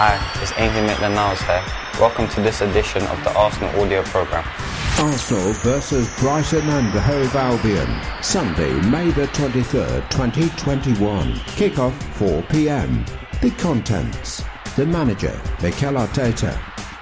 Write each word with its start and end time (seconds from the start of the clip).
Hi, 0.00 0.14
it's 0.40 0.52
Ainsley 0.56 0.82
Maitland-Niles 0.82 1.40
here. 1.40 1.64
Welcome 1.98 2.28
to 2.28 2.40
this 2.40 2.60
edition 2.60 3.02
of 3.08 3.24
the 3.24 3.36
Arsenal 3.36 3.80
audio 3.80 4.04
programme. 4.04 4.44
Arsenal 5.00 5.52
versus 5.54 6.08
Brighton 6.20 6.68
and 6.68 6.92
the 6.92 7.00
Hove 7.00 7.34
Albion. 7.34 8.22
Sunday, 8.22 8.72
May 8.88 9.10
the 9.10 9.26
23rd, 9.26 10.08
2021. 10.08 11.32
Kickoff 11.58 11.90
4pm. 12.14 13.40
The 13.40 13.50
contents. 13.60 14.44
The 14.76 14.86
manager, 14.86 15.36
Mikel 15.60 15.94
Arteta. 15.94 16.56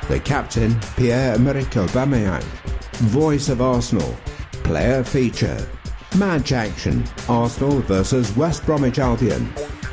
The 0.09 0.19
captain, 0.21 0.81
Pierre-Emerick 0.97 1.75
Aubameyang. 1.75 2.45
Voice 3.11 3.51
of 3.51 3.61
Arsenal. 3.61 4.17
Player 4.65 5.05
feature. 5.05 5.69
Match 6.17 6.53
action. 6.53 7.05
Arsenal 7.29 7.81
versus 7.81 8.35
West 8.39 8.65
Bromwich 8.65 8.99
Albion. 8.99 9.53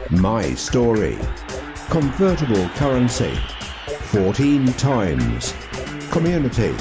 My 0.09 0.53
story. 0.53 1.17
Convertible 1.89 2.67
currency. 2.69 3.37
14 4.11 4.67
times. 4.73 5.53
Community. 6.11 6.75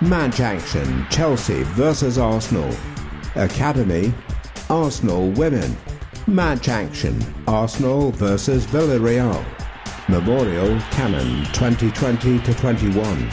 Match 0.00 0.40
action 0.40 1.06
Chelsea 1.10 1.62
versus 1.64 2.18
Arsenal. 2.18 2.74
Academy 3.34 4.14
Arsenal 4.70 5.30
women. 5.32 5.76
Match 6.26 6.68
action 6.68 7.18
Arsenal 7.46 8.12
versus 8.12 8.66
Villarreal. 8.66 9.44
Memorial 10.08 10.80
Canon 10.90 11.44
2020 11.52 12.38
to 12.40 12.54
21. 12.54 13.30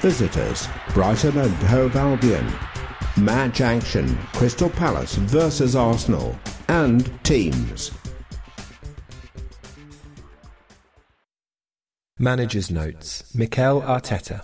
Visitors 0.00 0.68
Brighton 0.94 1.36
and 1.38 1.54
Hove 1.64 1.96
Albion. 1.96 2.50
Match 3.16 3.60
action 3.60 4.16
Crystal 4.32 4.70
Palace 4.70 5.16
versus 5.16 5.76
Arsenal. 5.76 6.38
And 6.68 7.12
teams. 7.24 7.90
Manager's 12.22 12.70
Notes 12.70 13.34
Mikel 13.34 13.80
Arteta 13.80 14.42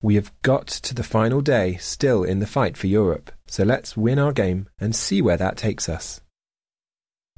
we 0.00 0.14
have 0.14 0.30
got 0.42 0.68
to 0.68 0.94
the 0.94 1.02
final 1.02 1.40
day 1.40 1.76
still 1.78 2.22
in 2.22 2.38
the 2.38 2.46
fight 2.46 2.76
for 2.76 2.86
Europe, 2.86 3.32
so 3.48 3.64
let's 3.64 3.96
win 3.96 4.18
our 4.18 4.32
game 4.32 4.68
and 4.78 4.94
see 4.94 5.20
where 5.20 5.38
that 5.38 5.56
takes 5.56 5.88
us. 5.88 6.20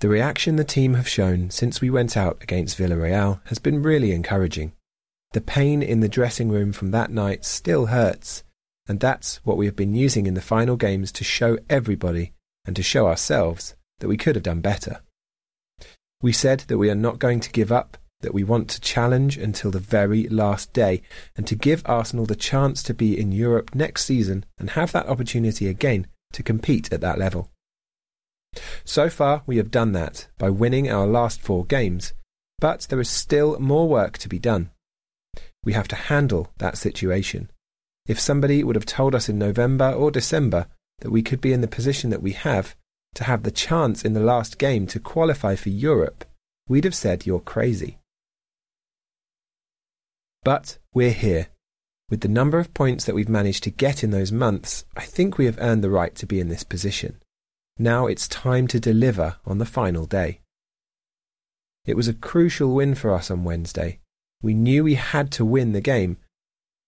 The 0.00 0.10
reaction 0.10 0.56
the 0.56 0.64
team 0.64 0.92
have 0.92 1.08
shown 1.08 1.48
since 1.48 1.80
we 1.80 1.88
went 1.88 2.18
out 2.18 2.42
against 2.42 2.76
Villarreal 2.76 3.40
has 3.46 3.58
been 3.58 3.82
really 3.82 4.12
encouraging. 4.12 4.72
The 5.32 5.40
pain 5.40 5.82
in 5.82 6.00
the 6.00 6.08
dressing 6.08 6.50
room 6.50 6.72
from 6.72 6.90
that 6.90 7.10
night 7.10 7.46
still 7.46 7.86
hurts, 7.86 8.44
and 8.86 9.00
that's 9.00 9.36
what 9.36 9.56
we 9.56 9.64
have 9.64 9.76
been 9.76 9.94
using 9.94 10.26
in 10.26 10.34
the 10.34 10.42
final 10.42 10.76
games 10.76 11.10
to 11.12 11.24
show 11.24 11.56
everybody 11.70 12.34
and 12.66 12.76
to 12.76 12.82
show 12.82 13.06
ourselves 13.06 13.74
that 14.00 14.08
we 14.08 14.18
could 14.18 14.34
have 14.34 14.42
done 14.42 14.60
better. 14.60 15.00
We 16.20 16.32
said 16.32 16.64
that 16.66 16.76
we 16.76 16.90
are 16.90 16.94
not 16.94 17.20
going 17.20 17.40
to 17.40 17.52
give 17.52 17.72
up 17.72 17.96
that 18.26 18.34
we 18.34 18.42
want 18.42 18.68
to 18.68 18.80
challenge 18.80 19.38
until 19.38 19.70
the 19.70 19.78
very 19.78 20.28
last 20.28 20.72
day 20.72 21.00
and 21.36 21.46
to 21.46 21.54
give 21.54 21.80
Arsenal 21.86 22.26
the 22.26 22.34
chance 22.34 22.82
to 22.82 22.92
be 22.92 23.16
in 23.16 23.30
Europe 23.30 23.72
next 23.72 24.04
season 24.04 24.44
and 24.58 24.70
have 24.70 24.90
that 24.90 25.06
opportunity 25.06 25.68
again 25.68 26.08
to 26.32 26.42
compete 26.42 26.92
at 26.92 27.00
that 27.00 27.20
level. 27.20 27.52
So 28.84 29.08
far, 29.08 29.44
we 29.46 29.58
have 29.58 29.70
done 29.70 29.92
that 29.92 30.26
by 30.38 30.50
winning 30.50 30.90
our 30.90 31.06
last 31.06 31.40
four 31.40 31.64
games, 31.64 32.14
but 32.58 32.88
there 32.90 32.98
is 32.98 33.08
still 33.08 33.60
more 33.60 33.88
work 33.88 34.18
to 34.18 34.28
be 34.28 34.40
done. 34.40 34.70
We 35.62 35.74
have 35.74 35.86
to 35.88 35.96
handle 35.96 36.50
that 36.58 36.76
situation. 36.76 37.48
If 38.08 38.18
somebody 38.18 38.64
would 38.64 38.74
have 38.74 38.86
told 38.86 39.14
us 39.14 39.28
in 39.28 39.38
November 39.38 39.92
or 39.92 40.10
December 40.10 40.66
that 40.98 41.12
we 41.12 41.22
could 41.22 41.40
be 41.40 41.52
in 41.52 41.60
the 41.60 41.68
position 41.68 42.10
that 42.10 42.22
we 42.22 42.32
have, 42.32 42.74
to 43.14 43.22
have 43.22 43.44
the 43.44 43.52
chance 43.52 44.04
in 44.04 44.14
the 44.14 44.20
last 44.20 44.58
game 44.58 44.88
to 44.88 44.98
qualify 44.98 45.54
for 45.54 45.68
Europe, 45.68 46.24
we'd 46.68 46.82
have 46.82 46.94
said 46.94 47.24
you're 47.24 47.38
crazy. 47.38 47.98
But 50.46 50.78
we're 50.94 51.10
here. 51.10 51.48
With 52.08 52.20
the 52.20 52.28
number 52.28 52.60
of 52.60 52.72
points 52.72 53.04
that 53.04 53.16
we've 53.16 53.28
managed 53.28 53.64
to 53.64 53.70
get 53.72 54.04
in 54.04 54.12
those 54.12 54.30
months, 54.30 54.84
I 54.96 55.04
think 55.04 55.38
we 55.38 55.46
have 55.46 55.58
earned 55.60 55.82
the 55.82 55.90
right 55.90 56.14
to 56.14 56.24
be 56.24 56.38
in 56.38 56.50
this 56.50 56.62
position. 56.62 57.20
Now 57.80 58.06
it's 58.06 58.28
time 58.28 58.68
to 58.68 58.78
deliver 58.78 59.38
on 59.44 59.58
the 59.58 59.64
final 59.64 60.06
day. 60.06 60.42
It 61.84 61.96
was 61.96 62.06
a 62.06 62.14
crucial 62.14 62.72
win 62.72 62.94
for 62.94 63.12
us 63.12 63.28
on 63.28 63.42
Wednesday. 63.42 63.98
We 64.40 64.54
knew 64.54 64.84
we 64.84 64.94
had 64.94 65.32
to 65.32 65.44
win 65.44 65.72
the 65.72 65.80
game, 65.80 66.16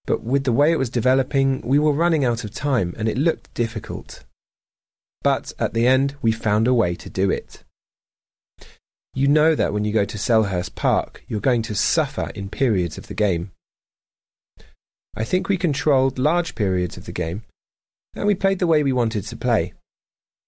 but 0.07 0.23
with 0.23 0.45
the 0.45 0.53
way 0.53 0.71
it 0.71 0.79
was 0.79 0.89
developing, 0.89 1.61
we 1.63 1.81
were 1.81 1.91
running 1.91 2.25
out 2.25 2.45
of 2.45 2.55
time 2.55 2.95
and 2.97 3.09
it 3.09 3.19
looked 3.19 3.53
difficult. 3.55 4.25
But 5.23 5.53
at 5.59 5.75
the 5.75 5.85
end, 5.85 6.15
we 6.23 6.31
found 6.31 6.69
a 6.69 6.75
way 6.75 6.95
to 6.95 7.11
do 7.11 7.29
it. 7.29 7.65
You 9.15 9.29
know 9.29 9.55
that 9.55 9.73
when 9.73 9.85
you 9.85 9.93
go 9.93 10.05
to 10.05 10.19
Selhurst 10.19 10.75
Park, 10.75 11.25
you're 11.27 11.41
going 11.41 11.63
to 11.63 11.75
suffer 11.75 12.31
in 12.35 12.49
periods 12.49 12.99
of 12.99 13.07
the 13.07 13.15
game. 13.15 13.53
I 15.17 15.25
think 15.25 15.49
we 15.49 15.57
controlled 15.57 16.19
large 16.19 16.55
periods 16.55 16.97
of 16.97 17.07
the 17.07 17.13
game, 17.13 17.43
and 18.15 18.27
we 18.27 18.35
played 18.35 18.59
the 18.59 18.67
way 18.67 18.83
we 18.83 18.93
wanted 18.93 19.25
to 19.25 19.37
play. 19.37 19.73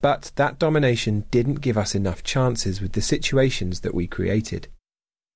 But 0.00 0.32
that 0.36 0.58
domination 0.58 1.24
didn't 1.30 1.60
give 1.60 1.76
us 1.76 1.94
enough 1.94 2.22
chances 2.22 2.80
with 2.80 2.92
the 2.92 3.02
situations 3.02 3.80
that 3.80 3.94
we 3.94 4.06
created. 4.06 4.68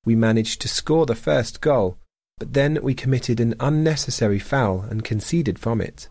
We 0.04 0.14
managed 0.14 0.60
to 0.60 0.68
score 0.68 1.06
the 1.06 1.14
first 1.14 1.60
goal, 1.60 1.98
but 2.38 2.52
then 2.52 2.78
we 2.82 2.94
committed 2.94 3.40
an 3.40 3.54
unnecessary 3.58 4.38
foul 4.38 4.82
and 4.82 5.04
conceded 5.04 5.58
from 5.58 5.80
it. 5.80 6.08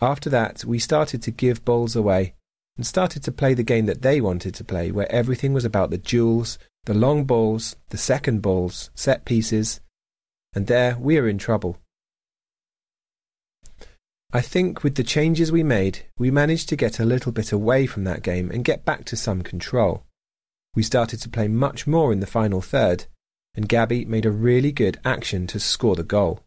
After 0.00 0.30
that, 0.30 0.64
we 0.64 0.78
started 0.78 1.22
to 1.22 1.30
give 1.30 1.64
balls 1.64 1.96
away 1.96 2.34
and 2.76 2.86
started 2.86 3.22
to 3.22 3.32
play 3.32 3.54
the 3.54 3.62
game 3.62 3.86
that 3.86 4.02
they 4.02 4.20
wanted 4.20 4.54
to 4.54 4.64
play, 4.64 4.90
where 4.90 5.10
everything 5.10 5.52
was 5.52 5.64
about 5.64 5.90
the 5.90 5.98
duels, 5.98 6.58
the 6.84 6.94
long 6.94 7.24
balls, 7.24 7.76
the 7.88 7.98
second 7.98 8.42
balls, 8.42 8.90
set 8.94 9.24
pieces, 9.24 9.80
and 10.54 10.66
there 10.66 10.96
we 10.98 11.18
are 11.18 11.28
in 11.28 11.38
trouble. 11.38 11.78
I 14.32 14.40
think 14.40 14.82
with 14.82 14.96
the 14.96 15.04
changes 15.04 15.50
we 15.50 15.62
made, 15.62 16.06
we 16.18 16.30
managed 16.30 16.68
to 16.68 16.76
get 16.76 16.98
a 16.98 17.04
little 17.04 17.32
bit 17.32 17.52
away 17.52 17.86
from 17.86 18.04
that 18.04 18.22
game 18.22 18.50
and 18.50 18.64
get 18.64 18.84
back 18.84 19.04
to 19.06 19.16
some 19.16 19.42
control. 19.42 20.04
We 20.74 20.82
started 20.82 21.20
to 21.22 21.28
play 21.28 21.48
much 21.48 21.86
more 21.86 22.12
in 22.12 22.20
the 22.20 22.26
final 22.26 22.60
third, 22.60 23.06
and 23.54 23.68
Gabby 23.68 24.04
made 24.04 24.26
a 24.26 24.30
really 24.30 24.72
good 24.72 24.98
action 25.04 25.46
to 25.46 25.58
score 25.58 25.96
the 25.96 26.02
goal. 26.02 26.40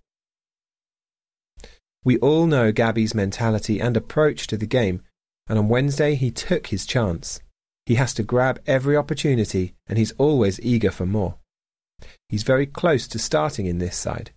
We 2.04 2.18
all 2.20 2.46
know 2.46 2.72
Gabby's 2.72 3.16
mentality 3.16 3.80
and 3.81 3.98
approach 3.98 4.48
to 4.48 4.58
the 4.58 4.68
game, 4.68 5.02
and 5.50 5.60
on 5.60 5.68
Wednesday 5.68 6.16
he 6.16 6.31
took 6.31 6.68
his 6.68 6.86
chance. 6.86 7.42
He 7.86 7.96
has 7.96 8.13
to 8.13 8.24
grab 8.24 8.62
every 8.68 8.96
opportunity, 8.96 9.74
and 9.88 9.98
he's 9.98 10.13
always 10.19 10.62
eager 10.62 10.92
for 10.92 11.07
more. 11.07 11.36
He's 12.30 12.44
very 12.44 12.68
close 12.68 13.07
to 13.07 13.19
starting 13.19 13.66
in 13.66 13.80
this 13.80 13.98
side. 13.98 14.31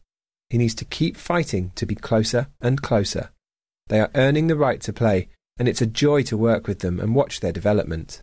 He 0.49 0.59
needs 0.59 0.75
to 0.77 0.85
keep 0.87 1.17
fighting 1.17 1.73
to 1.77 1.87
be 1.87 1.95
closer 1.95 2.49
and 2.61 2.83
closer. 2.83 3.31
They 3.89 4.01
are 4.01 4.11
earning 4.15 4.47
the 4.47 4.57
right 4.57 4.81
to 4.81 4.93
play, 4.93 5.29
and 5.59 5.69
it's 5.69 5.83
a 5.83 5.87
joy 5.87 6.23
to 6.25 6.37
work 6.37 6.67
with 6.67 6.79
them 6.81 6.99
and 6.99 7.15
watch 7.15 7.41
their 7.41 7.53
development. 7.53 8.23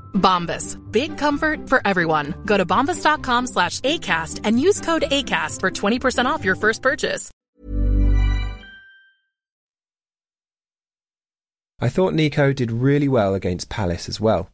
Bombas. 0.13 0.77
Big 0.91 1.17
comfort 1.17 1.67
for 1.67 1.85
everyone. 1.85 2.33
Go 2.45 2.57
to 2.57 2.65
bombas.com 2.65 3.47
slash 3.47 3.81
ACAST 3.81 4.41
and 4.45 4.59
use 4.59 4.79
code 4.79 5.03
ACAST 5.03 5.59
for 5.59 5.69
20% 5.69 6.25
off 6.25 6.45
your 6.45 6.55
first 6.55 6.81
purchase. 6.81 7.29
I 11.83 11.89
thought 11.89 12.13
Nico 12.13 12.53
did 12.53 12.71
really 12.71 13.07
well 13.07 13.33
against 13.33 13.67
Palace 13.67 14.07
as 14.07 14.19
well. 14.21 14.51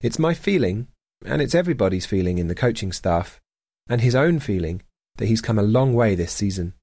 It's 0.00 0.18
my 0.18 0.32
feeling, 0.32 0.86
and 1.24 1.42
it's 1.42 1.56
everybody's 1.56 2.06
feeling 2.06 2.38
in 2.38 2.46
the 2.46 2.54
coaching 2.54 2.92
staff, 2.92 3.40
and 3.88 4.00
his 4.00 4.14
own 4.14 4.38
feeling, 4.38 4.82
that 5.16 5.26
he's 5.26 5.40
come 5.40 5.58
a 5.58 5.62
long 5.62 5.92
way 5.92 6.14
this 6.14 6.32
season. 6.32 6.74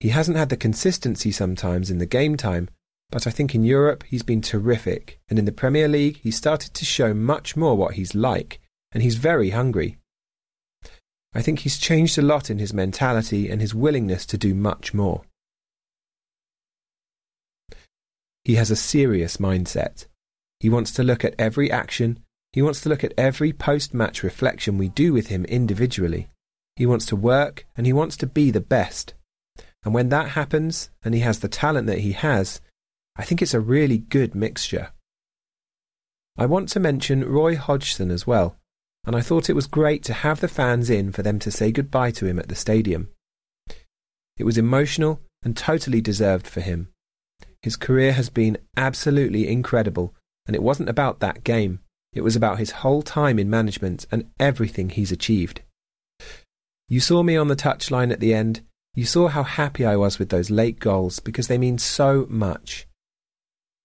He 0.00 0.08
hasn't 0.08 0.38
had 0.38 0.48
the 0.48 0.56
consistency 0.56 1.30
sometimes 1.30 1.90
in 1.90 1.98
the 1.98 2.06
game 2.06 2.38
time, 2.38 2.70
but 3.14 3.28
I 3.28 3.30
think 3.30 3.54
in 3.54 3.62
Europe 3.62 4.02
he's 4.08 4.24
been 4.24 4.42
terrific, 4.42 5.20
and 5.28 5.38
in 5.38 5.44
the 5.44 5.52
Premier 5.52 5.86
League 5.86 6.16
he's 6.24 6.34
started 6.34 6.74
to 6.74 6.84
show 6.84 7.14
much 7.14 7.56
more 7.56 7.76
what 7.76 7.94
he's 7.94 8.12
like, 8.12 8.58
and 8.90 9.04
he's 9.04 9.14
very 9.14 9.50
hungry. 9.50 9.98
I 11.32 11.40
think 11.40 11.60
he's 11.60 11.78
changed 11.78 12.18
a 12.18 12.22
lot 12.22 12.50
in 12.50 12.58
his 12.58 12.74
mentality 12.74 13.48
and 13.48 13.60
his 13.60 13.72
willingness 13.72 14.26
to 14.26 14.36
do 14.36 14.52
much 14.52 14.92
more. 14.92 15.22
He 18.42 18.56
has 18.56 18.72
a 18.72 18.86
serious 18.94 19.36
mindset. 19.36 20.06
He 20.58 20.68
wants 20.68 20.90
to 20.94 21.04
look 21.04 21.24
at 21.24 21.36
every 21.38 21.70
action, 21.70 22.18
he 22.52 22.62
wants 22.62 22.80
to 22.80 22.88
look 22.88 23.04
at 23.04 23.14
every 23.16 23.52
post 23.52 23.94
match 23.94 24.24
reflection 24.24 24.76
we 24.76 24.88
do 24.88 25.12
with 25.12 25.28
him 25.28 25.44
individually. 25.44 26.30
He 26.74 26.84
wants 26.84 27.06
to 27.06 27.14
work 27.14 27.64
and 27.76 27.86
he 27.86 27.92
wants 27.92 28.16
to 28.16 28.26
be 28.26 28.50
the 28.50 28.60
best. 28.60 29.14
And 29.84 29.94
when 29.94 30.08
that 30.08 30.30
happens, 30.30 30.90
and 31.04 31.14
he 31.14 31.20
has 31.20 31.38
the 31.38 31.46
talent 31.46 31.86
that 31.86 31.98
he 31.98 32.10
has, 32.10 32.60
I 33.16 33.24
think 33.24 33.40
it's 33.40 33.54
a 33.54 33.60
really 33.60 33.98
good 33.98 34.34
mixture. 34.34 34.90
I 36.36 36.46
want 36.46 36.68
to 36.70 36.80
mention 36.80 37.24
Roy 37.24 37.56
Hodgson 37.56 38.10
as 38.10 38.26
well, 38.26 38.56
and 39.04 39.14
I 39.14 39.20
thought 39.20 39.48
it 39.48 39.54
was 39.54 39.68
great 39.68 40.02
to 40.04 40.12
have 40.12 40.40
the 40.40 40.48
fans 40.48 40.90
in 40.90 41.12
for 41.12 41.22
them 41.22 41.38
to 41.40 41.50
say 41.50 41.70
goodbye 41.70 42.10
to 42.12 42.26
him 42.26 42.40
at 42.40 42.48
the 42.48 42.56
stadium. 42.56 43.08
It 44.36 44.44
was 44.44 44.58
emotional 44.58 45.20
and 45.44 45.56
totally 45.56 46.00
deserved 46.00 46.48
for 46.48 46.60
him. 46.60 46.88
His 47.62 47.76
career 47.76 48.12
has 48.14 48.30
been 48.30 48.58
absolutely 48.76 49.48
incredible, 49.48 50.14
and 50.46 50.56
it 50.56 50.62
wasn't 50.62 50.88
about 50.88 51.20
that 51.20 51.44
game. 51.44 51.80
It 52.12 52.22
was 52.22 52.34
about 52.34 52.58
his 52.58 52.82
whole 52.82 53.02
time 53.02 53.38
in 53.38 53.48
management 53.48 54.06
and 54.10 54.30
everything 54.40 54.88
he's 54.88 55.12
achieved. 55.12 55.62
You 56.88 57.00
saw 57.00 57.22
me 57.22 57.36
on 57.36 57.48
the 57.48 57.56
touchline 57.56 58.12
at 58.12 58.20
the 58.20 58.34
end. 58.34 58.62
You 58.94 59.04
saw 59.04 59.28
how 59.28 59.44
happy 59.44 59.84
I 59.84 59.96
was 59.96 60.18
with 60.18 60.30
those 60.30 60.50
late 60.50 60.78
goals 60.78 61.20
because 61.20 61.48
they 61.48 61.58
mean 61.58 61.78
so 61.78 62.26
much. 62.28 62.86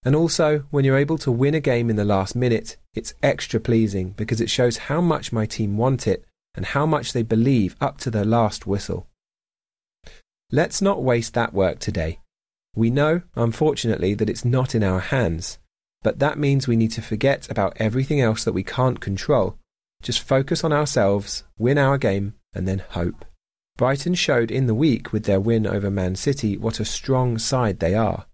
And 0.04 0.16
also, 0.16 0.66
when 0.72 0.86
you're 0.86 0.98
able 0.98 1.18
to 1.20 1.32
win 1.32 1.54
a 1.54 1.60
game 1.60 1.90
in 1.90 1.98
the 1.98 2.06
last 2.06 2.36
minute, 2.36 2.78
it's 2.94 3.14
extra 3.22 3.60
pleasing 3.60 4.12
because 4.12 4.40
it 4.40 4.50
shows 4.50 4.78
how 4.78 5.02
much 5.02 5.34
my 5.34 5.46
team 5.46 5.78
want 5.78 6.08
it 6.08 6.26
and 6.56 6.66
how 6.68 6.86
much 6.86 7.12
they 7.12 7.24
believe 7.24 7.76
up 7.82 7.98
to 8.00 8.10
the 8.10 8.24
last 8.24 8.66
whistle. 8.66 9.08
Let's 10.52 10.82
not 10.82 11.04
waste 11.04 11.34
that 11.34 11.54
work 11.54 11.80
today. 11.80 12.20
We 12.76 12.90
know, 12.90 13.24
unfortunately, 13.36 14.14
that 14.16 14.30
it's 14.30 14.46
not 14.46 14.74
in 14.74 14.84
our 14.84 15.00
hands, 15.00 15.60
but 16.02 16.20
that 16.20 16.40
means 16.40 16.68
we 16.68 16.78
need 16.78 16.92
to 16.92 17.02
forget 17.02 17.50
about 17.52 17.74
everything 17.76 18.22
else 18.22 18.44
that 18.46 18.54
we 18.54 18.64
can't 18.64 19.02
control. 19.02 19.58
Just 20.02 20.22
focus 20.22 20.64
on 20.64 20.72
ourselves, 20.72 21.44
win 21.58 21.78
our 21.78 21.98
game, 21.98 22.36
and 22.54 22.68
then 22.68 22.84
hope. 22.92 23.26
Brighton 23.78 24.14
showed 24.14 24.50
in 24.50 24.66
the 24.66 24.76
week 24.76 25.12
with 25.12 25.26
their 25.26 25.40
win 25.40 25.68
over 25.68 25.92
Man 25.92 26.16
City 26.16 26.58
what 26.58 26.80
a 26.80 26.86
strong 26.86 27.38
side 27.38 27.80
they 27.80 27.96
are. 27.96 28.26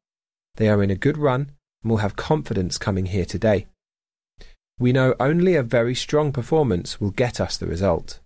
They 0.56 0.70
are 0.70 0.82
in 0.82 0.92
a 0.92 0.96
good 0.96 1.18
run 1.18 1.52
and 1.86 1.92
will 1.92 1.98
have 2.00 2.16
confidence 2.16 2.80
coming 2.80 3.06
here 3.06 3.26
today. 3.26 3.68
We 4.80 4.92
know 4.92 5.14
only 5.20 5.54
a 5.54 5.62
very 5.62 5.94
strong 5.94 6.32
performance 6.32 7.00
will 7.00 7.12
get 7.12 7.40
us 7.40 7.58
the 7.58 7.68
result. 7.68 8.20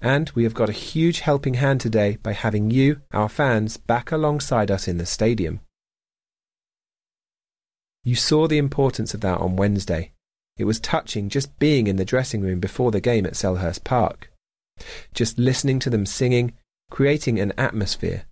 And 0.00 0.30
we 0.34 0.44
have 0.44 0.54
got 0.54 0.70
a 0.70 0.72
huge 0.72 1.20
helping 1.20 1.54
hand 1.54 1.82
today 1.82 2.16
by 2.22 2.32
having 2.32 2.70
you, 2.70 3.02
our 3.12 3.28
fans, 3.28 3.76
back 3.76 4.10
alongside 4.10 4.70
us 4.70 4.88
in 4.88 4.96
the 4.96 5.04
stadium. 5.04 5.60
You 8.02 8.16
saw 8.16 8.48
the 8.48 8.58
importance 8.58 9.12
of 9.12 9.20
that 9.20 9.40
on 9.40 9.56
Wednesday. 9.56 10.12
It 10.56 10.64
was 10.64 10.80
touching 10.80 11.28
just 11.28 11.58
being 11.58 11.86
in 11.86 11.96
the 11.96 12.06
dressing 12.06 12.40
room 12.40 12.58
before 12.58 12.90
the 12.90 13.02
game 13.02 13.26
at 13.26 13.34
Selhurst 13.34 13.84
Park. 13.84 14.30
Just 15.12 15.38
listening 15.38 15.78
to 15.80 15.90
them 15.90 16.06
singing, 16.06 16.54
creating 16.90 17.38
an 17.38 17.52
atmosphere. 17.58 18.24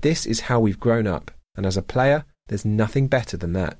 This 0.00 0.24
is 0.24 0.48
how 0.48 0.60
we've 0.60 0.80
grown 0.80 1.06
up, 1.06 1.30
and 1.54 1.66
as 1.66 1.76
a 1.76 1.82
player, 1.82 2.24
there's 2.48 2.64
nothing 2.64 3.08
better 3.08 3.36
than 3.36 3.52
that. 3.54 3.78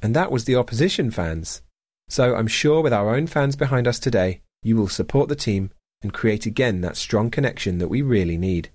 And 0.00 0.14
that 0.14 0.30
was 0.30 0.44
the 0.44 0.56
opposition 0.56 1.10
fans. 1.10 1.62
So 2.08 2.34
I'm 2.34 2.46
sure 2.46 2.80
with 2.80 2.92
our 2.92 3.14
own 3.14 3.26
fans 3.26 3.56
behind 3.56 3.86
us 3.86 3.98
today, 3.98 4.40
you 4.62 4.76
will 4.76 4.88
support 4.88 5.28
the 5.28 5.36
team 5.36 5.70
and 6.02 6.12
create 6.12 6.46
again 6.46 6.80
that 6.80 6.96
strong 6.96 7.30
connection 7.30 7.78
that 7.78 7.88
we 7.88 8.02
really 8.02 8.38
need. 8.38 8.70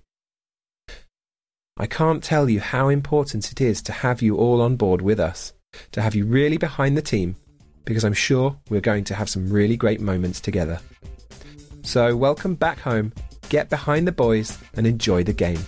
I 1.77 1.87
can't 1.87 2.23
tell 2.23 2.49
you 2.49 2.59
how 2.59 2.89
important 2.89 3.51
it 3.51 3.59
is 3.59 3.81
to 3.83 3.91
have 3.91 4.21
you 4.21 4.37
all 4.37 4.61
on 4.61 4.75
board 4.75 5.01
with 5.01 5.19
us, 5.19 5.53
to 5.93 6.01
have 6.01 6.13
you 6.13 6.25
really 6.25 6.57
behind 6.57 6.95
the 6.95 7.01
team, 7.01 7.35
because 7.85 8.03
I'm 8.03 8.13
sure 8.13 8.55
we're 8.69 8.81
going 8.81 9.03
to 9.05 9.15
have 9.15 9.29
some 9.29 9.49
really 9.49 9.75
great 9.75 9.99
moments 9.99 10.39
together. 10.39 10.79
So, 11.81 12.15
welcome 12.15 12.55
back 12.55 12.79
home, 12.79 13.11
get 13.49 13.69
behind 13.69 14.07
the 14.07 14.11
boys, 14.11 14.57
and 14.75 14.85
enjoy 14.85 15.23
the 15.23 15.33
game. 15.33 15.59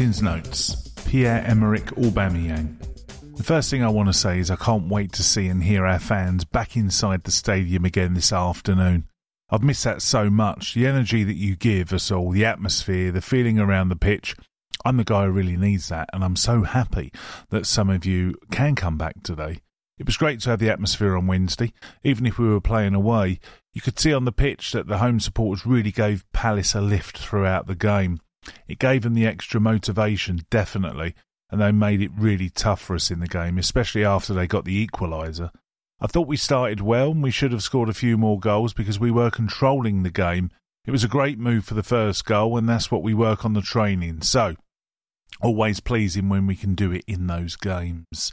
Captain's 0.00 0.22
Notes 0.22 0.88
Pierre-Emerick 1.04 1.94
Aubameyang. 1.98 2.74
The 3.36 3.42
first 3.42 3.68
thing 3.68 3.84
I 3.84 3.90
want 3.90 4.08
to 4.08 4.14
say 4.14 4.38
is 4.38 4.50
I 4.50 4.56
can't 4.56 4.88
wait 4.88 5.12
to 5.12 5.22
see 5.22 5.46
and 5.46 5.62
hear 5.62 5.84
our 5.84 5.98
fans 5.98 6.46
back 6.46 6.74
inside 6.74 7.24
the 7.24 7.30
stadium 7.30 7.84
again 7.84 8.14
this 8.14 8.32
afternoon. 8.32 9.06
I've 9.50 9.62
missed 9.62 9.84
that 9.84 10.00
so 10.00 10.30
much. 10.30 10.72
The 10.72 10.86
energy 10.86 11.22
that 11.24 11.36
you 11.36 11.54
give 11.54 11.92
us 11.92 12.10
all, 12.10 12.30
the 12.30 12.46
atmosphere, 12.46 13.12
the 13.12 13.20
feeling 13.20 13.58
around 13.58 13.90
the 13.90 13.94
pitch. 13.94 14.34
I'm 14.86 14.96
the 14.96 15.04
guy 15.04 15.26
who 15.26 15.32
really 15.32 15.58
needs 15.58 15.90
that, 15.90 16.08
and 16.14 16.24
I'm 16.24 16.36
so 16.36 16.62
happy 16.62 17.12
that 17.50 17.66
some 17.66 17.90
of 17.90 18.06
you 18.06 18.36
can 18.50 18.76
come 18.76 18.96
back 18.96 19.22
today. 19.22 19.58
It 19.98 20.06
was 20.06 20.16
great 20.16 20.40
to 20.40 20.48
have 20.48 20.60
the 20.60 20.70
atmosphere 20.70 21.14
on 21.14 21.26
Wednesday. 21.26 21.74
Even 22.04 22.24
if 22.24 22.38
we 22.38 22.48
were 22.48 22.62
playing 22.62 22.94
away, 22.94 23.38
you 23.74 23.82
could 23.82 23.98
see 23.98 24.14
on 24.14 24.24
the 24.24 24.32
pitch 24.32 24.72
that 24.72 24.86
the 24.86 24.96
home 24.96 25.20
supporters 25.20 25.66
really 25.66 25.92
gave 25.92 26.24
Palace 26.32 26.74
a 26.74 26.80
lift 26.80 27.18
throughout 27.18 27.66
the 27.66 27.74
game. 27.74 28.18
It 28.68 28.78
gave 28.78 29.02
them 29.02 29.14
the 29.14 29.26
extra 29.26 29.60
motivation, 29.60 30.42
definitely, 30.50 31.14
and 31.50 31.60
they 31.60 31.72
made 31.72 32.00
it 32.00 32.10
really 32.16 32.50
tough 32.50 32.80
for 32.80 32.94
us 32.94 33.10
in 33.10 33.20
the 33.20 33.26
game, 33.26 33.58
especially 33.58 34.04
after 34.04 34.32
they 34.32 34.46
got 34.46 34.64
the 34.64 34.86
equaliser. 34.86 35.50
I 36.00 36.06
thought 36.06 36.28
we 36.28 36.36
started 36.36 36.80
well 36.80 37.10
and 37.10 37.22
we 37.22 37.30
should 37.30 37.52
have 37.52 37.62
scored 37.62 37.88
a 37.88 37.94
few 37.94 38.16
more 38.16 38.38
goals 38.38 38.72
because 38.72 38.98
we 38.98 39.10
were 39.10 39.30
controlling 39.30 40.02
the 40.02 40.10
game. 40.10 40.50
It 40.86 40.92
was 40.92 41.04
a 41.04 41.08
great 41.08 41.38
move 41.38 41.64
for 41.64 41.74
the 41.74 41.82
first 41.82 42.24
goal, 42.24 42.56
and 42.56 42.68
that's 42.68 42.90
what 42.90 43.02
we 43.02 43.12
work 43.12 43.44
on 43.44 43.52
the 43.52 43.60
training. 43.60 44.22
So, 44.22 44.56
always 45.42 45.80
pleasing 45.80 46.28
when 46.28 46.46
we 46.46 46.56
can 46.56 46.74
do 46.74 46.90
it 46.90 47.04
in 47.06 47.26
those 47.26 47.54
games. 47.54 48.32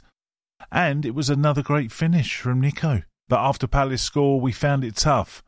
And 0.72 1.04
it 1.04 1.14
was 1.14 1.28
another 1.28 1.62
great 1.62 1.92
finish 1.92 2.36
from 2.36 2.60
Nico. 2.60 3.02
But 3.28 3.40
after 3.40 3.66
Palace 3.66 4.02
score, 4.02 4.40
we 4.40 4.52
found 4.52 4.82
it 4.82 4.96
tough, 4.96 5.42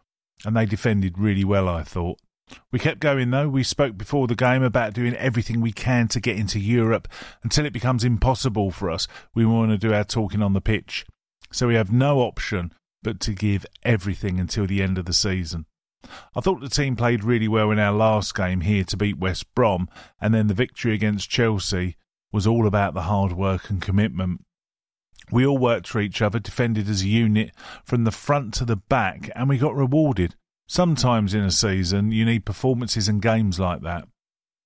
and 0.45 0.55
they 0.55 0.67
defended 0.67 1.19
really 1.19 1.45
well, 1.45 1.69
I 1.69 1.83
thought. 1.83 2.19
We 2.73 2.79
kept 2.79 3.01
going 3.01 3.31
though. 3.31 3.49
We 3.49 3.63
spoke 3.63 3.97
before 3.97 4.27
the 4.27 4.35
game 4.35 4.63
about 4.63 4.95
doing 4.95 5.15
everything 5.15 5.61
we 5.61 5.73
can 5.73 6.09
to 6.09 6.21
get 6.21 6.37
into 6.37 6.59
Europe 6.59 7.09
until 7.43 7.67
it 7.67 7.73
becomes 7.73 8.05
impossible 8.05 8.71
for 8.71 8.91
us. 8.91 9.07
We 9.35 9.45
want 9.47 9.71
to 9.71 9.79
do 9.79 9.93
our 9.93 10.05
talking 10.05 10.43
on 10.43 10.53
the 10.53 10.61
pitch. 10.61 11.07
So 11.53 11.67
we 11.67 11.75
have 11.75 11.93
no 11.93 12.21
option 12.21 12.73
but 13.03 13.21
to 13.21 13.33
give 13.33 13.67
everything 13.83 14.39
until 14.39 14.67
the 14.67 14.83
end 14.83 14.99
of 14.99 15.05
the 15.05 15.13
season. 15.13 15.67
I 16.35 16.41
thought 16.41 16.61
the 16.61 16.69
team 16.69 16.97
played 16.97 17.25
really 17.25 17.49
well 17.49 17.71
in 17.71 17.79
our 17.79 17.93
last 17.93 18.35
game 18.35 18.63
here 18.63 18.85
to 18.85 18.97
beat 18.97 19.19
West 19.19 19.53
Brom, 19.55 19.89
and 20.21 20.33
then 20.33 20.47
the 20.47 20.55
victory 20.55 20.95
against 20.95 21.31
Chelsea 21.31 21.97
was 22.33 22.47
all 22.47 22.67
about 22.67 22.95
the 22.95 23.03
hard 23.03 23.33
work 23.33 23.69
and 23.71 23.83
commitment. 23.83 24.43
We 25.31 25.47
all 25.47 25.59
worked 25.59 25.89
for 25.89 26.01
each 26.01 26.23
other, 26.23 26.39
defended 26.39 26.89
as 26.89 27.03
a 27.03 27.09
unit 27.09 27.53
from 27.85 28.05
the 28.05 28.11
front 28.11 28.55
to 28.55 28.65
the 28.65 28.77
back, 28.77 29.31
and 29.35 29.49
we 29.49 29.59
got 29.59 29.75
rewarded. 29.75 30.35
Sometimes 30.73 31.35
in 31.35 31.43
a 31.43 31.51
season, 31.51 32.13
you 32.13 32.25
need 32.25 32.45
performances 32.45 33.09
and 33.09 33.21
games 33.21 33.59
like 33.59 33.83
that. 33.83 34.07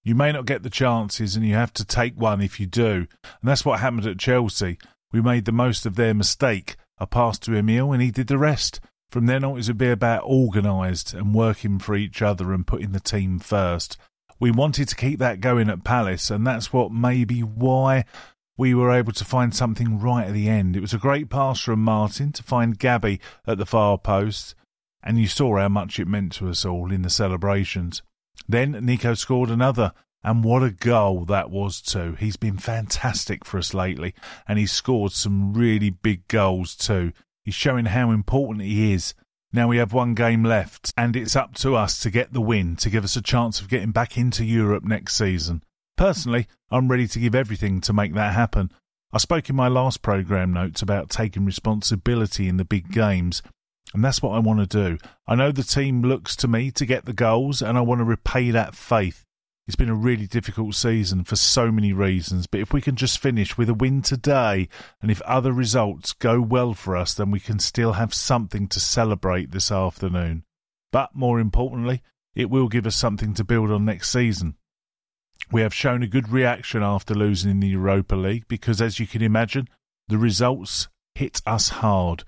You 0.02 0.14
may 0.14 0.32
not 0.32 0.44
get 0.44 0.62
the 0.62 0.68
chances, 0.68 1.34
and 1.34 1.46
you 1.46 1.54
have 1.54 1.72
to 1.72 1.82
take 1.82 2.14
one 2.20 2.42
if 2.42 2.60
you 2.60 2.66
do. 2.66 3.06
And 3.22 3.44
that's 3.44 3.64
what 3.64 3.80
happened 3.80 4.04
at 4.04 4.18
Chelsea. 4.18 4.76
We 5.12 5.22
made 5.22 5.46
the 5.46 5.50
most 5.50 5.86
of 5.86 5.96
their 5.96 6.12
mistake. 6.12 6.76
I 6.98 7.06
passed 7.06 7.44
to 7.44 7.56
Emile, 7.56 7.90
and 7.90 8.02
he 8.02 8.10
did 8.10 8.26
the 8.26 8.36
rest. 8.36 8.80
From 9.08 9.24
then 9.24 9.44
on, 9.44 9.58
it 9.58 9.66
would 9.66 9.78
be 9.78 9.88
about 9.88 10.24
organised 10.24 11.14
and 11.14 11.34
working 11.34 11.78
for 11.78 11.96
each 11.96 12.20
other 12.20 12.52
and 12.52 12.66
putting 12.66 12.92
the 12.92 13.00
team 13.00 13.38
first. 13.38 13.96
We 14.38 14.50
wanted 14.50 14.88
to 14.88 14.96
keep 14.96 15.18
that 15.20 15.40
going 15.40 15.70
at 15.70 15.84
Palace, 15.84 16.30
and 16.30 16.46
that's 16.46 16.70
what 16.70 16.92
maybe 16.92 17.40
why 17.40 18.04
we 18.58 18.74
were 18.74 18.92
able 18.92 19.12
to 19.12 19.24
find 19.24 19.54
something 19.54 19.98
right 19.98 20.26
at 20.26 20.34
the 20.34 20.50
end. 20.50 20.76
It 20.76 20.80
was 20.80 20.92
a 20.92 20.98
great 20.98 21.30
pass 21.30 21.60
from 21.60 21.82
Martin 21.82 22.30
to 22.32 22.42
find 22.42 22.78
Gabby 22.78 23.20
at 23.46 23.56
the 23.56 23.64
far 23.64 23.96
post 23.96 24.54
and 25.04 25.18
you 25.18 25.28
saw 25.28 25.58
how 25.58 25.68
much 25.68 26.00
it 26.00 26.08
meant 26.08 26.32
to 26.32 26.48
us 26.48 26.64
all 26.64 26.90
in 26.90 27.02
the 27.02 27.10
celebrations. 27.10 28.02
Then 28.48 28.72
Nico 28.84 29.14
scored 29.14 29.50
another, 29.50 29.92
and 30.24 30.42
what 30.42 30.62
a 30.62 30.70
goal 30.70 31.26
that 31.26 31.50
was 31.50 31.80
too. 31.82 32.16
He's 32.18 32.36
been 32.36 32.56
fantastic 32.56 33.44
for 33.44 33.58
us 33.58 33.74
lately, 33.74 34.14
and 34.48 34.58
he's 34.58 34.72
scored 34.72 35.12
some 35.12 35.52
really 35.52 35.90
big 35.90 36.26
goals 36.28 36.74
too. 36.74 37.12
He's 37.44 37.54
showing 37.54 37.84
how 37.84 38.10
important 38.10 38.64
he 38.64 38.92
is. 38.94 39.14
Now 39.52 39.68
we 39.68 39.76
have 39.76 39.92
one 39.92 40.14
game 40.14 40.42
left, 40.42 40.92
and 40.96 41.14
it's 41.14 41.36
up 41.36 41.54
to 41.56 41.76
us 41.76 42.00
to 42.00 42.10
get 42.10 42.32
the 42.32 42.40
win 42.40 42.74
to 42.76 42.90
give 42.90 43.04
us 43.04 43.16
a 43.16 43.22
chance 43.22 43.60
of 43.60 43.68
getting 43.68 43.92
back 43.92 44.16
into 44.16 44.44
Europe 44.44 44.82
next 44.82 45.14
season. 45.14 45.62
Personally, 45.96 46.48
I'm 46.70 46.88
ready 46.88 47.06
to 47.06 47.20
give 47.20 47.34
everything 47.34 47.80
to 47.82 47.92
make 47.92 48.14
that 48.14 48.34
happen. 48.34 48.72
I 49.12 49.18
spoke 49.18 49.48
in 49.48 49.54
my 49.54 49.68
last 49.68 50.02
programme 50.02 50.52
notes 50.52 50.82
about 50.82 51.08
taking 51.08 51.44
responsibility 51.44 52.48
in 52.48 52.56
the 52.56 52.64
big 52.64 52.90
games, 52.90 53.42
and 53.92 54.04
that's 54.04 54.22
what 54.22 54.34
I 54.34 54.38
want 54.38 54.60
to 54.60 54.66
do. 54.66 54.98
I 55.26 55.34
know 55.34 55.52
the 55.52 55.62
team 55.62 56.02
looks 56.02 56.34
to 56.36 56.48
me 56.48 56.70
to 56.72 56.86
get 56.86 57.04
the 57.04 57.12
goals, 57.12 57.62
and 57.62 57.76
I 57.76 57.82
want 57.82 58.00
to 58.00 58.04
repay 58.04 58.50
that 58.50 58.74
faith. 58.74 59.24
It's 59.66 59.76
been 59.76 59.88
a 59.88 59.94
really 59.94 60.26
difficult 60.26 60.74
season 60.74 61.24
for 61.24 61.36
so 61.36 61.72
many 61.72 61.92
reasons, 61.92 62.46
but 62.46 62.60
if 62.60 62.72
we 62.72 62.82
can 62.82 62.96
just 62.96 63.18
finish 63.18 63.56
with 63.56 63.70
a 63.70 63.74
win 63.74 64.02
today, 64.02 64.68
and 65.00 65.10
if 65.10 65.22
other 65.22 65.52
results 65.52 66.12
go 66.12 66.40
well 66.42 66.74
for 66.74 66.96
us, 66.96 67.14
then 67.14 67.30
we 67.30 67.40
can 67.40 67.58
still 67.58 67.94
have 67.94 68.12
something 68.12 68.68
to 68.68 68.80
celebrate 68.80 69.52
this 69.52 69.72
afternoon. 69.72 70.44
But 70.92 71.14
more 71.14 71.40
importantly, 71.40 72.02
it 72.34 72.50
will 72.50 72.68
give 72.68 72.86
us 72.86 72.96
something 72.96 73.32
to 73.34 73.44
build 73.44 73.70
on 73.70 73.84
next 73.84 74.10
season. 74.10 74.56
We 75.50 75.62
have 75.62 75.74
shown 75.74 76.02
a 76.02 76.08
good 76.08 76.28
reaction 76.30 76.82
after 76.82 77.14
losing 77.14 77.50
in 77.50 77.60
the 77.60 77.68
Europa 77.68 78.16
League 78.16 78.48
because, 78.48 78.82
as 78.82 79.00
you 79.00 79.06
can 79.06 79.22
imagine, 79.22 79.68
the 80.08 80.18
results 80.18 80.88
hit 81.14 81.40
us 81.46 81.68
hard. 81.68 82.24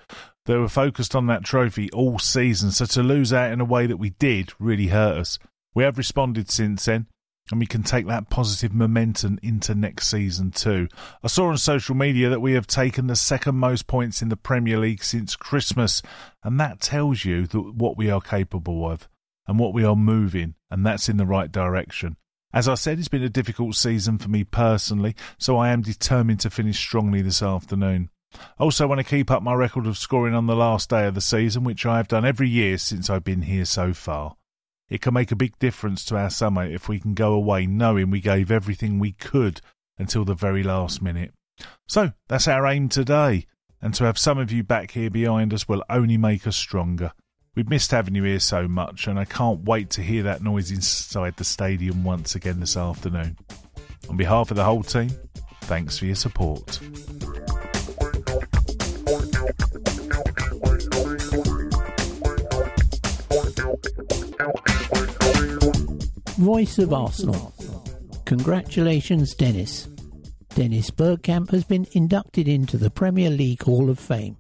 They 0.47 0.57
were 0.57 0.69
focused 0.69 1.17
on 1.17 1.27
that 1.27 1.45
trophy 1.45 1.91
all 1.91 2.19
season, 2.21 2.71
so 2.71 2.87
to 2.87 3.03
lose 3.03 3.33
out 3.33 3.51
in 3.51 3.61
a 3.61 3.65
way 3.65 3.87
that 3.87 3.97
we 3.97 4.11
did 4.11 4.53
really 4.61 4.87
hurt 4.87 5.19
us. 5.19 5.39
We 5.75 5.83
have 5.83 5.99
responded 5.99 6.51
since 6.51 6.85
then, 6.85 7.07
and 7.51 7.59
we 7.59 7.67
can 7.67 7.83
take 7.83 8.07
that 8.07 8.31
positive 8.31 8.73
momentum 8.73 9.41
into 9.43 9.75
next 9.75 10.07
season 10.07 10.53
too. 10.53 10.89
I 11.23 11.27
saw 11.27 11.49
on 11.49 11.59
social 11.59 11.97
media 11.97 12.29
that 12.31 12.41
we 12.41 12.53
have 12.53 12.69
taken 12.69 13.09
the 13.09 13.17
second 13.17 13.57
most 13.57 13.89
points 13.89 14.23
in 14.23 14.29
the 14.29 14.37
Premier 14.37 14.79
League 14.79 15.03
since 15.03 15.35
Christmas, 15.35 16.01
and 16.45 16.61
that 16.61 16.81
tells 16.81 17.25
you 17.25 17.47
that 17.49 17.75
what 17.75 17.97
we 17.97 18.09
are 18.09 18.21
capable 18.21 18.89
of 18.89 19.09
and 19.49 19.59
what 19.59 19.75
we 19.75 19.85
are 19.85 19.97
moving, 19.97 20.55
and 20.71 20.87
that's 20.87 21.09
in 21.09 21.17
the 21.17 21.27
right 21.27 21.51
direction. 21.51 22.17
As 22.53 22.69
I 22.69 22.75
said, 22.75 22.99
it's 22.99 23.09
been 23.09 23.23
a 23.23 23.29
difficult 23.29 23.75
season 23.75 24.19
for 24.19 24.29
me 24.29 24.45
personally, 24.45 25.17
so 25.39 25.57
I 25.57 25.71
am 25.71 25.83
determined 25.83 26.41
to 26.41 26.51
finish 26.51 26.79
strongly 26.79 27.21
this 27.21 27.43
afternoon. 27.43 28.11
Also, 28.59 28.87
want 28.87 28.99
to 28.99 29.05
keep 29.05 29.31
up 29.31 29.43
my 29.43 29.55
record 29.55 29.87
of 29.87 29.99
scoring 29.99 30.35
on 30.35 30.47
the 30.47 30.57
last 30.57 30.91
day 30.91 31.07
of 31.07 31.15
the 31.15 31.21
season, 31.21 31.65
which 31.65 31.87
I 31.87 31.97
have 31.97 32.09
done 32.09 32.25
every 32.25 32.49
year 32.49 32.79
since 32.79 33.09
I've 33.09 33.25
been 33.25 33.43
here 33.43 33.65
so 33.65 33.93
far. 33.93 34.37
It 34.89 35.01
can 35.01 35.15
make 35.15 35.33
a 35.33 35.37
big 35.37 35.59
difference 35.59 36.05
to 36.07 36.17
our 36.17 36.31
summer 36.31 36.65
if 36.65 36.89
we 36.89 37.01
can 37.01 37.15
go 37.15 37.33
away 37.33 37.67
knowing 37.67 38.11
we 38.11 38.21
gave 38.21 38.51
everything 38.51 38.99
we 38.99 39.13
could 39.13 39.61
until 39.99 40.25
the 40.25 40.35
very 40.35 40.63
last 40.63 41.03
minute. 41.03 41.33
So, 41.89 42.13
that's 42.29 42.49
our 42.49 42.67
aim 42.67 42.89
today, 42.89 43.47
and 43.81 43.95
to 43.95 44.05
have 44.05 44.19
some 44.19 44.39
of 44.39 44.53
you 44.53 44.63
back 44.63 44.93
here 44.93 45.11
behind 45.11 45.53
us 45.55 45.69
will 45.69 45.85
only 45.89 46.17
make 46.17 46.47
us 46.47 46.57
stronger. 46.57 47.13
We've 47.55 47.69
missed 47.69 47.91
having 47.91 48.15
you 48.15 48.25
here 48.25 48.39
so 48.39 48.69
much, 48.69 49.07
and 49.07 49.19
I 49.19 49.25
can't 49.25 49.65
wait 49.65 49.89
to 49.91 50.03
hear 50.03 50.23
that 50.25 50.43
noise 50.43 50.71
inside 50.71 51.37
the 51.37 51.45
stadium 51.45 52.05
once 52.05 52.35
again 52.35 52.61
this 52.61 52.77
afternoon. 52.77 53.39
On 54.11 54.17
behalf 54.17 54.51
of 54.51 54.57
the 54.57 54.65
whole 54.65 54.83
team, 54.83 55.11
thanks 55.63 55.99
for 55.99 56.05
your 56.05 56.17
support. 56.17 56.79
Voice 66.39 66.79
of 66.79 66.93
Arsenal. 66.93 67.55
Congratulations, 68.25 69.35
Dennis. 69.35 69.89
Dennis 70.55 70.91
Bergkamp 70.91 71.51
has 71.51 71.65
been 71.65 71.87
inducted 71.93 72.49
into 72.49 72.77
the 72.77 72.91
Premier 72.91 73.31
League 73.31 73.63
Hall 73.63 73.89
of 73.89 73.99
Fame. 73.99 74.37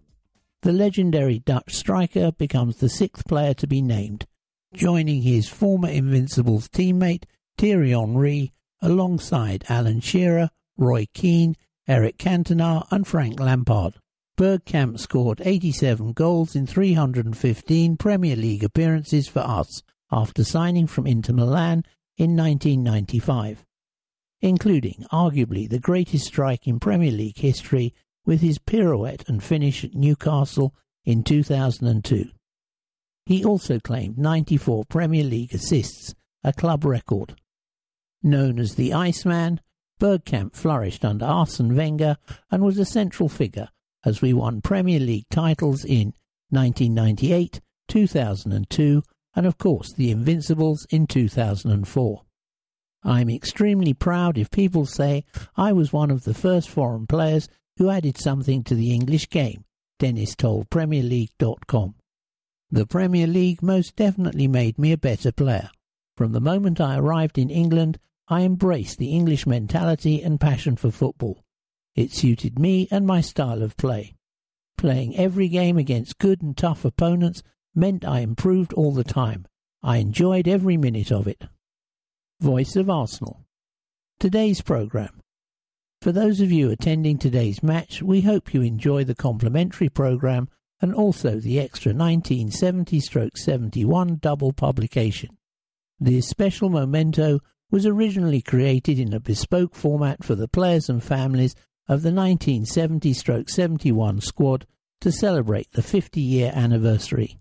The 0.63 0.73
legendary 0.73 1.39
Dutch 1.39 1.75
striker 1.75 2.33
becomes 2.33 2.77
the 2.77 2.89
sixth 2.89 3.27
player 3.27 3.55
to 3.55 3.67
be 3.67 3.83
named, 3.83 4.27
joining 4.75 5.23
his 5.23 5.49
former 5.49 5.89
Invincibles 5.89 6.69
teammate 6.69 7.25
Thierry 7.57 7.91
Henry 7.91 8.53
alongside 8.83 9.65
Alan 9.69 10.01
Shearer, 10.01 10.51
Roy 10.77 11.07
Keane, 11.15 11.57
Eric 11.89 12.19
Cantona 12.19 12.87
and 12.91 13.07
Frank 13.07 13.41
Lampard. 13.41 13.95
Bergkamp 14.37 14.99
scored 14.99 15.40
87 15.43 16.12
goals 16.12 16.55
in 16.55 16.66
315 16.66 17.97
Premier 17.97 18.37
League 18.37 18.64
appearances 18.64 19.26
for 19.26 19.40
us 19.40 19.83
after 20.12 20.45
signing 20.45 20.87
from 20.87 21.07
Inter 21.07 21.33
Milan 21.33 21.85
in 22.19 22.37
1995, 22.37 23.64
including 24.43 25.07
arguably 25.11 25.66
the 25.66 25.78
greatest 25.78 26.26
strike 26.26 26.66
in 26.66 26.78
Premier 26.78 27.11
League 27.11 27.38
history 27.38 27.95
with 28.26 28.43
his 28.43 28.59
pirouette 28.59 29.26
and 29.26 29.43
finish 29.43 29.83
at 29.85 29.95
Newcastle 29.95 30.75
in 31.07 31.23
2002. 31.23 32.31
He 33.25 33.43
also 33.43 33.81
claimed 33.81 34.19
94 34.19 34.85
Premier 34.85 35.25
League 35.25 35.55
assists, 35.55 36.14
a 36.45 36.52
club 36.52 36.85
record. 36.85 37.37
Known 38.23 38.59
as 38.59 38.75
the 38.75 38.93
Iceman, 38.93 39.62
Bergkamp 39.99 40.55
flourished 40.55 41.07
under 41.07 41.25
Arsene 41.25 41.75
Wenger 41.75 42.19
and 42.50 42.62
was 42.62 42.78
a 42.78 42.85
central 42.85 43.31
figure 43.31 43.71
as 44.07 44.23
we 44.23 44.33
won 44.33 44.63
Premier 44.63 45.01
League 45.01 45.27
titles 45.31 45.85
in 45.85 46.15
1998, 46.51 47.61
2002, 47.89 49.03
and 49.35 49.47
of 49.47 49.59
course 49.59 49.93
the 49.93 50.13
Invincibles 50.13 50.87
in 50.91 51.09
2004. 51.09 52.23
I'm 53.03 53.29
extremely 53.29 53.93
proud 53.93 54.39
if 54.39 54.51
people 54.51 54.87
say 54.87 55.25
I 55.57 55.73
was 55.73 55.93
one 55.93 56.13
of 56.13 56.23
the 56.23 56.35
first 56.35 56.71
foreign 56.71 57.09
players 57.09 57.49
who 57.79 57.91
added 57.91 58.17
something 58.17 58.63
to 58.65 58.77
the 58.77 58.95
English 58.95 59.29
game, 59.29 59.65
Dennis 59.99 60.37
told 60.37 60.71
PremierLeague.com. 60.71 61.97
The 62.71 62.87
Premier 62.87 63.27
League 63.27 63.63
most 63.63 63.97
definitely 63.97 64.47
made 64.47 64.79
me 64.79 64.93
a 64.93 64.99
better 64.99 65.33
player. 65.33 65.71
From 66.17 66.33
the 66.33 66.41
moment 66.41 66.81
I 66.81 66.97
arrived 66.97 67.39
in 67.39 67.51
England, 67.51 67.99
I 68.29 68.43
embraced 68.43 68.99
the 68.99 69.11
English 69.11 69.47
mentality 69.47 70.23
and 70.23 70.41
passion 70.41 70.77
for 70.77 70.91
football. 70.91 71.45
It 71.97 72.12
suited 72.12 72.59
me 72.59 72.87
and 72.91 73.07
my 73.07 73.23
style 73.23 73.62
of 73.62 73.79
play. 73.79 74.15
Playing 74.76 75.17
every 75.17 75.49
game 75.49 75.79
against 75.79 76.19
good 76.19 76.43
and 76.43 76.55
tough 76.55 76.85
opponents 76.85 77.43
meant 77.75 78.05
I 78.05 78.21
improved 78.21 78.75
all 78.75 78.93
the 78.93 79.03
time. 79.03 79.47
I 79.83 79.97
enjoyed 79.97 80.47
every 80.47 80.76
minute 80.76 81.11
of 81.11 81.26
it. 81.26 81.45
Voice 82.38 82.76
of 82.76 82.91
Arsenal. 82.91 83.47
Today's 84.21 84.61
programme. 84.61 85.23
For 86.03 86.12
those 86.12 86.43
of 86.43 86.53
you 86.53 86.71
attending 86.71 87.17
today's 87.17 87.62
match, 87.62 88.03
we 88.03 88.21
hope 88.21 88.53
you 88.53 88.61
enjoy 88.61 89.05
the 89.05 89.15
complimentary 89.15 89.88
programme 89.88 90.50
and 90.83 90.95
also 90.95 91.41
the 91.41 91.59
extra 91.59 91.95
1970 91.95 93.00
71 93.35 94.17
double 94.21 94.53
publication. 94.53 95.38
This 95.99 96.29
special 96.29 96.69
memento 96.69 97.41
was 97.71 97.87
originally 97.87 98.43
created 98.43 98.99
in 98.99 99.15
a 99.15 99.21
bespoke 99.21 99.75
format 99.75 100.23
for 100.23 100.35
the 100.35 100.49
players 100.49 100.91
and 100.91 101.03
families 101.03 101.55
of 101.88 102.02
the 102.02 102.12
1970 102.12 103.12
stroke 103.12 103.49
71 103.49 104.21
squad 104.21 104.66
to 105.00 105.12
celebrate 105.12 105.71
the 105.73 105.83
50 105.83 106.21
year 106.21 106.52
anniversary. 106.55 107.38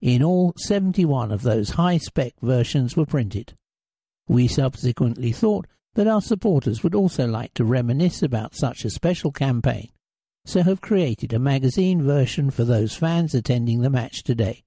In 0.00 0.22
all, 0.22 0.52
71 0.56 1.32
of 1.32 1.42
those 1.42 1.70
high 1.70 1.98
spec 1.98 2.34
versions 2.42 2.96
were 2.96 3.06
printed. 3.06 3.54
We 4.28 4.48
subsequently 4.48 5.32
thought 5.32 5.66
that 5.94 6.06
our 6.06 6.20
supporters 6.20 6.82
would 6.82 6.94
also 6.94 7.26
like 7.26 7.54
to 7.54 7.64
reminisce 7.64 8.22
about 8.22 8.54
such 8.54 8.84
a 8.84 8.90
special 8.90 9.32
campaign, 9.32 9.90
so 10.44 10.62
have 10.62 10.80
created 10.80 11.32
a 11.32 11.38
magazine 11.38 12.02
version 12.02 12.50
for 12.50 12.64
those 12.64 12.94
fans 12.94 13.34
attending 13.34 13.80
the 13.80 13.90
match 13.90 14.22
today. 14.22 14.62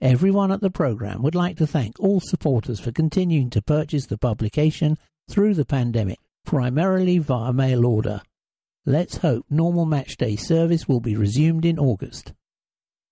Everyone 0.00 0.52
at 0.52 0.60
the 0.60 0.70
programme 0.70 1.22
would 1.22 1.34
like 1.34 1.56
to 1.56 1.66
thank 1.66 1.98
all 1.98 2.20
supporters 2.20 2.80
for 2.80 2.92
continuing 2.92 3.48
to 3.50 3.62
purchase 3.62 4.06
the 4.06 4.18
publication 4.18 4.98
through 5.30 5.54
the 5.54 5.64
pandemic, 5.64 6.18
primarily 6.44 7.18
via 7.18 7.52
mail 7.52 7.84
order. 7.84 8.22
Let's 8.86 9.18
hope 9.18 9.46
normal 9.48 9.86
matchday 9.86 10.38
service 10.38 10.86
will 10.86 11.00
be 11.00 11.16
resumed 11.16 11.64
in 11.64 11.78
August. 11.78 12.32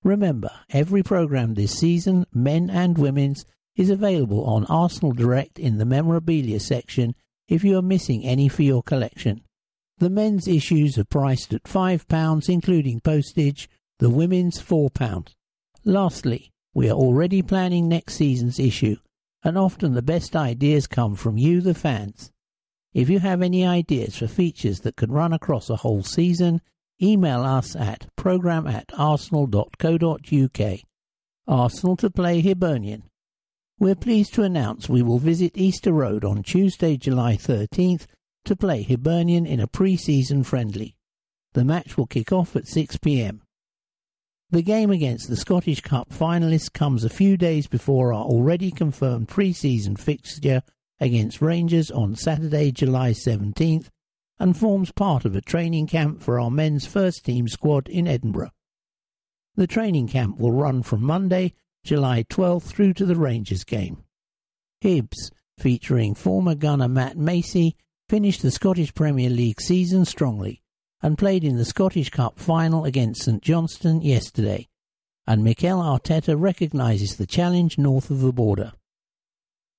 Remember, 0.05 0.51
every 0.71 1.03
programme 1.03 1.55
this 1.55 1.79
season, 1.79 2.27
men 2.33 2.69
and 2.69 2.99
women's, 2.99 3.45
is 3.77 3.89
available 3.89 4.45
on 4.45 4.67
Arsenal 4.67 5.13
Direct 5.13 5.59
in 5.59 5.79
the 5.79 5.85
memorabilia 5.85 6.61
section 6.61 7.15
if 7.49 7.65
you 7.65 7.79
are 7.79 7.83
missing 7.83 8.25
any 8.25 8.49
for 8.49 8.63
your 8.63 8.83
collection. 8.83 9.43
The 9.99 10.11
men's 10.11 10.49
issues 10.49 10.99
are 10.99 11.05
priced 11.05 11.55
at 11.55 11.65
£5, 11.65 12.49
including 12.49 13.01
postage, 13.01 13.69
the 13.99 14.11
women's 14.11 14.61
£4. 14.61 15.33
Lastly, 15.85 16.51
we 16.75 16.89
are 16.91 16.97
already 16.97 17.43
planning 17.43 17.89
next 17.89 18.15
season's 18.15 18.59
issue, 18.59 18.97
and 19.45 19.57
often 19.57 19.95
the 19.95 20.03
best 20.03 20.35
ideas 20.35 20.87
come 20.87 21.15
from 21.15 21.39
you, 21.39 21.61
the 21.61 21.75
fans. 21.75 22.31
If 22.95 23.09
you 23.09 23.21
have 23.21 23.41
any 23.41 23.65
ideas 23.67 24.17
for 24.17 24.27
features 24.27 24.81
that 24.81 24.97
could 24.97 25.13
run 25.13 25.33
across 25.33 25.71
a 25.71 25.77
whole 25.77 26.03
season, 26.03 26.61
email 27.03 27.43
us 27.43 27.75
at 27.75 28.07
program 28.17 28.67
at 28.67 28.91
arsenal.co.uk. 28.97 30.79
Arsenal 31.49 31.97
to 31.97 32.11
play 32.11 32.41
Hibernian. 32.41 33.05
We're 33.79 33.95
pleased 33.95 34.35
to 34.35 34.43
announce 34.43 34.89
we 34.89 35.03
will 35.03 35.19
visit 35.19 35.57
Easter 35.57 35.93
Road 35.93 36.25
on 36.25 36.43
Tuesday, 36.43 36.97
July 36.97 37.37
13th 37.37 38.07
to 38.45 38.57
play 38.57 38.83
Hibernian 38.83 39.47
in 39.47 39.61
a 39.61 39.67
pre-season 39.67 40.45
friendly. 40.45 40.95
The 41.55 41.65
match 41.65 41.97
will 41.97 42.07
kick 42.07 42.33
off 42.33 42.57
at 42.57 42.65
6pm. 42.65 43.41
The 44.51 44.63
game 44.63 44.91
against 44.91 45.29
the 45.29 45.37
Scottish 45.37 45.81
Cup 45.81 46.11
finalists 46.11 46.73
comes 46.73 47.05
a 47.05 47.11
few 47.11 47.37
days 47.37 47.67
before 47.67 48.13
our 48.13 48.25
already 48.25 48.71
confirmed 48.71 49.29
pre-season 49.29 49.97
fixture 49.97 50.63
against 51.03 51.43
Rangers 51.43 51.91
on 51.91 52.15
Saturday, 52.15 52.71
July 52.71 53.11
17th 53.11 53.89
and 54.39 54.57
forms 54.57 54.93
part 54.93 55.25
of 55.25 55.35
a 55.35 55.41
training 55.41 55.89
camp 55.89 56.21
for 56.21 56.39
our 56.39 56.51
men's 56.51 56.87
first 56.87 57.25
team 57.25 57.49
squad 57.49 57.89
in 57.89 58.07
Edinburgh. 58.07 58.53
The 59.57 59.67
training 59.67 60.09
camp 60.09 60.39
will 60.39 60.53
run 60.53 60.85
from 60.85 61.03
Monday, 61.03 61.55
July 61.85 62.23
12th 62.23 62.63
through 62.63 62.95
to 62.95 63.05
the 63.05 63.17
Rangers 63.17 63.65
game. 63.65 64.05
Hibs, 64.83 65.31
featuring 65.59 66.15
former 66.15 66.55
gunner 66.55 66.89
Matt 66.89 67.17
Macey, 67.17 67.77
finished 68.09 68.43
the 68.43 68.53
Scottish 68.53 68.95
Premier 68.95 69.29
League 69.29 69.61
season 69.61 70.05
strongly 70.05 70.63
and 71.03 71.19
played 71.19 71.43
in 71.43 71.57
the 71.57 71.65
Scottish 71.65 72.11
Cup 72.11 72.39
final 72.39 72.85
against 72.85 73.25
St 73.25 73.43
Johnstone 73.43 74.03
yesterday, 74.03 74.69
and 75.27 75.43
Mikel 75.43 75.81
Arteta 75.81 76.41
recognises 76.41 77.17
the 77.17 77.27
challenge 77.27 77.77
north 77.77 78.09
of 78.09 78.21
the 78.21 78.33
border. 78.33 78.73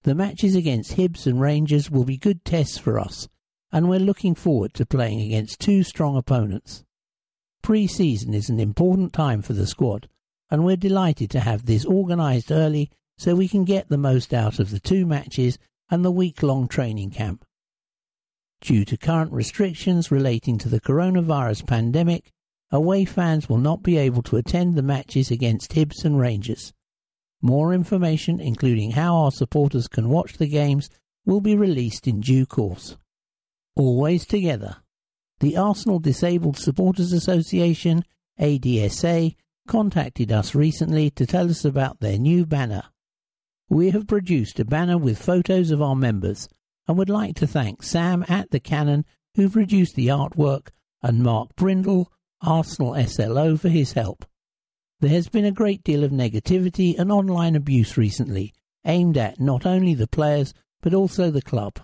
The 0.03 0.15
matches 0.15 0.53
against 0.53 0.97
Hibs 0.97 1.25
and 1.25 1.39
Rangers 1.39 1.89
will 1.89 2.03
be 2.03 2.17
good 2.17 2.43
tests 2.43 2.77
for 2.77 2.99
us, 2.99 3.29
and 3.71 3.87
we're 3.87 3.99
looking 3.99 4.35
forward 4.35 4.73
to 4.73 4.85
playing 4.85 5.21
against 5.21 5.61
two 5.61 5.81
strong 5.81 6.17
opponents. 6.17 6.83
Pre 7.61 7.87
season 7.87 8.33
is 8.33 8.49
an 8.49 8.59
important 8.59 9.13
time 9.13 9.41
for 9.41 9.53
the 9.53 9.65
squad, 9.65 10.09
and 10.51 10.65
we're 10.65 10.75
delighted 10.75 11.29
to 11.31 11.39
have 11.39 11.65
this 11.65 11.85
organised 11.85 12.51
early 12.51 12.91
so 13.17 13.33
we 13.33 13.47
can 13.47 13.63
get 13.63 13.87
the 13.87 13.97
most 13.97 14.33
out 14.33 14.59
of 14.59 14.71
the 14.71 14.79
two 14.81 15.05
matches 15.05 15.57
and 15.89 16.03
the 16.03 16.11
week 16.11 16.43
long 16.43 16.67
training 16.67 17.11
camp. 17.11 17.45
Due 18.59 18.83
to 18.83 18.97
current 18.97 19.31
restrictions 19.31 20.11
relating 20.11 20.57
to 20.57 20.67
the 20.67 20.81
coronavirus 20.81 21.65
pandemic, 21.65 22.29
away 22.71 23.05
fans 23.05 23.47
will 23.47 23.57
not 23.57 23.81
be 23.81 23.95
able 23.95 24.21
to 24.23 24.35
attend 24.35 24.75
the 24.75 24.81
matches 24.81 25.31
against 25.31 25.71
Hibs 25.71 26.03
and 26.03 26.19
Rangers. 26.19 26.73
More 27.45 27.73
information, 27.73 28.39
including 28.39 28.91
how 28.91 29.17
our 29.17 29.31
supporters 29.31 29.89
can 29.89 30.07
watch 30.07 30.37
the 30.37 30.47
games, 30.47 30.89
will 31.25 31.41
be 31.41 31.57
released 31.57 32.07
in 32.07 32.21
due 32.21 32.45
course. 32.45 32.95
Always 33.75 34.25
together. 34.25 34.77
The 35.41 35.57
Arsenal 35.57 35.99
Disabled 35.99 36.57
Supporters 36.57 37.11
Association, 37.11 38.05
ADSA, 38.39 39.35
contacted 39.67 40.31
us 40.31 40.55
recently 40.55 41.09
to 41.11 41.25
tell 41.25 41.49
us 41.49 41.65
about 41.65 41.99
their 41.99 42.17
new 42.17 42.45
banner. 42.45 42.83
We 43.67 43.89
have 43.89 44.07
produced 44.07 44.61
a 44.61 44.65
banner 44.65 44.97
with 44.97 45.21
photos 45.21 45.69
of 45.69 45.81
our 45.81 45.97
members 45.97 46.47
and 46.87 46.97
would 46.97 47.09
like 47.09 47.35
to 47.37 47.47
thank 47.47 47.83
Sam 47.83 48.23
at 48.29 48.51
the 48.51 48.61
Cannon 48.61 49.05
who 49.35 49.49
produced 49.49 49.95
the 49.95 50.07
artwork 50.07 50.69
and 51.01 51.21
Mark 51.21 51.57
Brindle, 51.57 52.09
Arsenal 52.41 52.95
SLO, 53.05 53.57
for 53.57 53.67
his 53.67 53.91
help. 53.91 54.25
There 55.03 55.11
has 55.11 55.27
been 55.27 55.43
a 55.43 55.51
great 55.51 55.83
deal 55.83 56.05
of 56.05 56.11
negativity 56.11 56.97
and 56.97 57.11
online 57.11 57.57
abuse 57.57 57.97
recently, 57.97 58.53
aimed 58.85 59.17
at 59.17 59.37
not 59.37 59.65
only 59.65 59.93
the 59.93 60.07
players 60.07 60.53
but 60.81 60.93
also 60.93 61.29
the 61.29 61.41
club. 61.41 61.81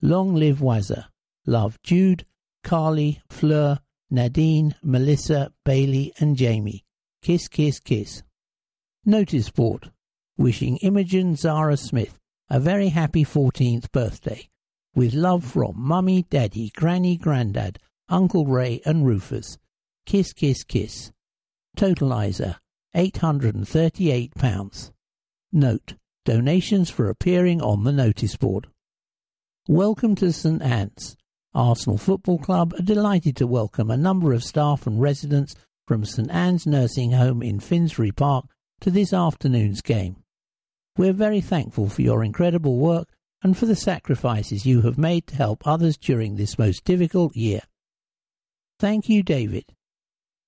Long 0.00 0.34
live 0.34 0.58
Wazza. 0.58 1.11
Love 1.46 1.80
Jude, 1.82 2.24
Carly, 2.62 3.20
Fleur, 3.28 3.78
Nadine, 4.10 4.74
Melissa, 4.82 5.52
Bailey, 5.64 6.12
and 6.18 6.36
Jamie. 6.36 6.84
Kiss, 7.22 7.48
kiss, 7.48 7.80
kiss. 7.80 8.22
Notice 9.04 9.50
board. 9.50 9.90
Wishing 10.36 10.76
Imogen 10.78 11.36
Zara 11.36 11.76
Smith 11.76 12.18
a 12.54 12.60
very 12.60 12.90
happy 12.90 13.24
14th 13.24 13.90
birthday. 13.92 14.46
With 14.94 15.14
love 15.14 15.42
from 15.42 15.72
Mummy, 15.74 16.26
Daddy, 16.28 16.70
Granny, 16.76 17.16
Grandad, 17.16 17.78
Uncle 18.10 18.44
Ray, 18.44 18.82
and 18.84 19.06
Rufus. 19.06 19.56
Kiss, 20.04 20.34
kiss, 20.34 20.62
kiss. 20.62 21.12
Totalizer 21.78 22.56
£838. 22.94 24.92
Note 25.50 25.94
Donations 26.26 26.90
for 26.90 27.08
appearing 27.08 27.62
on 27.62 27.84
the 27.84 27.92
notice 27.92 28.36
board. 28.36 28.66
Welcome 29.66 30.14
to 30.16 30.30
St 30.30 30.60
Anne's. 30.60 31.16
Arsenal 31.54 31.98
Football 31.98 32.38
Club 32.38 32.72
are 32.78 32.82
delighted 32.82 33.36
to 33.36 33.46
welcome 33.46 33.90
a 33.90 33.96
number 33.96 34.32
of 34.32 34.42
staff 34.42 34.86
and 34.86 35.00
residents 35.00 35.54
from 35.86 36.04
St 36.04 36.30
Anne's 36.30 36.66
Nursing 36.66 37.12
Home 37.12 37.42
in 37.42 37.60
Finsbury 37.60 38.10
Park 38.10 38.46
to 38.80 38.90
this 38.90 39.12
afternoon's 39.12 39.82
game. 39.82 40.16
We're 40.96 41.12
very 41.12 41.42
thankful 41.42 41.88
for 41.90 42.00
your 42.00 42.24
incredible 42.24 42.78
work 42.78 43.08
and 43.42 43.56
for 43.56 43.66
the 43.66 43.76
sacrifices 43.76 44.64
you 44.64 44.80
have 44.82 44.96
made 44.96 45.26
to 45.26 45.36
help 45.36 45.66
others 45.66 45.98
during 45.98 46.36
this 46.36 46.58
most 46.58 46.84
difficult 46.84 47.36
year. 47.36 47.60
Thank 48.78 49.10
you, 49.10 49.22
David. 49.22 49.64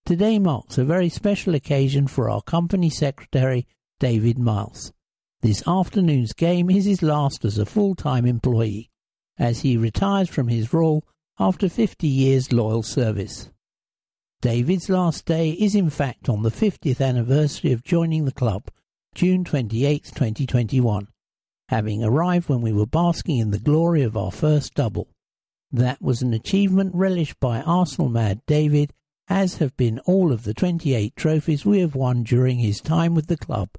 Today 0.06 0.38
marks 0.38 0.78
a 0.78 0.84
very 0.84 1.10
special 1.10 1.54
occasion 1.54 2.06
for 2.06 2.30
our 2.30 2.42
company 2.42 2.88
secretary, 2.88 3.66
David 4.00 4.38
Miles. 4.38 4.92
This 5.42 5.66
afternoon's 5.68 6.32
game 6.32 6.70
is 6.70 6.86
his 6.86 7.02
last 7.02 7.44
as 7.44 7.58
a 7.58 7.66
full-time 7.66 8.24
employee, 8.24 8.90
as 9.38 9.60
he 9.60 9.76
retires 9.76 10.28
from 10.28 10.48
his 10.48 10.72
role 10.72 11.04
after 11.38 11.68
50 11.68 12.06
years 12.06 12.52
loyal 12.52 12.82
service. 12.82 13.50
David's 14.40 14.88
last 14.88 15.24
day 15.24 15.50
is 15.52 15.74
in 15.74 15.90
fact 15.90 16.28
on 16.28 16.42
the 16.42 16.50
50th 16.50 17.00
anniversary 17.00 17.72
of 17.72 17.82
joining 17.82 18.24
the 18.24 18.32
club, 18.32 18.68
June 19.14 19.42
28, 19.42 20.04
2021, 20.04 21.08
having 21.68 22.04
arrived 22.04 22.48
when 22.48 22.60
we 22.60 22.72
were 22.72 22.86
basking 22.86 23.38
in 23.38 23.50
the 23.50 23.58
glory 23.58 24.02
of 24.02 24.16
our 24.16 24.30
first 24.30 24.74
double. 24.74 25.08
That 25.72 26.00
was 26.02 26.22
an 26.22 26.34
achievement 26.34 26.94
relished 26.94 27.40
by 27.40 27.62
Arsenal 27.62 28.08
mad 28.08 28.42
David, 28.46 28.92
as 29.28 29.56
have 29.56 29.76
been 29.76 29.98
all 30.00 30.30
of 30.30 30.44
the 30.44 30.54
28 30.54 31.16
trophies 31.16 31.64
we 31.64 31.80
have 31.80 31.94
won 31.94 32.22
during 32.22 32.58
his 32.58 32.80
time 32.80 33.14
with 33.14 33.28
the 33.28 33.36
club. 33.36 33.70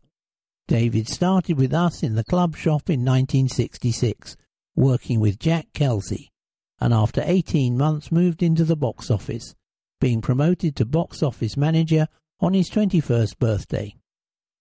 David 0.67 1.07
started 1.07 1.57
with 1.57 1.73
us 1.73 2.01
in 2.01 2.15
the 2.15 2.23
club 2.23 2.55
shop 2.55 2.89
in 2.89 3.05
1966, 3.05 4.35
working 4.75 5.19
with 5.19 5.39
Jack 5.39 5.67
Kelsey, 5.73 6.31
and 6.79 6.93
after 6.93 7.23
18 7.25 7.77
months 7.77 8.11
moved 8.11 8.43
into 8.43 8.63
the 8.63 8.75
box 8.75 9.09
office 9.09 9.55
being 10.01 10.21
promoted 10.21 10.75
to 10.75 10.85
box 10.85 11.23
office 11.23 11.55
manager 11.55 12.07
on 12.39 12.53
his 12.53 12.69
21st 12.69 13.39
birthday. 13.39 13.95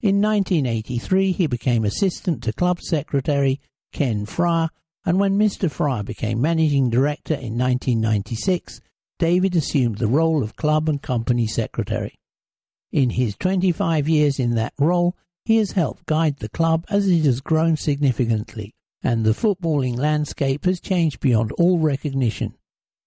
In 0.01 0.21
1983, 0.21 1.33
he 1.33 1.47
became 1.47 1.85
assistant 1.85 2.43
to 2.43 2.53
club 2.53 2.81
secretary 2.81 3.61
Ken 3.93 4.27
Friar, 4.27 4.69
and 5.05 5.19
when 5.19 5.39
Mr. 5.39 5.71
Friar 5.71 6.03
became 6.03 6.41
managing 6.41 6.91
director 6.91 7.35
in 7.35 7.59
1996, 7.59 8.81
David 9.19 9.57
assumed 9.57 9.99
the 9.99 10.07
role 10.07 10.43
of 10.43 10.57
club 10.57 10.89
and 10.89 11.01
company 11.01 11.47
secretary. 11.47 12.15
In 12.93 13.11
his 13.11 13.37
25 13.37 14.09
years 14.09 14.39
in 14.39 14.55
that 14.57 14.75
role, 14.79 15.17
he 15.45 15.57
has 15.59 15.73
helped 15.73 16.07
guide 16.07 16.39
the 16.39 16.49
club 16.49 16.85
as 16.91 17.09
it 17.09 17.25
has 17.25 17.41
grown 17.41 17.77
significantly, 17.77 18.74
and 19.05 19.25
the 19.25 19.31
footballing 19.31 19.97
landscape 19.97 20.65
has 20.65 20.81
changed 20.81 21.21
beyond 21.21 21.53
all 21.53 21.79
recognition 21.79 22.57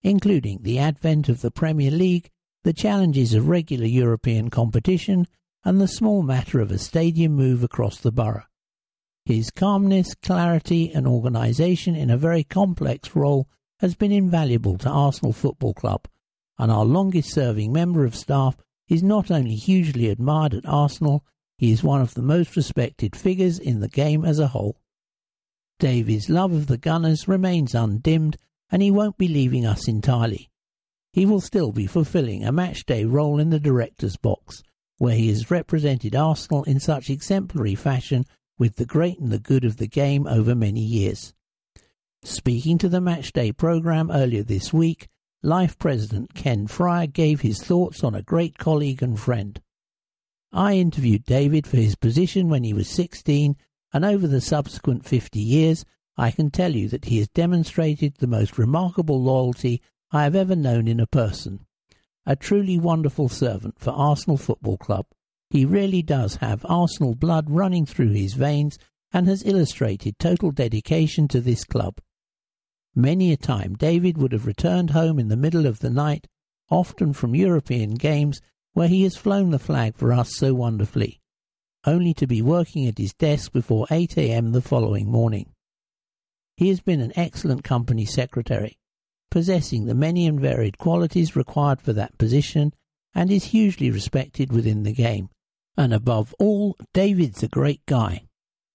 including 0.04 0.60
the 0.62 0.80
advent 0.80 1.28
of 1.30 1.42
the 1.42 1.52
Premier 1.52 1.92
League, 1.92 2.30
the 2.64 2.74
challenges 2.74 3.34
of 3.34 3.48
regular 3.50 3.86
European 3.86 4.50
competition, 4.50 5.28
and 5.64 5.82
the 5.82 5.88
small 5.88 6.24
matter 6.24 6.60
of 6.60 6.72
a 6.72 6.78
stadium 6.78 7.34
move 7.34 7.64
across 7.64 8.00
the 8.00 8.12
borough. 8.12 8.46
His 9.26 9.52
calmness, 9.52 10.16
clarity, 10.16 10.92
and 10.94 11.06
organisation 11.06 11.96
in 11.96 12.10
a 12.10 12.18
very 12.18 12.44
complex 12.44 13.16
role 13.16 13.50
has 13.80 13.96
been 13.96 14.12
invaluable 14.12 14.78
to 14.78 14.90
Arsenal 14.90 15.34
Football 15.34 15.74
Club, 15.74 16.08
and 16.58 16.72
our 16.72 16.86
longest 16.86 17.34
serving 17.34 17.74
member 17.74 18.06
of 18.06 18.16
staff 18.16 18.56
is 18.88 19.04
not 19.04 19.30
only 19.30 19.56
hugely 19.56 20.10
admired 20.10 20.54
at 20.54 20.66
Arsenal, 20.66 21.26
he 21.58 21.72
is 21.72 21.84
one 21.84 22.00
of 22.00 22.14
the 22.14 22.22
most 22.22 22.56
respected 22.56 23.16
figures 23.16 23.60
in 23.60 23.82
the 23.82 23.90
game 23.90 24.24
as 24.24 24.40
a 24.40 24.48
whole. 24.48 24.80
Davies' 25.80 26.30
love 26.30 26.54
of 26.54 26.68
the 26.68 26.78
Gunners 26.78 27.28
remains 27.28 27.76
undimmed 27.76 28.38
and 28.72 28.82
he 28.82 28.92
won't 28.92 29.18
be 29.18 29.28
leaving 29.28 29.66
us 29.66 29.88
entirely. 29.88 30.50
He 31.14 31.26
will 31.26 31.42
still 31.42 31.72
be 31.72 31.88
fulfilling 31.88 32.44
a 32.44 32.52
matchday 32.52 33.10
role 33.10 33.40
in 33.40 33.50
the 33.50 33.60
director's 33.60 34.18
box, 34.18 34.62
where 34.98 35.16
he 35.16 35.30
has 35.30 35.52
represented 35.52 36.16
Arsenal 36.16 36.64
in 36.64 36.80
such 36.80 37.10
exemplary 37.10 37.76
fashion 37.76 38.26
with 38.58 38.76
the 38.76 38.86
great 38.86 39.20
and 39.20 39.32
the 39.32 39.40
good 39.40 39.64
of 39.64 39.78
the 39.78 39.88
game 39.88 40.28
over 40.28 40.56
many 40.56 40.82
years. 40.82 41.34
Speaking 42.24 42.78
to 42.80 42.90
the 42.90 43.00
matchday 43.00 43.56
programme 43.56 44.12
earlier 44.12 44.44
this 44.44 44.74
week, 44.74 45.08
Life 45.44 45.78
President 45.78 46.34
Ken 46.34 46.68
Friar 46.68 47.08
gave 47.08 47.42
his 47.42 47.62
thoughts 47.62 48.04
on 48.04 48.16
a 48.16 48.24
great 48.24 48.58
colleague 48.58 49.04
and 49.04 49.20
friend. 49.20 49.62
I 50.52 50.74
interviewed 50.74 51.26
David 51.26 51.68
for 51.68 51.78
his 51.78 51.96
position 51.96 52.50
when 52.50 52.64
he 52.64 52.74
was 52.74 52.90
16, 52.90 53.56
and 53.98 54.06
over 54.06 54.28
the 54.28 54.40
subsequent 54.40 55.04
50 55.04 55.40
years 55.40 55.84
I 56.18 56.30
can 56.30 56.52
tell 56.52 56.76
you 56.76 56.88
that 56.90 57.06
he 57.06 57.18
has 57.18 57.28
demonstrated 57.30 58.14
the 58.14 58.28
most 58.28 58.60
remarkable 58.60 59.20
loyalty 59.20 59.82
I 60.12 60.22
have 60.26 60.36
ever 60.36 60.56
known 60.56 60.88
in 60.88 61.00
a 61.00 61.08
person. 61.08 61.66
A 62.24 62.36
truly 62.36 62.78
wonderful 62.78 63.28
servant 63.28 63.80
for 63.80 63.90
Arsenal 63.90 64.38
Football 64.38 64.78
Club. 64.78 65.08
He 65.50 65.66
really 65.66 66.04
does 66.04 66.36
have 66.36 66.64
Arsenal 66.70 67.16
blood 67.16 67.50
running 67.50 67.88
through 67.88 68.12
his 68.12 68.36
veins 68.36 68.78
and 69.12 69.28
has 69.28 69.44
illustrated 69.44 70.20
total 70.20 70.52
dedication 70.52 71.28
to 71.30 71.42
this 71.42 71.64
club. 71.64 71.98
Many 72.94 73.32
a 73.32 73.38
time 73.38 73.74
David 73.74 74.20
would 74.20 74.32
have 74.32 74.46
returned 74.46 74.92
home 74.92 75.18
in 75.18 75.30
the 75.30 75.36
middle 75.36 75.66
of 75.66 75.80
the 75.80 75.90
night, 75.90 76.28
often 76.70 77.14
from 77.14 77.34
European 77.34 77.96
games 77.96 78.42
where 78.74 78.90
he 78.90 79.02
has 79.02 79.18
flown 79.18 79.50
the 79.50 79.58
flag 79.58 79.96
for 79.96 80.14
us 80.14 80.36
so 80.36 80.54
wonderfully, 80.54 81.20
only 81.88 82.14
to 82.14 82.28
be 82.28 82.42
working 82.42 82.86
at 82.86 82.98
his 82.98 83.14
desk 83.14 83.54
before 83.54 83.88
8 83.90 84.18
a.m. 84.18 84.52
the 84.52 84.62
following 84.62 85.10
morning. 85.10 85.54
He 86.58 86.68
has 86.68 86.82
been 86.82 87.00
an 87.00 87.14
excellent 87.16 87.64
company 87.64 88.06
secretary, 88.06 88.78
possessing 89.32 89.86
the 89.86 89.96
many 89.96 90.28
and 90.28 90.40
varied 90.40 90.78
qualities 90.78 91.36
required 91.36 91.82
for 91.82 91.94
that 91.94 92.18
position, 92.18 92.74
and 93.16 93.32
is 93.32 93.46
hugely 93.46 93.90
respected 93.90 94.52
within 94.52 94.84
the 94.84 94.94
game. 94.94 95.30
And 95.78 95.94
above 95.94 96.36
all, 96.40 96.76
David's 96.94 97.42
a 97.42 97.48
great 97.48 97.86
guy. 97.86 98.24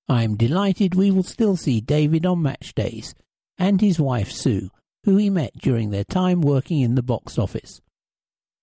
I 0.08 0.22
am 0.22 0.36
delighted 0.36 0.94
we 0.94 1.10
will 1.10 1.22
still 1.22 1.56
see 1.56 1.80
David 1.80 2.24
on 2.24 2.42
match 2.42 2.74
days, 2.74 3.14
and 3.58 3.80
his 3.80 4.00
wife 4.00 4.30
Sue, 4.30 4.70
who 5.04 5.16
he 5.16 5.28
met 5.28 5.52
during 5.58 5.90
their 5.90 6.04
time 6.04 6.40
working 6.40 6.80
in 6.80 6.94
the 6.94 7.02
box 7.02 7.38
office. 7.38 7.80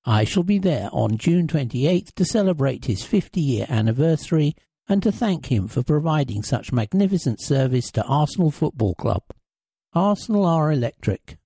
I 0.10 0.24
shall 0.24 0.42
be 0.42 0.58
there 0.58 0.90
on 0.92 1.20
June 1.20 1.46
28th 1.46 2.16
to 2.16 2.26
celebrate 2.26 2.86
his 2.86 3.04
50 3.04 3.40
year 3.40 3.68
anniversary 3.70 4.56
and 4.88 5.04
to 5.04 5.12
thank 5.12 5.52
him 5.52 5.68
for 5.68 5.84
providing 5.84 6.42
such 6.42 6.72
magnificent 6.72 7.40
service 7.40 7.92
to 7.92 8.04
Arsenal 8.06 8.50
Football 8.50 8.96
Club. 8.96 9.22
Arsenal 9.94 10.48
are 10.48 10.72
electric. 10.72 11.38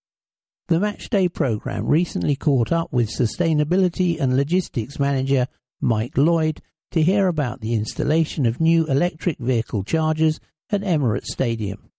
The 0.69 0.80
Matchday 0.80 1.28
programme 1.34 1.88
recently 1.88 2.38
caught 2.38 2.71
up 2.71 2.88
with 2.93 3.10
Sustainability 3.10 4.17
and 4.17 4.38
Logistics 4.38 4.97
Manager 4.97 5.49
Mike 5.82 6.17
Lloyd 6.17 6.62
to 6.91 7.02
hear 7.02 7.28
about 7.28 7.60
the 7.60 7.73
installation 7.73 8.45
of 8.45 8.62
new 8.62 8.86
electric 8.86 9.39
vehicle 9.39 9.84
chargers 9.84 10.39
at 10.71 10.84
Emirates 10.84 11.26
Stadium. 11.26 11.89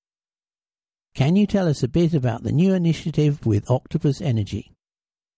Can 1.14 1.36
you 1.36 1.46
tell 1.46 1.68
us 1.68 1.82
a 1.82 1.88
bit 1.88 2.14
about 2.14 2.42
the 2.42 2.52
new 2.52 2.72
initiative 2.72 3.44
with 3.44 3.70
Octopus 3.70 4.22
Energy? 4.22 4.73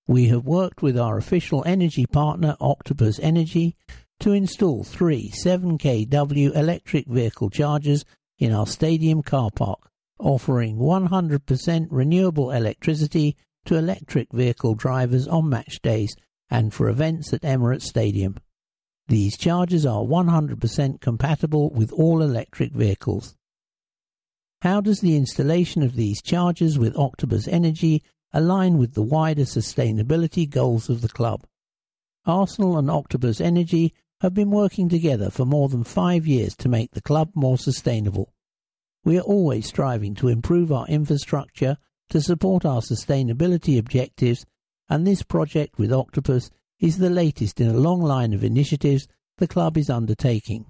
We 0.09 0.27
have 0.29 0.45
worked 0.45 0.83
with 0.83 0.97
our 0.97 1.19
official 1.19 1.65
energy 1.67 2.07
partner, 2.07 2.57
Octopus 2.61 3.19
Energy, 3.19 3.75
to 4.21 4.33
install 4.33 4.85
three 4.85 5.31
7kW 5.31 6.55
electric 6.55 7.07
vehicle 7.07 7.51
chargers 7.51 8.05
in 8.39 8.53
our 8.53 8.67
stadium 8.67 9.23
car 9.23 9.51
park, 9.51 9.91
offering 10.21 10.77
100% 10.77 11.89
renewable 11.91 12.53
electricity 12.53 13.37
to 13.65 13.77
electric 13.77 14.33
vehicle 14.33 14.75
drivers 14.75 15.27
on 15.27 15.49
match 15.49 15.81
days 15.83 16.15
and 16.49 16.73
for 16.73 16.89
events 16.89 17.33
at 17.33 17.43
Emirates 17.43 17.83
Stadium. 17.83 18.37
These 19.09 19.37
chargers 19.37 19.85
are 19.85 20.05
100% 20.05 21.01
compatible 21.01 21.71
with 21.71 21.93
all 21.93 22.23
electric 22.23 22.73
vehicles. 22.73 23.35
How 24.63 24.81
does 24.81 25.01
the 25.01 25.17
installation 25.17 25.83
of 25.83 25.97
these 25.97 26.23
chargers 26.23 26.79
with 26.79 26.97
Octopus 26.97 27.47
Energy 27.49 28.03
align 28.33 28.79
with 28.79 28.95
the 28.95 29.03
wider 29.03 29.43
sustainability 29.43 30.49
goals 30.49 30.89
of 30.89 31.01
the 31.01 31.09
club? 31.09 31.45
Arsenal 32.25 32.77
and 32.77 32.91
Octopus 32.91 33.41
Energy 33.41 33.95
have 34.21 34.35
been 34.35 34.51
working 34.51 34.89
together 34.89 35.31
for 35.31 35.45
more 35.45 35.69
than 35.69 35.85
five 35.85 36.27
years 36.27 36.57
to 36.57 36.69
make 36.69 36.93
the 36.93 37.03
club 37.03 37.31
more 37.35 37.59
sustainable. 37.59 38.33
We 39.05 39.19
are 39.19 39.23
always 39.23 39.67
striving 39.67 40.15
to 40.17 40.29
improve 40.29 40.73
our 40.73 40.87
infrastructure 40.89 41.77
to 42.11 42.21
support 42.21 42.65
our 42.65 42.81
sustainability 42.81 43.79
objectives, 43.79 44.45
and 44.89 45.07
this 45.07 45.23
project 45.23 45.79
with 45.79 45.93
Octopus 45.93 46.51
is 46.81 46.99
the 46.99 47.11
latest 47.11 47.61
in 47.61 47.69
a 47.69 47.79
long 47.79 48.01
line 48.01 48.33
of 48.33 48.45
initiatives 48.45 49.07
the 49.39 49.49
club 49.49 49.77
is 49.77 49.91
undertaking. 49.91 50.67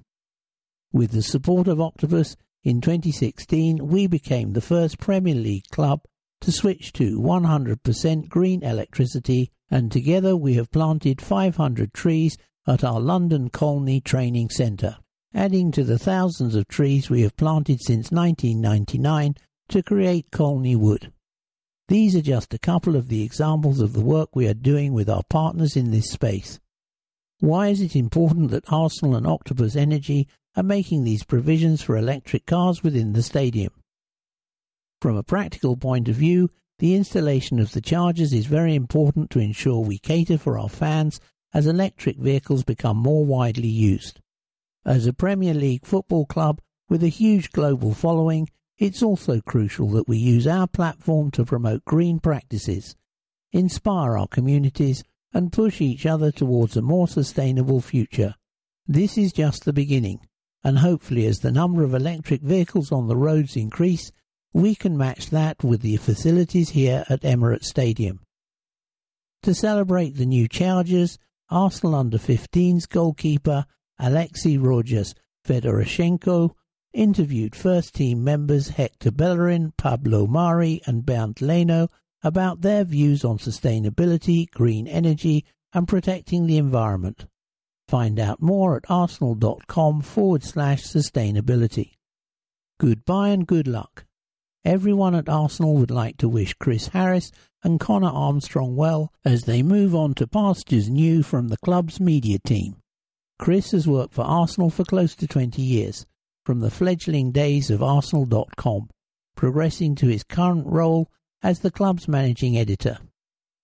With 0.92 1.12
the 1.12 1.22
support 1.22 1.68
of 1.68 1.80
Octopus, 1.80 2.36
in 2.62 2.80
2016 2.80 3.86
we 3.86 4.06
became 4.06 4.52
the 4.52 4.60
first 4.60 4.98
Premier 4.98 5.34
League 5.34 5.68
club 5.70 6.02
to 6.40 6.52
switch 6.52 6.92
to 6.92 7.18
100% 7.20 8.28
green 8.28 8.62
electricity, 8.62 9.50
and 9.70 9.90
together 9.90 10.36
we 10.36 10.54
have 10.54 10.70
planted 10.70 11.20
500 11.20 11.92
trees 11.92 12.36
at 12.66 12.84
our 12.84 13.00
London 13.00 13.48
Colney 13.50 14.00
Training 14.00 14.50
Centre, 14.50 14.98
adding 15.34 15.70
to 15.72 15.84
the 15.84 15.98
thousands 15.98 16.54
of 16.54 16.68
trees 16.68 17.08
we 17.08 17.22
have 17.22 17.36
planted 17.36 17.80
since 17.80 18.10
1999 18.10 19.34
to 19.68 19.82
create 19.82 20.30
Colney 20.30 20.76
Wood. 20.76 21.12
These 21.88 22.16
are 22.16 22.22
just 22.22 22.52
a 22.52 22.58
couple 22.58 22.96
of 22.96 23.08
the 23.08 23.22
examples 23.22 23.80
of 23.80 23.92
the 23.92 24.04
work 24.04 24.34
we 24.34 24.48
are 24.48 24.54
doing 24.54 24.92
with 24.92 25.08
our 25.08 25.22
partners 25.30 25.76
in 25.76 25.92
this 25.92 26.10
space. 26.10 26.58
Why 27.38 27.68
is 27.68 27.80
it 27.80 27.94
important 27.94 28.50
that 28.50 28.72
Arsenal 28.72 29.14
and 29.14 29.26
Octopus 29.26 29.76
Energy 29.76 30.26
are 30.56 30.62
making 30.62 31.04
these 31.04 31.22
provisions 31.22 31.82
for 31.82 31.96
electric 31.96 32.46
cars 32.46 32.82
within 32.82 33.12
the 33.12 33.22
stadium? 33.22 33.72
From 35.06 35.16
a 35.16 35.22
practical 35.22 35.76
point 35.76 36.08
of 36.08 36.16
view, 36.16 36.50
the 36.80 36.96
installation 36.96 37.60
of 37.60 37.70
the 37.70 37.80
chargers 37.80 38.32
is 38.32 38.46
very 38.46 38.74
important 38.74 39.30
to 39.30 39.38
ensure 39.38 39.78
we 39.78 39.98
cater 39.98 40.36
for 40.36 40.58
our 40.58 40.68
fans 40.68 41.20
as 41.54 41.68
electric 41.68 42.16
vehicles 42.16 42.64
become 42.64 42.96
more 42.96 43.24
widely 43.24 43.68
used. 43.68 44.18
As 44.84 45.06
a 45.06 45.12
Premier 45.12 45.54
League 45.54 45.86
football 45.86 46.26
club 46.26 46.60
with 46.88 47.04
a 47.04 47.08
huge 47.08 47.52
global 47.52 47.94
following, 47.94 48.48
it's 48.78 49.00
also 49.00 49.40
crucial 49.40 49.90
that 49.90 50.08
we 50.08 50.18
use 50.18 50.44
our 50.44 50.66
platform 50.66 51.30
to 51.30 51.44
promote 51.44 51.84
green 51.84 52.18
practices, 52.18 52.96
inspire 53.52 54.18
our 54.18 54.26
communities, 54.26 55.04
and 55.32 55.52
push 55.52 55.80
each 55.80 56.04
other 56.04 56.32
towards 56.32 56.76
a 56.76 56.82
more 56.82 57.06
sustainable 57.06 57.80
future. 57.80 58.34
This 58.88 59.16
is 59.16 59.32
just 59.32 59.66
the 59.66 59.72
beginning, 59.72 60.26
and 60.64 60.80
hopefully, 60.80 61.26
as 61.26 61.38
the 61.38 61.52
number 61.52 61.84
of 61.84 61.94
electric 61.94 62.42
vehicles 62.42 62.90
on 62.90 63.06
the 63.06 63.16
roads 63.16 63.54
increase, 63.54 64.10
we 64.56 64.74
can 64.74 64.96
match 64.96 65.28
that 65.28 65.62
with 65.62 65.82
the 65.82 65.98
facilities 65.98 66.70
here 66.70 67.04
at 67.10 67.20
Emirates 67.20 67.66
Stadium. 67.66 68.20
To 69.42 69.54
celebrate 69.54 70.16
the 70.16 70.24
new 70.24 70.48
chargers, 70.48 71.18
Arsenal 71.50 71.94
under 71.94 72.16
15s 72.16 72.88
goalkeeper 72.88 73.66
Alexei 73.98 74.56
Rogers 74.56 75.14
Fedoroshenko 75.46 76.54
interviewed 76.94 77.54
first 77.54 77.94
team 77.94 78.24
members 78.24 78.68
Hector 78.68 79.10
Bellerin, 79.10 79.74
Pablo 79.76 80.26
Mari, 80.26 80.80
and 80.86 81.04
Bernd 81.04 81.42
Leno 81.42 81.90
about 82.22 82.62
their 82.62 82.84
views 82.84 83.26
on 83.26 83.36
sustainability, 83.36 84.50
green 84.50 84.88
energy, 84.88 85.44
and 85.74 85.86
protecting 85.86 86.46
the 86.46 86.56
environment. 86.56 87.26
Find 87.88 88.18
out 88.18 88.40
more 88.40 88.78
at 88.78 88.84
arsenal.com 88.88 90.00
forward 90.00 90.44
slash 90.44 90.82
sustainability. 90.82 91.92
Goodbye 92.80 93.28
and 93.28 93.46
good 93.46 93.68
luck. 93.68 94.06
Everyone 94.66 95.14
at 95.14 95.28
Arsenal 95.28 95.76
would 95.76 95.92
like 95.92 96.16
to 96.16 96.28
wish 96.28 96.54
Chris 96.54 96.88
Harris 96.88 97.30
and 97.62 97.78
Connor 97.78 98.08
Armstrong 98.08 98.74
well 98.74 99.12
as 99.24 99.44
they 99.44 99.62
move 99.62 99.94
on 99.94 100.12
to 100.14 100.26
pastures 100.26 100.90
new 100.90 101.22
from 101.22 101.46
the 101.46 101.56
club's 101.58 102.00
media 102.00 102.40
team. 102.40 102.74
Chris 103.38 103.70
has 103.70 103.86
worked 103.86 104.12
for 104.12 104.24
Arsenal 104.24 104.68
for 104.68 104.82
close 104.82 105.14
to 105.14 105.28
20 105.28 105.62
years, 105.62 106.04
from 106.44 106.58
the 106.58 106.70
fledgling 106.72 107.30
days 107.30 107.70
of 107.70 107.80
Arsenal.com, 107.80 108.88
progressing 109.36 109.94
to 109.94 110.08
his 110.08 110.24
current 110.24 110.66
role 110.66 111.12
as 111.44 111.60
the 111.60 111.70
club's 111.70 112.08
managing 112.08 112.58
editor. 112.58 112.98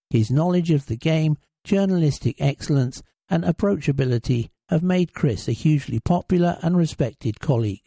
His 0.09 0.31
knowledge 0.31 0.71
of 0.71 0.87
the 0.87 0.97
game, 0.97 1.37
journalistic 1.65 2.37
excellence, 2.41 3.03
and 3.29 3.43
approachability 3.43 4.51
have 4.69 4.85
made 4.85 5.15
Chris 5.15 5.49
a 5.49 5.53
hugely 5.53 5.99
popular 5.99 6.59
and 6.63 6.77
respected 6.77 7.41
colleague. 7.41 7.83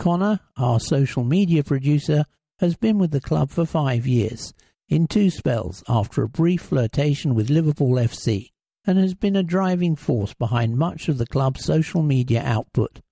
Connor, 0.00 0.40
our 0.56 0.80
social 0.80 1.24
media 1.24 1.62
producer, 1.62 2.24
has 2.58 2.74
been 2.74 2.96
with 2.96 3.10
the 3.10 3.20
club 3.20 3.50
for 3.50 3.66
five 3.66 4.06
years, 4.06 4.54
in 4.88 5.06
two 5.06 5.28
spells 5.28 5.84
after 5.90 6.22
a 6.22 6.28
brief 6.28 6.62
flirtation 6.62 7.34
with 7.34 7.50
Liverpool 7.50 7.96
FC, 7.96 8.50
and 8.86 8.98
has 8.98 9.12
been 9.12 9.36
a 9.36 9.42
driving 9.42 9.94
force 9.94 10.32
behind 10.32 10.78
much 10.78 11.10
of 11.10 11.18
the 11.18 11.26
club's 11.26 11.66
social 11.66 12.02
media 12.02 12.42
output. 12.42 13.02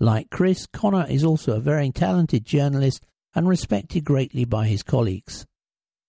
Like 0.00 0.28
Chris, 0.28 0.66
Connor 0.66 1.06
is 1.08 1.22
also 1.22 1.52
a 1.52 1.60
very 1.60 1.92
talented 1.92 2.44
journalist 2.44 3.06
and 3.32 3.48
respected 3.48 4.04
greatly 4.04 4.44
by 4.44 4.66
his 4.66 4.82
colleagues. 4.82 5.46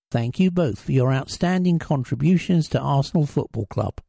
Thank 0.09 0.39
you 0.39 0.49
both 0.49 0.81
for 0.81 0.91
your 0.91 1.13
outstanding 1.13 1.77
contributions 1.77 2.67
to 2.69 2.79
Arsenal 2.79 3.27
Football 3.27 3.67
Club. 3.67 4.01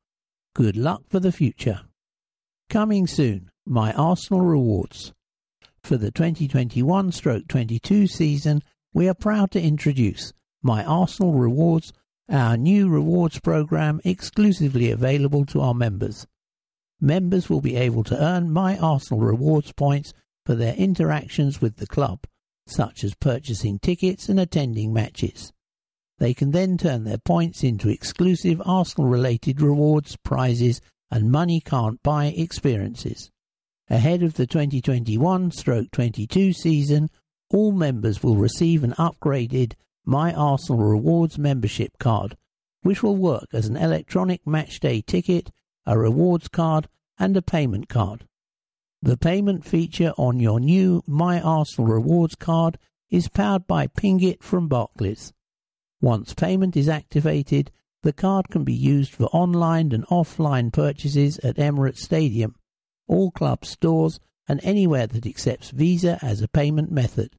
Good 0.54 0.78
luck 0.78 1.02
for 1.10 1.20
the 1.20 1.30
future. 1.30 1.82
Coming 2.70 3.06
soon, 3.06 3.50
my 3.66 3.92
Arsenal 3.92 4.40
rewards. 4.40 5.12
For 5.84 5.96
the 5.96 6.10
2021 6.10 7.10
stroke 7.12 7.48
22 7.48 8.06
season, 8.06 8.62
we 8.92 9.08
are 9.08 9.14
proud 9.14 9.50
to 9.52 9.62
introduce 9.62 10.32
My 10.62 10.84
Arsenal 10.84 11.32
Rewards, 11.32 11.92
our 12.28 12.56
new 12.56 12.88
rewards 12.88 13.40
program 13.40 14.00
exclusively 14.04 14.90
available 14.90 15.44
to 15.46 15.60
our 15.60 15.74
members. 15.74 16.26
Members 17.00 17.48
will 17.48 17.60
be 17.60 17.76
able 17.76 18.04
to 18.04 18.22
earn 18.22 18.52
My 18.52 18.78
Arsenal 18.78 19.24
Rewards 19.24 19.72
points 19.72 20.12
for 20.46 20.54
their 20.54 20.74
interactions 20.74 21.60
with 21.60 21.76
the 21.76 21.86
club, 21.86 22.24
such 22.66 23.02
as 23.02 23.14
purchasing 23.14 23.78
tickets 23.78 24.28
and 24.28 24.38
attending 24.38 24.92
matches. 24.92 25.52
They 26.18 26.34
can 26.34 26.50
then 26.50 26.76
turn 26.76 27.04
their 27.04 27.18
points 27.18 27.64
into 27.64 27.88
exclusive 27.88 28.60
Arsenal 28.64 29.08
related 29.08 29.60
rewards, 29.60 30.16
prizes, 30.22 30.80
and 31.10 31.32
money 31.32 31.60
can't 31.60 32.02
buy 32.02 32.26
experiences. 32.26 33.30
Ahead 33.92 34.22
of 34.22 34.34
the 34.34 34.46
2021 34.46 35.50
stroke 35.50 35.90
22 35.90 36.52
season, 36.52 37.10
all 37.52 37.72
members 37.72 38.22
will 38.22 38.36
receive 38.36 38.84
an 38.84 38.92
upgraded 38.92 39.72
My 40.04 40.32
Arsenal 40.32 40.84
Rewards 40.84 41.38
membership 41.38 41.98
card, 41.98 42.36
which 42.82 43.02
will 43.02 43.16
work 43.16 43.48
as 43.52 43.66
an 43.66 43.76
electronic 43.76 44.44
matchday 44.44 45.04
ticket, 45.04 45.50
a 45.86 45.98
rewards 45.98 46.46
card, 46.46 46.86
and 47.18 47.36
a 47.36 47.42
payment 47.42 47.88
card. 47.88 48.28
The 49.02 49.16
payment 49.16 49.64
feature 49.64 50.12
on 50.16 50.38
your 50.38 50.60
new 50.60 51.02
My 51.08 51.40
Arsenal 51.40 51.90
Rewards 51.90 52.36
card 52.36 52.78
is 53.10 53.26
powered 53.26 53.66
by 53.66 53.88
Pingit 53.88 54.40
from 54.40 54.68
Barclays. 54.68 55.32
Once 56.00 56.32
payment 56.32 56.76
is 56.76 56.88
activated, 56.88 57.72
the 58.04 58.12
card 58.12 58.50
can 58.50 58.62
be 58.62 58.72
used 58.72 59.12
for 59.12 59.24
online 59.32 59.90
and 59.90 60.06
offline 60.06 60.72
purchases 60.72 61.40
at 61.40 61.56
Emirates 61.56 61.98
Stadium 61.98 62.54
all 63.10 63.30
club 63.32 63.64
stores, 63.64 64.20
and 64.48 64.60
anywhere 64.62 65.06
that 65.06 65.26
accepts 65.26 65.70
Visa 65.70 66.18
as 66.22 66.40
a 66.40 66.48
payment 66.48 66.90
method. 66.90 67.34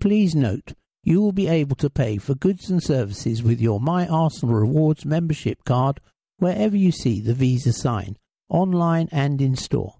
Please 0.00 0.34
note, 0.34 0.74
you 1.02 1.22
will 1.22 1.32
be 1.32 1.48
able 1.48 1.76
to 1.76 1.88
pay 1.88 2.18
for 2.18 2.34
goods 2.34 2.68
and 2.70 2.82
services 2.82 3.42
with 3.42 3.60
your 3.60 3.80
My 3.80 4.06
Arsenal 4.06 4.54
Rewards 4.54 5.04
membership 5.04 5.64
card 5.64 6.00
wherever 6.38 6.76
you 6.76 6.92
see 6.92 7.20
the 7.20 7.34
Visa 7.34 7.72
sign, 7.72 8.16
online 8.48 9.08
and 9.10 9.40
in 9.40 9.56
store. 9.56 9.94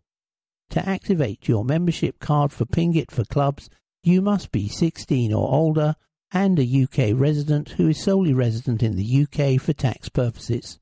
To 0.70 0.86
activate 0.86 1.48
your 1.48 1.64
membership 1.64 2.18
card 2.18 2.52
for 2.52 2.66
Pingit 2.66 3.10
for 3.10 3.24
clubs, 3.24 3.70
you 4.02 4.20
must 4.20 4.52
be 4.52 4.68
16 4.68 5.32
or 5.32 5.50
older 5.52 5.94
and 6.32 6.58
a 6.58 6.82
UK 6.82 7.18
resident 7.18 7.70
who 7.70 7.88
is 7.88 8.02
solely 8.02 8.34
resident 8.34 8.82
in 8.82 8.96
the 8.96 9.26
UK 9.26 9.60
for 9.60 9.72
tax 9.72 10.08
purposes. 10.08 10.78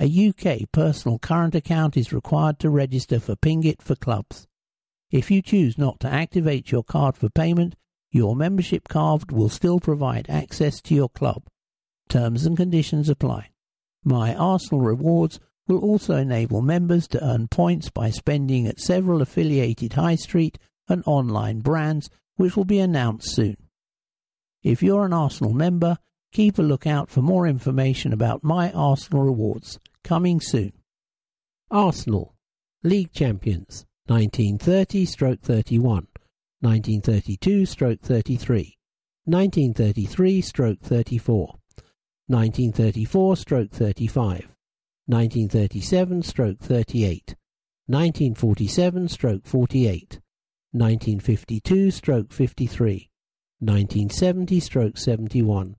A 0.00 0.28
UK 0.28 0.70
personal 0.70 1.18
current 1.18 1.56
account 1.56 1.96
is 1.96 2.12
required 2.12 2.60
to 2.60 2.70
register 2.70 3.18
for 3.18 3.34
Pingit 3.34 3.82
for 3.82 3.96
clubs. 3.96 4.46
If 5.10 5.28
you 5.28 5.42
choose 5.42 5.76
not 5.76 5.98
to 6.00 6.08
activate 6.08 6.70
your 6.70 6.84
card 6.84 7.16
for 7.16 7.28
payment, 7.28 7.74
your 8.12 8.36
membership 8.36 8.86
card 8.86 9.32
will 9.32 9.48
still 9.48 9.80
provide 9.80 10.30
access 10.30 10.80
to 10.82 10.94
your 10.94 11.08
club. 11.08 11.48
Terms 12.08 12.46
and 12.46 12.56
conditions 12.56 13.08
apply. 13.08 13.50
My 14.04 14.36
Arsenal 14.36 14.82
rewards 14.82 15.40
will 15.66 15.80
also 15.80 16.14
enable 16.14 16.62
members 16.62 17.08
to 17.08 17.24
earn 17.24 17.48
points 17.48 17.90
by 17.90 18.10
spending 18.10 18.68
at 18.68 18.78
several 18.78 19.20
affiliated 19.20 19.94
high 19.94 20.14
street 20.14 20.58
and 20.88 21.02
online 21.06 21.58
brands, 21.58 22.08
which 22.36 22.56
will 22.56 22.64
be 22.64 22.78
announced 22.78 23.34
soon. 23.34 23.56
If 24.62 24.80
you're 24.80 25.04
an 25.04 25.12
Arsenal 25.12 25.52
member, 25.52 25.98
keep 26.32 26.58
a 26.58 26.62
lookout 26.62 27.08
for 27.08 27.22
more 27.22 27.46
information 27.46 28.12
about 28.12 28.44
My 28.44 28.70
Arsenal 28.72 29.22
rewards 29.22 29.78
coming 30.04 30.40
soon. 30.40 30.72
Arsenal, 31.70 32.34
League 32.82 33.12
Champions, 33.12 33.86
1930 34.06 35.04
stroke 35.04 35.40
31. 35.40 36.06
1932 36.60 37.66
stroke 37.66 38.00
33, 38.00 38.76
1933 39.26 40.40
stroke 40.40 40.80
34, 40.80 41.54
1934 42.26 43.36
stroke 43.36 43.70
35, 43.70 44.48
1937 45.06 46.22
stroke 46.24 46.58
38, 46.58 47.36
1947 47.86 49.08
stroke 49.08 49.46
48, 49.46 50.20
1952 50.72 51.90
stroke 51.92 52.32
53, 52.32 53.08
1970 53.60 54.58
stroke 54.58 54.98
71, 54.98 55.76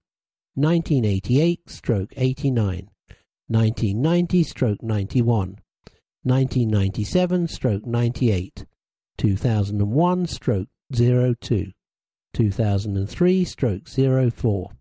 1988 0.60 1.70
stroke 1.70 2.14
89, 2.18 2.90
1990 3.48 4.44
stroke 4.44 4.84
91, 4.84 5.58
1997 6.24 7.48
stroke 7.48 7.86
98, 7.86 8.66
2001 9.18 10.28
stroke 10.28 10.68
02, 10.92 11.72
2003 12.34 13.46
stroke 13.46 13.88
04. 13.88 14.72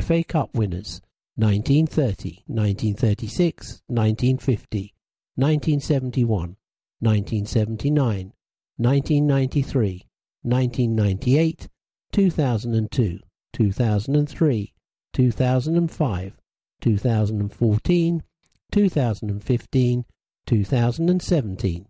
FA 0.00 0.24
Cup 0.24 0.50
winners 0.52 1.00
1930, 1.36 2.42
1936, 2.48 3.82
1950, 3.86 4.94
1971, 5.36 6.56
1979, 6.98 8.32
1993, 8.78 10.06
1998, 10.42 11.68
2002, 12.10 13.20
2003, 13.52 14.71
2005, 15.12 16.32
2014, 16.80 18.22
2015, 18.70 20.04
2017, 20.46 21.86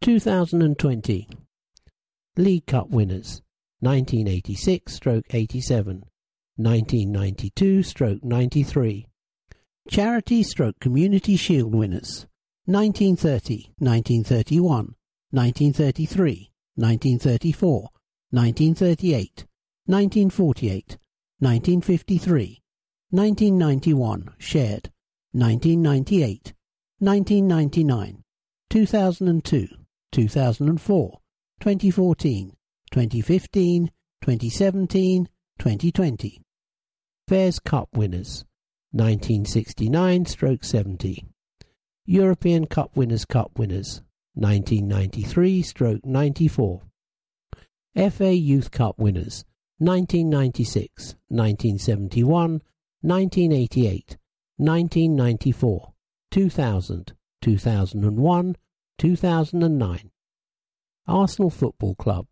2020. 0.00 1.28
League 2.36 2.66
Cup 2.66 2.88
winners 2.90 3.42
1986 3.80 4.92
stroke 4.92 5.24
87, 5.30 6.04
1992 6.56 7.82
stroke 7.82 8.22
93. 8.22 9.06
Charity 9.88 10.42
stroke 10.42 10.78
Community 10.80 11.36
Shield 11.36 11.74
winners 11.74 12.26
1930, 12.66 13.72
1931, 13.78 14.94
1933, 15.30 16.50
1934, 16.76 17.88
1938, 18.30 19.46
1948, 19.86 20.98
1953, 21.42 22.60
1991 23.08 24.28
shared, 24.38 24.90
1998, 25.32 26.52
1999, 26.98 28.22
2002, 28.68 29.68
2004, 30.12 31.20
2014, 31.60 32.52
2015, 32.90 33.90
2017, 34.20 35.28
2020. 35.58 36.42
Fairs 37.26 37.58
Cup 37.58 37.88
winners 37.94 38.44
1969 38.92 40.26
stroke 40.26 40.62
70. 40.62 41.24
European 42.04 42.66
Cup 42.66 42.94
Winners' 42.94 43.24
Cup 43.24 43.58
winners 43.58 44.02
1993 44.34 45.62
stroke 45.62 46.04
94. 46.04 46.82
FA 48.10 48.34
Youth 48.34 48.70
Cup 48.70 48.98
winners 48.98 49.46
1996, 49.80 51.16
1971, 51.28 52.62
1988, 53.00 54.16
1994, 54.58 55.92
2000, 56.30 57.12
2001, 57.42 58.56
2009. 58.98 60.10
Arsenal 61.08 61.50
Football 61.50 61.94
Club 61.96 62.26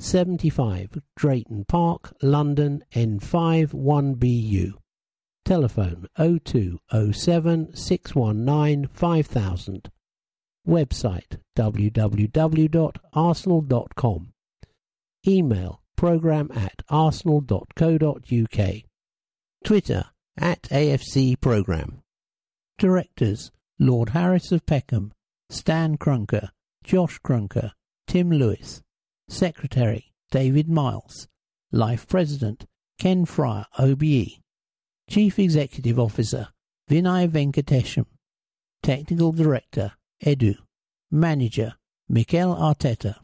75 0.00 1.00
Drayton 1.16 1.64
Park, 1.66 2.12
London 2.22 2.82
N5 2.94 3.72
1BU. 3.72 4.72
Telephone 5.44 6.06
0207 6.16 7.76
619 7.76 8.88
5000. 8.92 9.90
Website 10.66 11.38
www.arsenal.com. 11.56 14.32
Email 15.28 15.80
program 15.96 16.50
at 16.54 16.82
arsenal.co.uk. 16.88 18.70
Twitter 19.64 20.04
at 20.38 20.62
AFC 20.62 21.40
Program. 21.40 22.02
Directors 22.78 23.50
Lord 23.78 24.10
Harris 24.10 24.52
of 24.52 24.64
Peckham, 24.66 25.12
Stan 25.50 25.96
Kroenke, 25.98 26.50
Josh 26.84 27.18
Kroenke, 27.20 27.72
Tim 28.06 28.30
Lewis. 28.30 28.82
Secretary 29.28 30.12
David 30.30 30.68
Miles. 30.68 31.26
Life 31.72 32.06
President 32.06 32.64
Ken 32.98 33.24
Friar, 33.24 33.66
OBE. 33.78 34.40
Chief 35.10 35.38
Executive 35.38 35.98
Officer 35.98 36.48
Vinay 36.90 37.28
Venkatesham. 37.28 38.06
Technical 38.82 39.32
Director 39.32 39.92
Edu. 40.24 40.56
Manager 41.10 41.74
Mikel 42.08 42.54
Arteta. 42.54 43.16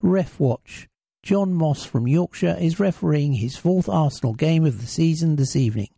Ref 0.00 0.40
Watch 0.40 0.88
John 1.28 1.52
Moss 1.52 1.84
from 1.84 2.08
Yorkshire 2.08 2.56
is 2.58 2.80
refereeing 2.80 3.34
his 3.34 3.54
fourth 3.54 3.86
Arsenal 3.86 4.32
game 4.32 4.64
of 4.64 4.80
the 4.80 4.86
season 4.86 5.36
this 5.36 5.56
evening. 5.56 5.90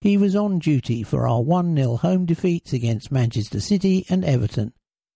He 0.00 0.16
was 0.16 0.34
on 0.34 0.58
duty 0.58 1.02
for 1.02 1.28
our 1.28 1.42
1 1.42 1.76
0 1.76 1.96
home 1.96 2.24
defeats 2.24 2.72
against 2.72 3.12
Manchester 3.12 3.60
City 3.60 4.06
and 4.08 4.24
Everton, 4.24 4.72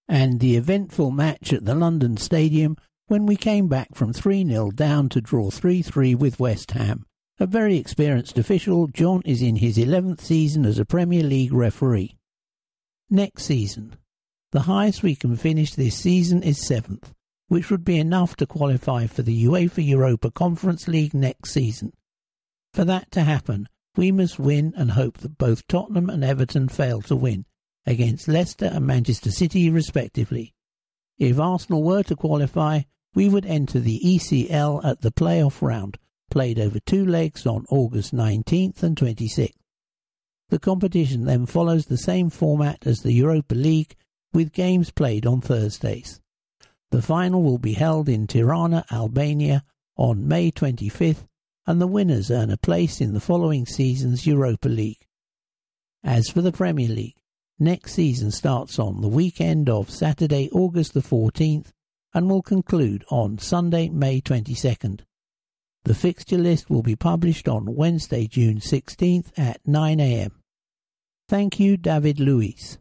and 0.06 0.38
the 0.38 0.56
eventful 0.56 1.12
match 1.12 1.50
at 1.54 1.64
the 1.64 1.74
London 1.74 2.18
Stadium 2.18 2.76
when 3.06 3.24
we 3.24 3.36
came 3.36 3.66
back 3.66 3.94
from 3.94 4.12
3 4.12 4.46
0 4.46 4.70
down 4.72 5.08
to 5.08 5.22
draw 5.22 5.48
3 5.48 5.80
3 5.80 6.14
with 6.14 6.38
West 6.38 6.72
Ham. 6.72 7.06
A 7.40 7.46
very 7.46 7.78
experienced 7.78 8.36
official, 8.36 8.88
John 8.88 9.22
is 9.24 9.40
in 9.40 9.56
his 9.56 9.78
11th 9.78 10.20
season 10.20 10.66
as 10.66 10.78
a 10.78 10.84
Premier 10.84 11.22
League 11.22 11.54
referee. 11.54 12.18
Next 13.08 13.44
season. 13.44 13.96
The 14.52 14.60
highest 14.68 15.02
we 15.02 15.16
can 15.16 15.36
finish 15.36 15.72
this 15.72 15.96
season 15.96 16.42
is 16.42 16.58
7th, 16.68 17.12
which 17.48 17.70
would 17.70 17.84
be 17.84 17.98
enough 17.98 18.36
to 18.36 18.46
qualify 18.46 19.06
for 19.06 19.22
the 19.22 19.44
UEFA 19.44 19.86
Europa 19.86 20.30
Conference 20.30 20.88
League 20.88 21.14
next 21.14 21.52
season. 21.52 21.92
For 22.72 22.84
that 22.84 23.10
to 23.12 23.22
happen, 23.22 23.68
we 23.96 24.10
must 24.10 24.38
win 24.38 24.72
and 24.76 24.92
hope 24.92 25.18
that 25.18 25.38
both 25.38 25.66
Tottenham 25.68 26.10
and 26.10 26.24
Everton 26.24 26.68
fail 26.68 27.00
to 27.02 27.16
win 27.16 27.44
against 27.86 28.28
Leicester 28.28 28.70
and 28.72 28.86
Manchester 28.86 29.30
City 29.30 29.70
respectively. 29.70 30.54
If 31.18 31.38
Arsenal 31.38 31.82
were 31.82 32.02
to 32.04 32.16
qualify, 32.16 32.82
we 33.14 33.28
would 33.28 33.46
enter 33.46 33.78
the 33.78 34.00
ECL 34.04 34.84
at 34.84 35.02
the 35.02 35.12
playoff 35.12 35.62
round, 35.62 35.98
played 36.30 36.58
over 36.58 36.80
two 36.80 37.06
legs 37.06 37.46
on 37.46 37.66
August 37.68 38.12
19th 38.12 38.82
and 38.82 38.96
26th. 38.96 39.52
The 40.48 40.58
competition 40.58 41.24
then 41.24 41.46
follows 41.46 41.86
the 41.86 41.96
same 41.96 42.30
format 42.30 42.86
as 42.86 43.00
the 43.00 43.12
Europa 43.12 43.54
League, 43.54 43.94
with 44.32 44.52
games 44.52 44.90
played 44.90 45.26
on 45.26 45.40
Thursdays. 45.40 46.20
The 46.90 47.02
final 47.02 47.42
will 47.42 47.58
be 47.58 47.72
held 47.72 48.08
in 48.08 48.26
Tirana, 48.26 48.84
Albania, 48.90 49.64
on 49.96 50.28
May 50.28 50.50
25th, 50.50 51.26
and 51.66 51.80
the 51.80 51.86
winners 51.86 52.30
earn 52.30 52.50
a 52.50 52.56
place 52.56 53.00
in 53.00 53.14
the 53.14 53.20
following 53.20 53.66
season's 53.66 54.26
Europa 54.26 54.68
League. 54.68 55.06
As 56.02 56.28
for 56.28 56.42
the 56.42 56.52
Premier 56.52 56.88
League, 56.88 57.16
next 57.58 57.94
season 57.94 58.30
starts 58.30 58.78
on 58.78 59.00
the 59.00 59.08
weekend 59.08 59.70
of 59.70 59.90
Saturday, 59.90 60.50
August 60.52 60.94
the 60.94 61.00
14th, 61.00 61.72
and 62.12 62.28
will 62.28 62.42
conclude 62.42 63.04
on 63.10 63.38
Sunday, 63.38 63.88
May 63.88 64.20
22nd. 64.20 65.00
The 65.84 65.94
fixture 65.94 66.38
list 66.38 66.70
will 66.70 66.82
be 66.82 66.96
published 66.96 67.48
on 67.48 67.74
Wednesday, 67.74 68.26
June 68.26 68.58
16th 68.58 69.32
at 69.36 69.62
9am. 69.64 70.30
Thank 71.28 71.58
you, 71.58 71.76
David 71.76 72.20
Luiz. 72.20 72.78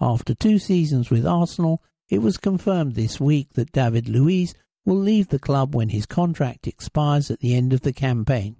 After 0.00 0.34
two 0.34 0.58
seasons 0.58 1.10
with 1.10 1.26
Arsenal, 1.26 1.82
it 2.12 2.20
was 2.20 2.36
confirmed 2.36 2.94
this 2.94 3.18
week 3.18 3.54
that 3.54 3.72
David 3.72 4.06
Luiz 4.06 4.52
will 4.84 4.98
leave 4.98 5.28
the 5.28 5.38
club 5.38 5.74
when 5.74 5.88
his 5.88 6.04
contract 6.04 6.66
expires 6.66 7.30
at 7.30 7.40
the 7.40 7.54
end 7.54 7.72
of 7.72 7.80
the 7.80 7.92
campaign. 7.94 8.56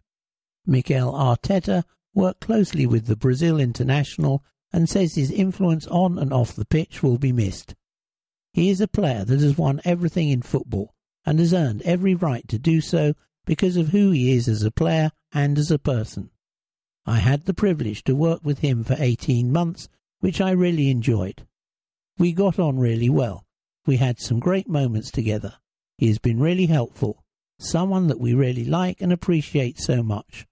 Mikel 0.65 1.13
Arteta 1.13 1.85
worked 2.15 2.41
closely 2.41 2.87
with 2.87 3.05
the 3.05 3.15
Brazil 3.15 3.61
international 3.61 4.43
and 4.73 4.89
says 4.89 5.17
his 5.17 5.31
influence 5.31 5.87
on 5.89 6.19
and 6.19 6.33
off 6.33 6.57
the 6.57 6.65
pitch 6.65 7.03
will 7.03 7.19
be 7.19 7.31
missed. 7.31 7.75
He 8.55 8.71
is 8.71 8.81
a 8.81 8.89
player 8.89 9.23
that 9.23 9.41
has 9.41 9.59
won 9.59 9.83
everything 9.85 10.31
in 10.31 10.41
football 10.41 10.95
and 11.27 11.39
has 11.39 11.53
earned 11.53 11.83
every 11.83 12.15
right 12.15 12.49
to 12.49 12.59
do 12.59 12.81
so 12.81 13.13
because 13.45 13.77
of 13.77 13.89
who 13.89 14.13
he 14.13 14.33
is 14.33 14.49
as 14.49 14.63
a 14.63 14.71
player 14.71 15.11
and 15.31 15.59
as 15.59 15.71
a 15.71 15.79
person. 15.79 16.31
I 17.05 17.19
had 17.19 17.45
the 17.45 17.53
privilege 17.53 18.03
to 18.05 18.17
work 18.17 18.41
with 18.43 18.61
him 18.61 18.83
for 18.83 18.97
18 18.99 19.53
months, 19.53 19.91
which 20.21 20.41
I 20.41 20.53
really 20.53 20.89
enjoyed. 20.89 21.47
We 22.23 22.33
got 22.33 22.61
on 22.61 22.79
really 22.79 23.11
well. 23.11 23.45
We 23.85 23.97
had 23.97 24.21
some 24.21 24.39
great 24.39 24.69
moments 24.69 25.11
together. 25.11 25.55
He 25.99 26.07
has 26.07 26.21
been 26.21 26.39
really 26.39 26.67
helpful, 26.67 27.25
someone 27.59 28.07
that 28.07 28.21
we 28.21 28.33
really 28.33 28.65
like 28.65 29.01
and 29.01 29.13
appreciate 29.13 29.81
so 29.81 30.05
much. 30.05 30.47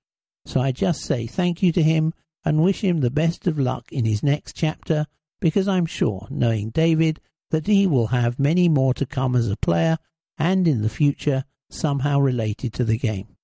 So 0.45 0.61
I 0.61 0.73
just 0.73 1.03
say 1.03 1.29
thank 1.29 1.63
you 1.63 1.71
to 1.71 1.83
him 1.85 2.13
and 2.45 2.65
wish 2.65 2.83
him 2.83 3.03
the 3.03 3.09
best 3.09 3.47
of 3.47 3.57
luck 3.57 3.93
in 3.93 4.05
his 4.05 4.21
next 4.21 4.57
chapter 4.57 5.07
because 5.39 5.69
I'm 5.69 5.87
sure, 5.87 6.27
knowing 6.29 6.71
David, 6.71 7.21
that 7.53 7.69
he 7.69 7.87
will 7.87 8.09
have 8.09 8.41
many 8.41 8.69
more 8.69 8.93
to 8.95 9.07
come 9.07 9.37
as 9.37 9.49
a 9.49 9.57
player 9.57 9.99
and 10.37 10.67
in 10.67 10.83
the 10.83 10.89
future 10.89 11.45
somehow 11.71 12.19
related 12.19 12.73
to 12.73 12.85
the 12.85 12.99
game. 12.99 13.37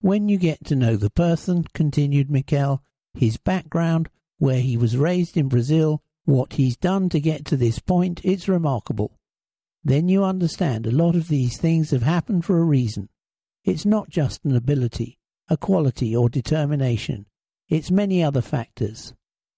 When 0.00 0.28
you 0.28 0.36
get 0.36 0.64
to 0.64 0.74
know 0.74 0.96
the 0.96 1.10
person, 1.10 1.62
continued 1.74 2.28
Mikel, 2.28 2.82
his 3.14 3.36
background, 3.36 4.08
where 4.38 4.62
he 4.62 4.76
was 4.76 4.96
raised 4.96 5.36
in 5.36 5.46
Brazil, 5.46 6.02
what 6.28 6.52
he's 6.52 6.76
done 6.76 7.08
to 7.08 7.20
get 7.20 7.46
to 7.46 7.56
this 7.56 7.78
point, 7.78 8.20
it's 8.22 8.48
remarkable. 8.48 9.16
Then 9.82 10.08
you 10.08 10.24
understand 10.24 10.86
a 10.86 10.90
lot 10.90 11.16
of 11.16 11.28
these 11.28 11.56
things 11.56 11.90
have 11.90 12.02
happened 12.02 12.44
for 12.44 12.58
a 12.58 12.64
reason. 12.64 13.08
It's 13.64 13.86
not 13.86 14.10
just 14.10 14.44
an 14.44 14.54
ability, 14.54 15.18
a 15.48 15.56
quality 15.56 16.14
or 16.14 16.28
determination. 16.28 17.24
It's 17.70 17.90
many 17.90 18.22
other 18.22 18.42
factors. 18.42 19.14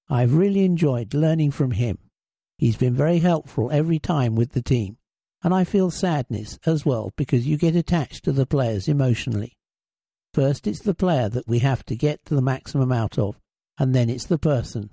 I've 0.08 0.34
really 0.34 0.64
enjoyed 0.64 1.12
learning 1.12 1.50
from 1.50 1.72
him. 1.72 1.98
He's 2.56 2.76
been 2.76 2.94
very 2.94 3.18
helpful 3.18 3.72
every 3.72 3.98
time 3.98 4.36
with 4.36 4.52
the 4.52 4.62
team, 4.62 4.96
and 5.42 5.52
I 5.52 5.64
feel 5.64 5.90
sadness 5.90 6.56
as 6.66 6.86
well 6.86 7.12
because 7.16 7.48
you 7.48 7.56
get 7.56 7.74
attached 7.74 8.24
to 8.26 8.32
the 8.32 8.46
players 8.46 8.86
emotionally. 8.86 9.56
First, 10.34 10.68
it's 10.68 10.82
the 10.82 10.94
player 10.94 11.28
that 11.30 11.48
we 11.48 11.58
have 11.58 11.84
to 11.86 11.96
get 11.96 12.24
to 12.26 12.36
the 12.36 12.42
maximum 12.42 12.92
out 12.92 13.18
of, 13.18 13.40
and 13.76 13.92
then 13.92 14.08
it's 14.08 14.26
the 14.26 14.38
person. 14.38 14.90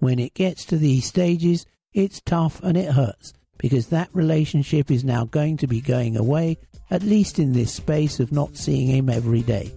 When 0.00 0.18
it 0.18 0.32
gets 0.32 0.64
to 0.66 0.78
these 0.78 1.04
stages, 1.04 1.66
it's 1.92 2.22
tough 2.22 2.62
and 2.62 2.74
it 2.74 2.90
hurts 2.90 3.34
because 3.58 3.88
that 3.88 4.08
relationship 4.14 4.90
is 4.90 5.04
now 5.04 5.26
going 5.26 5.58
to 5.58 5.66
be 5.66 5.82
going 5.82 6.16
away, 6.16 6.56
at 6.90 7.02
least 7.02 7.38
in 7.38 7.52
this 7.52 7.74
space 7.74 8.18
of 8.18 8.32
not 8.32 8.56
seeing 8.56 8.88
him 8.88 9.10
every 9.10 9.42
day. 9.42 9.70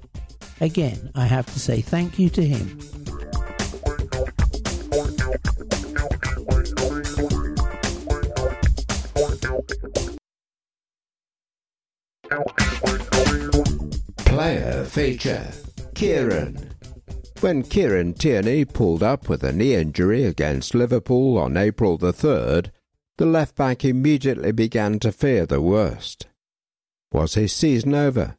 Again, 0.61 1.11
I 1.13 1.25
have 1.25 1.45
to 1.47 1.59
say 1.59 1.81
thank 1.81 2.17
you 2.17 2.29
to 2.29 2.45
him. 2.45 2.79
Player 14.25 14.85
feature 14.85 15.51
Kieran. 15.95 16.72
When 17.43 17.63
Kieran 17.63 18.13
Tierney 18.13 18.63
pulled 18.63 19.03
up 19.03 19.27
with 19.27 19.43
a 19.43 19.51
knee 19.51 19.75
injury 19.75 20.23
against 20.23 20.73
Liverpool 20.73 21.37
on 21.37 21.57
April 21.57 21.97
the 21.97 22.13
3rd, 22.13 22.71
the 23.17 23.25
left 23.25 23.57
back 23.57 23.83
immediately 23.83 24.53
began 24.53 24.97
to 24.99 25.11
fear 25.11 25.45
the 25.45 25.59
worst. 25.59 26.27
Was 27.11 27.33
his 27.33 27.51
season 27.51 27.93
over? 27.95 28.37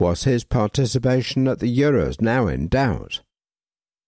Was 0.00 0.24
his 0.24 0.42
participation 0.42 1.46
at 1.46 1.60
the 1.60 1.78
Euros 1.78 2.20
now 2.20 2.48
in 2.48 2.66
doubt? 2.66 3.22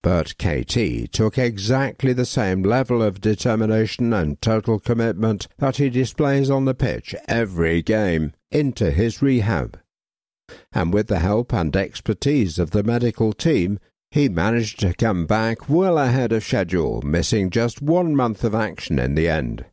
But 0.01 0.35
KT 0.37 1.09
took 1.13 1.37
exactly 1.37 2.11
the 2.11 2.25
same 2.25 2.63
level 2.63 3.01
of 3.01 3.21
determination 3.21 4.11
and 4.11 4.41
total 4.41 4.77
commitment 4.77 5.47
that 5.59 5.77
he 5.77 5.89
displays 5.89 6.49
on 6.49 6.65
the 6.65 6.75
pitch 6.75 7.15
every 7.29 7.81
game 7.81 8.33
into 8.51 8.91
his 8.91 9.21
rehab. 9.21 9.79
And 10.73 10.93
with 10.93 11.07
the 11.07 11.19
help 11.19 11.53
and 11.53 11.73
expertise 11.77 12.59
of 12.59 12.71
the 12.71 12.83
medical 12.83 13.31
team, 13.31 13.79
he 14.13 14.29
managed 14.29 14.79
to 14.79 14.93
come 14.93 15.25
back 15.25 15.67
well 15.67 15.97
ahead 15.97 16.31
of 16.31 16.43
schedule, 16.43 17.01
missing 17.01 17.49
just 17.49 17.81
one 17.81 18.15
month 18.15 18.43
of 18.43 18.53
action 18.53 18.99
in 18.99 19.15
the 19.15 19.27
end. 19.27 19.65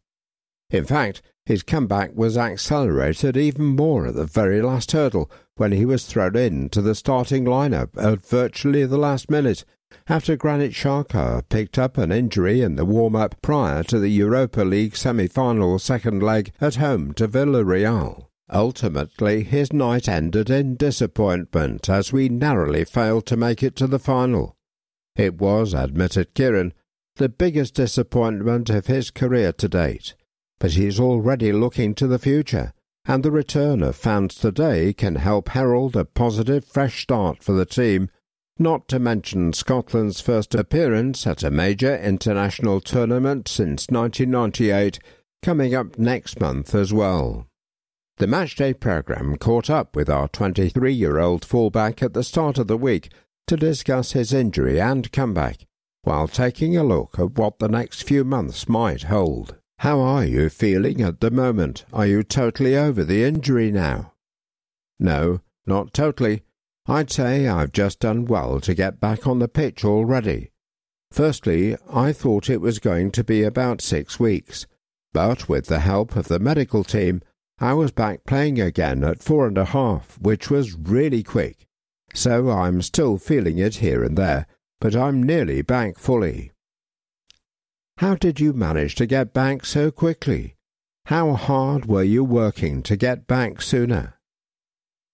In 0.71 0.87
fact, 0.87 1.21
his 1.45 1.63
comeback 1.63 2.13
was 2.15 2.39
accelerated 2.39 3.37
even 3.37 3.67
more 3.67 4.07
at 4.07 4.15
the 4.15 4.25
very 4.25 4.63
last 4.63 4.93
hurdle 4.93 5.31
when 5.57 5.73
he 5.73 5.85
was 5.85 6.07
thrown 6.07 6.37
into 6.37 6.81
the 6.81 6.95
starting 6.95 7.45
lineup 7.45 7.91
at 8.03 8.25
virtually 8.25 8.87
the 8.87 8.97
last 8.97 9.29
minute 9.29 9.67
after 10.09 10.37
Granit 10.37 10.73
Xhaka 10.73 11.47
picked 11.51 11.79
up 11.79 11.99
an 11.99 12.11
injury 12.11 12.63
in 12.63 12.77
the 12.77 12.87
warm-up 12.87 13.35
prior 13.43 13.83
to 13.83 13.99
the 13.99 14.09
Europa 14.09 14.63
League 14.63 14.97
semi-final 14.97 15.79
second 15.79 16.23
leg 16.23 16.51
at 16.63 16.77
home 16.77 17.13
to 17.13 17.29
Villarreal. 17.29 18.30
Ultimately, 18.53 19.45
his 19.45 19.73
night 19.73 20.09
ended 20.09 20.51
in 20.51 20.77
disappointment 20.77 21.89
as 21.89 22.13
we 22.13 22.29
narrowly 22.29 22.85
failed 22.85 23.27
to 23.27 23.37
make 23.37 23.63
it 23.63 23.77
to 23.77 23.87
the 23.87 23.99
final. 23.99 24.57
It 25.17 25.39
was, 25.39 25.75
admitted 25.75 26.35
Kieran, 26.35 26.73
the 27.17 27.29
biggest 27.29 27.75
disappointment 27.75 28.71
of 28.71 28.87
his 28.87 29.11
career 29.11 29.53
to 29.53 29.69
date 29.69 30.15
but 30.61 30.73
he's 30.73 31.01
already 31.01 31.51
looking 31.51 31.95
to 31.95 32.07
the 32.07 32.19
future, 32.19 32.73
and 33.07 33.25
the 33.25 33.31
return 33.33 33.83
of 33.83 33.97
fans 33.97 34.35
today 34.35 34.93
can 34.93 35.17
help 35.17 35.49
herald 35.49 35.97
a 35.97 36.05
positive 36.05 36.65
fresh 36.65 37.03
start 37.03 37.43
for 37.43 37.53
the 37.53 37.65
team, 37.65 38.11
not 38.59 38.87
to 38.87 38.99
mention 38.99 39.55
Scotland's 39.55 40.21
first 40.21 40.55
appearance 40.55 41.27
at 41.27 41.43
a 41.43 41.51
major 41.51 41.97
international 41.97 42.81
tournament 42.81 43.49
since 43.49 43.87
1998 43.89 44.99
coming 45.43 45.75
up 45.75 45.99
next 45.99 46.39
month 46.39 46.75
as 46.75 46.93
well. 46.93 47.47
The 48.21 48.27
matchday 48.27 48.79
programme 48.79 49.39
caught 49.39 49.71
up 49.71 49.97
with 49.97 50.11
our 50.11 50.29
23 50.29 50.93
year 50.93 51.19
old 51.19 51.43
fullback 51.43 52.03
at 52.03 52.13
the 52.13 52.23
start 52.23 52.59
of 52.59 52.67
the 52.67 52.77
week 52.77 53.11
to 53.47 53.57
discuss 53.57 54.13
his 54.13 54.35
injury 54.35 54.79
and 54.79 55.11
comeback, 55.11 55.67
while 56.03 56.29
taking 56.29 56.77
a 56.77 56.85
look 56.85 57.19
at 57.19 57.39
what 57.39 57.59
the 57.59 57.69
next 57.69 58.03
few 58.03 58.23
months 58.23 58.69
might 58.69 59.05
hold. 59.05 59.57
How 59.79 60.01
are 60.01 60.27
you 60.27 60.51
feeling 60.51 61.01
at 61.01 61.21
the 61.21 61.31
moment? 61.31 61.87
Are 61.95 62.05
you 62.05 62.23
totally 62.23 62.77
over 62.77 63.05
the 63.05 63.25
injury 63.25 63.73
now? 63.73 64.13
No, 64.99 65.41
not 65.65 65.95
totally. 65.95 66.43
I'd 66.87 67.11
say 67.11 67.49
I've 67.49 67.73
just 67.73 68.01
done 68.01 68.27
well 68.27 68.61
to 68.61 68.75
get 68.75 69.01
back 69.01 69.27
on 69.27 69.39
the 69.39 69.49
pitch 69.49 69.83
already. 69.83 70.51
Firstly, 71.11 71.75
I 71.91 72.13
thought 72.13 72.51
it 72.51 72.61
was 72.61 72.81
going 72.81 73.13
to 73.13 73.25
be 73.25 73.45
about 73.45 73.81
six 73.81 74.21
weeks, 74.21 74.67
but 75.15 75.49
with 75.49 75.69
the 75.69 75.81
help 75.81 76.17
of 76.17 76.29
the 76.29 76.39
medical 76.39 76.85
team, 76.85 77.23
I 77.63 77.75
was 77.75 77.93
back 77.93 78.25
playing 78.25 78.59
again 78.59 79.05
at 79.05 79.23
four 79.23 79.47
and 79.47 79.59
a 79.59 79.67
half, 79.67 80.19
which 80.19 80.49
was 80.49 80.73
really 80.73 81.23
quick. 81.23 81.67
So 82.15 82.49
I'm 82.49 82.81
still 82.81 83.19
feeling 83.19 83.59
it 83.59 83.77
here 83.77 84.03
and 84.03 84.17
there, 84.17 84.47
but 84.81 84.97
I'm 84.97 85.23
nearly 85.23 85.61
back 85.61 85.99
fully. 85.99 86.53
How 87.99 88.15
did 88.15 88.41
you 88.41 88.55
manage 88.55 88.95
to 88.95 89.05
get 89.05 89.35
back 89.35 89.67
so 89.67 89.91
quickly? 89.91 90.57
How 91.05 91.35
hard 91.35 91.85
were 91.85 92.03
you 92.03 92.25
working 92.25 92.83
to 92.85 92.97
get 92.97 93.27
back 93.27 93.61
sooner? 93.61 94.19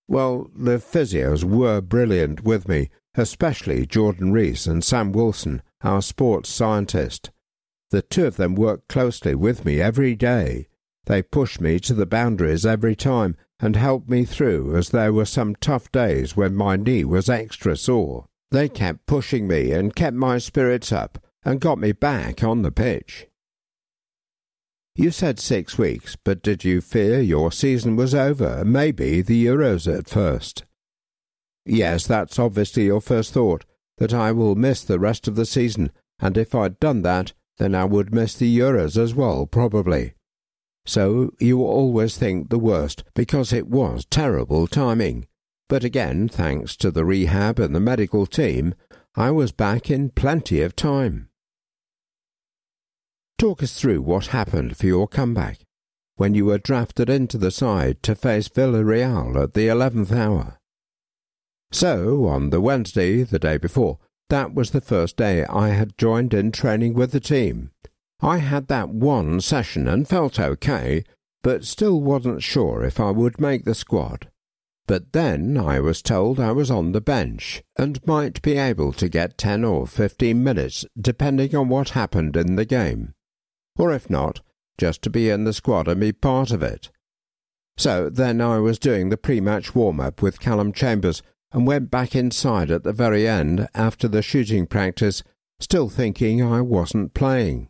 Well, 0.06 0.48
the 0.54 0.78
physios 0.78 1.42
were 1.42 1.80
brilliant 1.80 2.44
with 2.44 2.68
me, 2.68 2.90
especially 3.16 3.86
Jordan 3.86 4.30
Rees 4.32 4.68
and 4.68 4.84
Sam 4.84 5.10
Wilson, 5.10 5.62
our 5.82 6.00
sports 6.00 6.48
scientist. 6.48 7.32
The 7.90 8.02
two 8.02 8.24
of 8.26 8.36
them 8.36 8.54
worked 8.54 8.86
closely 8.86 9.34
with 9.34 9.64
me 9.64 9.80
every 9.80 10.14
day. 10.14 10.68
They 11.06 11.22
pushed 11.22 11.60
me 11.60 11.78
to 11.80 11.94
the 11.94 12.06
boundaries 12.06 12.66
every 12.66 12.96
time 12.96 13.36
and 13.60 13.76
helped 13.76 14.08
me 14.08 14.24
through 14.24 14.76
as 14.76 14.90
there 14.90 15.12
were 15.12 15.24
some 15.24 15.54
tough 15.56 15.90
days 15.90 16.36
when 16.36 16.54
my 16.54 16.76
knee 16.76 17.04
was 17.04 17.30
extra 17.30 17.76
sore. 17.76 18.26
They 18.50 18.68
kept 18.68 19.06
pushing 19.06 19.48
me 19.48 19.72
and 19.72 19.94
kept 19.94 20.16
my 20.16 20.38
spirits 20.38 20.92
up 20.92 21.18
and 21.44 21.60
got 21.60 21.78
me 21.78 21.92
back 21.92 22.42
on 22.42 22.62
the 22.62 22.72
pitch. 22.72 23.28
You 24.96 25.10
said 25.10 25.38
six 25.38 25.78
weeks, 25.78 26.16
but 26.16 26.42
did 26.42 26.64
you 26.64 26.80
fear 26.80 27.20
your 27.20 27.52
season 27.52 27.96
was 27.96 28.14
over, 28.14 28.64
maybe 28.64 29.20
the 29.22 29.46
Euros 29.46 29.86
at 29.92 30.08
first? 30.08 30.64
Yes, 31.64 32.06
that's 32.06 32.38
obviously 32.38 32.86
your 32.86 33.00
first 33.00 33.32
thought, 33.32 33.64
that 33.98 34.14
I 34.14 34.32
will 34.32 34.54
miss 34.54 34.82
the 34.82 34.98
rest 34.98 35.28
of 35.28 35.36
the 35.36 35.46
season, 35.46 35.92
and 36.18 36.38
if 36.38 36.54
I'd 36.54 36.80
done 36.80 37.02
that, 37.02 37.32
then 37.58 37.74
I 37.74 37.84
would 37.84 38.14
miss 38.14 38.34
the 38.34 38.58
Euros 38.58 38.96
as 38.96 39.14
well, 39.14 39.46
probably. 39.46 40.15
So 40.86 41.34
you 41.38 41.62
always 41.62 42.16
think 42.16 42.48
the 42.48 42.58
worst, 42.58 43.04
because 43.14 43.52
it 43.52 43.66
was 43.66 44.06
terrible 44.06 44.66
timing. 44.66 45.26
But 45.68 45.82
again, 45.82 46.28
thanks 46.28 46.76
to 46.76 46.90
the 46.90 47.04
rehab 47.04 47.58
and 47.58 47.74
the 47.74 47.80
medical 47.80 48.24
team, 48.24 48.74
I 49.16 49.30
was 49.32 49.50
back 49.50 49.90
in 49.90 50.10
plenty 50.10 50.62
of 50.62 50.76
time. 50.76 51.28
Talk 53.38 53.62
us 53.62 53.78
through 53.78 54.02
what 54.02 54.26
happened 54.28 54.76
for 54.76 54.86
your 54.86 55.08
comeback 55.08 55.58
when 56.16 56.34
you 56.34 56.46
were 56.46 56.58
drafted 56.58 57.10
into 57.10 57.36
the 57.36 57.50
side 57.50 58.02
to 58.02 58.14
face 58.14 58.48
Villarreal 58.48 59.42
at 59.42 59.52
the 59.52 59.68
eleventh 59.68 60.12
hour. 60.12 60.58
So, 61.70 62.26
on 62.26 62.50
the 62.50 62.60
Wednesday, 62.60 63.22
the 63.22 63.38
day 63.38 63.58
before, 63.58 63.98
that 64.30 64.54
was 64.54 64.70
the 64.70 64.80
first 64.80 65.16
day 65.16 65.44
I 65.44 65.70
had 65.70 65.98
joined 65.98 66.32
in 66.32 66.52
training 66.52 66.94
with 66.94 67.12
the 67.12 67.20
team. 67.20 67.70
I 68.20 68.38
had 68.38 68.68
that 68.68 68.88
one 68.88 69.40
session 69.40 69.86
and 69.86 70.08
felt 70.08 70.40
okay, 70.40 71.04
but 71.42 71.64
still 71.64 72.00
wasn't 72.00 72.42
sure 72.42 72.82
if 72.84 72.98
I 72.98 73.10
would 73.10 73.40
make 73.40 73.64
the 73.64 73.74
squad. 73.74 74.28
But 74.86 75.12
then 75.12 75.58
I 75.58 75.80
was 75.80 76.00
told 76.02 76.38
I 76.38 76.52
was 76.52 76.70
on 76.70 76.92
the 76.92 77.00
bench 77.00 77.62
and 77.76 78.04
might 78.06 78.40
be 78.42 78.56
able 78.56 78.92
to 78.94 79.08
get 79.08 79.36
ten 79.36 79.64
or 79.64 79.86
fifteen 79.86 80.44
minutes 80.44 80.84
depending 80.98 81.54
on 81.54 81.68
what 81.68 81.90
happened 81.90 82.36
in 82.36 82.56
the 82.56 82.64
game 82.64 83.14
or 83.78 83.92
if 83.92 84.08
not, 84.10 84.40
just 84.78 85.02
to 85.02 85.10
be 85.10 85.30
in 85.30 85.44
the 85.44 85.52
squad 85.52 85.88
and 85.88 86.00
be 86.00 86.12
part 86.12 86.50
of 86.50 86.62
it. 86.62 86.90
So 87.76 88.08
then 88.08 88.40
I 88.40 88.58
was 88.58 88.78
doing 88.78 89.08
the 89.08 89.16
pre-match 89.16 89.74
warm-up 89.74 90.22
with 90.22 90.40
Callum 90.40 90.72
Chambers 90.72 91.22
and 91.52 91.66
went 91.66 91.90
back 91.90 92.14
inside 92.14 92.70
at 92.70 92.82
the 92.82 92.92
very 92.92 93.28
end 93.28 93.68
after 93.74 94.08
the 94.08 94.22
shooting 94.22 94.66
practice, 94.66 95.22
still 95.60 95.88
thinking 95.88 96.42
I 96.42 96.60
wasn't 96.60 97.14
playing. 97.14 97.68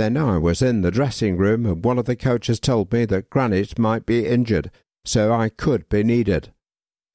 Then 0.00 0.16
I 0.16 0.38
was 0.38 0.62
in 0.62 0.80
the 0.80 0.90
dressing 0.90 1.36
room 1.36 1.66
and 1.66 1.84
one 1.84 1.98
of 1.98 2.06
the 2.06 2.16
coaches 2.16 2.58
told 2.58 2.90
me 2.90 3.04
that 3.04 3.28
Granit 3.28 3.78
might 3.78 4.06
be 4.06 4.26
injured 4.26 4.70
so 5.04 5.30
I 5.30 5.50
could 5.50 5.90
be 5.90 6.02
needed. 6.02 6.54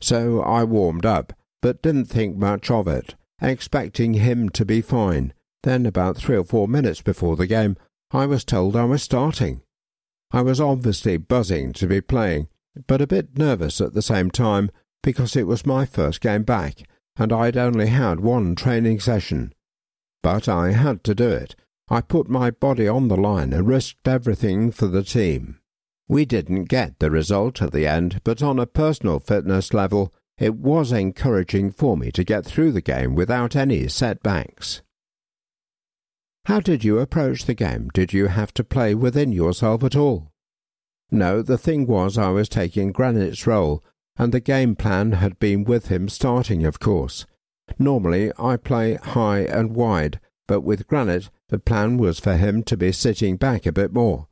So 0.01 0.39
I 0.43 0.65
warmed 0.65 1.03
up, 1.03 1.33
but 1.63 1.81
didn't 1.81 2.05
think 2.05 2.37
much 2.37 2.69
of 2.69 2.87
it, 2.87 3.15
expecting 3.41 4.13
him 4.13 4.49
to 4.49 4.63
be 4.63 4.81
fine. 4.81 5.33
Then, 5.63 5.87
about 5.87 6.15
three 6.15 6.37
or 6.37 6.43
four 6.43 6.67
minutes 6.67 7.01
before 7.01 7.35
the 7.35 7.47
game, 7.47 7.75
I 8.11 8.27
was 8.27 8.45
told 8.45 8.75
I 8.75 8.85
was 8.85 9.01
starting. 9.01 9.63
I 10.29 10.43
was 10.43 10.61
obviously 10.61 11.17
buzzing 11.17 11.73
to 11.73 11.87
be 11.87 12.01
playing, 12.01 12.49
but 12.85 13.01
a 13.01 13.07
bit 13.07 13.35
nervous 13.35 13.81
at 13.81 13.95
the 13.95 14.03
same 14.03 14.29
time 14.29 14.69
because 15.01 15.35
it 15.35 15.47
was 15.47 15.65
my 15.65 15.87
first 15.87 16.21
game 16.21 16.43
back 16.43 16.83
and 17.17 17.33
I'd 17.33 17.57
only 17.57 17.87
had 17.87 18.19
one 18.19 18.53
training 18.53 18.99
session. 18.99 19.55
But 20.21 20.47
I 20.47 20.73
had 20.73 21.03
to 21.05 21.15
do 21.15 21.29
it. 21.31 21.55
I 21.87 22.01
put 22.01 22.27
my 22.27 22.49
body 22.49 22.87
on 22.87 23.07
the 23.07 23.17
line 23.17 23.53
and 23.53 23.67
risked 23.67 24.07
everything 24.07 24.71
for 24.71 24.87
the 24.87 25.03
team. 25.03 25.59
We 26.07 26.25
didn't 26.25 26.65
get 26.65 26.99
the 26.99 27.11
result 27.11 27.61
at 27.61 27.71
the 27.71 27.87
end, 27.87 28.21
but 28.23 28.41
on 28.41 28.59
a 28.59 28.65
personal 28.65 29.19
fitness 29.19 29.73
level, 29.73 30.13
it 30.37 30.55
was 30.55 30.91
encouraging 30.91 31.71
for 31.71 31.95
me 31.95 32.11
to 32.11 32.23
get 32.23 32.45
through 32.45 32.71
the 32.71 32.81
game 32.81 33.15
without 33.15 33.55
any 33.55 33.87
setbacks. 33.87 34.81
How 36.45 36.59
did 36.59 36.83
you 36.83 36.99
approach 36.99 37.45
the 37.45 37.53
game? 37.53 37.89
Did 37.93 38.13
you 38.13 38.27
have 38.27 38.53
to 38.55 38.63
play 38.63 38.93
within 38.93 39.31
yourself 39.31 39.83
at 39.83 39.95
all? 39.95 40.31
No, 41.11 41.41
the 41.41 41.57
thing 41.57 41.87
was 41.87 42.17
I 42.17 42.29
was 42.29 42.49
taking 42.49 42.91
Granit's 42.91 43.47
role, 43.47 43.83
and 44.17 44.31
the 44.31 44.39
game 44.39 44.75
plan 44.75 45.13
had 45.13 45.39
been 45.39 45.63
with 45.63 45.87
him 45.87 46.09
starting, 46.09 46.65
of 46.65 46.79
course. 46.79 47.25
Normally 47.79 48.31
I 48.37 48.57
play 48.57 48.95
high 48.95 49.39
and 49.39 49.75
wide, 49.75 50.19
but 50.47 50.61
with 50.61 50.87
Granit 50.87 51.29
the 51.49 51.59
plan 51.59 51.97
was 51.97 52.19
for 52.19 52.37
him 52.37 52.63
to 52.63 52.77
be 52.77 52.91
sitting 52.91 53.37
back 53.37 53.65
a 53.65 53.71
bit 53.71 53.93
more. 53.93 54.27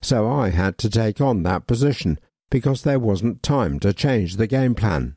So 0.00 0.30
I 0.30 0.50
had 0.50 0.78
to 0.78 0.90
take 0.90 1.20
on 1.20 1.42
that 1.42 1.66
position, 1.66 2.18
because 2.50 2.82
there 2.82 2.98
wasn't 2.98 3.42
time 3.42 3.80
to 3.80 3.92
change 3.92 4.36
the 4.36 4.46
game 4.46 4.74
plan. 4.74 5.16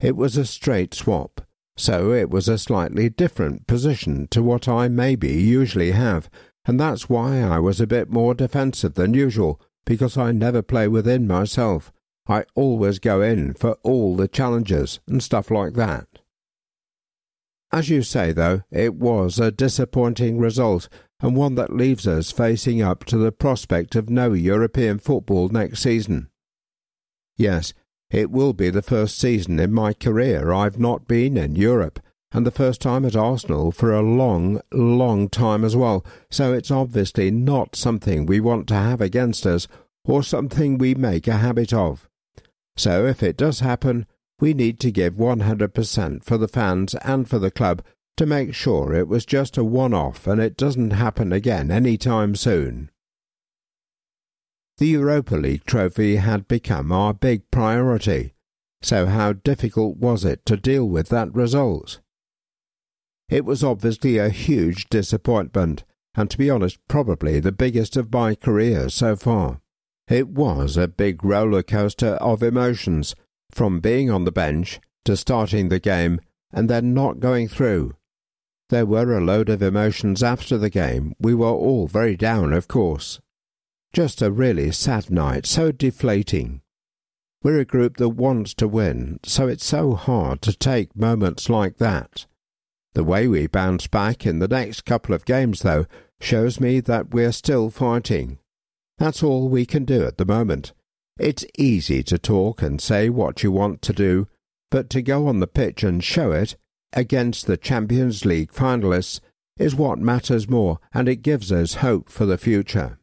It 0.00 0.16
was 0.16 0.36
a 0.36 0.44
straight 0.44 0.94
swap, 0.94 1.40
so 1.76 2.12
it 2.12 2.30
was 2.30 2.48
a 2.48 2.58
slightly 2.58 3.08
different 3.08 3.66
position 3.66 4.28
to 4.28 4.42
what 4.42 4.68
I 4.68 4.88
maybe 4.88 5.32
usually 5.32 5.92
have, 5.92 6.30
and 6.64 6.78
that's 6.78 7.08
why 7.08 7.40
I 7.40 7.58
was 7.58 7.80
a 7.80 7.86
bit 7.86 8.10
more 8.10 8.34
defensive 8.34 8.94
than 8.94 9.14
usual, 9.14 9.60
because 9.84 10.16
I 10.16 10.32
never 10.32 10.62
play 10.62 10.88
within 10.88 11.26
myself. 11.26 11.92
I 12.28 12.44
always 12.54 12.98
go 12.98 13.22
in 13.22 13.54
for 13.54 13.72
all 13.82 14.14
the 14.14 14.28
challenges 14.28 15.00
and 15.08 15.22
stuff 15.22 15.50
like 15.50 15.74
that. 15.74 16.06
As 17.72 17.88
you 17.88 18.02
say, 18.02 18.32
though, 18.32 18.62
it 18.70 18.94
was 18.94 19.38
a 19.38 19.52
disappointing 19.52 20.38
result 20.38 20.88
and 21.22 21.36
one 21.36 21.54
that 21.54 21.74
leaves 21.74 22.06
us 22.06 22.32
facing 22.32 22.80
up 22.82 23.04
to 23.04 23.18
the 23.18 23.32
prospect 23.32 23.94
of 23.94 24.08
no 24.08 24.32
European 24.32 24.98
football 24.98 25.48
next 25.48 25.80
season. 25.80 26.28
Yes, 27.36 27.72
it 28.10 28.30
will 28.30 28.52
be 28.52 28.70
the 28.70 28.82
first 28.82 29.18
season 29.18 29.58
in 29.60 29.72
my 29.72 29.92
career 29.92 30.52
I've 30.52 30.78
not 30.78 31.06
been 31.06 31.36
in 31.36 31.56
Europe, 31.56 32.00
and 32.32 32.46
the 32.46 32.50
first 32.50 32.80
time 32.80 33.04
at 33.04 33.16
Arsenal 33.16 33.70
for 33.70 33.92
a 33.92 34.02
long, 34.02 34.60
long 34.72 35.28
time 35.28 35.64
as 35.64 35.76
well, 35.76 36.04
so 36.30 36.52
it's 36.52 36.70
obviously 36.70 37.30
not 37.30 37.76
something 37.76 38.26
we 38.26 38.40
want 38.40 38.66
to 38.68 38.74
have 38.74 39.00
against 39.00 39.46
us, 39.46 39.68
or 40.04 40.22
something 40.22 40.78
we 40.78 40.94
make 40.94 41.28
a 41.28 41.36
habit 41.36 41.72
of. 41.72 42.08
So 42.76 43.06
if 43.06 43.22
it 43.22 43.36
does 43.36 43.60
happen, 43.60 44.06
we 44.40 44.54
need 44.54 44.80
to 44.80 44.90
give 44.90 45.14
100% 45.14 46.24
for 46.24 46.38
the 46.38 46.48
fans 46.48 46.94
and 46.96 47.28
for 47.28 47.38
the 47.38 47.50
club 47.50 47.82
to 48.16 48.26
make 48.26 48.54
sure 48.54 48.92
it 48.92 49.08
was 49.08 49.24
just 49.24 49.56
a 49.56 49.64
one-off 49.64 50.26
and 50.26 50.40
it 50.40 50.56
doesn't 50.56 50.90
happen 50.90 51.32
again 51.32 51.70
any 51.70 51.96
time 51.96 52.34
soon. 52.34 52.90
The 54.78 54.88
Europa 54.88 55.36
League 55.36 55.64
trophy 55.64 56.16
had 56.16 56.48
become 56.48 56.90
our 56.90 57.12
big 57.12 57.50
priority, 57.50 58.34
so 58.82 59.06
how 59.06 59.34
difficult 59.34 59.98
was 59.98 60.24
it 60.24 60.46
to 60.46 60.56
deal 60.56 60.88
with 60.88 61.10
that 61.10 61.34
result? 61.34 62.00
It 63.28 63.44
was 63.44 63.62
obviously 63.62 64.18
a 64.18 64.30
huge 64.30 64.88
disappointment, 64.88 65.84
and 66.14 66.30
to 66.30 66.38
be 66.38 66.50
honest, 66.50 66.78
probably 66.88 67.40
the 67.40 67.52
biggest 67.52 67.96
of 67.96 68.12
my 68.12 68.34
career 68.34 68.88
so 68.88 69.16
far. 69.16 69.60
It 70.08 70.28
was 70.28 70.76
a 70.76 70.88
big 70.88 71.22
roller 71.24 71.62
coaster 71.62 72.14
of 72.14 72.42
emotions, 72.42 73.14
from 73.50 73.80
being 73.80 74.10
on 74.10 74.24
the 74.24 74.32
bench 74.32 74.80
to 75.04 75.16
starting 75.16 75.68
the 75.68 75.80
game 75.80 76.20
and 76.52 76.68
then 76.68 76.94
not 76.94 77.20
going 77.20 77.48
through. 77.48 77.94
There 78.68 78.86
were 78.86 79.16
a 79.16 79.20
load 79.20 79.48
of 79.48 79.62
emotions 79.62 80.22
after 80.22 80.56
the 80.56 80.70
game. 80.70 81.14
We 81.18 81.34
were 81.34 81.48
all 81.48 81.88
very 81.88 82.16
down, 82.16 82.52
of 82.52 82.68
course. 82.68 83.20
Just 83.92 84.22
a 84.22 84.30
really 84.30 84.70
sad 84.70 85.10
night, 85.10 85.46
so 85.46 85.72
deflating. 85.72 86.60
We're 87.42 87.60
a 87.60 87.64
group 87.64 87.96
that 87.96 88.10
wants 88.10 88.54
to 88.54 88.68
win, 88.68 89.18
so 89.24 89.48
it's 89.48 89.64
so 89.64 89.94
hard 89.94 90.42
to 90.42 90.52
take 90.52 90.94
moments 90.94 91.48
like 91.48 91.78
that. 91.78 92.26
The 92.94 93.02
way 93.02 93.26
we 93.26 93.46
bounce 93.46 93.86
back 93.86 94.26
in 94.26 94.38
the 94.38 94.48
next 94.48 94.84
couple 94.84 95.14
of 95.14 95.24
games, 95.24 95.62
though, 95.62 95.86
shows 96.20 96.60
me 96.60 96.80
that 96.80 97.12
we're 97.12 97.32
still 97.32 97.70
fighting. 97.70 98.38
That's 98.98 99.22
all 99.22 99.48
we 99.48 99.64
can 99.64 99.84
do 99.84 100.04
at 100.04 100.18
the 100.18 100.26
moment. 100.26 100.72
It's 101.18 101.44
easy 101.58 102.02
to 102.04 102.18
talk 102.18 102.62
and 102.62 102.80
say 102.80 103.08
what 103.08 103.42
you 103.42 103.52
want 103.52 103.82
to 103.82 103.92
do, 103.92 104.28
but 104.70 104.88
to 104.90 105.02
go 105.02 105.26
on 105.26 105.40
the 105.40 105.46
pitch 105.46 105.82
and 105.82 106.02
show 106.02 106.32
it 106.32 106.56
against 106.92 107.46
the 107.46 107.56
Champions 107.56 108.24
League 108.24 108.52
finalists 108.52 109.20
is 109.58 109.74
what 109.74 109.98
matters 109.98 110.48
more, 110.48 110.78
and 110.94 111.08
it 111.08 111.16
gives 111.16 111.52
us 111.52 111.74
hope 111.74 112.08
for 112.08 112.24
the 112.24 112.38
future. 112.38 112.98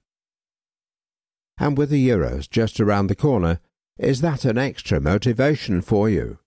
And 1.59 1.77
with 1.77 1.89
the 1.89 2.09
Euros 2.09 2.49
just 2.49 2.79
around 2.79 3.07
the 3.07 3.15
corner, 3.15 3.59
is 3.97 4.21
that 4.21 4.45
an 4.45 4.57
extra 4.57 4.99
motivation 4.99 5.81
for 5.81 6.09
you? 6.09 6.39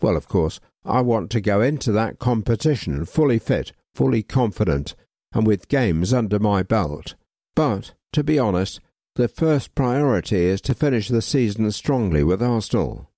Well, 0.00 0.16
of 0.16 0.28
course, 0.28 0.60
I 0.84 1.00
want 1.00 1.30
to 1.30 1.40
go 1.40 1.60
into 1.60 1.92
that 1.92 2.18
competition 2.18 3.04
fully 3.04 3.38
fit, 3.38 3.72
fully 3.94 4.22
confident, 4.22 4.94
and 5.32 5.46
with 5.46 5.68
games 5.68 6.12
under 6.12 6.38
my 6.38 6.62
belt. 6.62 7.14
But 7.54 7.92
to 8.12 8.22
be 8.22 8.38
honest, 8.38 8.80
the 9.16 9.28
first 9.28 9.74
priority 9.74 10.44
is 10.44 10.60
to 10.60 10.74
finish 10.74 11.08
the 11.08 11.22
season 11.22 11.70
strongly 11.72 12.22
with 12.22 12.42
Arsenal. 12.42 13.10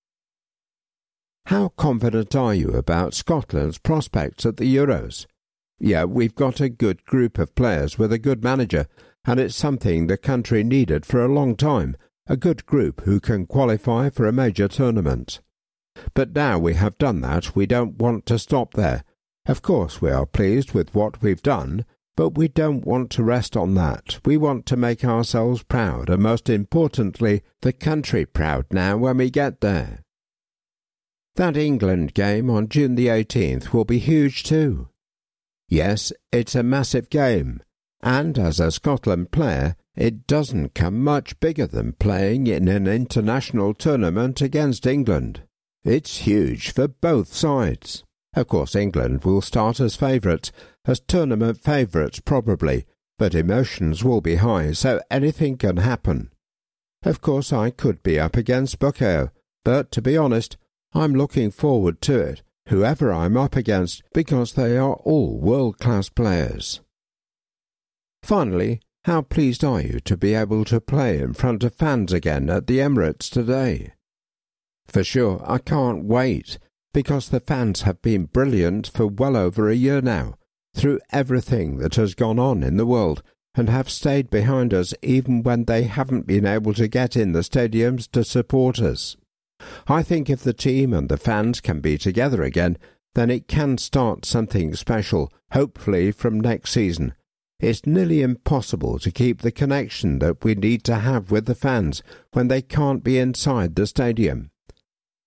How 1.46 1.68
confident 1.70 2.36
are 2.36 2.55
you 2.55 2.70
about 2.70 3.14
Scotland's 3.14 3.78
prospects 3.78 4.46
at 4.46 4.59
the 4.59 4.76
Euros? 4.76 5.26
Yeah, 5.80 6.05
we've 6.05 6.34
got 6.34 6.61
a 6.61 6.68
good 6.68 7.05
group 7.05 7.38
of 7.38 7.55
players 7.55 7.99
with 7.99 8.12
a 8.12 8.18
good 8.18 8.44
manager, 8.44 8.86
and 9.24 9.40
it's 9.40 9.57
something 9.57 10.07
the 10.07 10.16
country 10.16 10.62
needed 10.62 11.05
for 11.05 11.24
a 11.24 11.32
long 11.32 11.57
time, 11.57 11.96
a 12.28 12.36
good 12.36 12.64
group 12.64 13.01
who 13.03 13.18
can 13.18 13.46
qualify 13.46 14.09
for 14.09 14.26
a 14.26 14.32
major 14.32 14.68
tournament. 14.68 15.40
But 16.14 16.32
now 16.32 16.59
we 16.59 16.74
have 16.74 16.99
done 16.99 17.22
that, 17.22 17.57
we 17.57 17.66
don't 17.66 17.99
want 17.99 18.24
to 18.26 18.38
stop 18.38 18.74
there. 18.74 19.03
Of 19.46 19.62
course, 19.62 20.01
we 20.01 20.11
are 20.11 20.26
pleased 20.26 20.72
with 20.72 20.94
what 20.94 21.22
we've 21.22 21.42
done, 21.42 21.84
but 22.19 22.37
we 22.37 22.49
don't 22.49 22.85
want 22.85 23.11
to 23.11 23.23
rest 23.23 23.57
on 23.57 23.75
that. 23.75 24.19
We 24.25 24.37
want 24.37 24.66
to 24.66 24.77
make 24.77 25.05
ourselves 25.05 25.62
proud, 25.62 26.11
and 26.11 26.21
most 26.21 26.51
importantly, 26.51 27.45
the 27.62 27.73
country 27.73 28.27
proud 28.27 28.66
now 28.73 28.97
when 28.97 29.19
we 29.19 29.31
get 29.31 29.61
there. 29.61 30.03
That 31.37 31.57
England 31.57 32.14
game 32.14 32.51
on 32.51 32.71
June 32.71 32.97
the 32.97 33.07
18th 33.07 33.73
will 33.73 33.85
be 33.85 34.01
huge 34.01 34.43
too. 34.43 34.89
Yes, 35.69 36.12
it's 36.33 36.57
a 36.57 36.64
massive 36.64 37.09
game, 37.09 37.62
and 38.03 38.37
as 38.37 38.59
a 38.59 38.73
Scotland 38.73 39.31
player, 39.31 39.77
it 39.95 40.27
doesn't 40.27 40.75
come 40.75 41.05
much 41.05 41.39
bigger 41.39 41.69
than 41.69 41.93
playing 41.93 42.49
in 42.49 42.66
an 42.66 42.89
international 42.89 43.75
tournament 43.75 44.41
against 44.41 44.89
England. 44.89 45.43
It's 45.85 46.16
huge 46.16 46.73
for 46.73 46.89
both 46.89 47.33
sides. 47.33 48.03
Of 48.39 48.47
course, 48.47 48.76
England 48.76 49.24
will 49.24 49.41
start 49.41 49.80
as 49.80 49.97
favourites, 49.97 50.53
as 50.84 51.01
tournament 51.01 51.59
favourites 51.61 52.20
probably, 52.20 52.86
but 53.18 53.34
emotions 53.34 54.05
will 54.05 54.20
be 54.20 54.36
high, 54.36 54.70
so 54.70 55.01
anything 55.11 55.57
can 55.57 55.78
happen. 55.78 56.30
Of 57.03 57.20
course, 57.20 57.53
I 57.53 57.70
could 57.70 58.01
be 58.05 58.16
up 58.16 58.36
against 58.36 58.78
Bukayo, 58.78 59.30
but 59.64 59.91
to 59.91 60.01
be 60.01 60.16
honest, 60.16 60.57
I'm 60.95 61.14
looking 61.14 61.51
forward 61.51 62.01
to 62.03 62.20
it, 62.20 62.43
whoever 62.68 63.12
I'm 63.12 63.36
up 63.36 63.57
against, 63.57 64.05
because 64.14 64.53
they 64.53 64.78
are 64.78 64.95
all 65.03 65.41
world-class 65.41 66.11
players. 66.11 66.80
Finally, 68.22 68.80
how 69.05 69.22
pleased 69.22 69.64
are 69.64 69.80
you 69.80 69.99
to 70.05 70.16
be 70.16 70.34
able 70.34 70.64
to 70.66 70.80
play 70.80 71.18
in 71.18 71.34
front 71.34 71.64
of 71.64 71.74
fans 71.74 72.12
again 72.12 72.49
at 72.51 72.68
the 72.68 72.78
Emirates 72.78 73.28
today? 73.28 73.95
For 74.86 75.03
sure, 75.03 75.43
I 75.45 75.59
can't 75.59 76.05
wait 76.05 76.61
because 76.99 77.28
the 77.28 77.38
fans 77.38 77.82
have 77.82 78.03
been 78.03 78.24
brilliant 78.24 78.88
for 78.88 79.07
well 79.07 79.36
over 79.36 79.68
a 79.68 79.76
year 79.76 80.01
now, 80.01 80.34
through 80.74 80.99
everything 81.12 81.78
that 81.78 81.94
has 81.94 82.12
gone 82.16 82.40
on 82.40 82.64
in 82.64 82.76
the 82.76 82.84
world, 82.84 83.22
and 83.55 83.68
have 83.68 83.88
stayed 83.88 84.28
behind 84.28 84.74
us 84.74 84.92
even 85.01 85.44
when 85.44 85.64
they 85.66 85.84
haven't 85.84 86.26
been 86.26 86.44
able 86.44 86.74
to 86.74 86.88
get 86.88 87.14
in 87.14 87.30
the 87.30 87.42
stadiums 87.42 88.11
to 88.11 88.24
support 88.24 88.80
us. 88.80 89.16
I 89.86 90.03
think 90.03 90.28
if 90.28 90.40
the 90.40 90.53
team 90.53 90.92
and 90.92 91.09
the 91.09 91.16
fans 91.16 91.61
can 91.61 91.78
be 91.78 91.99
together 91.99 92.42
again, 92.42 92.76
then 93.14 93.30
it 93.30 93.46
can 93.46 93.78
start 93.78 94.24
something 94.24 94.74
special, 94.74 95.32
hopefully 95.53 96.11
from 96.11 96.40
next 96.40 96.72
season. 96.72 97.14
it's 97.61 97.86
nearly 97.86 98.22
impossible 98.22 98.99
to 98.99 99.12
keep 99.12 99.42
the 99.42 99.53
connection 99.53 100.18
that 100.18 100.42
we 100.42 100.57
need 100.57 100.82
to 100.82 100.96
have 100.96 101.30
with 101.30 101.46
the 101.46 101.55
fans 101.55 102.03
when 102.32 102.49
they 102.49 102.61
can't 102.61 103.05
be 103.05 103.20
inside 103.20 103.76
the 103.76 103.86
stadium. 103.86 104.51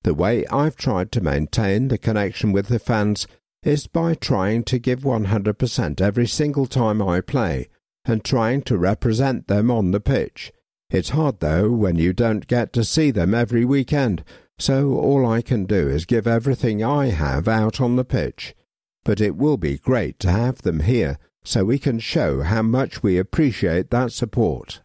The 0.04 0.14
way 0.14 0.46
I've 0.48 0.76
tried 0.76 1.12
to 1.12 1.22
maintain 1.22 1.88
the 1.88 1.98
connection 1.98 2.52
with 2.52 2.68
the 2.68 2.80
fans 2.80 3.28
is 3.64 3.86
by 3.86 4.16
trying 4.16 4.64
to 4.64 4.80
give 4.80 5.02
100% 5.02 6.02
every 6.02 6.28
single 6.28 6.66
time 6.66 7.02
I 7.02 7.22
play 7.22 7.70
and 8.06 8.24
trying 8.24 8.64
to 8.64 8.78
represent 8.78 9.48
them 9.48 9.70
on 9.70 9.92
the 9.92 10.00
pitch. 10.00 10.52
It's 10.90 11.10
hard 11.10 11.40
though 11.40 11.72
when 11.72 11.98
you 11.98 12.14
don't 12.14 12.48
get 12.48 12.74
to 12.74 12.84
see 12.84 13.12
them 13.12 13.36
every 13.36 13.64
weekend, 13.64 14.24
so 14.58 14.96
all 14.96 15.26
I 15.26 15.42
can 15.42 15.66
do 15.66 15.88
is 15.88 16.06
give 16.06 16.26
everything 16.26 16.84
I 16.84 17.08
have 17.08 17.48
out 17.48 17.80
on 17.80 17.96
the 17.96 18.04
pitch. 18.04 18.56
But 19.04 19.22
it 19.22 19.36
will 19.36 19.58
be 19.58 19.78
great 19.78 20.20
to 20.20 20.32
have 20.32 20.64
them 20.64 20.82
here 20.82 21.20
so 21.44 21.64
we 21.64 21.80
can 21.80 22.00
show 22.00 22.42
how 22.42 22.64
much 22.64 23.04
we 23.04 23.18
appreciate 23.18 23.92
that 23.92 24.12
support. 24.12 24.82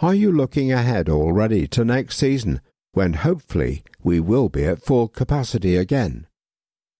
Are 0.00 0.14
you 0.14 0.32
looking 0.32 0.72
ahead 0.72 1.08
already 1.08 1.66
to 1.68 1.84
next 1.84 2.16
season 2.16 2.60
when 2.96 3.12
hopefully 3.12 3.82
we 4.02 4.18
will 4.18 4.48
be 4.48 4.64
at 4.64 4.82
full 4.82 5.06
capacity 5.06 5.76
again? 5.76 6.26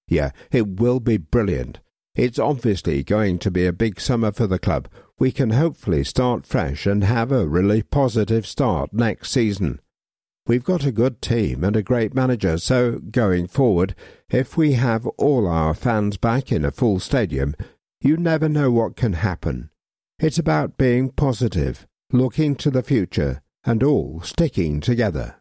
Yeah, 0.07 0.33
it 0.53 0.79
will 0.79 1.01
be 1.01 1.17
brilliant. 1.17 1.81
It's 2.15 2.39
obviously 2.39 3.03
going 3.03 3.39
to 3.39 3.51
be 3.51 3.65
a 3.65 3.73
big 3.73 3.99
summer 3.99 4.31
for 4.31 4.47
the 4.47 4.59
club. 4.59 4.89
We 5.19 5.33
can 5.33 5.53
hopefully 5.53 6.05
start 6.05 6.47
fresh 6.47 6.85
and 6.85 7.03
have 7.03 7.33
a 7.33 7.49
really 7.49 7.83
positive 7.83 8.47
start 8.47 8.93
next 8.93 9.31
season. 9.31 9.81
We've 10.47 10.65
got 10.65 10.85
a 10.85 10.93
good 10.93 11.23
team 11.23 11.65
and 11.65 11.75
a 11.75 11.83
great 11.83 12.15
manager, 12.15 12.59
so 12.59 12.99
going 12.99 13.47
forward, 13.47 13.95
if 14.29 14.55
we 14.55 14.75
have 14.75 15.07
all 15.17 15.49
our 15.49 15.73
fans 15.73 16.19
back 16.19 16.53
in 16.53 16.67
a 16.67 16.71
full 16.71 17.01
stadium, 17.01 17.55
you 18.03 18.19
never 18.19 18.51
know 18.51 18.71
what 18.71 18.97
can 18.97 19.15
happen. 19.15 19.71
It's 20.19 20.39
about 20.39 20.77
being 20.77 21.09
positive, 21.09 21.87
looking 22.13 22.55
to 22.57 22.71
the 22.71 22.83
future, 22.83 23.41
and 23.65 23.83
all 23.83 24.21
sticking 24.21 24.83
together. 24.83 25.37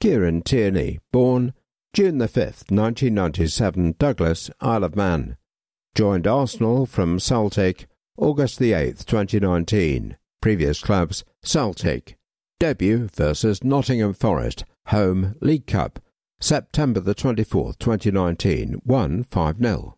Kieran 0.00 0.42
Tierney, 0.42 1.00
born 1.10 1.54
June 1.92 2.18
the 2.18 2.28
5th, 2.28 2.70
1997, 2.70 3.96
Douglas, 3.98 4.48
Isle 4.60 4.84
of 4.84 4.94
Man. 4.94 5.36
Joined 5.96 6.24
Arsenal 6.24 6.86
from 6.86 7.18
Celtic, 7.18 7.88
August 8.16 8.60
the 8.60 8.70
8th, 8.70 9.04
2019. 9.06 10.16
Previous 10.40 10.80
clubs, 10.80 11.24
Celtic, 11.42 12.16
Debut 12.60 13.08
versus 13.12 13.64
Nottingham 13.64 14.14
Forest, 14.14 14.64
home 14.86 15.34
League 15.40 15.66
Cup, 15.66 15.98
September 16.38 17.00
the 17.00 17.16
24th, 17.16 17.78
2019, 17.78 18.74
1 18.84 19.24
5 19.24 19.56
0. 19.56 19.96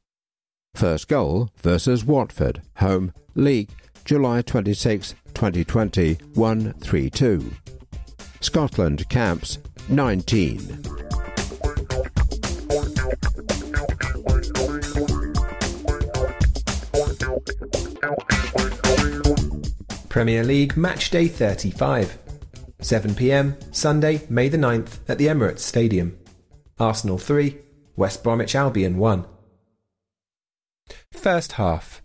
First 0.75 1.09
goal 1.09 1.51
versus 1.59 2.07
Watford, 2.07 2.63
home 2.77 3.13
League, 3.35 3.71
July 4.07 4.41
26, 4.41 5.15
2020, 5.35 6.15
1 6.15 6.73
3 6.73 7.11
2. 7.11 7.53
Scotland 8.41 9.07
camps 9.11 9.59
19. 9.91 10.83
Premier 20.09 20.45
League 20.45 20.77
Match 20.77 21.11
Day 21.11 21.27
35. 21.27 22.19
7 22.81 23.15
pm, 23.15 23.57
Sunday, 23.73 24.23
May 24.29 24.49
the 24.49 24.57
9th, 24.57 24.99
at 25.09 25.19
the 25.19 25.27
Emirates 25.27 25.59
Stadium. 25.59 26.17
Arsenal 26.79 27.19
3, 27.19 27.59
West 27.97 28.23
Bromwich 28.23 28.55
Albion 28.55 28.97
1. 28.97 29.25
First 31.13 31.53
half. 31.53 32.01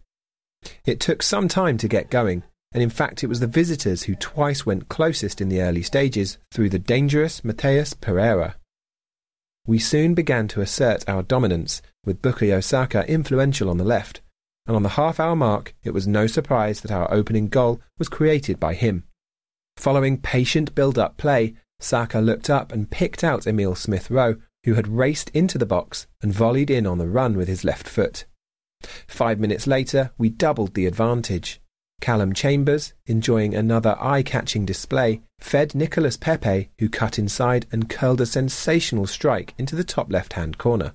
It 0.85 0.99
took 0.99 1.21
some 1.21 1.47
time 1.47 1.77
to 1.77 1.87
get 1.87 2.09
going, 2.09 2.43
and 2.75 2.83
in 2.83 2.89
fact, 2.89 3.23
it 3.23 3.27
was 3.27 3.39
the 3.39 3.47
visitors 3.47 4.03
who 4.03 4.15
twice 4.15 4.65
went 4.65 4.89
closest 4.89 5.39
in 5.39 5.47
the 5.47 5.61
early 5.61 5.81
stages 5.81 6.37
through 6.51 6.67
the 6.67 6.77
dangerous 6.77 7.41
Matheus 7.41 7.93
Pereira. 7.93 8.57
We 9.65 9.79
soon 9.79 10.13
began 10.13 10.49
to 10.49 10.59
assert 10.59 11.07
our 11.07 11.23
dominance, 11.23 11.81
with 12.03 12.21
Bukayo 12.21 12.61
Saka 12.61 13.09
influential 13.09 13.69
on 13.69 13.77
the 13.77 13.85
left, 13.85 14.19
and 14.67 14.75
on 14.75 14.83
the 14.83 14.89
half 14.89 15.21
hour 15.21 15.37
mark, 15.37 15.73
it 15.85 15.91
was 15.91 16.05
no 16.05 16.27
surprise 16.27 16.81
that 16.81 16.91
our 16.91 17.09
opening 17.13 17.47
goal 17.47 17.79
was 17.97 18.09
created 18.09 18.59
by 18.59 18.73
him. 18.73 19.05
Following 19.77 20.17
patient 20.17 20.75
build 20.75 20.99
up 20.99 21.15
play, 21.15 21.55
Saka 21.79 22.19
looked 22.19 22.49
up 22.49 22.73
and 22.73 22.91
picked 22.91 23.23
out 23.23 23.47
Emile 23.47 23.75
Smith 23.75 24.11
Rowe, 24.11 24.35
who 24.65 24.73
had 24.73 24.89
raced 24.89 25.29
into 25.29 25.57
the 25.57 25.65
box 25.65 26.07
and 26.21 26.33
volleyed 26.33 26.69
in 26.69 26.85
on 26.85 26.97
the 26.97 27.07
run 27.07 27.37
with 27.37 27.47
his 27.47 27.63
left 27.63 27.87
foot. 27.87 28.25
Five 29.07 29.39
minutes 29.39 29.65
later, 29.65 30.11
we 30.17 30.27
doubled 30.27 30.73
the 30.73 30.87
advantage. 30.87 31.61
Callum 32.01 32.33
Chambers, 32.33 32.93
enjoying 33.07 33.55
another 33.55 33.95
eye 33.99 34.21
catching 34.21 34.65
display, 34.65 35.21
fed 35.39 35.73
Nicolas 35.73 36.17
Pepe, 36.17 36.69
who 36.79 36.89
cut 36.89 37.17
inside 37.17 37.65
and 37.71 37.89
curled 37.89 38.21
a 38.21 38.25
sensational 38.25 39.07
strike 39.07 39.53
into 39.57 39.75
the 39.75 39.83
top 39.83 40.11
left 40.11 40.33
hand 40.33 40.57
corner. 40.57 40.93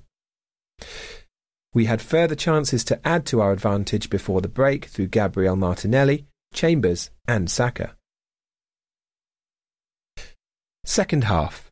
We 1.73 1.85
had 1.87 2.03
further 2.03 2.35
chances 2.35 2.85
to 2.85 3.07
add 3.07 3.27
to 3.27 3.41
our 3.41 3.53
advantage 3.53 4.11
before 4.11 4.41
the 4.41 4.49
break 4.49 4.87
through 4.87 5.09
Gabriel 5.09 5.57
Martinelli, 5.57 6.27
Chambers, 6.53 7.11
and 7.29 7.51
Saka. 7.51 7.97
Second 10.85 11.25
half. 11.25 11.71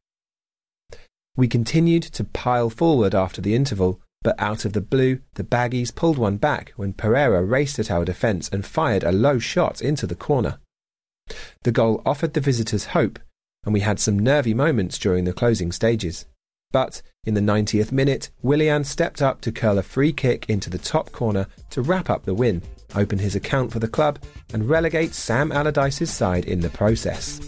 We 1.36 1.48
continued 1.48 2.02
to 2.02 2.24
pile 2.24 2.70
forward 2.70 3.14
after 3.14 3.40
the 3.40 3.54
interval, 3.54 4.00
but 4.22 4.40
out 4.40 4.64
of 4.64 4.72
the 4.72 4.80
blue, 4.80 5.20
the 5.34 5.44
Baggies 5.44 5.94
pulled 5.94 6.18
one 6.18 6.36
back 6.36 6.72
when 6.76 6.92
Pereira 6.92 7.42
raced 7.44 7.78
at 7.78 7.90
our 7.90 8.04
defence 8.04 8.48
and 8.48 8.66
fired 8.66 9.04
a 9.04 9.12
low 9.12 9.38
shot 9.38 9.80
into 9.80 10.06
the 10.06 10.14
corner. 10.14 10.58
The 11.62 11.72
goal 11.72 12.02
offered 12.04 12.34
the 12.34 12.40
visitors 12.40 12.86
hope, 12.86 13.18
and 13.64 13.72
we 13.72 13.80
had 13.80 14.00
some 14.00 14.18
nervy 14.18 14.54
moments 14.54 14.98
during 14.98 15.24
the 15.24 15.32
closing 15.32 15.72
stages. 15.72 16.26
But 16.72 17.02
in 17.24 17.34
the 17.34 17.40
90th 17.40 17.92
minute, 17.92 18.30
Willian 18.42 18.84
stepped 18.84 19.22
up 19.22 19.40
to 19.42 19.52
curl 19.52 19.78
a 19.78 19.82
free 19.82 20.12
kick 20.12 20.48
into 20.48 20.70
the 20.70 20.78
top 20.78 21.12
corner 21.12 21.46
to 21.70 21.82
wrap 21.82 22.10
up 22.10 22.24
the 22.24 22.34
win, 22.34 22.62
open 22.94 23.18
his 23.18 23.34
account 23.34 23.72
for 23.72 23.78
the 23.78 23.88
club, 23.88 24.18
and 24.52 24.68
relegate 24.68 25.14
Sam 25.14 25.52
Allardyce's 25.52 26.10
side 26.10 26.44
in 26.44 26.60
the 26.60 26.70
process. 26.70 27.40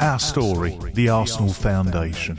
Our 0.00 0.18
story, 0.18 0.78
the 0.94 1.08
Arsenal 1.10 1.52
Foundation. 1.52 2.38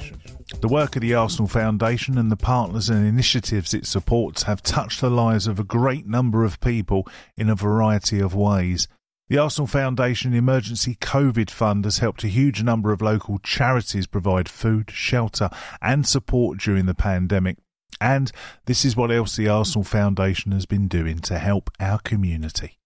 The 0.62 0.68
work 0.68 0.96
of 0.96 1.02
the 1.02 1.14
Arsenal 1.14 1.48
Foundation 1.48 2.18
and 2.18 2.32
the 2.32 2.38
partners 2.38 2.90
and 2.90 3.06
initiatives 3.06 3.74
it 3.74 3.86
supports 3.86 4.44
have 4.44 4.64
touched 4.64 5.02
the 5.02 5.10
lives 5.10 5.46
of 5.46 5.60
a 5.60 5.64
great 5.64 6.08
number 6.08 6.44
of 6.44 6.60
people 6.62 7.08
in 7.36 7.50
a 7.50 7.56
variety 7.56 8.20
of 8.20 8.34
ways. 8.34 8.88
The 9.30 9.38
Arsenal 9.38 9.68
Foundation 9.68 10.34
Emergency 10.34 10.96
COVID 10.96 11.52
Fund 11.52 11.84
has 11.86 12.00
helped 12.00 12.24
a 12.24 12.30
huge 12.30 12.64
number 12.64 12.92
of 12.92 13.02
local 13.02 13.40
charities 13.40 14.08
provide 14.08 14.50
food, 14.50 14.90
shelter, 14.90 15.50
and 15.82 16.08
support 16.08 16.60
during 16.60 16.86
the 16.86 16.96
pandemic. 16.96 17.58
And 18.00 18.32
this 18.66 18.86
is 18.86 18.96
what 18.96 19.12
else 19.12 19.36
the 19.36 19.50
Arsenal 19.50 19.84
Foundation 19.84 20.54
has 20.54 20.66
been 20.66 20.88
doing 20.88 21.20
to 21.20 21.38
help 21.38 21.70
our 21.80 22.00
community. 22.00 22.78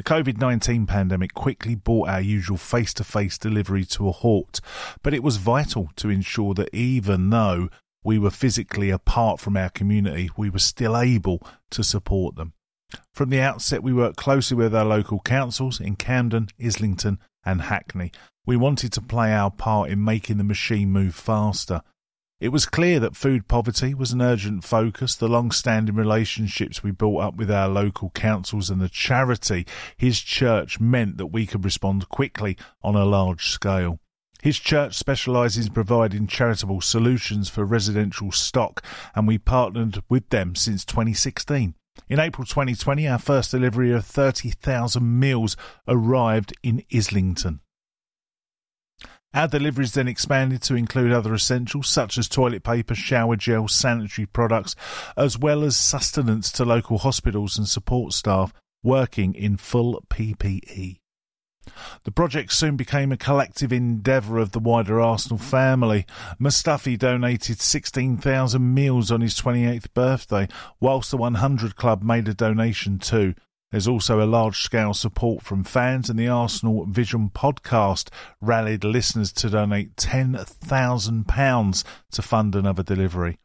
The 0.00 0.04
COVID 0.04 0.38
19 0.38 0.86
pandemic 0.86 1.34
quickly 1.34 1.74
brought 1.74 2.08
our 2.08 2.22
usual 2.22 2.56
face 2.56 2.94
to 2.94 3.04
face 3.04 3.36
delivery 3.36 3.84
to 3.84 4.08
a 4.08 4.12
halt, 4.12 4.62
but 5.02 5.12
it 5.12 5.22
was 5.22 5.36
vital 5.36 5.90
to 5.96 6.08
ensure 6.08 6.54
that 6.54 6.74
even 6.74 7.28
though 7.28 7.68
we 8.02 8.18
were 8.18 8.30
physically 8.30 8.88
apart 8.88 9.40
from 9.40 9.58
our 9.58 9.68
community, 9.68 10.30
we 10.38 10.48
were 10.48 10.58
still 10.58 10.96
able 10.96 11.46
to 11.72 11.84
support 11.84 12.36
them. 12.36 12.54
From 13.12 13.28
the 13.28 13.42
outset, 13.42 13.82
we 13.82 13.92
worked 13.92 14.16
closely 14.16 14.56
with 14.56 14.74
our 14.74 14.86
local 14.86 15.20
councils 15.20 15.78
in 15.78 15.96
Camden, 15.96 16.48
Islington, 16.58 17.18
and 17.44 17.60
Hackney. 17.60 18.10
We 18.46 18.56
wanted 18.56 18.94
to 18.94 19.02
play 19.02 19.34
our 19.34 19.50
part 19.50 19.90
in 19.90 20.02
making 20.02 20.38
the 20.38 20.44
machine 20.44 20.90
move 20.90 21.14
faster. 21.14 21.82
It 22.40 22.52
was 22.52 22.64
clear 22.64 22.98
that 23.00 23.16
food 23.16 23.48
poverty 23.48 23.92
was 23.92 24.12
an 24.12 24.22
urgent 24.22 24.64
focus. 24.64 25.14
The 25.14 25.28
long 25.28 25.50
standing 25.50 25.94
relationships 25.94 26.82
we 26.82 26.90
built 26.90 27.20
up 27.20 27.36
with 27.36 27.50
our 27.50 27.68
local 27.68 28.08
councils 28.10 28.70
and 28.70 28.80
the 28.80 28.88
charity, 28.88 29.66
his 29.94 30.20
church, 30.20 30.80
meant 30.80 31.18
that 31.18 31.26
we 31.26 31.44
could 31.44 31.66
respond 31.66 32.08
quickly 32.08 32.56
on 32.82 32.96
a 32.96 33.04
large 33.04 33.50
scale. 33.50 34.00
His 34.40 34.58
church 34.58 34.96
specialises 34.96 35.66
in 35.66 35.74
providing 35.74 36.26
charitable 36.26 36.80
solutions 36.80 37.50
for 37.50 37.66
residential 37.66 38.32
stock, 38.32 38.82
and 39.14 39.28
we 39.28 39.36
partnered 39.36 40.02
with 40.08 40.26
them 40.30 40.54
since 40.54 40.86
2016. 40.86 41.74
In 42.08 42.18
April 42.18 42.46
2020, 42.46 43.06
our 43.06 43.18
first 43.18 43.50
delivery 43.50 43.92
of 43.92 44.06
30,000 44.06 45.20
meals 45.20 45.58
arrived 45.86 46.54
in 46.62 46.84
Islington. 46.90 47.60
Our 49.32 49.46
deliveries 49.46 49.94
then 49.94 50.08
expanded 50.08 50.60
to 50.62 50.74
include 50.74 51.12
other 51.12 51.32
essentials 51.34 51.88
such 51.88 52.18
as 52.18 52.28
toilet 52.28 52.64
paper, 52.64 52.96
shower 52.96 53.36
gel, 53.36 53.68
sanitary 53.68 54.26
products, 54.26 54.74
as 55.16 55.38
well 55.38 55.62
as 55.62 55.76
sustenance 55.76 56.50
to 56.52 56.64
local 56.64 56.98
hospitals 56.98 57.56
and 57.56 57.68
support 57.68 58.12
staff 58.12 58.52
working 58.82 59.34
in 59.34 59.56
full 59.56 60.02
PPE. 60.10 60.98
The 62.02 62.10
project 62.10 62.52
soon 62.52 62.76
became 62.76 63.12
a 63.12 63.16
collective 63.16 63.72
endeavour 63.72 64.38
of 64.38 64.50
the 64.50 64.58
wider 64.58 65.00
Arsenal 65.00 65.38
family. 65.38 66.06
Mustafi 66.40 66.98
donated 66.98 67.60
16,000 67.60 68.74
meals 68.74 69.12
on 69.12 69.20
his 69.20 69.40
28th 69.40 69.92
birthday, 69.94 70.48
whilst 70.80 71.12
the 71.12 71.16
100 71.16 71.76
Club 71.76 72.02
made 72.02 72.26
a 72.26 72.34
donation 72.34 72.98
too. 72.98 73.34
There's 73.70 73.86
also 73.86 74.20
a 74.20 74.26
large 74.26 74.62
scale 74.62 74.94
support 74.94 75.42
from 75.42 75.62
fans, 75.62 76.10
and 76.10 76.18
the 76.18 76.26
Arsenal 76.26 76.86
Vision 76.86 77.30
podcast 77.30 78.08
rallied 78.40 78.82
listeners 78.82 79.32
to 79.34 79.48
donate 79.48 79.94
£10,000 79.94 81.84
to 82.10 82.22
fund 82.22 82.56
another 82.56 82.82
delivery. 82.82 83.38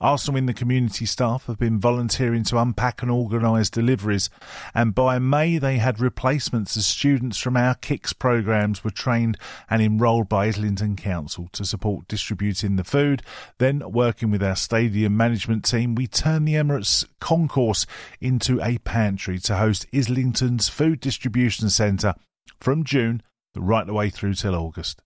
Arsenal 0.00 0.38
in 0.38 0.46
the 0.46 0.52
community 0.52 1.06
staff 1.06 1.46
have 1.46 1.58
been 1.58 1.78
volunteering 1.78 2.42
to 2.44 2.58
unpack 2.58 3.00
and 3.00 3.10
organise 3.10 3.70
deliveries, 3.70 4.28
and 4.74 4.94
by 4.94 5.18
May 5.20 5.56
they 5.58 5.78
had 5.78 6.00
replacements 6.00 6.76
as 6.76 6.84
students 6.84 7.38
from 7.38 7.56
our 7.56 7.76
KICS 7.76 8.18
programmes 8.18 8.82
were 8.82 8.90
trained 8.90 9.38
and 9.70 9.80
enrolled 9.80 10.28
by 10.28 10.46
Islington 10.46 10.96
Council 10.96 11.48
to 11.52 11.64
support 11.64 12.08
distributing 12.08 12.74
the 12.74 12.84
food. 12.84 13.22
Then, 13.58 13.82
working 13.92 14.30
with 14.30 14.42
our 14.42 14.56
stadium 14.56 15.16
management 15.16 15.64
team, 15.64 15.94
we 15.94 16.08
turned 16.08 16.48
the 16.48 16.54
Emirates 16.54 17.06
concourse 17.20 17.86
into 18.20 18.60
a 18.60 18.78
pantry 18.78 19.38
to 19.40 19.56
host 19.56 19.86
Islington's 19.92 20.68
food 20.68 21.00
distribution 21.00 21.70
centre 21.70 22.14
from 22.60 22.82
June 22.82 23.22
right 23.56 23.86
the 23.86 23.94
way 23.94 24.10
through 24.10 24.34
till 24.34 24.56
August. 24.56 25.00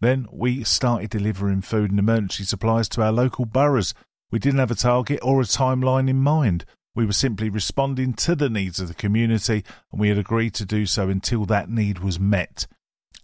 Then 0.00 0.26
we 0.32 0.64
started 0.64 1.10
delivering 1.10 1.60
food 1.60 1.90
and 1.90 1.98
emergency 2.00 2.44
supplies 2.44 2.88
to 2.88 3.02
our 3.02 3.12
local 3.12 3.44
boroughs 3.44 3.94
we 4.32 4.40
didn't 4.40 4.58
have 4.58 4.70
a 4.70 4.74
target 4.74 5.20
or 5.22 5.40
a 5.40 5.44
timeline 5.44 6.08
in 6.08 6.16
mind. 6.16 6.64
We 6.94 7.06
were 7.06 7.12
simply 7.12 7.48
responding 7.48 8.12
to 8.14 8.34
the 8.34 8.50
needs 8.50 8.80
of 8.80 8.88
the 8.88 8.94
community, 8.94 9.64
and 9.92 10.00
we 10.00 10.08
had 10.08 10.18
agreed 10.18 10.54
to 10.54 10.64
do 10.64 10.86
so 10.86 11.08
until 11.08 11.44
that 11.46 11.70
need 11.70 12.00
was 12.00 12.18
met. 12.18 12.66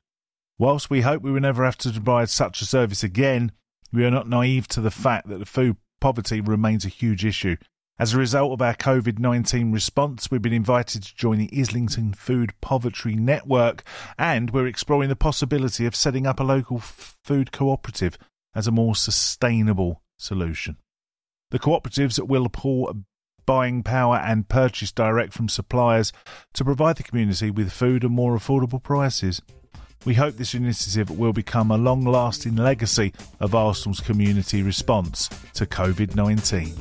Whilst 0.59 0.91
we 0.91 1.01
hope 1.01 1.23
we 1.23 1.33
will 1.33 1.41
never 1.41 1.65
have 1.65 1.79
to 1.79 1.91
provide 1.91 2.31
such 2.31 2.61
a 2.61 2.67
service 2.67 3.03
again, 3.03 3.53
we 3.93 4.05
are 4.05 4.11
not 4.11 4.29
naive 4.29 4.69
to 4.69 4.81
the 4.81 4.91
fact 4.91 5.29
that 5.29 5.39
the 5.39 5.47
food 5.47 5.77
poverty 6.01 6.41
remains 6.41 6.85
a 6.85 6.89
huge 6.89 7.25
issue. 7.25 7.57
As 7.99 8.15
a 8.15 8.19
result 8.19 8.53
of 8.53 8.63
our 8.63 8.75
COVID 8.75 9.19
19 9.19 9.71
response, 9.71 10.31
we've 10.31 10.43
been 10.43 10.53
invited 10.53 11.03
to 11.03 11.15
join 11.15 11.39
the 11.39 11.51
Islington 11.57 12.15
Food 12.15 12.53
Poverty 12.61 13.15
Network 13.15 13.85
and 14.19 14.51
we're 14.51 14.67
exploring 14.67 15.09
the 15.09 15.17
possibility 15.17 15.87
of 15.87 15.95
setting 15.95 16.27
up 16.27 16.41
a 16.41 16.45
local 16.45 16.79
f- 16.79 17.19
food 17.23 17.53
cooperative 17.53 18.19
as 18.55 18.67
a 18.67 18.73
more 18.73 18.97
sustainable 18.97 20.03
solution. 20.17 20.79
The 21.51 21.59
cooperatives 21.59 22.19
will 22.19 22.49
pour 22.49 22.95
buying 23.53 23.83
power 23.83 24.17
and 24.17 24.49
purchase 24.49 24.91
direct 24.93 25.35
from 25.35 25.47
suppliers 25.47 26.11
to 26.55 26.65
provide 26.65 26.97
the 26.97 27.03
community 27.03 27.51
with 27.51 27.71
food 27.71 28.03
at 28.03 28.11
more 28.11 28.35
affordable 28.35 28.83
prices. 28.83 29.43
We 30.07 30.15
hope 30.15 30.37
this 30.37 30.55
initiative 30.55 31.11
will 31.11 31.35
become 31.35 31.71
a 31.71 31.77
long 31.77 32.03
lasting 32.03 32.57
legacy 32.57 33.13
of 33.41 33.55
Arsenal's 33.55 34.01
community 34.01 34.63
response 34.63 35.29
to 35.53 35.67
COVID 35.67 36.17
19. 36.17 36.73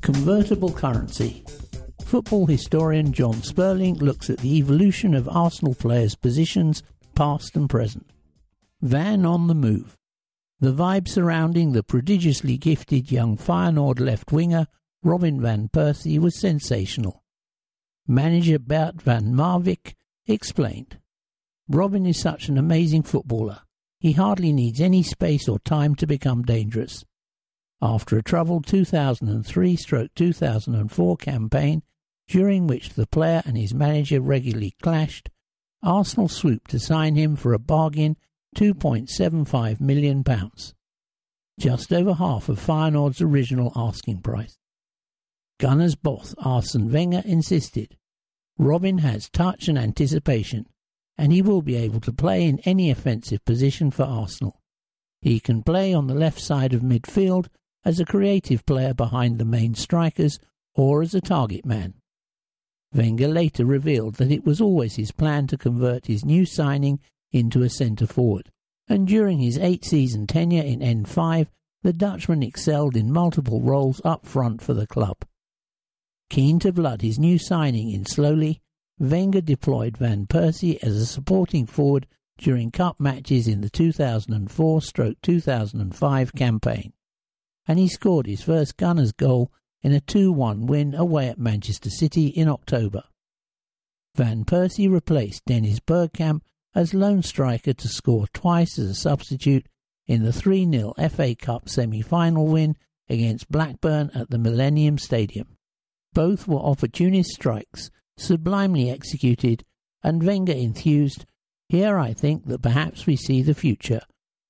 Convertible 0.00 0.72
currency. 0.72 1.44
Football 2.04 2.46
historian 2.46 3.12
Jon 3.12 3.40
Spurling 3.44 3.94
looks 3.98 4.28
at 4.28 4.38
the 4.38 4.56
evolution 4.56 5.14
of 5.14 5.28
Arsenal 5.28 5.76
players' 5.76 6.16
positions 6.16 6.82
past 7.20 7.54
and 7.54 7.68
present. 7.68 8.06
Van 8.80 9.26
on 9.26 9.46
the 9.46 9.54
move. 9.54 9.94
The 10.58 10.72
vibe 10.72 11.06
surrounding 11.06 11.72
the 11.72 11.82
prodigiously 11.82 12.56
gifted 12.56 13.12
young 13.12 13.36
Feyenoord 13.36 14.00
left 14.00 14.32
winger 14.32 14.66
Robin 15.02 15.38
van 15.38 15.68
Persie 15.68 16.18
was 16.18 16.40
sensational. 16.40 17.22
Manager 18.08 18.58
Bert 18.58 19.02
van 19.02 19.34
Marwijk 19.34 19.96
explained, 20.26 20.96
Robin 21.68 22.06
is 22.06 22.18
such 22.18 22.48
an 22.48 22.56
amazing 22.56 23.02
footballer. 23.02 23.58
He 23.98 24.12
hardly 24.12 24.50
needs 24.50 24.80
any 24.80 25.02
space 25.02 25.46
or 25.46 25.58
time 25.58 25.94
to 25.96 26.06
become 26.06 26.40
dangerous. 26.40 27.04
After 27.82 28.16
a 28.16 28.22
troubled 28.22 28.66
2003 28.66 29.76
2004 30.14 31.16
campaign, 31.18 31.82
during 32.28 32.66
which 32.66 32.94
the 32.94 33.06
player 33.06 33.42
and 33.44 33.58
his 33.58 33.74
manager 33.74 34.22
regularly 34.22 34.74
clashed, 34.80 35.28
Arsenal 35.82 36.28
swooped 36.28 36.70
to 36.70 36.78
sign 36.78 37.14
him 37.14 37.36
for 37.36 37.52
a 37.52 37.58
bargain 37.58 38.16
£2.75 38.56 39.80
million, 39.80 40.24
just 41.58 41.92
over 41.92 42.14
half 42.14 42.48
of 42.48 42.58
Feyenoord's 42.58 43.22
original 43.22 43.72
asking 43.74 44.20
price. 44.20 44.58
Gunners 45.58 45.94
boss 45.94 46.34
Arsene 46.38 46.90
Wenger 46.90 47.22
insisted 47.24 47.96
Robin 48.58 48.98
has 48.98 49.30
touch 49.30 49.68
and 49.68 49.78
anticipation, 49.78 50.66
and 51.16 51.32
he 51.32 51.40
will 51.40 51.62
be 51.62 51.76
able 51.76 52.00
to 52.00 52.12
play 52.12 52.44
in 52.46 52.58
any 52.60 52.90
offensive 52.90 53.44
position 53.44 53.90
for 53.90 54.02
Arsenal. 54.02 54.60
He 55.22 55.40
can 55.40 55.62
play 55.62 55.94
on 55.94 56.06
the 56.06 56.14
left 56.14 56.40
side 56.40 56.74
of 56.74 56.82
midfield 56.82 57.46
as 57.84 58.00
a 58.00 58.04
creative 58.04 58.66
player 58.66 58.92
behind 58.92 59.38
the 59.38 59.44
main 59.44 59.74
strikers 59.74 60.38
or 60.74 61.02
as 61.02 61.14
a 61.14 61.20
target 61.20 61.64
man. 61.64 61.94
Wenger 62.92 63.28
later 63.28 63.64
revealed 63.64 64.16
that 64.16 64.32
it 64.32 64.44
was 64.44 64.60
always 64.60 64.96
his 64.96 65.12
plan 65.12 65.46
to 65.48 65.56
convert 65.56 66.06
his 66.06 66.24
new 66.24 66.44
signing 66.44 67.00
into 67.30 67.62
a 67.62 67.70
centre 67.70 68.06
forward, 68.06 68.50
and 68.88 69.06
during 69.06 69.38
his 69.38 69.58
eight 69.58 69.84
season 69.84 70.26
tenure 70.26 70.64
in 70.64 70.80
N5, 70.80 71.46
the 71.82 71.92
Dutchman 71.92 72.42
excelled 72.42 72.96
in 72.96 73.12
multiple 73.12 73.60
roles 73.60 74.00
up 74.04 74.26
front 74.26 74.60
for 74.60 74.74
the 74.74 74.86
club. 74.86 75.18
Keen 76.28 76.58
to 76.58 76.72
blood 76.72 77.02
his 77.02 77.18
new 77.18 77.38
signing 77.38 77.90
in 77.90 78.04
slowly, 78.04 78.60
Wenger 78.98 79.40
deployed 79.40 79.96
Van 79.96 80.26
Persie 80.26 80.78
as 80.82 80.96
a 80.96 81.06
supporting 81.06 81.66
forward 81.66 82.06
during 82.38 82.70
cup 82.70 82.98
matches 82.98 83.46
in 83.46 83.60
the 83.60 83.70
2004 83.70 84.80
2005 85.22 86.34
campaign, 86.34 86.92
and 87.66 87.78
he 87.78 87.88
scored 87.88 88.26
his 88.26 88.42
first 88.42 88.76
Gunners 88.76 89.12
goal 89.12 89.52
in 89.82 89.92
a 89.92 90.00
2 90.00 90.32
1 90.32 90.66
win 90.66 90.94
away 90.94 91.28
at 91.28 91.38
Manchester 91.38 91.90
City 91.90 92.26
in 92.26 92.48
October. 92.48 93.04
Van 94.14 94.44
Persie 94.44 94.90
replaced 94.90 95.44
Dennis 95.46 95.80
Bergkamp 95.80 96.42
as 96.74 96.94
lone 96.94 97.22
striker 97.22 97.72
to 97.72 97.88
score 97.88 98.26
twice 98.28 98.78
as 98.78 98.90
a 98.90 98.94
substitute 98.94 99.66
in 100.06 100.22
the 100.22 100.32
3 100.32 100.70
0 100.70 100.94
FA 101.10 101.34
Cup 101.34 101.68
semi 101.68 102.02
final 102.02 102.46
win 102.46 102.76
against 103.08 103.50
Blackburn 103.50 104.10
at 104.14 104.30
the 104.30 104.38
Millennium 104.38 104.98
Stadium. 104.98 105.56
Both 106.12 106.48
were 106.48 106.58
opportunist 106.58 107.30
strikes, 107.30 107.90
sublimely 108.16 108.90
executed, 108.90 109.64
and 110.02 110.22
Wenger 110.22 110.52
enthused. 110.52 111.24
Here 111.68 111.98
I 111.98 112.12
think 112.12 112.46
that 112.46 112.62
perhaps 112.62 113.06
we 113.06 113.14
see 113.14 113.42
the 113.42 113.54
future, 113.54 114.00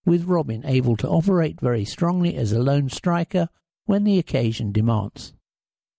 with 0.06 0.24
Robin 0.24 0.64
able 0.64 0.96
to 0.96 1.08
operate 1.08 1.60
very 1.60 1.84
strongly 1.84 2.34
as 2.36 2.52
a 2.52 2.62
lone 2.62 2.88
striker 2.88 3.48
when 3.90 4.04
the 4.04 4.20
occasion 4.20 4.70
demands. 4.70 5.34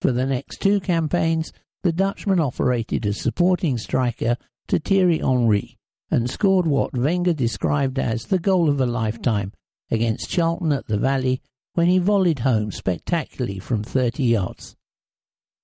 For 0.00 0.12
the 0.12 0.24
next 0.24 0.62
two 0.62 0.80
campaigns, 0.80 1.52
the 1.82 1.92
Dutchman 1.92 2.40
operated 2.40 3.04
as 3.04 3.20
supporting 3.20 3.76
striker 3.76 4.38
to 4.68 4.78
Thierry 4.78 5.18
Henry 5.18 5.76
and 6.10 6.30
scored 6.30 6.66
what 6.66 6.96
Wenger 6.96 7.34
described 7.34 7.98
as 7.98 8.24
the 8.24 8.38
goal 8.38 8.70
of 8.70 8.80
a 8.80 8.86
lifetime 8.86 9.52
against 9.90 10.30
Charlton 10.30 10.72
at 10.72 10.86
the 10.86 10.96
Valley 10.96 11.42
when 11.74 11.88
he 11.88 11.98
volleyed 11.98 12.38
home 12.38 12.72
spectacularly 12.72 13.58
from 13.58 13.82
30 13.82 14.24
yards. 14.24 14.74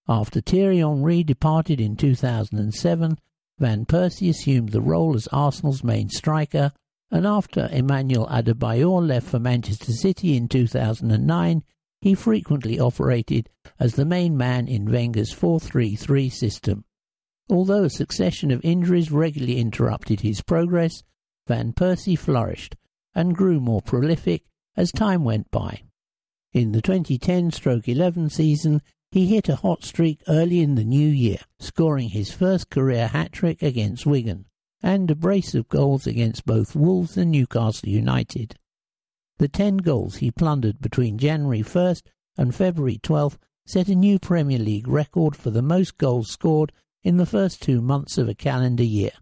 After 0.07 0.43
Thierry 0.43 0.81
Henry 0.81 1.24
departed 1.24 1.81
in 1.81 1.97
2007, 1.97 3.18
Van 3.59 3.87
Persie 3.87 4.29
assumed 4.29 4.68
the 4.68 4.83
role 4.83 5.16
as 5.16 5.29
Arsenal's 5.29 5.83
main 5.83 6.11
striker, 6.11 6.72
and 7.11 7.26
after 7.26 7.70
Emmanuel 7.72 8.26
Adebayor 8.26 9.01
left 9.01 9.29
for 9.29 9.39
Manchester 9.39 9.93
City 9.93 10.37
in 10.37 10.47
2009, 10.47 11.62
he 12.01 12.14
frequently 12.14 12.78
operated 12.78 13.49
as 13.80 13.94
the 13.94 14.05
main 14.05 14.36
man 14.36 14.68
in 14.68 14.90
Wenger's 14.90 15.34
4-3-3 15.34 16.30
system. 16.32 16.84
Although 17.51 17.84
a 17.84 17.90
succession 17.90 18.51
of 18.51 18.64
injuries 18.64 19.11
regularly 19.11 19.59
interrupted 19.59 20.20
his 20.20 20.42
progress, 20.42 21.03
Van 21.46 21.72
Persie 21.72 22.18
flourished 22.18 22.76
and 23.14 23.34
grew 23.34 23.59
more 23.59 23.82
prolific 23.82 24.44
as 24.76 24.92
time 24.92 25.24
went 25.24 25.51
by. 25.51 25.82
In 26.53 26.72
the 26.72 26.82
2010-11 26.82 28.30
season, 28.30 28.82
he 29.11 29.26
hit 29.26 29.49
a 29.49 29.57
hot 29.57 29.84
streak 29.84 30.20
early 30.28 30.61
in 30.61 30.74
the 30.74 30.84
new 30.84 31.09
year, 31.09 31.38
scoring 31.59 32.11
his 32.11 32.30
first 32.30 32.68
career 32.68 33.09
hat-trick 33.09 33.62
against 33.62 34.07
Wigan. 34.07 34.44
and 34.82 35.11
a 35.11 35.14
brace 35.14 35.55
of 35.55 35.68
goals 35.68 36.07
against 36.07 36.46
both 36.46 36.76
Wolves 36.76 37.16
and 37.16 37.32
Newcastle 37.32 37.88
United. 37.88 38.57
The 39.39 39.49
ten 39.49 39.76
goals 39.76 40.16
he 40.16 40.32
plundered 40.32 40.80
between 40.80 41.16
January 41.16 41.62
1st 41.62 42.03
and 42.36 42.55
February 42.55 42.99
12th 42.99 43.36
set 43.66 43.89
a 43.89 43.95
new 43.95 44.18
Premier 44.18 44.59
League 44.59 44.89
record 44.89 45.36
for 45.36 45.51
the 45.51 45.62
most 45.62 45.97
goals 45.97 46.30
scored 46.30 46.72
in 47.05 47.18
the 47.18 47.26
first 47.26 47.62
two 47.62 47.80
months 47.80 48.18
of 48.18 48.28
a 48.28 48.34
calendar 48.34 48.82
year. 48.82 49.12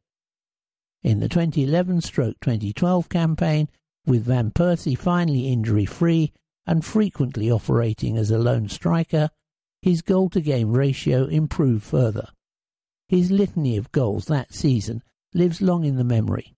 In 1.02 1.20
the 1.20 1.28
2011 1.28 2.00
stroke 2.00 2.36
2012 2.40 3.08
campaign, 3.10 3.68
with 4.06 4.24
Van 4.24 4.50
Persie 4.50 4.96
finally 4.96 5.48
injury-free 5.52 6.32
and 6.66 6.84
frequently 6.84 7.50
operating 7.50 8.16
as 8.16 8.30
a 8.30 8.38
lone 8.38 8.68
striker, 8.68 9.28
his 9.82 10.00
goal-to-game 10.00 10.72
ratio 10.72 11.26
improved 11.26 11.84
further. 11.84 12.28
His 13.08 13.30
litany 13.30 13.76
of 13.76 13.92
goals 13.92 14.24
that 14.26 14.54
season 14.54 15.02
lives 15.34 15.60
long 15.60 15.84
in 15.84 15.96
the 15.96 16.04
memory. 16.04 16.55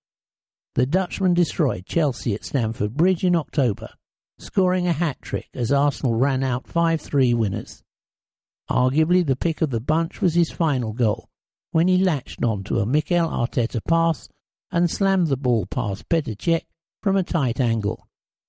The 0.79 0.87
Dutchman 0.87 1.35
destroyed 1.35 1.87
Chelsea 1.87 2.35
at 2.35 2.45
Stamford 2.45 2.97
Bridge 2.97 3.25
in 3.25 3.35
October, 3.35 3.89
scoring 4.39 4.87
a 4.87 4.93
hat-trick 4.93 5.49
as 5.53 5.73
Arsenal 5.73 6.15
ran 6.15 6.45
out 6.45 6.69
5-3 6.69 7.35
winners. 7.35 7.83
Arguably 8.71 9.27
the 9.27 9.35
pick 9.35 9.61
of 9.61 9.71
the 9.71 9.81
bunch 9.81 10.21
was 10.21 10.35
his 10.35 10.53
final 10.53 10.93
goal, 10.93 11.29
when 11.73 11.89
he 11.89 11.99
latched 11.99 12.45
on 12.45 12.63
to 12.63 12.79
a 12.79 12.87
Mikel 12.87 13.29
Arteta 13.29 13.81
pass 13.89 14.29
and 14.71 14.89
slammed 14.89 15.27
the 15.27 15.37
ball 15.37 15.67
past 15.67 16.09
Petr 16.09 16.37
Cech 16.37 16.63
from 17.03 17.17
a 17.17 17.25
tight 17.25 17.59
angle. 17.59 18.07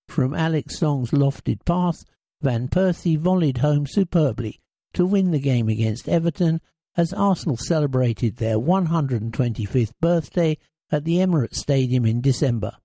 From 0.08 0.36
Alex 0.36 0.78
Song's 0.78 1.10
lofted 1.10 1.66
pass, 1.66 2.06
Van 2.44 2.68
Persie 2.68 3.18
volleyed 3.18 3.58
home 3.58 3.88
superbly 3.88 4.60
to 4.94 5.04
win 5.04 5.32
the 5.32 5.40
game 5.40 5.68
against 5.68 6.08
Everton 6.08 6.62
as 6.96 7.12
Arsenal 7.12 7.58
celebrated 7.58 8.36
their 8.36 8.60
125th 8.60 9.94
birthday 10.00 10.60
at 10.92 11.04
the 11.04 11.18
Emirates 11.18 11.56
Stadium 11.56 12.06
in 12.06 12.22
December. 12.22 12.78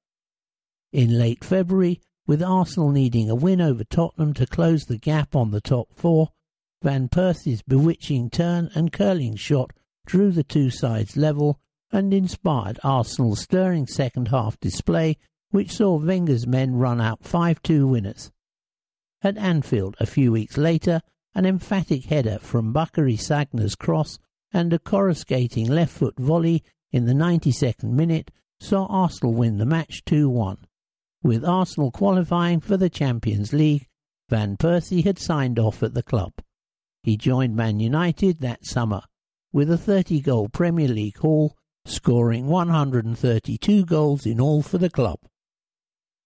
In 0.93 1.19
late 1.19 1.45
February, 1.45 2.01
with 2.27 2.43
Arsenal 2.43 2.91
needing 2.91 3.29
a 3.29 3.35
win 3.35 3.61
over 3.61 3.85
Tottenham 3.85 4.33
to 4.35 4.47
close 4.47 4.85
the 4.85 4.99
gap 4.99 5.35
on 5.35 5.51
the 5.51 5.61
top 5.61 5.89
four, 5.95 6.31
Van 6.83 7.09
Persie's 7.09 7.63
bewitching 7.63 8.31
turn 8.31 8.71
and 8.75 8.93
curling 8.93 9.37
shot 9.37 9.73
drew 10.07 10.31
the 10.31 10.45
two 10.45 10.71
sides 10.71 11.17
level 11.17 11.59
and 11.91 12.13
inspired 12.13 12.79
Arsenal's 12.83 13.41
stirring 13.41 13.87
second 13.87 14.29
half 14.29 14.59
display, 14.61 15.17
which 15.51 15.71
saw 15.71 15.97
Wenger's 15.97 16.47
men 16.47 16.75
run 16.75 17.01
out 17.01 17.23
5 17.23 17.63
2 17.63 17.87
winners. 17.87 18.31
At 19.23 19.39
Anfield 19.39 19.97
a 20.01 20.07
few 20.07 20.33
weeks 20.33 20.57
later, 20.57 21.01
an 21.35 21.47
emphatic 21.47 22.05
header 22.05 22.39
from 22.41 22.73
Bacary 22.73 23.17
Sagna's 23.17 23.75
cross 23.75 24.19
and 24.53 24.73
a 24.73 24.79
coruscating 24.79 25.67
left 25.67 25.93
foot 25.93 26.19
volley 26.19 26.63
in 26.95 27.05
the 27.07 27.13
92nd 27.13 27.91
minute 27.91 28.31
saw 28.61 28.87
Arsenal 28.87 29.35
win 29.35 29.59
the 29.59 29.67
match 29.67 30.05
2 30.07 30.31
1. 30.31 30.59
With 31.25 31.45
Arsenal 31.45 31.91
qualifying 31.91 32.61
for 32.61 32.77
the 32.77 32.89
Champions 32.89 33.53
League, 33.53 33.89
Van 34.29 34.57
Persie 34.57 35.03
had 35.03 35.19
signed 35.19 35.59
off 35.59 35.83
at 35.83 35.95
the 35.95 36.05
club. 36.05 36.35
He 37.03 37.17
joined 37.17 37.57
Man 37.57 37.81
United 37.81 38.39
that 38.43 38.65
summer 38.65 39.01
with 39.53 39.73
a 39.73 39.77
30 39.77 40.21
goal 40.21 40.49
Premier 40.49 40.87
League 40.87 41.19
haul, 41.19 41.57
scoring 41.85 42.47
132 42.47 43.85
goals 43.85 44.25
in 44.25 44.41
all 44.41 44.63
for 44.63 44.79
the 44.79 44.89
club. 44.89 45.19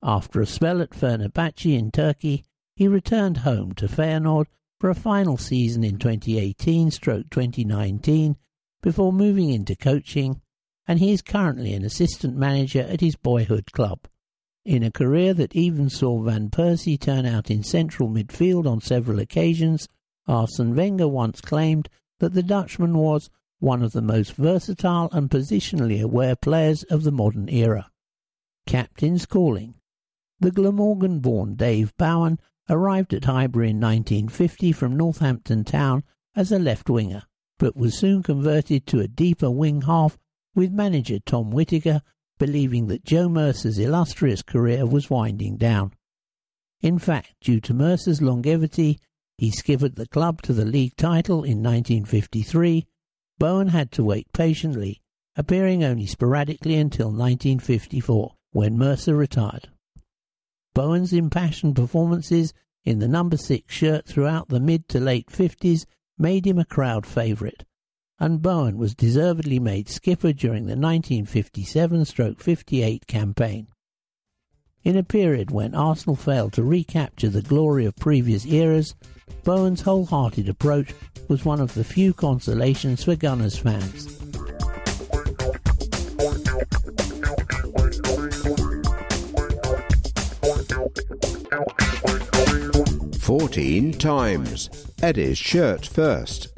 After 0.03 0.43
a 0.43 0.47
spell 0.47 0.83
at 0.83 0.91
Fenerbahce 0.91 1.79
in 1.79 1.91
Turkey, 1.91 2.45
he 2.77 2.87
returned 2.87 3.39
home 3.39 3.73
to 3.77 3.89
Feyenoord 3.89 4.49
for 4.79 4.91
a 4.91 4.95
final 4.95 5.39
season 5.39 5.83
in 5.83 5.97
2018-2019 5.97 8.37
before 8.83 9.15
moving 9.15 9.49
into 9.49 9.75
coaching, 9.75 10.43
and 10.89 10.99
he 10.99 11.13
is 11.13 11.21
currently 11.21 11.75
an 11.75 11.85
assistant 11.85 12.35
manager 12.35 12.81
at 12.81 13.03
his 13.03 13.15
boyhood 13.15 13.71
club. 13.73 14.09
In 14.65 14.83
a 14.83 14.91
career 14.91 15.35
that 15.35 15.55
even 15.55 15.91
saw 15.91 16.23
Van 16.23 16.49
Persie 16.49 16.99
turn 16.99 17.27
out 17.27 17.51
in 17.51 17.63
central 17.63 18.09
midfield 18.09 18.67
on 18.67 18.81
several 18.81 19.19
occasions, 19.19 19.87
Arsene 20.27 20.75
Wenger 20.75 21.07
once 21.07 21.43
claimed 21.43 21.91
that 22.21 22.33
the 22.33 22.43
Dutchman 22.43 22.97
was 22.97 23.29
one 23.61 23.83
of 23.83 23.93
the 23.93 24.03
most 24.03 24.33
versatile 24.33 25.11
and 25.13 25.31
positionally 25.31 26.03
aware 26.03 26.35
players 26.35 26.85
of 26.85 27.03
the 27.03 27.13
modern 27.13 27.49
era. 27.51 27.91
Captain's 28.67 29.27
calling. 29.27 29.75
The 30.41 30.51
Glamorgan 30.51 31.21
born 31.21 31.55
Dave 31.55 31.95
Bowen 31.97 32.39
arrived 32.71 33.13
at 33.13 33.25
Highbury 33.25 33.71
in 33.71 33.81
1950 33.81 34.73
from 34.73 34.97
Northampton 34.97 35.65
Town 35.65 36.05
as 36.35 36.53
a 36.53 36.59
left 36.59 36.89
winger, 36.89 37.25
but 37.59 37.77
was 37.77 37.99
soon 37.99 38.23
converted 38.23 38.87
to 38.87 39.01
a 39.01 39.09
deeper 39.09 39.51
wing 39.51 39.83
half 39.83 40.17
with 40.55 40.73
manager 40.73 41.19
Tom 41.21 41.51
Whittaker 41.51 42.03
believing 42.39 42.87
that 42.87 43.05
Joe 43.05 43.29
Mercer's 43.29 43.79
illustrious 43.79 44.43
career 44.43 44.87
was 44.87 45.11
winding 45.11 45.57
down. 45.57 45.93
In 46.81 46.99
fact, 46.99 47.35
due 47.41 47.61
to 47.63 47.75
Mercer's 47.75 48.23
longevity, 48.23 48.99
he 49.37 49.51
skippered 49.51 49.97
the 49.97 50.09
club 50.09 50.43
to 50.43 50.53
the 50.53 50.65
league 50.65 50.97
title 50.97 51.45
in 51.45 51.63
1953. 51.63 52.87
Bowen 53.39 53.69
had 53.69 53.91
to 53.93 54.05
wait 54.05 54.33
patiently, 54.33 55.01
appearing 55.37 55.85
only 55.85 56.07
sporadically 56.07 56.77
until 56.77 57.09
1954, 57.09 58.35
when 58.53 58.79
Mercer 58.79 59.17
retired. 59.17 59.69
Bowen's 60.75 61.13
impassioned 61.13 61.77
performances 61.77 62.53
in 62.85 63.01
the 63.01 63.09
number 63.09 63.37
six 63.37 63.75
shirt 63.75 64.07
throughout 64.07 64.49
the 64.49 64.61
mid 64.61 64.89
to 64.89 65.01
late 65.01 65.27
50s 65.27 65.85
made 66.17 66.47
him 66.47 66.59
a 66.59 66.65
crowd 66.65 67.07
favourite, 67.07 67.65
and 68.21 68.43
Bowen 68.43 68.79
was 68.79 68.95
deservedly 68.95 69.59
made 69.59 69.89
skipper 69.89 70.33
during 70.33 70.67
the 70.67 70.75
1957-58 70.75 73.07
campaign. 73.07 73.67
In 74.85 74.97
a 74.97 75.03
period 75.03 75.51
when 75.51 75.75
Arsenal 75.75 76.15
failed 76.17 76.55
to 76.55 76.63
recapture 76.63 77.29
the 77.29 77.43
glory 77.43 77.85
of 77.85 77.95
previous 77.97 78.47
eras, 78.47 78.95
Bowen's 79.45 79.83
wholehearted 79.83 80.49
approach 80.49 80.95
was 81.29 81.45
one 81.45 81.61
of 81.61 81.75
the 81.75 81.85
few 81.85 82.15
consolations 82.15 83.05
for 83.05 83.15
Gunners 83.15 83.59
fans. 83.59 84.17
Fourteen 93.21 93.93
times. 93.93 94.71
Eddie's 95.03 95.37
shirt 95.37 95.85
first. 95.85 96.58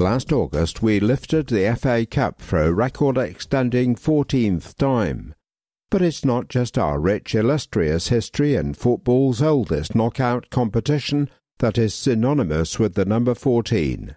Last 0.00 0.32
August 0.32 0.80
we 0.80 1.00
lifted 1.00 1.48
the 1.48 1.74
FA 1.74 2.06
Cup 2.06 2.40
for 2.40 2.62
a 2.62 2.72
record 2.72 3.18
extending 3.18 3.96
14th 3.96 4.76
time. 4.76 5.34
But 5.90 6.02
it's 6.02 6.24
not 6.24 6.46
just 6.46 6.78
our 6.78 7.00
rich 7.00 7.34
illustrious 7.34 8.06
history 8.06 8.54
and 8.54 8.76
football's 8.76 9.42
oldest 9.42 9.96
knockout 9.96 10.50
competition 10.50 11.28
that 11.58 11.76
is 11.76 11.94
synonymous 11.94 12.78
with 12.78 12.94
the 12.94 13.06
number 13.06 13.34
14. 13.34 14.14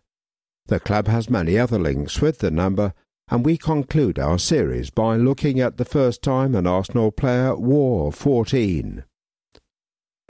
The 0.67 0.79
club 0.79 1.07
has 1.07 1.31
many 1.31 1.57
other 1.57 1.79
links 1.79 2.21
with 2.21 2.37
the 2.37 2.51
number, 2.51 2.93
and 3.29 3.43
we 3.43 3.57
conclude 3.57 4.19
our 4.19 4.37
series 4.37 4.91
by 4.91 5.15
looking 5.15 5.59
at 5.59 5.77
the 5.77 5.85
first 5.85 6.21
time 6.21 6.53
an 6.53 6.67
Arsenal 6.67 7.09
player 7.09 7.55
wore 7.55 8.11
14. 8.11 9.03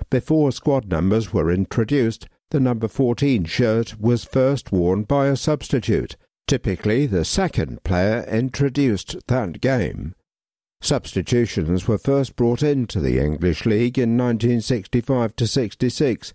Before 0.10 0.54
squad 0.54 0.88
numbers 0.88 1.34
were 1.34 1.52
introduced, 1.52 2.30
the 2.52 2.60
number 2.60 2.88
14 2.88 3.46
shirt 3.46 4.00
was 4.00 4.26
first 4.26 4.72
worn 4.72 5.04
by 5.04 5.28
a 5.28 5.38
substitute, 5.38 6.18
typically 6.48 7.06
the 7.06 7.26
second 7.26 7.82
player 7.84 8.26
introduced 8.30 9.16
that 9.28 9.62
game. 9.62 10.14
Substitutions 10.82 11.88
were 11.88 11.98
first 11.98 12.36
brought 12.36 12.62
into 12.62 13.00
the 13.00 13.20
English 13.20 13.66
League 13.66 13.98
in 13.98 14.18
1965 14.18 15.36
to 15.38 15.48
66, 15.48 16.34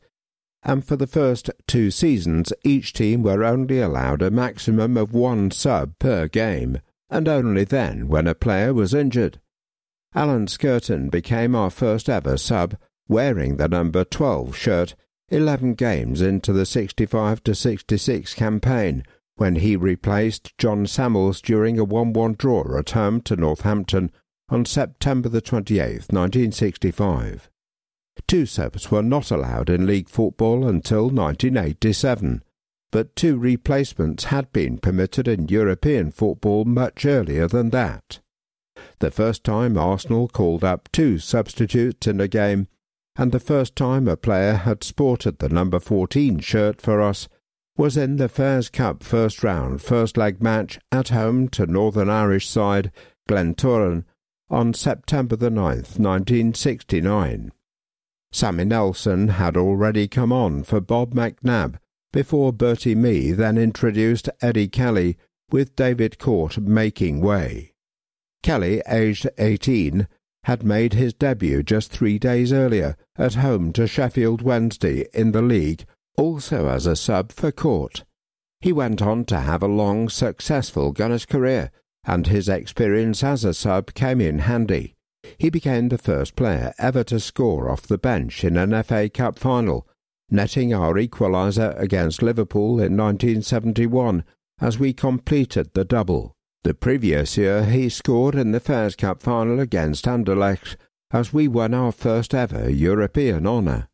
and 0.62 0.84
for 0.84 0.96
the 0.96 1.06
first 1.06 1.50
two 1.66 1.90
seasons 1.90 2.52
each 2.64 2.94
team 2.94 3.22
were 3.22 3.44
only 3.44 3.80
allowed 3.80 4.22
a 4.22 4.30
maximum 4.30 4.96
of 4.96 5.12
one 5.12 5.50
sub 5.50 5.98
per 5.98 6.28
game, 6.28 6.78
and 7.10 7.28
only 7.28 7.64
then 7.64 8.08
when 8.08 8.26
a 8.26 8.34
player 8.34 8.72
was 8.72 8.94
injured. 8.94 9.38
Alan 10.14 10.46
Skirton 10.46 11.10
became 11.10 11.54
our 11.54 11.70
first 11.70 12.08
ever 12.08 12.38
sub, 12.38 12.74
wearing 13.06 13.58
the 13.58 13.68
number 13.68 14.02
12 14.02 14.56
shirt 14.56 14.94
11 15.28 15.74
games 15.74 16.22
into 16.22 16.52
the 16.52 16.64
65 16.64 17.42
to 17.42 17.54
66 17.54 18.34
campaign 18.34 19.02
when 19.34 19.56
he 19.56 19.76
replaced 19.76 20.56
Jon 20.56 20.86
Sammels 20.86 21.42
during 21.42 21.78
a 21.78 21.86
1-1 21.86 22.38
draw 22.38 22.78
at 22.78 22.90
home 22.90 23.20
to 23.22 23.36
Northampton 23.36 24.12
on 24.48 24.64
September 24.64 25.28
the 25.28 25.42
28th, 25.42 26.12
1965. 26.12 27.50
Two 28.26 28.46
subs 28.46 28.90
were 28.90 29.02
not 29.02 29.30
allowed 29.30 29.68
in 29.68 29.86
league 29.86 30.08
football 30.08 30.66
until 30.66 31.10
1987, 31.10 32.42
but 32.90 33.14
two 33.16 33.36
replacements 33.36 34.24
had 34.24 34.50
been 34.52 34.78
permitted 34.78 35.28
in 35.28 35.48
European 35.48 36.10
football 36.10 36.64
much 36.64 37.04
earlier 37.04 37.46
than 37.46 37.70
that. 37.70 38.20
The 39.00 39.10
first 39.10 39.44
time 39.44 39.76
Arsenal 39.76 40.28
called 40.28 40.64
up 40.64 40.88
two 40.92 41.18
substitutes 41.18 42.06
in 42.06 42.20
a 42.20 42.28
game 42.28 42.68
and 43.18 43.32
the 43.32 43.40
first 43.40 43.74
time 43.76 44.06
a 44.06 44.16
player 44.16 44.54
had 44.54 44.84
sported 44.84 45.38
the 45.38 45.48
number 45.48 45.80
14 45.80 46.38
shirt 46.40 46.80
for 46.80 47.00
us 47.00 47.28
was 47.76 47.96
in 47.96 48.16
the 48.16 48.28
Fairs 48.28 48.68
Cup 48.68 49.02
first 49.02 49.42
round 49.42 49.82
first 49.82 50.16
leg 50.16 50.42
match 50.42 50.78
at 50.90 51.08
home 51.08 51.48
to 51.48 51.66
Northern 51.66 52.08
Irish 52.08 52.48
side 52.48 52.90
Glentoran 53.28 54.04
on 54.48 54.72
September 54.72 55.34
the 55.36 55.50
9th, 55.50 55.98
1969. 55.98 57.52
Sammy 58.32 58.64
Nelson 58.64 59.28
had 59.28 59.56
already 59.56 60.06
come 60.08 60.32
on 60.32 60.62
for 60.62 60.80
Bob 60.80 61.14
McNab 61.14 61.78
before 62.12 62.52
Bertie 62.52 62.94
Mee 62.94 63.32
then 63.32 63.58
introduced 63.58 64.28
Eddie 64.40 64.68
Kelly 64.68 65.16
with 65.50 65.76
David 65.76 66.18
Court 66.18 66.58
making 66.58 67.20
way. 67.20 67.72
Kelly, 68.42 68.80
aged 68.88 69.28
18, 69.38 70.06
had 70.46 70.62
made 70.62 70.92
his 70.92 71.12
debut 71.12 71.60
just 71.60 71.90
three 71.90 72.20
days 72.20 72.52
earlier 72.52 72.96
at 73.18 73.34
home 73.34 73.72
to 73.72 73.84
Sheffield 73.84 74.42
Wednesday 74.42 75.04
in 75.12 75.32
the 75.32 75.42
league, 75.42 75.84
also 76.16 76.68
as 76.68 76.86
a 76.86 76.94
sub 76.94 77.32
for 77.32 77.50
Court. 77.50 78.04
He 78.60 78.72
went 78.72 79.02
on 79.02 79.24
to 79.24 79.40
have 79.40 79.60
a 79.60 79.66
long, 79.66 80.08
successful 80.08 80.92
Gunners 80.92 81.26
career, 81.26 81.72
and 82.04 82.28
his 82.28 82.48
experience 82.48 83.24
as 83.24 83.44
a 83.44 83.52
sub 83.52 83.92
came 83.94 84.20
in 84.20 84.38
handy. 84.38 84.94
He 85.36 85.50
became 85.50 85.88
the 85.88 85.98
first 85.98 86.36
player 86.36 86.72
ever 86.78 87.02
to 87.04 87.18
score 87.18 87.68
off 87.68 87.82
the 87.82 87.98
bench 87.98 88.44
in 88.44 88.56
an 88.56 88.80
FA 88.84 89.08
Cup 89.08 89.40
final, 89.40 89.84
netting 90.30 90.72
our 90.72 90.94
equaliser 90.94 91.76
against 91.76 92.22
Liverpool 92.22 92.78
in 92.78 92.96
1971 92.96 94.22
as 94.60 94.78
we 94.78 94.92
completed 94.92 95.70
the 95.74 95.84
double. 95.84 96.35
The 96.66 96.74
previous 96.74 97.36
year 97.36 97.64
he 97.64 97.88
scored 97.88 98.34
in 98.34 98.50
the 98.50 98.58
Fairs 98.58 98.96
Cup 98.96 99.22
final 99.22 99.60
against 99.60 100.04
Anderlecht 100.04 100.74
as 101.12 101.32
we 101.32 101.46
won 101.46 101.72
our 101.72 101.92
first 101.92 102.34
ever 102.34 102.68
European 102.68 103.46
honour. 103.46 103.86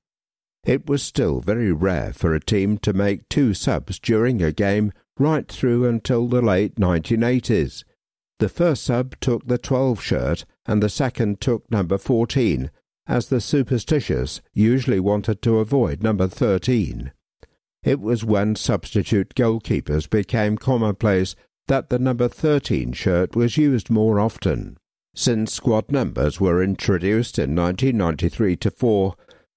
It 0.64 0.88
was 0.88 1.02
still 1.02 1.40
very 1.40 1.70
rare 1.70 2.14
for 2.14 2.34
a 2.34 2.40
team 2.40 2.78
to 2.78 2.94
make 2.94 3.28
two 3.28 3.52
subs 3.52 3.98
during 3.98 4.40
a 4.40 4.52
game 4.52 4.90
right 5.18 5.46
through 5.46 5.84
until 5.84 6.26
the 6.28 6.40
late 6.40 6.76
1980s. 6.76 7.84
The 8.38 8.48
first 8.48 8.84
sub 8.84 9.20
took 9.20 9.46
the 9.46 9.58
12 9.58 10.00
shirt 10.00 10.46
and 10.64 10.82
the 10.82 10.88
second 10.88 11.42
took 11.42 11.70
number 11.70 11.98
14, 11.98 12.70
as 13.06 13.28
the 13.28 13.42
superstitious 13.42 14.40
usually 14.54 14.98
wanted 14.98 15.42
to 15.42 15.58
avoid 15.58 16.02
number 16.02 16.26
13. 16.26 17.12
It 17.82 18.00
was 18.00 18.24
when 18.24 18.56
substitute 18.56 19.34
goalkeepers 19.34 20.08
became 20.08 20.56
commonplace 20.56 21.36
that 21.72 21.88
the 21.88 21.98
number 21.98 22.28
13 22.28 22.92
shirt 22.92 23.34
was 23.34 23.56
used 23.56 23.88
more 23.88 24.20
often. 24.20 24.76
Since 25.14 25.54
squad 25.54 25.90
numbers 25.90 26.38
were 26.38 26.62
introduced 26.62 27.38
in 27.38 27.56
1993 27.56 28.56
to 28.56 28.70
4, 28.70 29.14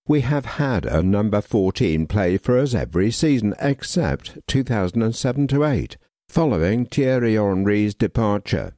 we 0.08 0.22
have 0.22 0.46
had 0.46 0.86
a 0.86 1.04
number 1.04 1.42
14 1.42 2.08
play 2.08 2.38
for 2.38 2.58
us 2.58 2.74
every 2.74 3.12
season 3.12 3.54
except 3.60 4.40
2007 4.48 5.48
to 5.48 5.66
8, 5.66 5.98
following 6.30 6.86
Thierry 6.86 7.34
Henry's 7.34 7.94
departure. 7.94 8.78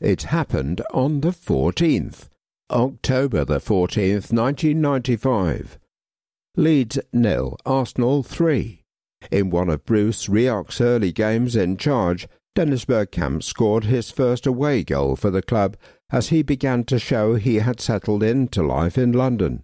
It 0.00 0.24
happened 0.24 0.82
on 0.92 1.20
the 1.20 1.30
14th, 1.30 2.28
October 2.68 3.44
the 3.44 3.60
14th, 3.60 4.32
1995. 4.32 5.78
Leeds 6.56 6.98
nil, 7.12 7.56
Arsenal 7.64 8.24
3. 8.24 8.82
In 9.30 9.50
one 9.50 9.68
of 9.68 9.84
Bruce 9.84 10.28
Rioch's 10.28 10.80
early 10.80 11.12
games 11.12 11.54
in 11.54 11.76
charge, 11.76 12.26
Dennis 12.56 12.86
Bergkamp 12.86 13.42
scored 13.42 13.84
his 13.84 14.10
first 14.10 14.46
away 14.46 14.82
goal 14.82 15.14
for 15.14 15.28
the 15.28 15.42
club 15.42 15.76
as 16.10 16.30
he 16.30 16.42
began 16.42 16.84
to 16.84 16.98
show 16.98 17.34
he 17.34 17.56
had 17.56 17.82
settled 17.82 18.22
into 18.22 18.62
life 18.62 18.96
in 18.96 19.12
London. 19.12 19.62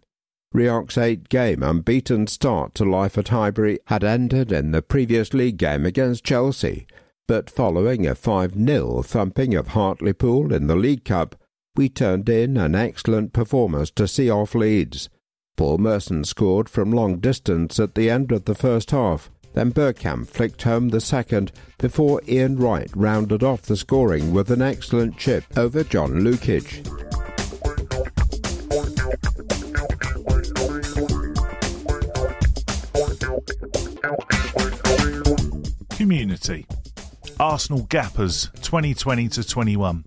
Rioch's 0.53 0.99
eight-game 0.99 1.63
unbeaten 1.63 2.27
start 2.27 2.75
to 2.75 2.85
life 2.85 3.17
at 3.17 3.29
Highbury 3.29 3.79
had 3.87 4.05
ended 4.05 4.53
in 4.53 4.73
the 4.73 4.83
previous 4.83 5.33
league 5.33 5.57
game 5.57 5.87
against 5.87 6.23
Chelsea, 6.23 6.87
but 7.27 7.49
following 7.49 8.07
a 8.07 8.15
5-0 8.15 9.07
thumping 9.07 9.55
of 9.55 9.69
Hartlepool 9.69 10.53
in 10.53 10.67
the 10.67 10.77
League 10.77 11.07
Cup, 11.07 11.35
we 11.75 11.89
turned 11.89 12.29
in 12.29 12.59
an 12.59 12.75
excellent 12.75 13.33
performance 13.33 13.91
to 13.93 14.07
see 14.07 14.29
off 14.29 14.55
Leeds. 14.55 15.09
Paul 15.57 15.79
Merson 15.79 16.25
scored 16.25 16.69
from 16.69 16.93
long 16.93 17.21
distance 17.21 17.81
at 17.81 17.95
the 17.95 18.11
end 18.11 18.33
of 18.33 18.45
the 18.45 18.55
first 18.55 18.91
half. 18.91 19.31
Then 19.55 19.73
Bergkamp 19.73 20.29
flicked 20.29 20.63
home 20.63 20.89
the 20.89 21.01
second 21.01 21.53
before 21.79 22.23
Ian 22.27 22.57
Wright 22.57 22.91
rounded 22.95 23.43
off 23.43 23.63
the 23.63 23.77
scoring 23.77 24.33
with 24.33 24.51
an 24.51 24.63
excellent 24.63 25.19
chip 25.19 25.45
over 25.57 25.85
John 25.85 26.21
Lukic. 26.21 26.87
Community 35.97 36.67
Arsenal 37.39 37.83
Gappers 37.83 38.51
2020 38.63 39.29
to 39.29 39.45
21. 39.45 40.05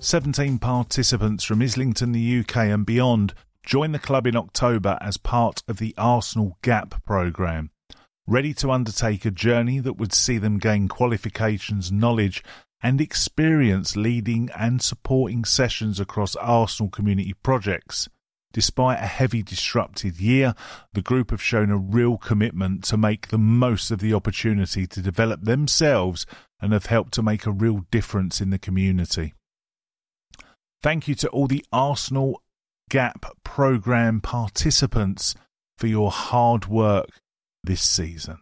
17 0.00 0.58
participants 0.58 1.42
from 1.42 1.62
Islington, 1.62 2.12
the 2.12 2.40
UK 2.40 2.56
and 2.56 2.86
beyond 2.86 3.34
joined 3.64 3.94
the 3.94 3.98
club 3.98 4.26
in 4.26 4.36
October 4.36 4.96
as 5.00 5.16
part 5.16 5.62
of 5.66 5.78
the 5.78 5.94
Arsenal 5.98 6.56
Gap 6.62 7.04
programme, 7.04 7.70
ready 8.28 8.52
to 8.52 8.70
undertake 8.70 9.24
a 9.24 9.30
journey 9.30 9.80
that 9.80 9.94
would 9.94 10.12
see 10.12 10.36
them 10.36 10.58
gain 10.58 10.86
qualifications, 10.86 11.90
knowledge, 11.90 12.44
and 12.82 13.00
experience 13.00 13.96
leading 13.96 14.50
and 14.56 14.82
supporting 14.82 15.46
sessions 15.46 15.98
across 15.98 16.36
Arsenal 16.36 16.90
community 16.90 17.34
projects. 17.42 18.06
Despite 18.52 18.98
a 18.98 19.06
heavy 19.06 19.42
disrupted 19.42 20.20
year, 20.20 20.54
the 20.92 21.00
group 21.00 21.30
have 21.30 21.42
shown 21.42 21.70
a 21.70 21.76
real 21.78 22.18
commitment 22.18 22.84
to 22.84 22.98
make 22.98 23.28
the 23.28 23.38
most 23.38 23.90
of 23.90 23.98
the 23.98 24.12
opportunity 24.12 24.86
to 24.86 25.00
develop 25.00 25.42
themselves 25.42 26.26
and 26.60 26.72
have 26.74 26.86
helped 26.86 27.14
to 27.14 27.22
make 27.22 27.46
a 27.46 27.50
real 27.50 27.86
difference 27.90 28.42
in 28.42 28.50
the 28.50 28.58
community. 28.58 29.32
Thank 30.82 31.08
you 31.08 31.14
to 31.16 31.28
all 31.28 31.46
the 31.46 31.64
Arsenal 31.72 32.42
Gap 32.90 33.24
programme 33.42 34.20
participants 34.20 35.34
for 35.78 35.86
your 35.86 36.10
hard 36.10 36.66
work 36.66 37.08
this 37.64 37.82
season. 37.82 38.38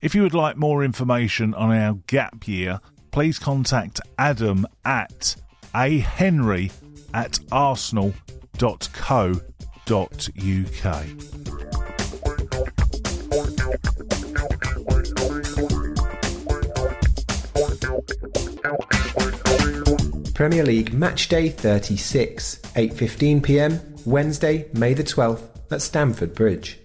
If 0.00 0.14
you 0.14 0.22
would 0.22 0.34
like 0.34 0.56
more 0.56 0.84
information 0.84 1.54
on 1.54 1.70
our 1.70 1.94
gap 2.06 2.46
year, 2.46 2.80
please 3.10 3.38
contact 3.38 4.00
Adam 4.18 4.66
at 4.84 5.36
ahenry 5.74 6.70
at 7.14 7.38
arsenal.co.uk. 7.50 8.14
Premier 20.34 20.64
League 20.64 20.92
Match 20.92 21.28
Day 21.28 21.48
36, 21.48 22.58
8:15 22.74 23.42
p.m. 23.42 23.80
Wednesday, 24.04 24.66
May 24.74 24.92
the 24.92 25.04
12th 25.04 25.72
at 25.72 25.80
Stamford 25.80 26.34
Bridge. 26.34 26.83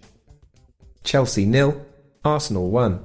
Chelsea 1.03 1.45
nil, 1.45 1.85
Arsenal 2.23 2.69
1. 2.69 3.03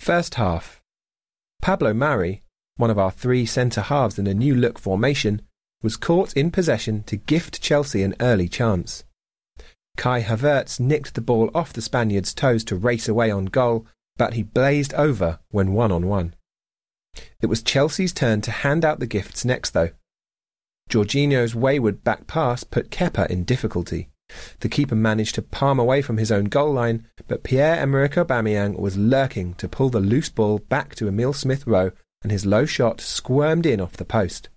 First 0.00 0.34
half. 0.36 0.82
Pablo 1.62 1.92
Mari, 1.92 2.42
one 2.76 2.90
of 2.90 2.98
our 2.98 3.10
three 3.10 3.46
centre 3.46 3.82
halves 3.82 4.18
in 4.18 4.26
a 4.26 4.34
new 4.34 4.54
look 4.54 4.78
formation, 4.78 5.42
was 5.82 5.96
caught 5.96 6.32
in 6.32 6.50
possession 6.50 7.02
to 7.04 7.16
gift 7.16 7.60
Chelsea 7.60 8.02
an 8.02 8.14
early 8.18 8.48
chance. 8.48 9.04
Kai 9.96 10.22
Havertz 10.22 10.80
nicked 10.80 11.14
the 11.14 11.20
ball 11.20 11.50
off 11.54 11.72
the 11.72 11.82
Spaniard's 11.82 12.34
toes 12.34 12.64
to 12.64 12.76
race 12.76 13.08
away 13.08 13.30
on 13.30 13.46
goal, 13.46 13.86
but 14.16 14.34
he 14.34 14.42
blazed 14.42 14.94
over 14.94 15.38
when 15.50 15.72
one 15.72 15.92
on 15.92 16.06
one. 16.06 16.34
It 17.40 17.46
was 17.46 17.62
Chelsea's 17.62 18.12
turn 18.12 18.40
to 18.42 18.50
hand 18.50 18.84
out 18.84 19.00
the 19.00 19.06
gifts 19.06 19.44
next, 19.44 19.70
though. 19.70 19.90
Jorginho's 20.90 21.54
wayward 21.54 22.02
back 22.04 22.26
pass 22.26 22.64
put 22.64 22.90
Kepa 22.90 23.28
in 23.28 23.44
difficulty. 23.44 24.08
The 24.60 24.68
keeper 24.68 24.96
managed 24.96 25.34
to 25.36 25.42
palm 25.42 25.78
away 25.78 26.02
from 26.02 26.16
his 26.16 26.32
own 26.32 26.44
goal 26.46 26.72
line, 26.72 27.06
but 27.28 27.42
Pierre-Emerick 27.42 28.14
Aubameyang 28.14 28.78
was 28.78 28.96
lurking 28.96 29.54
to 29.54 29.68
pull 29.68 29.90
the 29.90 30.00
loose 30.00 30.28
ball 30.28 30.58
back 30.58 30.94
to 30.96 31.08
Emile 31.08 31.32
Smith-Rowe, 31.32 31.92
and 32.22 32.32
his 32.32 32.46
low 32.46 32.66
shot 32.66 33.00
squirmed 33.00 33.66
in 33.66 33.80
off 33.80 33.96
the 33.96 34.04
post. 34.04 34.48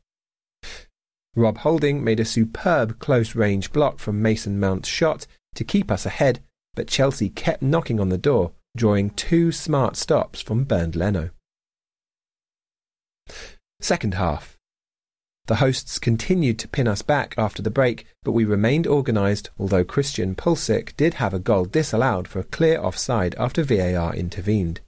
Rob 1.36 1.60
Holding 1.60 2.04
made 2.04 2.20
a 2.20 2.26
superb 2.26 3.00
close-range 3.00 3.72
block 3.72 4.00
from 4.00 4.22
Mason 4.22 4.60
Mount's 4.60 4.90
shot 4.90 5.28
to 5.56 5.64
keep 5.64 5.92
us 5.92 6.06
ahead, 6.06 6.42
but 6.76 6.88
Chelsea 6.88 7.30
kept 7.30 7.62
knocking 7.62 8.00
on 8.00 8.10
the 8.10 8.18
door, 8.18 8.54
drawing 8.76 9.10
two 9.12 9.52
smart 9.52 9.96
stops 9.96 10.42
from 10.42 10.64
Bernd 10.64 10.96
Leno. 10.96 11.30
Second 13.80 14.16
half. 14.16 14.59
The 15.50 15.56
hosts 15.56 15.98
continued 15.98 16.60
to 16.60 16.68
pin 16.68 16.88
us 16.88 17.02
back 17.02 17.34
after 17.36 17.64
the 17.64 17.72
break, 17.72 18.06
but 18.22 18.34
we 18.34 18.46
remained 18.46 18.86
organised, 18.86 19.50
although 19.58 19.84
Christian 19.84 20.36
Pulisic 20.36 20.96
did 20.96 21.16
have 21.16 21.34
a 21.34 21.40
goal 21.40 21.66
disallowed 21.66 22.28
for 22.28 22.38
a 22.38 22.44
clear 22.44 22.80
offside 22.80 23.34
after 23.34 23.64
VAR 23.64 24.16
intervened. 24.16 24.82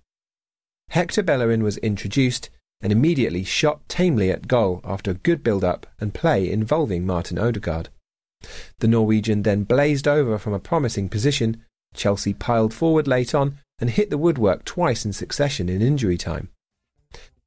Hector 0.90 1.24
Bellerin 1.24 1.64
was 1.64 1.78
introduced 1.78 2.52
and 2.80 2.92
immediately 2.92 3.44
shot 3.44 3.82
tamely 3.90 4.30
at 4.30 4.48
goal 4.48 4.82
after 4.84 5.10
a 5.10 5.16
good 5.16 5.42
build-up 5.42 5.88
and 6.00 6.14
play 6.14 6.52
involving 6.52 7.08
Martin 7.08 7.40
Odegaard. 7.40 7.90
The 8.82 8.88
Norwegian 8.88 9.42
then 9.42 9.64
blazed 9.64 10.08
over 10.08 10.38
from 10.38 10.54
a 10.54 10.60
promising 10.60 11.10
position. 11.10 11.66
Chelsea 11.96 12.36
piled 12.36 12.72
forward 12.72 13.08
late 13.08 13.34
on 13.34 13.58
and 13.80 13.90
hit 13.90 14.12
the 14.12 14.18
woodwork 14.20 14.64
twice 14.64 15.06
in 15.06 15.14
succession 15.14 15.70
in 15.70 15.82
injury 15.82 16.20
time. 16.20 16.50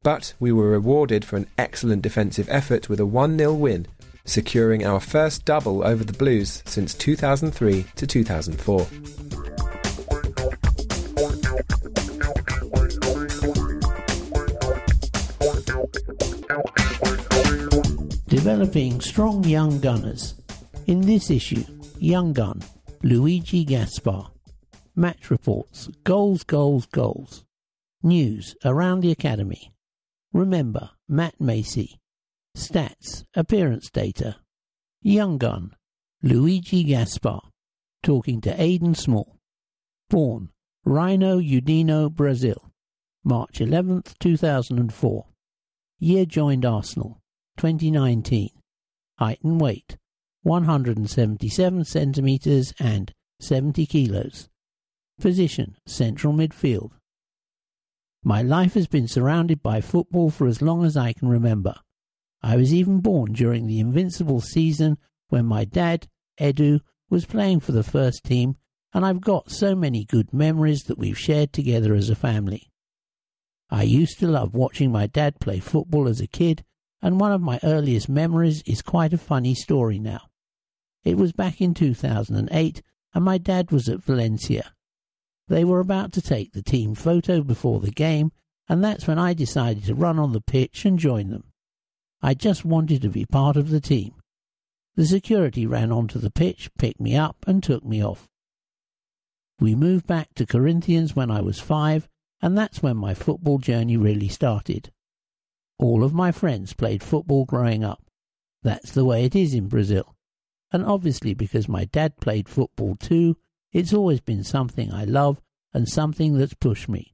But 0.04 0.34
we 0.38 0.52
were 0.52 0.68
rewarded 0.68 1.24
for 1.24 1.38
an 1.38 1.46
excellent 1.56 2.02
defensive 2.02 2.46
effort 2.50 2.90
with 2.90 3.00
a 3.00 3.06
1 3.06 3.38
0 3.38 3.54
win, 3.54 3.86
securing 4.26 4.84
our 4.84 5.00
first 5.00 5.46
double 5.46 5.82
over 5.82 6.04
the 6.04 6.12
Blues 6.12 6.62
since 6.66 6.92
2003 6.92 7.86
to 7.96 8.06
2004. 8.06 8.86
Developing 18.28 19.00
strong 19.00 19.42
young 19.44 19.80
gunners. 19.80 20.34
In 20.86 21.00
this 21.00 21.30
issue, 21.30 21.64
Young 21.98 22.34
Gun, 22.34 22.60
Luigi 23.02 23.64
Gaspar. 23.64 24.26
Match 24.94 25.30
reports, 25.30 25.88
goals, 26.04 26.44
goals, 26.44 26.84
goals. 26.84 27.46
News 28.02 28.54
around 28.66 29.00
the 29.00 29.10
academy. 29.10 29.73
Remember, 30.34 30.90
Matt 31.08 31.40
Macey. 31.40 32.00
Stats, 32.56 33.24
appearance 33.34 33.88
data. 33.88 34.36
Young 35.00 35.38
Gun, 35.38 35.76
Luigi 36.24 36.82
Gaspar. 36.82 37.38
Talking 38.02 38.40
to 38.40 38.60
Aidan 38.60 38.96
Small. 38.96 39.38
Born, 40.10 40.50
Rhino 40.84 41.38
Udino, 41.38 42.10
Brazil. 42.10 42.72
March 43.22 43.60
11th, 43.60 44.18
2004. 44.18 45.26
Year 46.00 46.26
joined 46.26 46.64
Arsenal, 46.64 47.20
2019. 47.56 48.50
Height 49.20 49.38
and 49.44 49.60
weight, 49.60 49.96
177 50.42 51.84
centimetres 51.84 52.74
and 52.80 53.12
70 53.40 53.86
kilos. 53.86 54.48
Position, 55.20 55.76
central 55.86 56.34
midfield. 56.34 56.90
My 58.26 58.40
life 58.40 58.72
has 58.72 58.86
been 58.86 59.06
surrounded 59.06 59.62
by 59.62 59.82
football 59.82 60.30
for 60.30 60.46
as 60.46 60.62
long 60.62 60.82
as 60.82 60.96
I 60.96 61.12
can 61.12 61.28
remember. 61.28 61.74
I 62.42 62.56
was 62.56 62.72
even 62.72 63.00
born 63.00 63.34
during 63.34 63.66
the 63.66 63.80
invincible 63.80 64.40
season 64.40 64.96
when 65.28 65.44
my 65.44 65.66
dad, 65.66 66.08
Edu, 66.40 66.80
was 67.10 67.26
playing 67.26 67.60
for 67.60 67.72
the 67.72 67.82
first 67.82 68.24
team, 68.24 68.56
and 68.94 69.04
I've 69.04 69.20
got 69.20 69.50
so 69.50 69.74
many 69.74 70.06
good 70.06 70.32
memories 70.32 70.84
that 70.84 70.96
we've 70.96 71.18
shared 71.18 71.52
together 71.52 71.94
as 71.94 72.08
a 72.08 72.14
family. 72.14 72.70
I 73.68 73.82
used 73.82 74.18
to 74.20 74.26
love 74.26 74.54
watching 74.54 74.90
my 74.90 75.06
dad 75.06 75.38
play 75.38 75.60
football 75.60 76.08
as 76.08 76.20
a 76.22 76.26
kid, 76.26 76.64
and 77.02 77.20
one 77.20 77.32
of 77.32 77.42
my 77.42 77.60
earliest 77.62 78.08
memories 78.08 78.62
is 78.64 78.80
quite 78.80 79.12
a 79.12 79.18
funny 79.18 79.54
story 79.54 79.98
now. 79.98 80.30
It 81.04 81.18
was 81.18 81.32
back 81.32 81.60
in 81.60 81.74
2008, 81.74 82.82
and 83.12 83.24
my 83.24 83.36
dad 83.36 83.70
was 83.70 83.90
at 83.90 84.02
Valencia. 84.02 84.73
They 85.48 85.64
were 85.64 85.80
about 85.80 86.12
to 86.12 86.22
take 86.22 86.52
the 86.52 86.62
team 86.62 86.94
photo 86.94 87.42
before 87.42 87.80
the 87.80 87.90
game, 87.90 88.32
and 88.68 88.82
that's 88.82 89.06
when 89.06 89.18
I 89.18 89.34
decided 89.34 89.84
to 89.84 89.94
run 89.94 90.18
on 90.18 90.32
the 90.32 90.40
pitch 90.40 90.84
and 90.84 90.98
join 90.98 91.30
them. 91.30 91.44
I 92.22 92.34
just 92.34 92.64
wanted 92.64 93.02
to 93.02 93.10
be 93.10 93.26
part 93.26 93.56
of 93.56 93.68
the 93.68 93.80
team. 93.80 94.14
The 94.96 95.04
security 95.04 95.66
ran 95.66 95.92
onto 95.92 96.18
the 96.18 96.30
pitch, 96.30 96.70
picked 96.78 97.00
me 97.00 97.16
up, 97.16 97.44
and 97.46 97.62
took 97.62 97.84
me 97.84 98.02
off. 98.02 98.28
We 99.60 99.74
moved 99.74 100.06
back 100.06 100.34
to 100.34 100.46
Corinthians 100.46 101.14
when 101.14 101.30
I 101.30 101.40
was 101.40 101.60
five, 101.60 102.08
and 102.40 102.56
that's 102.56 102.82
when 102.82 102.96
my 102.96 103.14
football 103.14 103.58
journey 103.58 103.96
really 103.96 104.28
started. 104.28 104.90
All 105.78 106.04
of 106.04 106.14
my 106.14 106.32
friends 106.32 106.72
played 106.72 107.02
football 107.02 107.44
growing 107.44 107.84
up. 107.84 108.02
That's 108.62 108.92
the 108.92 109.04
way 109.04 109.24
it 109.24 109.34
is 109.34 109.52
in 109.52 109.68
Brazil. 109.68 110.14
And 110.72 110.84
obviously, 110.84 111.34
because 111.34 111.68
my 111.68 111.84
dad 111.84 112.16
played 112.16 112.48
football 112.48 112.96
too, 112.96 113.36
it's 113.74 113.92
always 113.92 114.20
been 114.20 114.44
something 114.44 114.92
I 114.92 115.04
love 115.04 115.42
and 115.74 115.88
something 115.88 116.38
that's 116.38 116.54
pushed 116.54 116.88
me. 116.88 117.12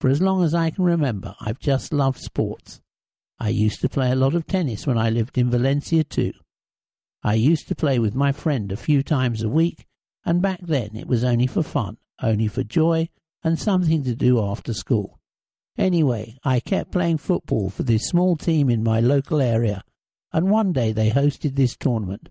For 0.00 0.08
as 0.08 0.22
long 0.22 0.42
as 0.44 0.54
I 0.54 0.70
can 0.70 0.84
remember, 0.84 1.34
I've 1.40 1.58
just 1.58 1.92
loved 1.92 2.20
sports. 2.20 2.80
I 3.38 3.48
used 3.48 3.80
to 3.80 3.88
play 3.88 4.10
a 4.10 4.16
lot 4.16 4.34
of 4.34 4.46
tennis 4.46 4.86
when 4.86 4.96
I 4.96 5.10
lived 5.10 5.36
in 5.36 5.50
Valencia 5.50 6.04
too. 6.04 6.32
I 7.22 7.34
used 7.34 7.68
to 7.68 7.74
play 7.74 7.98
with 7.98 8.14
my 8.14 8.32
friend 8.32 8.70
a 8.70 8.76
few 8.76 9.02
times 9.02 9.42
a 9.42 9.48
week, 9.48 9.86
and 10.24 10.40
back 10.40 10.60
then 10.62 10.94
it 10.94 11.08
was 11.08 11.24
only 11.24 11.48
for 11.48 11.62
fun, 11.62 11.98
only 12.22 12.46
for 12.46 12.62
joy, 12.62 13.08
and 13.42 13.58
something 13.58 14.04
to 14.04 14.14
do 14.14 14.40
after 14.40 14.72
school. 14.72 15.18
Anyway, 15.76 16.38
I 16.44 16.60
kept 16.60 16.92
playing 16.92 17.18
football 17.18 17.68
for 17.68 17.82
this 17.82 18.06
small 18.06 18.36
team 18.36 18.70
in 18.70 18.84
my 18.84 19.00
local 19.00 19.40
area, 19.40 19.82
and 20.32 20.50
one 20.50 20.72
day 20.72 20.92
they 20.92 21.10
hosted 21.10 21.56
this 21.56 21.76
tournament. 21.76 22.28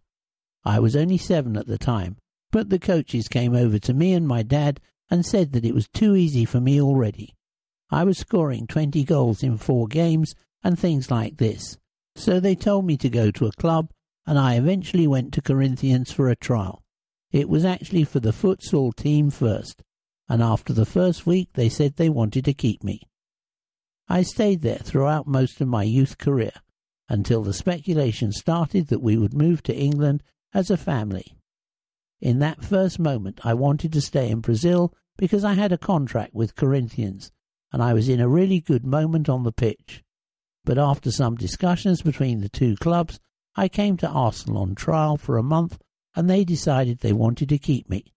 I 0.64 0.80
was 0.80 0.96
only 0.96 1.18
seven 1.18 1.58
at 1.58 1.68
the 1.68 1.78
time, 1.78 2.18
but 2.52 2.70
the 2.70 2.80
coaches 2.80 3.28
came 3.28 3.56
over 3.56 3.80
to 3.80 3.94
me 3.94 4.14
and 4.14 4.28
my 4.28 4.44
dad 4.44 4.80
and 5.10 5.26
said 5.26 5.52
that 5.54 5.66
it 5.66 5.74
was 5.74 5.88
too 5.90 6.16
easy 6.16 6.46
for 6.46 6.60
me 6.60 6.82
already. 6.82 7.36
I 7.90 8.04
was 8.04 8.18
scoring 8.18 8.68
20 8.68 9.04
goals 9.04 9.44
in 9.44 9.58
four 9.58 9.88
games 9.88 10.36
and 10.64 10.78
things 10.78 11.10
like 11.10 11.38
this. 11.38 11.78
So 12.16 12.40
they 12.40 12.56
told 12.56 12.86
me 12.86 12.98
to 12.98 13.10
go 13.10 13.32
to 13.32 13.48
a 13.48 13.52
club 13.54 13.92
and 14.26 14.38
I 14.38 14.56
eventually 14.56 15.08
went 15.08 15.34
to 15.34 15.42
Corinthians 15.42 16.12
for 16.12 16.30
a 16.30 16.36
trial. 16.36 16.84
It 17.32 17.50
was 17.50 17.66
actually 17.66 18.04
for 18.04 18.20
the 18.20 18.32
futsal 18.32 18.96
team 18.96 19.30
first, 19.30 19.82
and 20.28 20.42
after 20.42 20.74
the 20.74 20.86
first 20.86 21.26
week 21.26 21.50
they 21.54 21.70
said 21.70 21.96
they 21.96 22.10
wanted 22.10 22.46
to 22.46 22.54
keep 22.54 22.84
me. 22.84 23.02
I 24.08 24.24
stayed 24.24 24.62
there 24.62 24.78
throughout 24.78 25.28
most 25.28 25.62
of 25.62 25.68
my 25.68 25.84
youth 25.84 26.18
career 26.18 26.52
until 27.08 27.42
the 27.42 27.54
speculation 27.54 28.32
started 28.32 28.88
that 28.88 29.02
we 29.02 29.18
would 29.18 29.34
move 29.34 29.64
to 29.64 29.76
England 29.76 30.22
as 30.54 30.70
a 30.70 30.78
family. 30.78 31.36
In 32.22 32.40
that 32.40 32.64
first 32.64 33.00
moment, 33.00 33.40
I 33.44 33.54
wanted 33.54 33.94
to 33.94 34.02
stay 34.02 34.30
in 34.30 34.42
Brazil 34.42 34.94
because 35.18 35.44
I 35.44 35.54
had 35.54 35.72
a 35.72 35.78
contract 35.78 36.34
with 36.34 36.56
Corinthians 36.56 37.32
and 37.72 37.82
I 37.82 37.94
was 37.94 38.10
in 38.10 38.20
a 38.20 38.28
really 38.28 38.60
good 38.60 38.86
moment 38.86 39.30
on 39.30 39.44
the 39.44 39.52
pitch. 39.52 40.04
But 40.66 40.78
after 40.78 41.12
some 41.12 41.36
discussions 41.36 42.02
between 42.02 42.42
the 42.42 42.50
two 42.50 42.76
clubs, 42.78 43.20
I 43.56 43.68
came 43.70 43.98
to 43.98 44.10
Arsenal 44.10 44.62
on 44.62 44.76
trial 44.76 45.18
for 45.18 45.38
a 45.38 45.44
month 45.44 45.78
and 46.16 46.30
they 46.30 46.44
decided 46.44 47.00
they 47.00 47.14
wanted 47.14 47.50
to 47.50 47.58
keep 47.58 47.90
me. 47.90 48.14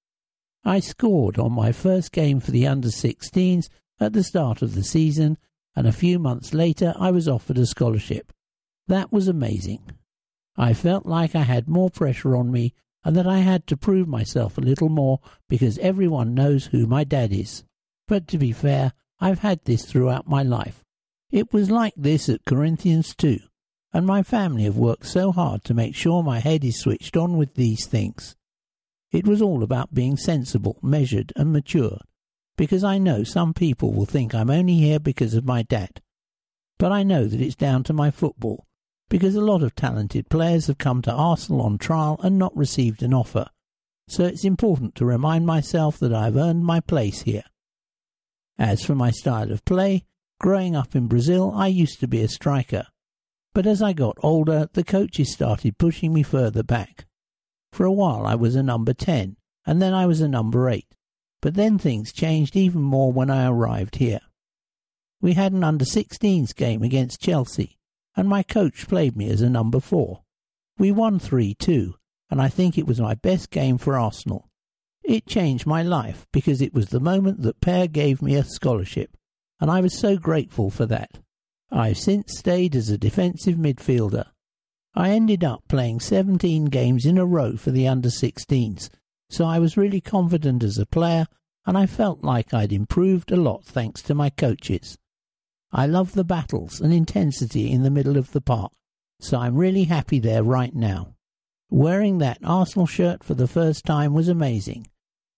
I 0.64 0.80
scored 0.80 1.38
on 1.38 1.52
my 1.52 1.72
first 1.72 2.12
game 2.12 2.40
for 2.40 2.50
the 2.50 2.66
under 2.66 2.88
16s 2.88 3.68
at 4.00 4.12
the 4.12 4.22
start 4.22 4.62
of 4.62 4.74
the 4.74 4.84
season, 4.84 5.38
and 5.74 5.86
a 5.86 5.92
few 5.92 6.18
months 6.18 6.54
later 6.54 6.94
I 6.98 7.10
was 7.10 7.28
offered 7.28 7.58
a 7.58 7.66
scholarship. 7.66 8.32
That 8.88 9.12
was 9.12 9.28
amazing. 9.28 9.92
I 10.56 10.74
felt 10.74 11.06
like 11.06 11.34
I 11.34 11.42
had 11.42 11.68
more 11.68 11.90
pressure 11.90 12.36
on 12.36 12.50
me 12.50 12.74
and 13.04 13.16
that 13.16 13.26
I 13.26 13.38
had 13.38 13.66
to 13.66 13.76
prove 13.76 14.06
myself 14.08 14.56
a 14.56 14.62
little 14.62 14.88
more 14.88 15.20
because 15.48 15.78
everyone 15.78 16.34
knows 16.34 16.66
who 16.66 16.86
my 16.86 17.04
dad 17.04 17.32
is. 17.32 17.64
But 18.06 18.28
to 18.28 18.38
be 18.38 18.52
fair, 18.52 18.92
I've 19.20 19.40
had 19.40 19.64
this 19.64 19.84
throughout 19.84 20.28
my 20.28 20.42
life. 20.42 20.84
It 21.30 21.52
was 21.52 21.70
like 21.70 21.94
this 21.96 22.28
at 22.28 22.44
Corinthians 22.44 23.14
too, 23.14 23.40
and 23.92 24.06
my 24.06 24.22
family 24.22 24.64
have 24.64 24.76
worked 24.76 25.06
so 25.06 25.32
hard 25.32 25.64
to 25.64 25.74
make 25.74 25.94
sure 25.94 26.22
my 26.22 26.40
head 26.40 26.64
is 26.64 26.78
switched 26.78 27.16
on 27.16 27.36
with 27.36 27.54
these 27.54 27.86
things. 27.86 28.36
It 29.10 29.26
was 29.26 29.42
all 29.42 29.62
about 29.62 29.94
being 29.94 30.16
sensible, 30.16 30.78
measured, 30.82 31.32
and 31.36 31.52
mature, 31.52 31.98
because 32.56 32.84
I 32.84 32.98
know 32.98 33.24
some 33.24 33.54
people 33.54 33.92
will 33.92 34.06
think 34.06 34.34
I'm 34.34 34.50
only 34.50 34.74
here 34.74 34.98
because 34.98 35.34
of 35.34 35.44
my 35.44 35.62
dad. 35.62 36.00
But 36.78 36.92
I 36.92 37.02
know 37.02 37.26
that 37.26 37.40
it's 37.40 37.54
down 37.54 37.82
to 37.84 37.92
my 37.92 38.10
football, 38.10 38.66
because 39.12 39.34
a 39.34 39.42
lot 39.42 39.62
of 39.62 39.74
talented 39.74 40.30
players 40.30 40.68
have 40.68 40.78
come 40.78 41.02
to 41.02 41.12
Arsenal 41.12 41.60
on 41.60 41.76
trial 41.76 42.18
and 42.22 42.38
not 42.38 42.56
received 42.56 43.02
an 43.02 43.12
offer. 43.12 43.44
So 44.08 44.24
it's 44.24 44.42
important 44.42 44.94
to 44.94 45.04
remind 45.04 45.44
myself 45.44 45.98
that 45.98 46.14
I've 46.14 46.34
earned 46.34 46.64
my 46.64 46.80
place 46.80 47.20
here. 47.20 47.44
As 48.58 48.82
for 48.82 48.94
my 48.94 49.10
style 49.10 49.52
of 49.52 49.66
play, 49.66 50.06
growing 50.40 50.74
up 50.74 50.96
in 50.96 51.08
Brazil, 51.08 51.52
I 51.54 51.66
used 51.66 52.00
to 52.00 52.08
be 52.08 52.22
a 52.22 52.28
striker. 52.28 52.86
But 53.52 53.66
as 53.66 53.82
I 53.82 53.92
got 53.92 54.16
older, 54.22 54.70
the 54.72 54.82
coaches 54.82 55.30
started 55.30 55.76
pushing 55.76 56.14
me 56.14 56.22
further 56.22 56.62
back. 56.62 57.04
For 57.70 57.84
a 57.84 57.92
while 57.92 58.24
I 58.24 58.34
was 58.34 58.56
a 58.56 58.62
number 58.62 58.94
10, 58.94 59.36
and 59.66 59.82
then 59.82 59.92
I 59.92 60.06
was 60.06 60.22
a 60.22 60.26
number 60.26 60.70
8. 60.70 60.86
But 61.42 61.52
then 61.52 61.76
things 61.76 62.14
changed 62.14 62.56
even 62.56 62.80
more 62.80 63.12
when 63.12 63.28
I 63.28 63.46
arrived 63.46 63.96
here. 63.96 64.20
We 65.20 65.34
had 65.34 65.52
an 65.52 65.64
under 65.64 65.84
16s 65.84 66.56
game 66.56 66.82
against 66.82 67.20
Chelsea, 67.20 67.76
and 68.16 68.28
my 68.28 68.42
coach 68.42 68.88
played 68.88 69.16
me 69.16 69.28
as 69.30 69.40
a 69.40 69.50
number 69.50 69.80
four. 69.80 70.22
We 70.78 70.92
won 70.92 71.18
3 71.18 71.54
2, 71.54 71.94
and 72.30 72.40
I 72.40 72.48
think 72.48 72.76
it 72.76 72.86
was 72.86 73.00
my 73.00 73.14
best 73.14 73.50
game 73.50 73.78
for 73.78 73.98
Arsenal. 73.98 74.48
It 75.04 75.26
changed 75.26 75.66
my 75.66 75.82
life 75.82 76.26
because 76.32 76.60
it 76.62 76.72
was 76.72 76.86
the 76.88 77.00
moment 77.00 77.42
that 77.42 77.60
Per 77.60 77.86
gave 77.86 78.22
me 78.22 78.34
a 78.36 78.44
scholarship, 78.44 79.16
and 79.60 79.70
I 79.70 79.80
was 79.80 79.98
so 79.98 80.16
grateful 80.16 80.70
for 80.70 80.86
that. 80.86 81.18
I've 81.70 81.98
since 81.98 82.38
stayed 82.38 82.76
as 82.76 82.90
a 82.90 82.98
defensive 82.98 83.56
midfielder. 83.56 84.26
I 84.94 85.10
ended 85.10 85.42
up 85.42 85.64
playing 85.68 86.00
17 86.00 86.66
games 86.66 87.06
in 87.06 87.16
a 87.16 87.24
row 87.24 87.56
for 87.56 87.70
the 87.70 87.88
under 87.88 88.10
16s, 88.10 88.90
so 89.30 89.46
I 89.46 89.58
was 89.58 89.76
really 89.76 90.00
confident 90.00 90.62
as 90.62 90.78
a 90.78 90.84
player, 90.84 91.26
and 91.64 91.78
I 91.78 91.86
felt 91.86 92.22
like 92.22 92.52
I'd 92.52 92.72
improved 92.72 93.32
a 93.32 93.36
lot 93.36 93.64
thanks 93.64 94.02
to 94.02 94.14
my 94.14 94.28
coaches. 94.28 94.98
I 95.72 95.86
love 95.86 96.12
the 96.12 96.24
battles 96.24 96.80
and 96.80 96.92
intensity 96.92 97.70
in 97.70 97.82
the 97.82 97.90
middle 97.90 98.18
of 98.18 98.32
the 98.32 98.42
park, 98.42 98.72
so 99.20 99.38
I'm 99.38 99.56
really 99.56 99.84
happy 99.84 100.18
there 100.18 100.42
right 100.42 100.74
now. 100.74 101.14
Wearing 101.70 102.18
that 102.18 102.38
Arsenal 102.44 102.86
shirt 102.86 103.24
for 103.24 103.32
the 103.32 103.48
first 103.48 103.86
time 103.86 104.12
was 104.12 104.28
amazing. 104.28 104.88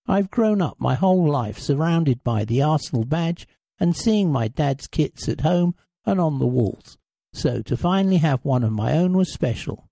I've 0.09 0.33
grown 0.33 0.61
up 0.61 0.81
my 0.81 0.97
whole 0.97 1.31
life 1.31 1.61
surrounded 1.61 2.25
by 2.25 2.45
the 2.45 2.63
Arsenal 2.63 3.05
badge, 3.05 3.47
and 3.79 3.97
seeing 3.97 4.33
my 4.33 4.49
dad's 4.49 4.89
kits 4.89 5.29
at 5.29 5.43
home 5.43 5.77
and 6.05 6.21
on 6.21 6.41
the 6.41 6.47
walls, 6.47 6.99
so 7.33 7.63
to 7.63 7.77
finally 7.77 8.19
have 8.19 8.45
one 8.45 8.65
of 8.65 8.73
my 8.73 8.97
own 8.97 9.17
was 9.17 9.33
special. 9.33 9.89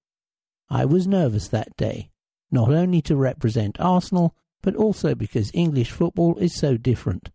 I 0.68 0.84
was 0.84 1.06
nervous 1.06 1.48
that 1.48 1.76
day, 1.76 2.10
not 2.50 2.72
only 2.72 3.00
to 3.02 3.14
represent 3.14 3.80
Arsenal, 3.80 4.34
but 4.60 4.74
also 4.74 5.14
because 5.14 5.50
English 5.54 5.90
football 5.90 6.36
is 6.38 6.56
so 6.56 6.76
different. 6.76 7.30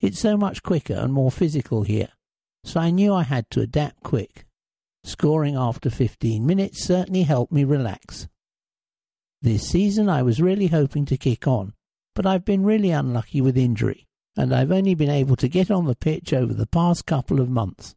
It's 0.00 0.20
so 0.20 0.36
much 0.36 0.62
quicker 0.62 0.94
and 0.94 1.12
more 1.12 1.30
physical 1.30 1.82
here, 1.82 2.08
so 2.66 2.80
I 2.80 2.90
knew 2.90 3.14
I 3.14 3.22
had 3.22 3.48
to 3.50 3.60
adapt 3.60 4.02
quick. 4.02 4.44
Scoring 5.04 5.54
after 5.54 5.88
15 5.88 6.44
minutes 6.44 6.82
certainly 6.82 7.22
helped 7.22 7.52
me 7.52 7.62
relax. 7.62 8.26
This 9.40 9.68
season 9.68 10.08
I 10.08 10.22
was 10.22 10.42
really 10.42 10.66
hoping 10.66 11.06
to 11.06 11.16
kick 11.16 11.46
on, 11.46 11.74
but 12.16 12.26
I've 12.26 12.44
been 12.44 12.64
really 12.64 12.90
unlucky 12.90 13.40
with 13.40 13.56
injury, 13.56 14.08
and 14.36 14.52
I've 14.52 14.72
only 14.72 14.96
been 14.96 15.10
able 15.10 15.36
to 15.36 15.48
get 15.48 15.70
on 15.70 15.86
the 15.86 15.94
pitch 15.94 16.32
over 16.32 16.52
the 16.52 16.66
past 16.66 17.06
couple 17.06 17.40
of 17.40 17.48
months. 17.48 17.94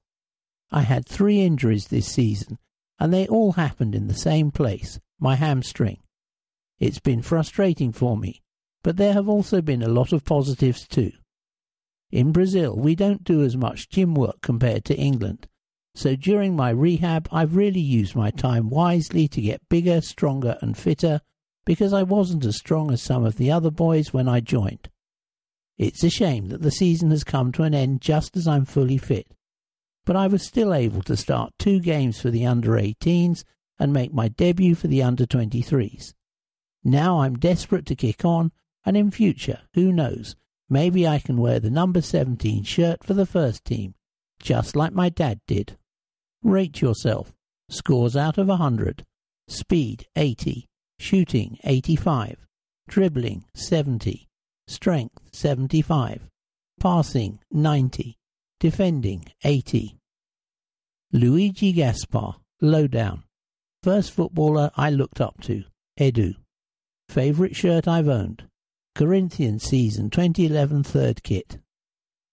I 0.71 0.81
had 0.81 1.07
three 1.07 1.41
injuries 1.41 1.87
this 1.87 2.07
season, 2.07 2.59
and 2.99 3.11
they 3.11 3.27
all 3.27 3.53
happened 3.53 3.95
in 3.95 4.07
the 4.07 4.13
same 4.13 4.51
place, 4.51 4.99
my 5.19 5.33
hamstring. 5.33 5.97
It's 6.77 6.99
been 6.99 7.23
frustrating 7.23 7.91
for 7.91 8.15
me, 8.15 8.43
but 8.83 8.97
there 8.97 9.13
have 9.13 9.27
also 9.27 9.63
been 9.63 9.81
a 9.81 9.89
lot 9.89 10.13
of 10.13 10.23
positives 10.23 10.87
too. 10.87 11.13
In 12.11 12.31
Brazil, 12.31 12.76
we 12.76 12.95
don't 12.95 13.23
do 13.23 13.44
as 13.44 13.56
much 13.56 13.90
gym 13.90 14.15
work 14.15 14.41
compared 14.41 14.84
to 14.86 14.98
England, 14.98 15.48
so 15.95 16.15
during 16.15 16.56
my 16.56 16.69
rehab, 16.69 17.27
I've 17.31 17.56
really 17.56 17.81
used 17.81 18.15
my 18.15 18.31
time 18.31 18.69
wisely 18.69 19.27
to 19.27 19.41
get 19.41 19.68
bigger, 19.69 20.02
stronger, 20.02 20.57
and 20.61 20.77
fitter 20.77 21.22
because 21.65 21.94
I 21.94 22.03
wasn't 22.03 22.45
as 22.45 22.57
strong 22.57 22.91
as 22.91 23.02
some 23.02 23.26
of 23.26 23.36
the 23.36 23.52
other 23.52 23.69
boys 23.69 24.14
when 24.14 24.27
I 24.27 24.40
joined. 24.40 24.90
It's 25.77 26.03
a 26.03 26.10
shame 26.10 26.48
that 26.48 26.61
the 26.61 26.72
season 26.72 27.11
has 27.11 27.23
come 27.23 27.52
to 27.52 27.64
an 27.64 27.73
end 27.73 28.02
just 28.02 28.38
as 28.38 28.48
I'm 28.48 28.65
fully 28.65 28.98
fit, 28.98 29.27
but 30.06 30.15
I 30.15 30.27
was 30.27 30.41
still 30.41 30.73
able 30.73 31.02
to 31.03 31.18
start 31.18 31.53
two 31.60 31.80
games 31.80 32.19
for 32.19 32.31
the 32.31 32.45
under 32.45 32.72
18s 32.72 33.44
and 33.77 33.94
make 33.94 34.14
my 34.14 34.30
debut 34.30 34.76
for 34.76 34.88
the 34.88 35.03
under 35.03 35.26
23s. 35.26 36.14
Now 36.84 37.22
I'm 37.22 37.38
desperate 37.38 37.86
to 37.88 37.95
kick 37.95 38.23
on, 38.26 38.52
and 38.86 38.95
in 38.95 39.11
future, 39.11 39.61
who 39.73 39.91
knows, 39.91 40.36
maybe 40.69 41.07
I 41.07 41.19
can 41.19 41.37
wear 41.37 41.59
the 41.59 41.69
number 41.69 42.01
17 42.01 42.63
shirt 42.63 43.03
for 43.03 43.13
the 43.13 43.25
first 43.25 43.65
team, 43.65 43.95
just 44.39 44.75
like 44.75 44.93
my 44.93 45.09
dad 45.09 45.39
did. 45.47 45.77
Rate 46.43 46.81
yourself. 46.81 47.33
Scores 47.69 48.15
out 48.15 48.37
of 48.37 48.47
100. 48.47 49.05
Speed 49.47 50.07
80. 50.15 50.67
Shooting 50.99 51.57
85. 51.63 52.47
Dribbling 52.87 53.45
70. 53.53 54.27
Strength 54.67 55.19
75. 55.33 56.29
Passing 56.79 57.39
90. 57.51 58.17
Defending 58.59 59.25
80. 59.43 59.99
Luigi 61.11 61.71
Gaspar, 61.71 62.35
lowdown. 62.61 63.23
First 63.81 64.11
footballer 64.11 64.71
I 64.75 64.89
looked 64.89 65.21
up 65.21 65.41
to, 65.41 65.63
Edu. 65.99 66.35
Favourite 67.07 67.55
shirt 67.55 67.87
I've 67.87 68.07
owned, 68.09 68.43
Corinthians 68.95 69.63
season 69.63 70.09
2011 70.09 70.83
third 70.83 71.23
kit. 71.23 71.59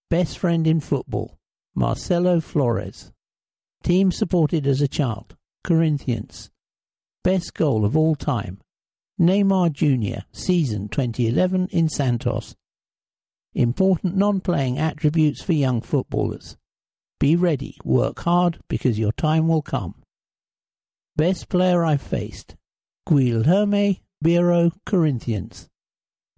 Best 0.09 0.37
friend 0.37 0.67
in 0.67 0.79
football, 0.79 1.37
Marcelo 1.75 2.39
Flores. 2.39 3.11
Team 3.83 4.11
supported 4.11 4.67
as 4.67 4.81
a 4.81 4.87
child, 4.87 5.35
Corinthians. 5.63 6.49
Best 7.23 7.53
goal 7.53 7.85
of 7.85 7.95
all 7.95 8.15
time, 8.15 8.59
Neymar 9.19 9.71
Jr., 9.71 10.21
season 10.31 10.89
2011 10.89 11.67
in 11.71 11.89
Santos. 11.89 12.55
Important 13.53 14.15
non 14.15 14.41
playing 14.41 14.77
attributes 14.77 15.41
for 15.41 15.53
young 15.53 15.81
footballers. 15.81 16.57
Be 17.19 17.35
ready, 17.35 17.77
work 17.83 18.19
hard 18.19 18.59
because 18.67 18.99
your 18.99 19.11
time 19.13 19.47
will 19.47 19.61
come. 19.61 19.95
Best 21.15 21.49
player 21.49 21.83
I've 21.83 22.01
faced, 22.01 22.55
Guilherme 23.07 24.01
Biro 24.23 24.71
Corinthians. 24.85 25.67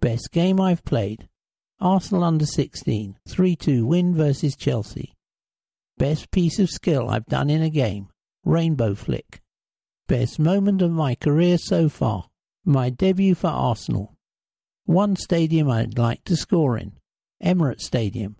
Best 0.00 0.30
game 0.32 0.58
I've 0.58 0.82
played, 0.84 1.28
Arsenal 1.78 2.24
under 2.24 2.46
16, 2.46 3.18
3 3.28 3.56
2 3.56 3.86
win 3.86 4.14
versus 4.14 4.56
Chelsea. 4.56 5.14
Best 5.98 6.30
piece 6.30 6.58
of 6.58 6.70
skill 6.70 7.10
I've 7.10 7.26
done 7.26 7.50
in 7.50 7.60
a 7.60 7.68
game, 7.68 8.08
Rainbow 8.42 8.94
Flick. 8.94 9.42
Best 10.08 10.38
moment 10.38 10.80
of 10.80 10.90
my 10.90 11.14
career 11.14 11.58
so 11.58 11.90
far, 11.90 12.30
my 12.64 12.88
debut 12.88 13.34
for 13.34 13.48
Arsenal. 13.48 14.16
One 14.86 15.16
stadium 15.16 15.70
I'd 15.70 15.98
like 15.98 16.24
to 16.24 16.36
score 16.36 16.78
in, 16.78 16.92
Emirates 17.44 17.82
Stadium. 17.82 18.36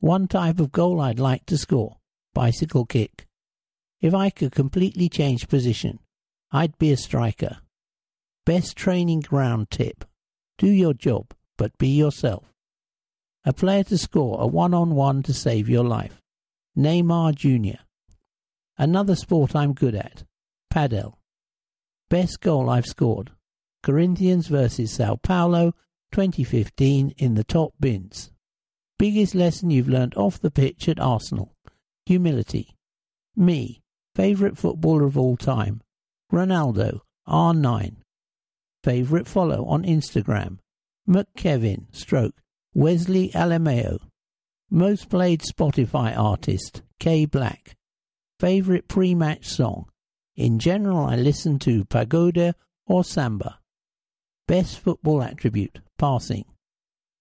One 0.00 0.26
type 0.26 0.58
of 0.58 0.72
goal 0.72 1.02
I'd 1.02 1.18
like 1.18 1.44
to 1.46 1.58
score, 1.58 1.98
bicycle 2.32 2.86
kick. 2.86 3.26
If 4.00 4.14
I 4.14 4.30
could 4.30 4.52
completely 4.52 5.10
change 5.10 5.48
position, 5.48 5.98
I'd 6.50 6.78
be 6.78 6.92
a 6.92 6.96
striker. 6.96 7.58
Best 8.46 8.74
training 8.74 9.20
ground 9.20 9.70
tip. 9.70 10.06
Do 10.58 10.68
your 10.68 10.94
job, 10.94 11.34
but 11.56 11.76
be 11.78 11.88
yourself. 11.88 12.52
A 13.44 13.52
player 13.52 13.84
to 13.84 13.98
score 13.98 14.40
a 14.40 14.46
one-on-one 14.46 15.22
to 15.24 15.34
save 15.34 15.68
your 15.68 15.84
life. 15.84 16.22
Neymar 16.76 17.34
Jr. 17.34 17.80
Another 18.78 19.14
sport 19.14 19.54
I'm 19.54 19.74
good 19.74 19.94
at. 19.94 20.24
Padel. 20.72 21.14
Best 22.08 22.40
goal 22.40 22.68
I've 22.70 22.86
scored. 22.86 23.30
Corinthians 23.82 24.46
versus 24.46 24.92
Sao 24.92 25.16
Paulo 25.16 25.72
2015 26.12 27.14
in 27.18 27.34
the 27.34 27.44
top 27.44 27.74
bins. 27.78 28.30
Biggest 28.98 29.34
lesson 29.34 29.70
you've 29.70 29.88
learnt 29.88 30.16
off 30.16 30.40
the 30.40 30.50
pitch 30.50 30.88
at 30.88 31.00
Arsenal? 31.00 31.52
Humility. 32.06 32.76
Me, 33.36 33.82
favourite 34.14 34.56
footballer 34.56 35.04
of 35.04 35.18
all 35.18 35.36
time. 35.36 35.82
Ronaldo, 36.32 37.00
R9. 37.28 37.96
Favourite 38.84 39.26
follow 39.26 39.64
on 39.64 39.82
Instagram. 39.82 40.58
McKevin, 41.08 41.86
stroke, 41.90 42.34
Wesley 42.74 43.30
Alemeo. 43.30 43.98
Most 44.70 45.08
played 45.08 45.40
Spotify 45.40 46.14
artist, 46.14 46.82
K 47.00 47.24
Black. 47.24 47.78
Favourite 48.38 48.86
pre-match 48.86 49.46
song. 49.46 49.86
In 50.36 50.58
general, 50.58 50.98
I 50.98 51.16
listen 51.16 51.58
to 51.60 51.86
Pagode 51.86 52.52
or 52.86 53.02
Samba. 53.04 53.58
Best 54.46 54.78
football 54.78 55.22
attribute, 55.22 55.78
passing. 55.96 56.44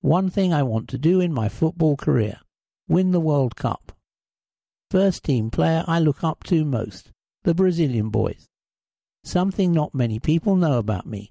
One 0.01 0.29
thing 0.29 0.53
I 0.53 0.63
want 0.63 0.89
to 0.89 0.97
do 0.97 1.21
in 1.21 1.33
my 1.33 1.47
football 1.47 1.95
career 1.95 2.41
win 2.89 3.11
the 3.11 3.21
World 3.21 3.55
Cup. 3.55 3.93
First 4.91 5.23
team 5.23 5.49
player 5.49 5.85
I 5.87 5.99
look 5.99 6.25
up 6.25 6.43
to 6.47 6.65
most 6.65 7.13
the 7.43 7.53
Brazilian 7.53 8.09
boys. 8.09 8.49
Something 9.23 9.71
not 9.71 9.95
many 9.95 10.19
people 10.19 10.57
know 10.57 10.77
about 10.77 11.07
me. 11.07 11.29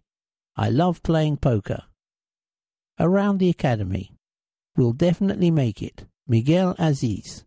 I 0.57 0.69
love 0.71 1.03
playing 1.03 1.39
poker. 1.39 1.83
Around 2.99 3.39
the 3.39 3.49
academy. 3.49 4.13
Will 4.77 4.93
definitely 4.93 5.51
make 5.51 5.83
it. 5.83 6.07
Miguel 6.27 6.75
Azeez. 6.77 7.45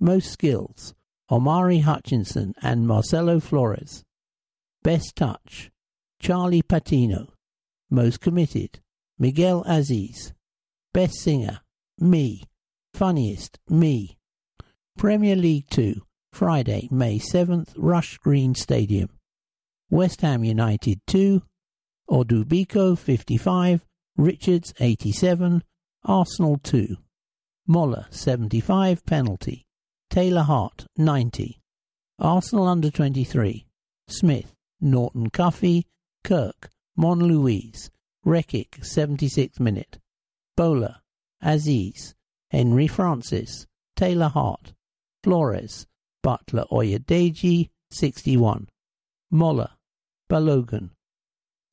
Most 0.00 0.30
skills. 0.30 0.94
Omari 1.30 1.78
Hutchinson 1.80 2.54
and 2.62 2.86
Marcelo 2.86 3.40
Flores. 3.40 4.04
Best 4.82 5.16
touch. 5.16 5.70
Charlie 6.20 6.62
Patino. 6.62 7.32
Most 7.90 8.20
committed. 8.20 8.80
Miguel 9.18 9.64
Azeez. 9.64 10.32
Best 10.92 11.20
Singer, 11.20 11.60
me. 11.98 12.44
Funniest, 12.94 13.58
me. 13.68 14.16
Premier 14.96 15.36
League 15.36 15.68
2, 15.68 16.00
Friday, 16.32 16.88
May 16.90 17.18
7th, 17.18 17.74
Rush 17.76 18.16
Green 18.16 18.54
Stadium. 18.54 19.10
West 19.90 20.22
Ham 20.22 20.42
United 20.42 21.00
2, 21.06 21.42
Odubeko 22.10 22.96
55, 22.96 23.84
Richards 24.16 24.72
87, 24.78 25.62
Arsenal 26.04 26.58
2. 26.62 26.96
Moller 27.66 28.06
75 28.10 29.04
penalty. 29.04 29.64
Taylor 30.08 30.42
Hart 30.42 30.86
90. 30.96 31.58
Arsenal 32.20 32.68
under 32.68 32.90
23. 32.90 33.66
Smith, 34.08 34.54
Norton 34.80 35.30
Cuffy, 35.30 35.84
Kirk, 36.22 36.70
Monlouise, 36.96 37.90
Rekik 38.24 38.84
76 38.84 39.58
minute. 39.58 39.98
Bowler, 40.56 40.96
Azeez, 41.42 42.14
Henry 42.50 42.86
Francis, 42.86 43.66
Taylor 43.96 44.28
Hart, 44.28 44.72
Flores, 45.24 45.86
Butler 46.22 46.64
Oyedeji, 46.70 47.68
61. 47.90 48.68
Moller, 49.30 49.70
Balogun. 50.30 50.90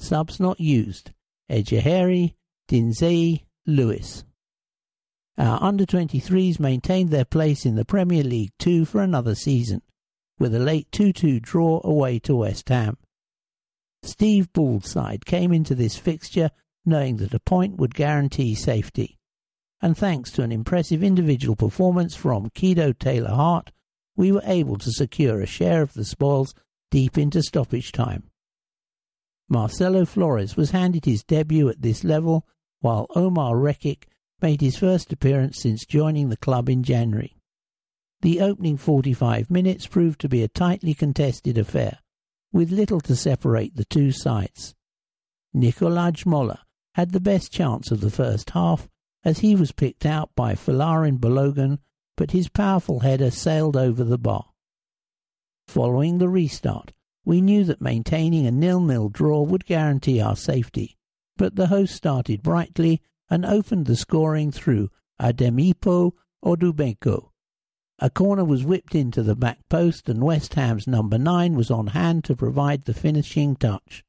Subs 0.03 0.38
not 0.38 0.59
used, 0.59 1.11
Ejeheri, 1.49 2.34
Dinzeyi, 2.67 3.45
Lewis. 3.65 4.25
Our 5.38 5.63
under 5.63 5.85
23s 5.85 6.59
maintained 6.59 7.09
their 7.09 7.23
place 7.23 7.65
in 7.65 7.75
the 7.75 7.85
Premier 7.85 8.21
League 8.21 8.51
2 8.59 8.84
for 8.84 9.01
another 9.01 9.34
season, 9.34 9.81
with 10.38 10.53
a 10.53 10.59
late 10.59 10.91
2 10.91 11.13
2 11.13 11.39
draw 11.39 11.80
away 11.85 12.19
to 12.19 12.35
West 12.35 12.67
Ham. 12.67 12.97
Steve 14.03 14.51
Ball's 14.51 14.89
side 14.89 15.25
came 15.25 15.53
into 15.53 15.73
this 15.73 15.95
fixture 15.95 16.51
knowing 16.85 17.15
that 17.17 17.34
a 17.34 17.39
point 17.39 17.77
would 17.77 17.95
guarantee 17.95 18.55
safety. 18.55 19.17
And 19.81 19.97
thanks 19.97 20.31
to 20.31 20.41
an 20.43 20.51
impressive 20.51 21.01
individual 21.01 21.55
performance 21.55 22.13
from 22.13 22.49
Kido 22.49 22.91
Taylor 22.99 23.31
Hart, 23.31 23.71
we 24.17 24.34
were 24.34 24.43
able 24.43 24.77
to 24.80 24.91
secure 24.91 25.39
a 25.39 25.45
share 25.45 25.81
of 25.81 25.93
the 25.93 26.03
spoils 26.03 26.53
deep 26.91 27.17
into 27.17 27.41
stoppage 27.41 27.93
time. 27.93 28.30
Marcelo 29.49 30.05
Flores 30.05 30.55
was 30.55 30.71
handed 30.71 31.05
his 31.05 31.23
debut 31.23 31.69
at 31.69 31.81
this 31.81 32.03
level, 32.03 32.47
while 32.79 33.07
Omar 33.15 33.55
Rekik 33.55 34.07
made 34.41 34.61
his 34.61 34.77
first 34.77 35.13
appearance 35.13 35.59
since 35.61 35.85
joining 35.85 36.29
the 36.29 36.37
club 36.37 36.69
in 36.69 36.83
January. 36.83 37.35
The 38.21 38.41
opening 38.41 38.77
45 38.77 39.49
minutes 39.51 39.87
proved 39.87 40.21
to 40.21 40.29
be 40.29 40.43
a 40.43 40.47
tightly 40.47 40.93
contested 40.93 41.57
affair, 41.57 41.99
with 42.51 42.71
little 42.71 43.01
to 43.01 43.15
separate 43.15 43.75
the 43.75 43.85
two 43.85 44.11
sides. 44.11 44.75
Nikolaj 45.55 46.25
Moller 46.25 46.59
had 46.95 47.11
the 47.11 47.19
best 47.19 47.51
chance 47.51 47.91
of 47.91 48.01
the 48.01 48.11
first 48.11 48.51
half 48.51 48.87
as 49.23 49.39
he 49.39 49.55
was 49.55 49.71
picked 49.71 50.05
out 50.05 50.29
by 50.35 50.53
Folarin 50.53 51.17
Balogun, 51.19 51.79
but 52.17 52.31
his 52.31 52.49
powerful 52.49 52.99
header 52.99 53.31
sailed 53.31 53.75
over 53.75 54.03
the 54.03 54.17
bar. 54.17 54.45
Following 55.67 56.17
the 56.17 56.29
restart, 56.29 56.91
we 57.25 57.41
knew 57.41 57.63
that 57.63 57.81
maintaining 57.81 58.45
a 58.45 58.51
nil-nil 58.51 59.09
draw 59.09 59.41
would 59.41 59.65
guarantee 59.65 60.21
our 60.21 60.35
safety, 60.35 60.97
but 61.37 61.55
the 61.55 61.67
host 61.67 61.95
started 61.95 62.43
brightly 62.43 63.01
and 63.29 63.45
opened 63.45 63.85
the 63.85 63.95
scoring 63.95 64.51
through 64.51 64.89
Ademipo 65.21 66.11
Odubeko. 66.43 67.29
A 67.99 68.09
corner 68.09 68.43
was 68.43 68.65
whipped 68.65 68.95
into 68.95 69.23
the 69.23 69.35
back 69.35 69.59
post 69.69 70.09
and 70.09 70.21
West 70.21 70.55
Ham's 70.55 70.87
number 70.87 71.17
nine 71.17 71.55
was 71.55 71.71
on 71.71 71.87
hand 71.87 72.25
to 72.25 72.35
provide 72.35 72.83
the 72.83 72.93
finishing 72.93 73.55
touch. 73.55 74.03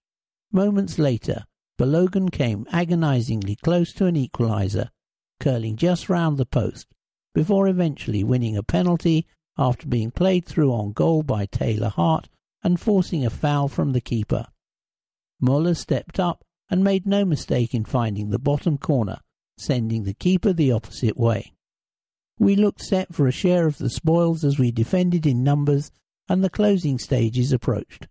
Moments 0.51 0.99
later, 0.99 1.45
Balogun 1.79 2.31
came 2.31 2.67
agonizingly 2.73 3.57
close 3.57 3.93
to 3.93 4.07
an 4.07 4.17
equaliser, 4.17 4.89
curling 5.39 5.77
just 5.77 6.09
round 6.09 6.39
the 6.39 6.47
post, 6.47 6.89
before 7.35 7.69
eventually 7.69 8.25
winning 8.25 8.57
a 8.57 8.63
penalty 8.63 9.27
after 9.57 9.87
being 9.87 10.11
played 10.11 10.45
through 10.45 10.73
on 10.73 10.93
goal 10.93 11.23
by 11.23 11.47
Taylor 11.47 11.89
Hart 11.89 12.29
and 12.65 12.81
forcing 12.81 13.25
a 13.25 13.31
foul 13.31 13.69
from 13.69 13.93
the 13.93 14.01
keeper. 14.01 14.47
Moller 15.41 15.75
stepped 15.75 16.19
up 16.19 16.43
and 16.71 16.83
made 16.83 17.07
no 17.07 17.25
mistake 17.25 17.75
in 17.75 17.85
finding 17.85 18.31
the 18.31 18.39
bottom 18.39 18.79
corner, 18.79 19.19
sending 19.59 20.05
the 20.05 20.15
keeper 20.15 20.53
the 20.53 20.73
opposite 20.73 21.17
way. 21.17 21.53
We 22.39 22.57
looked 22.57 22.81
set 22.81 23.15
for 23.15 23.29
a 23.29 23.33
share 23.33 23.67
of 23.67 23.79
the 23.79 23.91
spoils 23.91 24.45
as 24.45 24.59
we 24.59 24.73
defended 24.73 25.27
in 25.27 25.45
numbers 25.45 25.91
and 26.29 26.43
the 26.43 26.51
closing 26.51 26.99
stages 26.99 27.53
approached. 27.53 28.09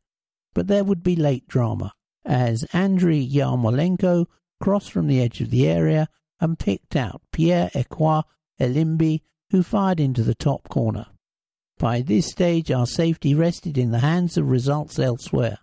But 0.53 0.67
there 0.67 0.83
would 0.83 1.03
be 1.03 1.15
late 1.15 1.47
drama, 1.47 1.93
as 2.23 2.63
Andriy 2.71 3.29
Yarmolenko 3.29 4.27
crossed 4.61 4.91
from 4.91 5.07
the 5.07 5.19
edge 5.19 5.41
of 5.41 5.49
the 5.49 5.67
area 5.67 6.07
and 6.39 6.59
picked 6.59 6.95
out 6.95 7.21
Pierre 7.31 7.69
Ekwa 7.73 8.23
Elimbi, 8.59 9.21
who 9.49 9.63
fired 9.63 9.99
into 9.99 10.23
the 10.23 10.35
top 10.35 10.69
corner. 10.69 11.07
By 11.77 12.01
this 12.01 12.27
stage, 12.27 12.71
our 12.71 12.85
safety 12.85 13.35
rested 13.35 13.77
in 13.77 13.91
the 13.91 13.99
hands 13.99 14.37
of 14.37 14.49
results 14.49 14.99
elsewhere. 14.99 15.57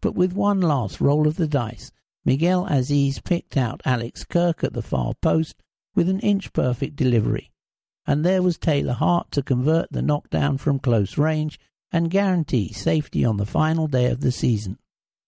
But 0.00 0.14
with 0.14 0.32
one 0.32 0.60
last 0.60 1.00
roll 1.00 1.26
of 1.26 1.36
the 1.36 1.48
dice, 1.48 1.90
Miguel 2.24 2.66
Azeez 2.66 3.22
picked 3.22 3.56
out 3.56 3.80
Alex 3.84 4.24
Kirk 4.24 4.62
at 4.62 4.72
the 4.72 4.82
far 4.82 5.14
post 5.20 5.62
with 5.94 6.08
an 6.08 6.20
inch 6.20 6.52
perfect 6.52 6.96
delivery. 6.96 7.50
And 8.06 8.24
there 8.24 8.42
was 8.42 8.58
Taylor 8.58 8.92
Hart 8.92 9.30
to 9.32 9.42
convert 9.42 9.90
the 9.90 10.02
knockdown 10.02 10.58
from 10.58 10.78
close 10.78 11.18
range 11.18 11.58
and 11.92 12.10
guarantee 12.10 12.72
safety 12.72 13.24
on 13.24 13.36
the 13.36 13.46
final 13.46 13.86
day 13.86 14.06
of 14.06 14.20
the 14.20 14.32
season. 14.32 14.78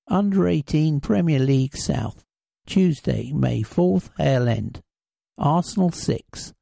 Under 0.09 0.47
18 0.47 1.01
Premier 1.01 1.39
League 1.39 1.77
South, 1.77 2.25
Tuesday, 2.67 3.33
May 3.33 3.63
4th, 3.63 4.11
Hale 4.19 4.49
End. 4.49 4.83
Arsenal 5.39 5.91
6, 5.91 6.53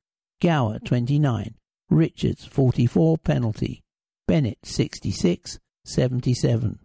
Gower 0.40 0.78
29, 0.78 1.55
Richards 1.91 2.45
44 2.47 3.19
penalty, 3.19 3.83
Bennett 4.29 4.59
66, 4.62 5.59
77. 5.85 6.79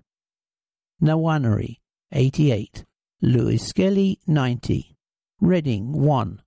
Nwaneri 1.02 1.78
88, 2.12 2.84
Lewis 3.22 3.68
Skelly 3.68 4.20
90, 4.26 4.96
Reading 5.40 5.92
1, 5.92 6.42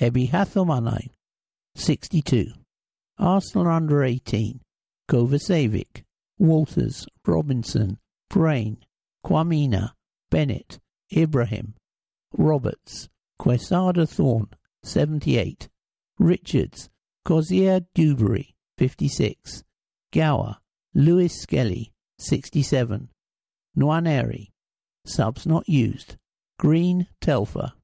Ehibhatiomhan 0.00 1.10
62. 1.76 2.52
Arsenal 3.16 3.68
under 3.68 4.02
18, 4.02 4.60
Kovacevic, 5.08 6.02
Walters, 6.38 7.06
Robinson, 7.24 7.98
Brain, 8.28 8.78
Kwamina, 9.24 9.92
Bennett, 10.30 10.80
Ibrahim, 11.16 11.74
Roberts, 12.36 13.08
Quesada 13.38 14.04
Thorne, 14.06 14.48
78, 14.82 15.68
Richards, 16.18 16.90
Cozier 17.30 17.82
Duberry, 17.94 18.54
56, 18.76 19.62
Gower, 20.12 20.56
Lewis 20.94 21.32
Skelly, 21.32 21.92
67, 22.18 23.08
Nwaneri, 23.78 24.48
subs 25.06 25.46
not 25.46 25.68
used, 25.68 26.16
Green, 26.58 27.06
Telfer. 27.20 27.74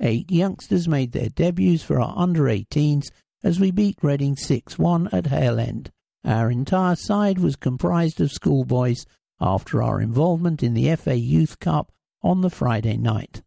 Eight 0.00 0.30
youngsters 0.30 0.88
made 0.88 1.12
their 1.12 1.28
debuts 1.28 1.82
for 1.82 2.00
our 2.00 2.14
under 2.16 2.44
18s 2.44 3.10
as 3.44 3.60
we 3.60 3.70
beat 3.70 3.98
Reading 4.00 4.36
6 4.36 4.78
1 4.78 5.10
at 5.12 5.26
Hale 5.26 5.60
End. 5.60 5.92
Our 6.24 6.50
entire 6.50 6.96
side 6.96 7.40
was 7.40 7.56
comprised 7.56 8.22
of 8.22 8.32
schoolboys 8.32 9.04
after 9.38 9.82
our 9.82 10.00
involvement 10.00 10.62
in 10.62 10.72
the 10.72 10.96
FA 10.96 11.16
Youth 11.16 11.58
Cup 11.58 11.92
on 12.22 12.40
the 12.40 12.48
Friday 12.48 12.96
night. 12.96 13.42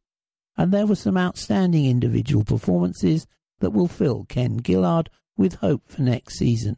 And 0.55 0.71
there 0.71 0.85
were 0.85 0.93
some 0.93 1.17
outstanding 1.17 1.87
individual 1.87 2.43
performances 2.43 3.25
that 3.59 3.71
will 3.71 3.87
fill 3.87 4.25
Ken 4.25 4.61
Gillard 4.63 5.09
with 5.37 5.55
hope 5.55 5.83
for 5.87 6.01
next 6.01 6.37
season. 6.37 6.77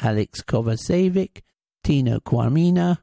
Alex 0.00 0.42
Kovacevic, 0.42 1.42
Tino 1.84 2.18
Kwamina, 2.20 2.98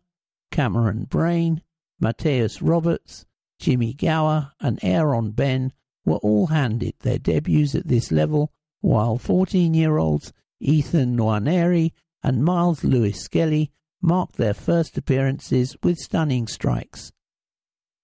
Cameron 0.51 1.05
Brain, 1.05 1.61
Mateus 1.99 2.61
Roberts, 2.61 3.25
Jimmy 3.59 3.93
Gower, 3.93 4.53
and 4.59 4.79
Aaron 4.81 5.31
Ben 5.31 5.73
were 6.05 6.17
all 6.17 6.47
handed 6.47 6.93
their 6.99 7.19
debuts 7.19 7.75
at 7.75 7.87
this 7.87 8.11
level, 8.11 8.51
while 8.81 9.17
14 9.17 9.73
year 9.73 9.97
olds 9.97 10.33
Ethan 10.59 11.15
Nwaneri 11.15 11.91
and 12.23 12.43
Myles 12.43 12.83
Lewis 12.83 13.21
Skelly 13.21 13.71
marked 14.01 14.37
their 14.37 14.53
first 14.53 14.97
appearances 14.97 15.75
with 15.83 15.97
stunning 15.97 16.47
strikes. 16.47 17.11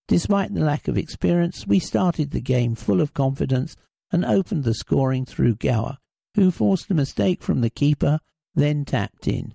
Despite 0.07 0.53
the 0.53 0.61
lack 0.61 0.87
of 0.87 0.97
experience, 0.97 1.65
we 1.65 1.79
started 1.79 2.31
the 2.31 2.41
game 2.41 2.75
full 2.75 3.01
of 3.01 3.13
confidence 3.13 3.75
and 4.11 4.23
opened 4.23 4.63
the 4.63 4.73
scoring 4.73 5.25
through 5.25 5.55
Gower, 5.55 5.97
who 6.35 6.51
forced 6.51 6.91
a 6.91 6.93
mistake 6.93 7.41
from 7.41 7.61
the 7.61 7.69
keeper, 7.69 8.19
then 8.53 8.85
tapped 8.85 9.27
in. 9.27 9.53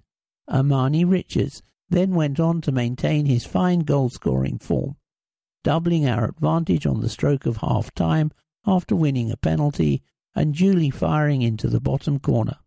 Amani 0.49 1.05
Richards 1.05 1.63
then 1.89 2.15
went 2.15 2.41
on 2.41 2.61
to 2.63 2.73
maintain 2.73 3.27
his 3.27 3.45
fine 3.45 3.81
goal 3.81 4.11
scoring 4.11 4.59
form, 4.59 4.97
doubling 5.63 6.09
our 6.09 6.25
advantage 6.25 6.87
on 6.87 7.01
the 7.01 7.09
stroke 7.09 7.47
of 7.47 7.59
half 7.59 7.95
time 7.95 8.31
after 8.67 8.95
winning 8.97 9.31
a 9.31 9.37
penalty 9.37 10.03
and 10.35 10.55
duly 10.55 10.91
firing 10.91 11.43
into 11.43 11.69
the 11.69 11.81
bottom 11.81 12.19
corner. 12.19 12.59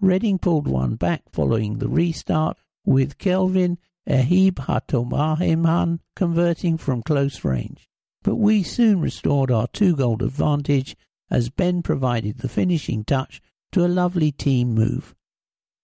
Reading 0.00 0.38
pulled 0.38 0.66
one 0.66 0.96
back 0.96 1.22
following 1.32 1.78
the 1.78 1.88
restart, 1.88 2.56
with 2.84 3.18
Kelvin 3.18 3.78
Ehibhatiomhan 4.08 6.00
converting 6.16 6.76
from 6.76 7.02
close 7.02 7.44
range. 7.44 7.88
But 8.22 8.36
we 8.36 8.62
soon 8.62 9.00
restored 9.00 9.50
our 9.50 9.68
two 9.68 9.94
goal 9.96 10.22
advantage 10.22 10.96
as 11.32 11.48
Ben 11.48 11.82
provided 11.82 12.38
the 12.38 12.48
finishing 12.48 13.04
touch 13.04 13.40
to 13.72 13.84
a 13.84 13.88
lovely 13.88 14.30
team 14.30 14.74
move. 14.74 15.14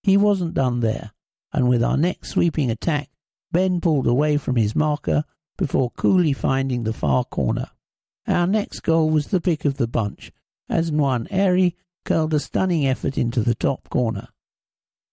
He 0.03 0.19
wasn't 0.19 0.53
done 0.53 0.81
there, 0.81 1.13
and 1.55 1.67
with 1.69 1.83
our 1.83 1.97
next 1.97 2.29
sweeping 2.29 2.71
attack, 2.71 3.09
Ben 3.51 3.81
pulled 3.81 4.07
away 4.07 4.37
from 4.37 4.57
his 4.57 4.77
marker 4.77 5.25
before 5.57 5.91
coolly 5.93 6.35
finding 6.35 6.85
the 6.85 6.93
far 6.93 7.25
corner. 7.25 7.71
Our 8.27 8.47
next 8.47 8.81
goal 8.81 9.09
was 9.09 9.29
the 9.29 9.41
pick 9.41 9.65
of 9.65 9.79
the 9.79 9.89
bunch, 9.89 10.31
as 10.69 10.91
Nwaneri 10.91 11.75
curled 12.05 12.35
a 12.35 12.41
stunning 12.41 12.87
effort 12.87 13.17
into 13.17 13.41
the 13.41 13.55
top 13.55 13.89
corner. 13.89 14.29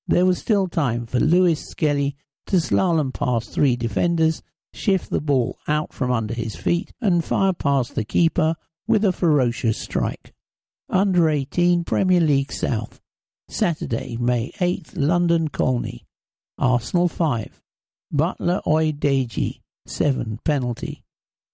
There 0.05 0.25
was 0.25 0.37
still 0.37 0.67
time 0.67 1.05
for 1.05 1.19
Lewis 1.19 1.65
Skelly 1.65 2.17
to 2.47 2.57
slalom 2.57 3.13
past 3.13 3.53
three 3.53 3.77
defenders, 3.77 4.43
shift 4.73 5.11
the 5.11 5.21
ball 5.21 5.57
out 5.65 5.93
from 5.93 6.11
under 6.11 6.33
his 6.33 6.57
feet, 6.57 6.91
and 6.99 7.23
fire 7.23 7.53
past 7.53 7.95
the 7.95 8.03
keeper 8.03 8.55
with 8.87 9.05
a 9.05 9.11
ferocious 9.11 9.79
strike. 9.79 10.33
Under 10.89 11.29
18 11.29 11.83
Premier 11.83 12.19
League 12.19 12.51
South. 12.51 12.99
Saturday, 13.47 14.17
May 14.19 14.51
8th, 14.59 14.93
London 14.95 15.47
Colney. 15.49 16.05
Arsenal 16.57 17.07
5. 17.07 17.61
Butler 18.11 18.61
Oyedeji, 18.65 19.61
7 19.85 20.39
penalty. 20.43 21.03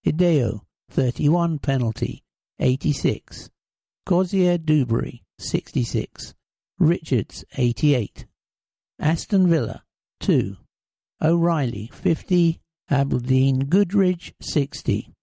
Ideho, 0.05 0.61
31 0.89 1.59
penalty, 1.59 2.23
86. 2.59 3.49
Cozier 4.05 4.57
Duberry, 4.57 5.21
66. 5.39 6.33
Richards, 6.79 7.45
88. 7.57 8.25
Aston 8.99 9.47
Villa, 9.47 9.83
2. 10.19 10.57
O'Reilly, 11.23 11.89
50. 11.93 12.59
Aberdeen 12.89 13.67
Goodridge, 13.67 14.33
60. 14.41 15.13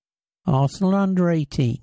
Arsenal 0.47 0.95
under 0.95 1.31
18. 1.31 1.79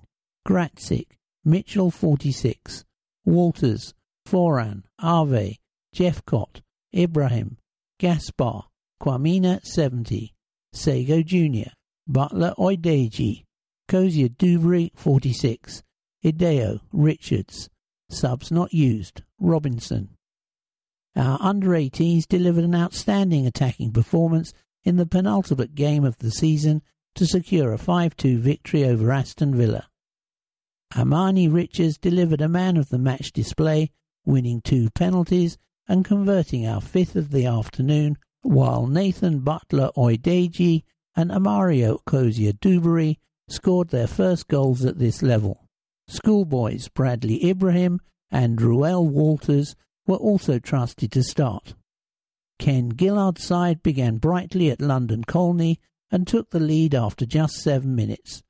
Graczyk, 0.48 1.08
Mitchell, 1.44 1.92
46. 1.92 2.86
Walters, 3.26 3.94
Foran, 4.28 4.84
Arve, 5.00 5.58
Jeffcott, 5.94 6.62
Ibrahim, 6.96 7.58
Gaspar, 8.00 8.66
Kwamina 9.02 9.62
70, 9.64 10.34
Sagoe 10.74 11.26
Jr., 11.26 11.72
Butler 12.08 12.54
Oyedeji, 12.60 13.46
Cozier 13.88 14.30
Duberry 14.30 14.92
46, 14.96 15.82
Ideho 16.24 16.82
Richards, 16.94 17.70
subs 18.10 18.52
not 18.52 18.74
used, 18.74 19.24
Robinson. 19.40 20.10
Our 21.16 21.40
under 21.42 21.70
18s 21.70 22.28
delivered 22.28 22.66
an 22.66 22.76
outstanding 22.76 23.48
attacking 23.48 23.92
performance 23.92 24.54
in 24.84 24.98
the 24.98 25.06
penultimate 25.06 25.74
game 25.74 26.04
of 26.04 26.18
the 26.20 26.30
season 26.30 26.82
to 27.16 27.26
secure 27.26 27.74
a 27.74 27.78
5 27.78 28.16
2 28.16 28.38
victory 28.38 28.84
over 28.84 29.12
Aston 29.12 29.56
Villa. 29.56 29.88
Amani 30.98 31.48
Richards 31.48 31.98
delivered 31.98 32.42
a 32.42 32.48
man 32.48 32.78
of 32.78 32.90
the 32.90 32.98
match 32.98 33.34
display, 33.34 33.92
winning 34.26 34.62
two 34.62 34.90
penalties 34.92 35.58
and 35.88 36.06
converting 36.06 36.66
our 36.66 36.82
fifth 36.82 37.16
of 37.16 37.32
the 37.32 37.46
afternoon, 37.46 38.18
while 38.42 38.88
Nathan 38.88 39.40
Butler 39.40 39.92
Oyedeji 39.98 40.84
and 41.16 41.32
Amario 41.32 42.00
Cozier 42.06 42.54
Duberry 42.54 43.18
scored 43.50 43.90
their 43.90 44.08
first 44.08 44.48
goals 44.48 44.86
at 44.86 44.98
this 44.98 45.22
level. 45.22 45.68
Schoolboys 46.08 46.88
Bradley 46.88 47.50
Ibrahim 47.50 48.00
and 48.32 48.62
Ruel 48.62 49.08
Walters 49.08 49.76
were 50.08 50.16
also 50.16 50.60
trusted 50.60 51.12
to 51.12 51.24
start. 51.24 51.74
Ken 52.58 52.92
Gillard's 52.92 53.44
side 53.44 53.84
began 53.84 54.18
brightly 54.18 54.70
at 54.70 54.82
London 54.82 55.24
Colney 55.24 55.80
and 56.12 56.26
took 56.26 56.52
the 56.52 56.60
lead 56.60 56.96
after 56.96 57.26
just 57.26 57.56
seven 57.56 57.96
minutes. 57.96 58.44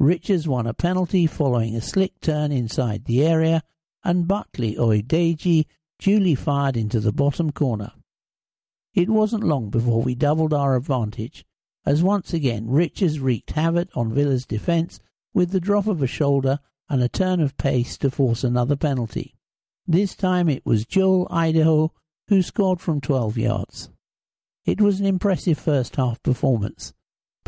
Richards 0.00 0.48
won 0.48 0.66
a 0.66 0.72
penalty 0.72 1.26
following 1.26 1.76
a 1.76 1.82
slick 1.82 2.18
turn 2.22 2.52
inside 2.52 3.04
the 3.04 3.22
area, 3.22 3.62
and 4.02 4.26
Butler 4.26 4.68
Oyedeji 4.68 5.66
duly 5.98 6.34
fired 6.34 6.74
into 6.74 7.00
the 7.00 7.12
bottom 7.12 7.52
corner. 7.52 7.92
It 8.94 9.10
wasn't 9.10 9.44
long 9.44 9.68
before 9.68 10.00
we 10.00 10.14
doubled 10.14 10.54
our 10.54 10.74
advantage, 10.74 11.44
as 11.84 12.02
once 12.02 12.32
again 12.32 12.70
Richards 12.70 13.20
wreaked 13.20 13.50
havoc 13.50 13.94
on 13.94 14.14
Villa's 14.14 14.46
defence 14.46 15.00
with 15.34 15.50
the 15.50 15.60
drop 15.60 15.86
of 15.86 16.00
a 16.00 16.06
shoulder 16.06 16.60
and 16.88 17.02
a 17.02 17.08
turn 17.08 17.38
of 17.38 17.58
pace 17.58 17.98
to 17.98 18.10
force 18.10 18.42
another 18.42 18.76
penalty. 18.76 19.34
This 19.86 20.16
time 20.16 20.48
it 20.48 20.64
was 20.64 20.86
Joel 20.86 21.28
Ideho 21.28 21.90
who 22.28 22.40
scored 22.40 22.80
from 22.80 23.02
12 23.02 23.36
yards. 23.36 23.90
It 24.64 24.80
was 24.80 24.98
an 24.98 25.04
impressive 25.04 25.58
first 25.58 25.96
half 25.96 26.22
performance, 26.22 26.94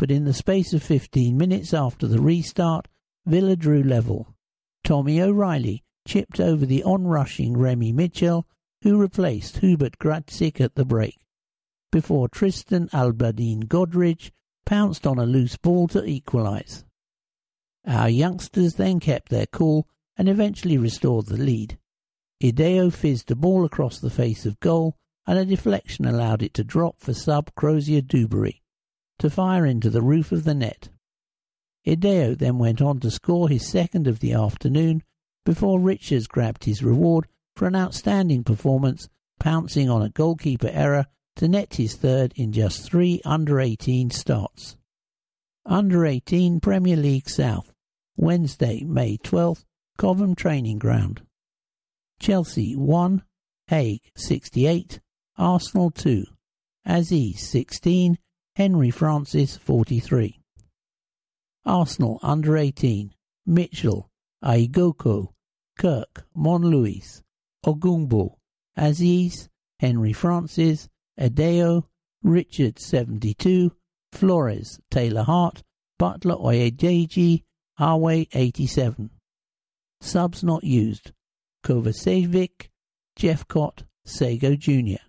but 0.03 0.11
in 0.11 0.25
the 0.25 0.33
space 0.33 0.73
of 0.73 0.83
15 0.83 1.37
minutes 1.37 1.73
after 1.73 2.07
the 2.07 2.19
restart, 2.19 2.89
Villa 3.25 3.55
drew 3.55 3.81
level. 3.81 4.35
Tommy 4.83 5.21
O'Reilly 5.21 5.81
chipped 6.05 6.41
over 6.41 6.65
the 6.65 6.83
on-rushing 6.83 7.55
Remy 7.55 7.93
Mitchell, 7.93 8.45
who 8.81 8.97
replaced 8.97 9.59
Hubert 9.59 9.97
Graczyk 9.99 10.59
at 10.59 10.75
the 10.75 10.83
break, 10.83 11.25
before 11.89 12.27
Tristan 12.27 12.89
Albadine 12.89 13.63
Godridge 13.63 14.31
pounced 14.65 15.07
on 15.07 15.19
a 15.19 15.25
loose 15.25 15.55
ball 15.55 15.87
to 15.87 16.03
equalise. 16.03 16.83
Our 17.87 18.09
youngsters 18.09 18.73
then 18.73 18.99
kept 18.99 19.29
their 19.29 19.45
cool 19.45 19.87
and 20.17 20.27
eventually 20.27 20.77
restored 20.77 21.27
the 21.27 21.37
lead. 21.37 21.79
Ideho 22.43 22.91
fizzed 22.91 23.31
a 23.31 23.35
ball 23.35 23.63
across 23.63 23.99
the 23.99 24.09
face 24.09 24.45
of 24.45 24.59
goal, 24.59 24.97
and 25.25 25.39
a 25.39 25.45
deflection 25.45 26.03
allowed 26.03 26.43
it 26.43 26.53
to 26.55 26.65
drop 26.65 26.99
for 26.99 27.13
sub 27.13 27.55
Cozier 27.55 28.01
Duberry 28.01 28.62
to 29.19 29.29
fire 29.29 29.65
into 29.65 29.89
the 29.89 30.01
roof 30.01 30.31
of 30.31 30.43
the 30.43 30.53
net. 30.53 30.89
Ideho 31.85 32.37
then 32.37 32.57
went 32.57 32.81
on 32.81 32.99
to 33.01 33.11
score 33.11 33.49
his 33.49 33.67
second 33.67 34.07
of 34.07 34.19
the 34.19 34.33
afternoon 34.33 35.03
before 35.45 35.79
Richards 35.79 36.27
grabbed 36.27 36.63
his 36.63 36.83
reward 36.83 37.27
for 37.55 37.67
an 37.67 37.75
outstanding 37.75 38.43
performance, 38.43 39.09
pouncing 39.39 39.89
on 39.89 40.01
a 40.01 40.09
goalkeeper 40.09 40.69
error 40.69 41.07
to 41.35 41.47
net 41.47 41.75
his 41.75 41.95
third 41.95 42.33
in 42.35 42.51
just 42.51 42.83
three 42.83 43.21
under 43.25 43.59
18 43.59 44.09
starts. 44.11 44.77
Under 45.65 46.05
18 46.05 46.59
Premier 46.59 46.95
League 46.95 47.29
South, 47.29 47.73
Wednesday, 48.15 48.83
May 48.83 49.17
12th, 49.17 49.65
Cobham 49.97 50.35
Training 50.35 50.79
Ground. 50.79 51.21
Chelsea 52.19 52.75
1, 52.75 53.23
Haigh 53.67 54.01
68, 54.15 54.99
Arsenal 55.37 55.91
2, 55.91 56.25
Azeez 56.87 57.39
16, 57.39 58.17
Henry 58.55 58.91
Francis 58.91 59.57
43. 59.57 60.39
Arsenal 61.65 62.19
under 62.21 62.55
18, 62.55 63.11
Mitchell, 63.47 64.11
Aigoko, 64.43 65.29
Kirk, 65.79 66.25
Monluis, 66.37 67.23
Ogumbo, 67.65 68.35
Azeez, 68.77 69.47
Henry 69.79 70.13
Francis, 70.13 70.87
Ideho, 71.19 71.85
Richard 72.21 72.77
72, 72.77 73.71
Flores, 74.11 74.79
Taylor 74.91 75.23
Hart, 75.23 75.63
Butler 75.97 76.35
Oyedeji, 76.35 77.43
Arway 77.79 78.27
87. 78.33 79.09
Subs 79.99 80.43
not 80.43 80.63
used. 80.63 81.11
Kovacevic, 81.65 82.69
Jeffcott, 83.17 83.83
Sagoe 84.05 84.59
Jr. 84.59 85.01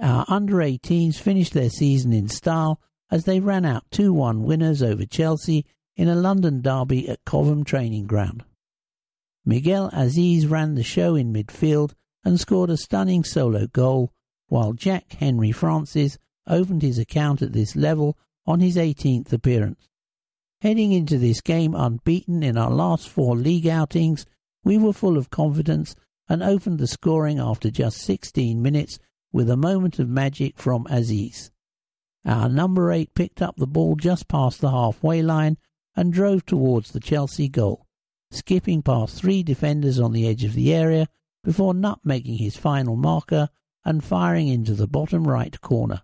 Our 0.00 0.24
under 0.28 0.56
18s 0.56 1.16
finished 1.16 1.52
their 1.52 1.70
season 1.70 2.12
in 2.12 2.28
style 2.28 2.80
as 3.10 3.24
they 3.24 3.38
ran 3.38 3.64
out 3.64 3.84
2 3.92 4.12
1 4.12 4.42
winners 4.42 4.82
over 4.82 5.06
Chelsea 5.06 5.64
in 5.96 6.08
a 6.08 6.16
London 6.16 6.60
derby 6.60 7.08
at 7.08 7.24
Cobham 7.24 7.64
Training 7.64 8.06
Ground. 8.06 8.44
Miguel 9.44 9.90
Azeez 9.90 10.50
ran 10.50 10.74
the 10.74 10.82
show 10.82 11.14
in 11.14 11.32
midfield 11.32 11.92
and 12.24 12.40
scored 12.40 12.70
a 12.70 12.76
stunning 12.76 13.22
solo 13.22 13.66
goal, 13.68 14.10
while 14.48 14.72
Jack 14.72 15.12
Henry 15.12 15.52
Francis 15.52 16.18
opened 16.46 16.82
his 16.82 16.98
account 16.98 17.42
at 17.42 17.52
this 17.52 17.76
level 17.76 18.18
on 18.46 18.60
his 18.60 18.76
18th 18.76 19.32
appearance. 19.32 19.88
Heading 20.60 20.92
into 20.92 21.18
this 21.18 21.40
game 21.40 21.74
unbeaten 21.74 22.42
in 22.42 22.56
our 22.56 22.70
last 22.70 23.08
four 23.08 23.36
league 23.36 23.66
outings, 23.66 24.24
we 24.64 24.78
were 24.78 24.92
full 24.92 25.18
of 25.18 25.30
confidence 25.30 25.94
and 26.28 26.42
opened 26.42 26.78
the 26.78 26.86
scoring 26.86 27.38
after 27.38 27.70
just 27.70 27.98
16 27.98 28.60
minutes 28.60 28.98
with 29.34 29.50
a 29.50 29.56
moment 29.56 29.98
of 29.98 30.08
magic 30.08 30.56
from 30.56 30.84
Azeez. 30.84 31.50
Our 32.24 32.48
number 32.48 32.92
8 32.92 33.16
picked 33.16 33.42
up 33.42 33.56
the 33.56 33.66
ball 33.66 33.96
just 33.96 34.28
past 34.28 34.60
the 34.60 34.70
halfway 34.70 35.22
line 35.22 35.58
and 35.96 36.12
drove 36.12 36.46
towards 36.46 36.92
the 36.92 37.00
Chelsea 37.00 37.48
goal, 37.48 37.84
skipping 38.30 38.80
past 38.80 39.20
three 39.20 39.42
defenders 39.42 39.98
on 39.98 40.12
the 40.12 40.28
edge 40.28 40.44
of 40.44 40.54
the 40.54 40.72
area 40.72 41.08
before 41.42 41.74
nutmegging 41.74 42.38
his 42.38 42.56
final 42.56 42.94
marker 42.94 43.48
and 43.84 44.04
firing 44.04 44.46
into 44.46 44.72
the 44.72 44.86
bottom 44.86 45.26
right 45.26 45.60
corner. 45.60 46.02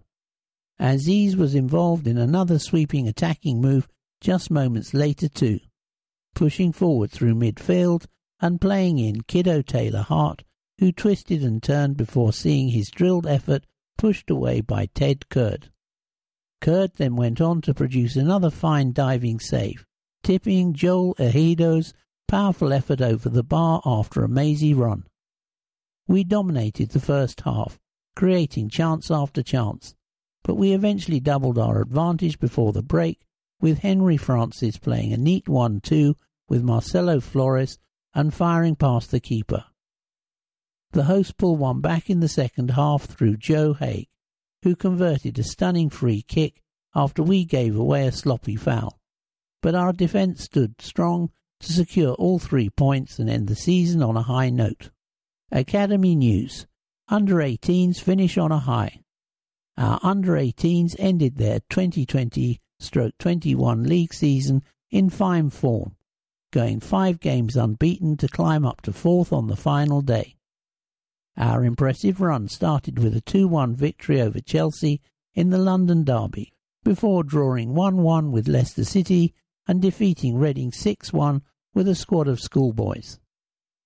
Azeez 0.80 1.36
was 1.36 1.54
involved 1.54 2.08
in 2.08 2.18
another 2.18 2.58
sweeping 2.58 3.06
attacking 3.06 3.60
move 3.60 3.86
just 4.20 4.50
moments 4.50 4.92
later 4.92 5.28
too, 5.28 5.60
pushing 6.34 6.72
forward 6.72 7.12
through 7.12 7.36
midfield 7.36 8.06
and 8.40 8.60
playing 8.60 8.98
in 8.98 9.20
Kiddo 9.20 9.62
Taylor 9.62 10.02
Hart, 10.02 10.42
who 10.80 10.90
twisted 10.90 11.44
and 11.44 11.62
turned 11.62 11.94
before 11.94 12.32
seeing 12.32 12.70
his 12.70 12.90
drilled 12.90 13.26
effort 13.26 13.66
pushed 13.98 14.30
away 14.30 14.62
by 14.62 14.86
Ted 14.94 15.28
Curd. 15.28 15.70
Curd 16.62 16.94
then 16.94 17.16
went 17.16 17.38
on 17.38 17.60
to 17.62 17.74
produce 17.74 18.16
another 18.16 18.50
fine 18.50 18.92
diving 18.92 19.40
save, 19.40 19.84
tipping 20.22 20.72
Joel 20.72 21.14
Ejido's 21.18 21.92
powerful 22.26 22.72
effort 22.72 23.02
over 23.02 23.28
the 23.28 23.42
bar 23.42 23.82
after 23.84 24.24
a 24.24 24.28
mazy 24.28 24.72
run. 24.72 25.04
We 26.08 26.24
dominated 26.24 26.90
the 26.90 27.00
first 27.00 27.42
half, 27.42 27.78
creating 28.16 28.70
chance 28.70 29.10
after 29.10 29.42
chance, 29.42 29.94
but 30.42 30.54
we 30.54 30.72
eventually 30.72 31.20
doubled 31.20 31.58
our 31.58 31.82
advantage 31.82 32.38
before 32.38 32.72
the 32.72 32.82
break, 32.82 33.20
with 33.60 33.80
Henry 33.80 34.16
Francis 34.16 34.78
playing 34.78 35.12
a 35.12 35.18
neat 35.18 35.46
1 35.46 35.82
2 35.82 36.16
with 36.48 36.62
Marcelo 36.62 37.20
Flores 37.20 37.78
and 38.14 38.32
firing 38.32 38.76
past 38.76 39.10
the 39.10 39.20
keeper. 39.20 39.66
The 40.92 41.04
host 41.04 41.36
pulled 41.36 41.58
one 41.58 41.80
back 41.80 42.10
in 42.10 42.20
the 42.20 42.28
second 42.28 42.72
half 42.72 43.04
through 43.04 43.36
Joe 43.36 43.74
Haigh, 43.74 44.08
who 44.62 44.74
converted 44.74 45.38
a 45.38 45.44
stunning 45.44 45.88
free 45.88 46.22
kick 46.22 46.62
after 46.94 47.22
we 47.22 47.44
gave 47.44 47.76
away 47.76 48.06
a 48.06 48.12
sloppy 48.12 48.56
foul. 48.56 48.98
But 49.62 49.74
our 49.74 49.92
defence 49.92 50.42
stood 50.42 50.80
strong 50.80 51.30
to 51.60 51.72
secure 51.72 52.14
all 52.14 52.38
three 52.38 52.70
points 52.70 53.18
and 53.18 53.30
end 53.30 53.46
the 53.46 53.54
season 53.54 54.02
on 54.02 54.16
a 54.16 54.22
high 54.22 54.50
note. 54.50 54.90
Academy 55.52 56.16
News 56.16 56.66
Under 57.08 57.36
18s 57.36 58.00
finish 58.00 58.36
on 58.36 58.50
a 58.50 58.58
high. 58.58 59.00
Our 59.76 60.00
under 60.02 60.32
18s 60.32 60.96
ended 60.98 61.36
their 61.36 61.60
2020 61.70 62.60
stroke 62.80 63.16
21 63.18 63.84
league 63.84 64.14
season 64.14 64.62
in 64.90 65.10
fine 65.10 65.50
form 65.50 65.94
going 66.52 66.80
five 66.80 67.20
games 67.20 67.56
unbeaten 67.56 68.16
to 68.16 68.26
climb 68.28 68.64
up 68.64 68.80
to 68.82 68.92
fourth 68.92 69.32
on 69.32 69.46
the 69.46 69.56
final 69.56 70.00
day. 70.00 70.36
Our 71.36 71.64
impressive 71.64 72.20
run 72.20 72.48
started 72.48 72.98
with 72.98 73.16
a 73.16 73.20
2 73.20 73.48
1 73.48 73.74
victory 73.74 74.20
over 74.20 74.40
Chelsea 74.40 75.00
in 75.34 75.50
the 75.50 75.58
London 75.58 76.04
Derby, 76.04 76.52
before 76.82 77.22
drawing 77.22 77.74
1 77.74 78.02
1 78.02 78.32
with 78.32 78.48
Leicester 78.48 78.84
City 78.84 79.34
and 79.66 79.80
defeating 79.80 80.36
Reading 80.36 80.72
6 80.72 81.12
1 81.12 81.42
with 81.74 81.88
a 81.88 81.94
squad 81.94 82.26
of 82.28 82.40
schoolboys. 82.40 83.20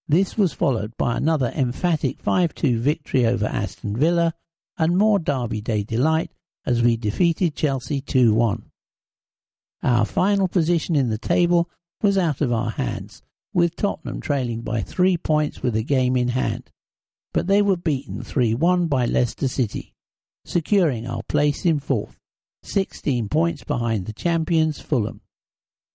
This 0.08 0.36
was 0.36 0.52
followed 0.52 0.96
by 0.96 1.16
another 1.16 1.52
emphatic 1.56 2.22
5-2 2.22 2.78
victory 2.78 3.26
over 3.26 3.46
Aston 3.46 3.96
Villa 3.96 4.34
and 4.76 4.96
more 4.96 5.18
Derby 5.18 5.60
Day 5.60 5.82
delight 5.82 6.30
as 6.66 6.82
we 6.82 6.96
defeated 6.96 7.54
Chelsea 7.54 8.00
2-1. 8.00 8.62
Our 9.82 10.04
final 10.04 10.48
position 10.48 10.96
in 10.96 11.10
the 11.10 11.18
table 11.18 11.70
was 12.02 12.16
out 12.16 12.40
of 12.40 12.52
our 12.52 12.70
hands, 12.70 13.22
with 13.52 13.76
Tottenham 13.76 14.20
trailing 14.20 14.62
by 14.62 14.80
three 14.80 15.16
points 15.16 15.62
with 15.62 15.76
a 15.76 15.82
game 15.82 16.16
in 16.16 16.28
hand, 16.28 16.70
but 17.34 17.48
they 17.48 17.60
were 17.60 17.76
beaten 17.76 18.22
3-1 18.22 18.88
by 18.88 19.04
Leicester 19.04 19.48
City, 19.48 19.92
securing 20.44 21.04
our 21.06 21.22
place 21.24 21.66
in 21.66 21.80
fourth, 21.80 22.16
16 22.62 23.28
points 23.28 23.64
behind 23.64 24.06
the 24.06 24.12
champions 24.12 24.80
Fulham. 24.80 25.20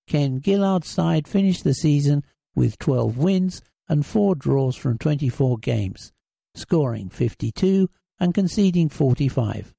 Ken 0.05 0.41
Gillard's 0.41 0.89
side 0.89 1.27
finished 1.27 1.63
the 1.63 1.73
season 1.73 2.25
with 2.55 2.77
12 2.77 3.17
wins 3.17 3.61
and 3.87 4.05
4 4.05 4.35
draws 4.35 4.75
from 4.75 4.97
24 4.97 5.57
games, 5.59 6.11
scoring 6.55 7.09
52 7.09 7.89
and 8.19 8.33
conceding 8.33 8.89
45. 8.89 9.73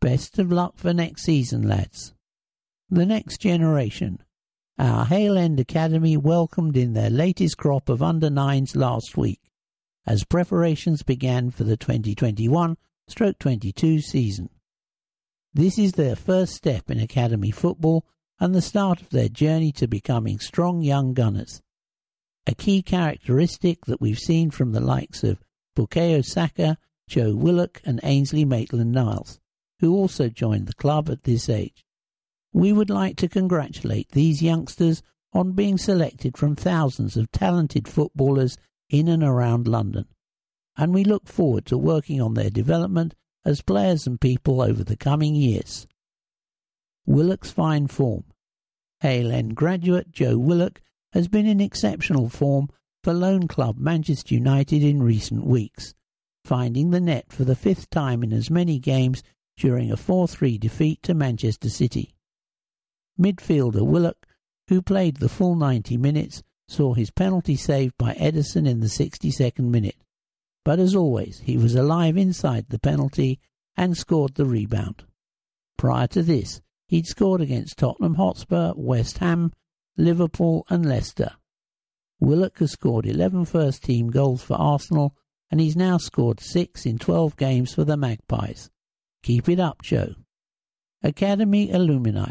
Best 0.00 0.38
of 0.38 0.50
luck 0.50 0.74
for 0.76 0.94
next 0.94 1.24
season, 1.24 1.68
lads. 1.68 2.14
The 2.88 3.04
next 3.04 3.38
generation. 3.42 4.22
Our 4.78 5.04
Hale 5.04 5.36
End 5.36 5.60
Academy 5.60 6.16
welcomed 6.16 6.76
in 6.76 6.94
their 6.94 7.10
latest 7.10 7.58
crop 7.58 7.88
of 7.88 8.02
under 8.02 8.30
nines 8.30 8.76
last 8.76 9.16
week, 9.16 9.40
as 10.06 10.24
preparations 10.24 11.02
began 11.02 11.50
for 11.50 11.64
the 11.64 11.76
2021 11.76 12.76
stroke 13.08 13.38
22 13.38 14.00
season. 14.00 14.48
This 15.52 15.78
is 15.78 15.92
their 15.92 16.16
first 16.16 16.54
step 16.54 16.90
in 16.90 17.00
academy 17.00 17.50
football 17.50 18.06
and 18.38 18.54
the 18.54 18.62
start 18.62 19.00
of 19.00 19.10
their 19.10 19.28
journey 19.28 19.72
to 19.72 19.88
becoming 19.88 20.38
strong 20.38 20.82
young 20.82 21.14
gunners. 21.14 21.62
A 22.46 22.54
key 22.54 22.82
characteristic 22.82 23.86
that 23.86 24.00
we've 24.00 24.18
seen 24.18 24.50
from 24.50 24.72
the 24.72 24.80
likes 24.80 25.24
of 25.24 25.42
Bukayo 25.76 26.24
Saka, 26.24 26.78
Joe 27.08 27.34
Willock, 27.34 27.80
and 27.84 28.00
Ainsley 28.02 28.44
Maitland 28.44 28.92
Niles, 28.92 29.40
who 29.80 29.94
also 29.94 30.28
joined 30.28 30.66
the 30.66 30.74
club 30.74 31.08
at 31.10 31.24
this 31.24 31.48
age. 31.48 31.84
We 32.52 32.72
would 32.72 32.90
like 32.90 33.16
to 33.16 33.28
congratulate 33.28 34.10
these 34.10 34.42
youngsters 34.42 35.02
on 35.32 35.52
being 35.52 35.76
selected 35.76 36.36
from 36.36 36.56
thousands 36.56 37.16
of 37.16 37.30
talented 37.32 37.88
footballers 37.88 38.56
in 38.88 39.08
and 39.08 39.22
around 39.22 39.66
London, 39.66 40.06
and 40.76 40.94
we 40.94 41.04
look 41.04 41.26
forward 41.26 41.66
to 41.66 41.78
working 41.78 42.20
on 42.20 42.34
their 42.34 42.50
development 42.50 43.14
as 43.44 43.62
players 43.62 44.06
and 44.06 44.20
people 44.20 44.60
over 44.60 44.82
the 44.84 44.96
coming 44.96 45.34
years. 45.34 45.86
Willock's 47.06 47.50
fine 47.50 47.86
form. 47.86 48.24
End 49.02 49.54
graduate 49.54 50.10
Joe 50.10 50.38
Willock 50.38 50.80
has 51.12 51.28
been 51.28 51.46
in 51.46 51.60
exceptional 51.60 52.28
form 52.28 52.68
for 53.04 53.12
loan 53.12 53.46
club 53.46 53.78
Manchester 53.78 54.34
United 54.34 54.82
in 54.82 55.02
recent 55.02 55.46
weeks, 55.46 55.94
finding 56.44 56.90
the 56.90 57.00
net 57.00 57.32
for 57.32 57.44
the 57.44 57.54
fifth 57.54 57.88
time 57.90 58.24
in 58.24 58.32
as 58.32 58.50
many 58.50 58.80
games 58.80 59.22
during 59.56 59.92
a 59.92 59.96
4-3 59.96 60.58
defeat 60.58 61.02
to 61.04 61.14
Manchester 61.14 61.70
City. 61.70 62.14
Midfielder 63.18 63.86
Willock, 63.86 64.26
who 64.68 64.82
played 64.82 65.18
the 65.18 65.28
full 65.28 65.54
90 65.54 65.96
minutes, 65.96 66.42
saw 66.68 66.94
his 66.94 67.10
penalty 67.10 67.56
saved 67.56 67.94
by 67.98 68.14
Ederson 68.14 68.68
in 68.68 68.80
the 68.80 68.86
62nd 68.86 69.60
minute. 69.60 69.96
But 70.64 70.78
as 70.78 70.94
always, 70.94 71.40
he 71.40 71.56
was 71.56 71.74
alive 71.74 72.16
inside 72.16 72.66
the 72.68 72.78
penalty 72.78 73.40
and 73.76 73.96
scored 73.96 74.34
the 74.34 74.46
rebound. 74.46 75.04
Prior 75.76 76.06
to 76.08 76.22
this, 76.22 76.60
He'd 76.88 77.06
scored 77.06 77.40
against 77.40 77.78
Tottenham 77.78 78.14
Hotspur, 78.14 78.72
West 78.76 79.18
Ham, 79.18 79.52
Liverpool, 79.96 80.64
and 80.68 80.86
Leicester. 80.86 81.32
Willock 82.20 82.58
has 82.58 82.72
scored 82.72 83.06
11 83.06 83.44
first 83.46 83.82
team 83.82 84.08
goals 84.08 84.42
for 84.42 84.54
Arsenal, 84.54 85.16
and 85.50 85.60
he's 85.60 85.76
now 85.76 85.98
scored 85.98 86.40
6 86.40 86.86
in 86.86 86.98
12 86.98 87.36
games 87.36 87.74
for 87.74 87.84
the 87.84 87.96
Magpies. 87.96 88.70
Keep 89.22 89.48
it 89.48 89.58
up, 89.58 89.82
Joe. 89.82 90.14
Academy 91.02 91.70
Alumni. 91.72 92.30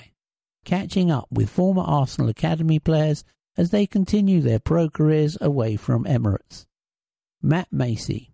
Catching 0.64 1.12
up 1.12 1.28
with 1.30 1.50
former 1.50 1.84
Arsenal 1.84 2.30
Academy 2.30 2.80
players 2.80 3.24
as 3.58 3.70
they 3.70 3.86
continue 3.86 4.42
their 4.42 4.60
pro 4.60 4.90
careers 4.90 5.38
away 5.40 5.76
from 5.76 6.04
Emirates. 6.06 6.66
Matt 7.42 7.72
Macey. 7.72 8.32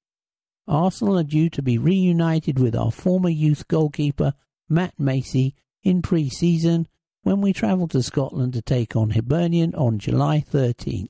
Arsenal 0.67 1.19
are 1.19 1.23
due 1.23 1.49
to 1.49 1.61
be 1.61 1.77
reunited 1.77 2.59
with 2.59 2.75
our 2.75 2.91
former 2.91 3.29
youth 3.29 3.67
goalkeeper, 3.67 4.33
Matt 4.69 4.93
Macey, 4.99 5.53
in 5.83 6.01
pre-season 6.01 6.87
when 7.23 7.41
we 7.41 7.53
travel 7.53 7.87
to 7.89 8.01
Scotland 8.01 8.53
to 8.53 8.61
take 8.61 8.95
on 8.95 9.11
Hibernian 9.11 9.75
on 9.75 9.99
July 9.99 10.43
13th. 10.49 11.09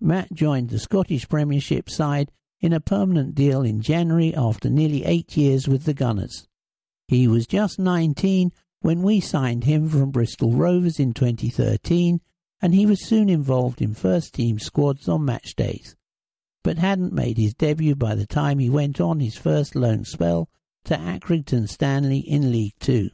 Matt 0.00 0.32
joined 0.32 0.70
the 0.70 0.78
Scottish 0.78 1.28
Premiership 1.28 1.88
side 1.88 2.30
in 2.60 2.72
a 2.72 2.80
permanent 2.80 3.34
deal 3.34 3.62
in 3.62 3.80
January 3.80 4.34
after 4.34 4.68
nearly 4.68 5.04
eight 5.04 5.36
years 5.36 5.68
with 5.68 5.84
the 5.84 5.94
Gunners. 5.94 6.46
He 7.06 7.26
was 7.26 7.46
just 7.46 7.78
19 7.78 8.52
when 8.80 9.02
we 9.02 9.20
signed 9.20 9.64
him 9.64 9.88
from 9.88 10.10
Bristol 10.10 10.52
Rovers 10.52 10.98
in 10.98 11.12
2013 11.12 12.20
and 12.62 12.74
he 12.74 12.86
was 12.86 13.06
soon 13.06 13.28
involved 13.28 13.80
in 13.80 13.94
first 13.94 14.34
team 14.34 14.58
squads 14.58 15.08
on 15.08 15.24
match 15.24 15.54
days, 15.54 15.96
but 16.62 16.78
hadn't 16.78 17.12
made 17.12 17.38
his 17.38 17.54
debut 17.54 17.94
by 17.94 18.14
the 18.14 18.26
time 18.26 18.58
he 18.58 18.68
went 18.68 19.00
on 19.00 19.20
his 19.20 19.36
first 19.36 19.74
loan 19.74 20.04
spell 20.04 20.48
to 20.84 20.96
Accrington 20.96 21.68
Stanley 21.68 22.18
in 22.18 22.52
League 22.52 22.74
Two. 22.78 23.10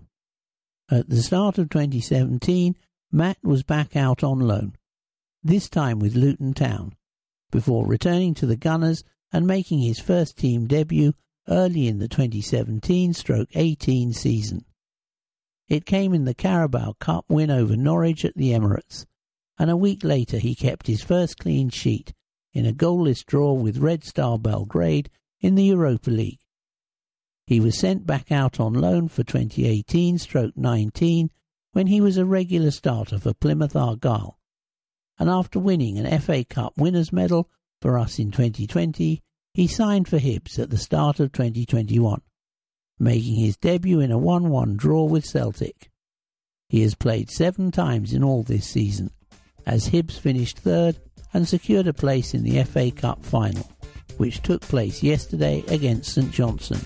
At 0.90 1.09
the 1.09 1.23
start 1.23 1.59
of 1.59 1.70
2017, 1.70 2.77
Matt 3.10 3.39
was 3.43 3.62
back 3.62 3.97
out 3.97 4.23
on 4.23 4.40
loan, 4.40 4.74
this 5.43 5.68
time 5.68 5.98
with 5.98 6.14
Luton 6.14 6.55
Town, 6.55 6.94
before 7.51 7.86
returning 7.86 8.35
to 8.35 8.47
the 8.47 8.56
Gunners 8.56 9.02
and 9.32 9.47
making 9.47 9.81
his 9.81 9.98
first 9.98 10.36
team 10.36 10.66
debut 10.66 11.14
early 11.48 11.86
in 11.86 11.98
the 11.98 12.09
2017-18 12.09 14.14
season. 14.14 14.64
It 15.68 15.85
came 15.85 16.14
in 16.14 16.24
the 16.24 16.35
Carabao 16.35 16.94
Cup 17.01 17.24
win 17.28 17.51
over 17.51 17.77
Norwich 17.77 18.24
at 18.24 18.36
the 18.36 18.52
Emirates, 18.52 19.05
and 19.59 19.70
a 19.70 19.77
week 19.77 20.05
later 20.05 20.39
he 20.39 20.55
kept 20.55 20.87
his 20.87 21.03
first 21.03 21.39
clean 21.39 21.70
sheet 21.70 22.12
in 22.53 22.66
a 22.66 22.73
goalless 22.73 23.24
draw 23.24 23.53
with 23.53 23.78
Red 23.78 24.05
Star 24.05 24.39
Belgrade 24.39 25.11
in 25.41 25.55
the 25.55 25.65
Europa 25.65 26.11
League. 26.11 26.41
He 27.47 27.61
was 27.61 27.78
sent 27.78 28.07
back 28.07 28.33
out 28.33 28.59
on 28.59 28.73
loan 28.74 29.09
for 29.09 29.23
2018 29.23 30.19
stroke 30.19 30.57
19 30.57 31.31
when 31.73 31.87
he 31.87 32.01
was 32.01 32.16
a 32.16 32.24
regular 32.24 32.70
starter 32.70 33.19
for 33.19 33.35
Plymouth 33.35 33.77
Argyle. 33.77 34.39
And 35.19 35.31
after 35.31 35.59
winning 35.59 35.99
an 35.99 36.20
FA 36.20 36.45
Cup 36.45 36.77
winners 36.77 37.12
medal 37.12 37.49
for 37.81 37.99
us 37.99 38.19
in 38.19 38.31
2020, 38.31 39.23
he 39.55 39.66
signed 39.66 40.09
for 40.09 40.19
Hibs 40.19 40.59
at 40.59 40.70
the 40.70 40.77
start 40.77 41.20
of 41.20 41.33
2021, 41.33 42.20
making 42.99 43.37
his 43.37 43.57
debut 43.57 44.01
in 44.01 44.11
a 44.11 44.19
1-1 44.19 44.77
draw 44.77 45.05
with 45.05 45.24
Celtic. 45.24 45.91
He 46.69 46.83
has 46.83 46.95
played 46.95 47.31
seven 47.31 47.70
times 47.70 48.12
in 48.12 48.24
all 48.24 48.43
this 48.43 48.66
season, 48.66 49.12
as 49.67 49.89
Hibs 49.89 50.19
finished 50.19 50.59
third 50.59 50.97
and 51.35 51.47
secured 51.47 51.87
a 51.87 51.93
place 51.93 52.35
in 52.35 52.45
the 52.45 52.63
FA 52.65 52.91
Cup 52.91 53.25
final, 53.25 53.69
which 54.17 54.43
took 54.43 54.63
place 54.63 55.03
yesterday 55.03 55.65
against 55.69 56.15
St 56.15 56.31
Johnstone. 56.31 56.81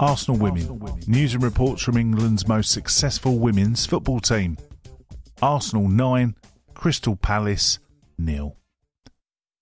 Arsenal 0.00 0.38
women. 0.38 0.98
News 1.06 1.34
and 1.34 1.42
reports 1.42 1.82
from 1.82 1.96
England's 1.96 2.46
most 2.46 2.70
successful 2.70 3.38
women's 3.38 3.86
football 3.86 4.20
team. 4.20 4.56
Arsenal 5.42 5.88
9, 5.88 6.36
Crystal 6.74 7.16
Palace 7.16 7.78
nil. 8.16 8.57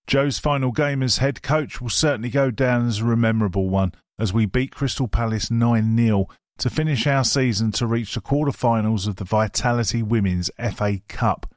Joe's 0.07 0.39
final 0.39 0.71
game 0.71 1.03
as 1.03 1.19
head 1.19 1.43
coach 1.43 1.81
will 1.81 1.91
certainly 1.91 2.31
go 2.31 2.53
down 2.53 2.87
as 2.87 3.01
a 3.01 3.05
memorable 3.05 3.69
one 3.69 3.93
as 4.19 4.33
we 4.33 4.47
beat 4.47 4.71
Crystal 4.71 5.09
Palace 5.09 5.51
9 5.51 5.97
0 5.97 6.29
to 6.59 6.71
finish 6.71 7.09
our 7.09 7.25
season 7.25 7.73
to 7.73 7.87
reach 7.87 8.15
the 8.15 8.21
quarter-finals 8.21 9.09
of 9.09 9.17
the 9.17 9.25
Vitality 9.25 10.03
Women's 10.03 10.49
FA 10.75 11.01
Cup. 11.09 11.53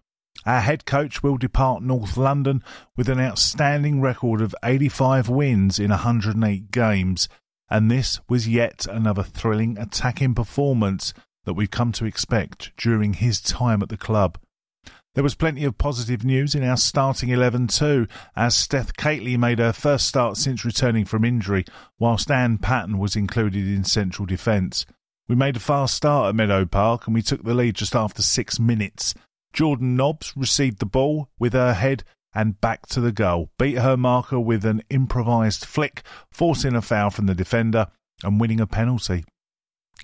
Our 0.48 0.62
head 0.62 0.86
coach 0.86 1.22
will 1.22 1.38
depart 1.38 1.84
North 1.84 2.18
London 2.18 2.64
with 2.98 3.08
an 3.08 3.20
outstanding 3.20 4.02
record 4.02 4.42
of 4.42 4.56
85 4.64 5.30
wins 5.30 5.78
in 5.78 5.92
108 5.92 6.72
games, 6.72 7.30
and 7.70 7.92
this 7.92 8.20
was 8.28 8.48
yet 8.48 8.88
another 8.90 9.24
thrilling 9.24 9.78
attacking 9.78 10.34
performance 10.34 11.14
that 11.46 11.54
we've 11.54 11.72
come 11.72 11.92
to 11.94 12.06
expect 12.06 12.72
during 12.78 13.14
his 13.14 13.42
time 13.42 13.84
at 13.84 13.90
the 13.90 13.98
club. 13.98 14.40
There 15.20 15.24
was 15.26 15.36
plenty 15.36 15.66
of 15.66 15.78
positive 15.78 16.24
news 16.24 16.56
in 16.56 16.64
our 16.64 16.78
starting 16.78 17.28
11 17.28 17.68
too, 17.68 18.08
as 18.38 18.56
Steph 18.56 18.94
Catley 18.94 19.38
made 19.38 19.60
her 19.60 19.74
first 19.74 20.08
start 20.08 20.38
since 20.38 20.64
returning 20.64 21.04
from 21.04 21.26
injury, 21.26 21.66
whilst 22.00 22.32
Anna 22.32 22.58
Patten 22.58 22.98
was 22.98 23.18
included 23.18 23.68
in 23.68 23.84
central 23.84 24.26
defence. 24.26 24.86
We 25.28 25.36
made 25.36 25.58
a 25.58 25.60
fast 25.60 25.94
start 25.94 26.30
at 26.30 26.36
Meadow 26.36 26.66
Park 26.66 27.06
and 27.06 27.14
we 27.14 27.22
took 27.22 27.44
the 27.44 27.54
lead 27.54 27.76
just 27.76 27.98
after 27.98 28.22
six 28.22 28.62
minutes. 28.62 29.14
Jordan 29.52 29.98
Nobbs 29.98 30.38
received 30.38 30.80
the 30.80 30.86
ball 30.86 31.28
with 31.38 31.52
her 31.52 31.74
head 31.74 32.06
and 32.34 32.62
back 32.62 32.88
to 32.88 33.02
the 33.02 33.12
goal, 33.12 33.50
beat 33.60 33.78
her 33.78 33.98
marker 33.98 34.40
with 34.40 34.64
an 34.64 34.84
improvised 34.90 35.66
flick, 35.66 36.02
forcing 36.32 36.76
a 36.76 36.82
foul 36.82 37.10
from 37.10 37.26
the 37.26 37.36
defender 37.36 37.88
and 38.24 38.40
winning 38.40 38.62
a 38.62 38.68
penalty. 38.68 39.26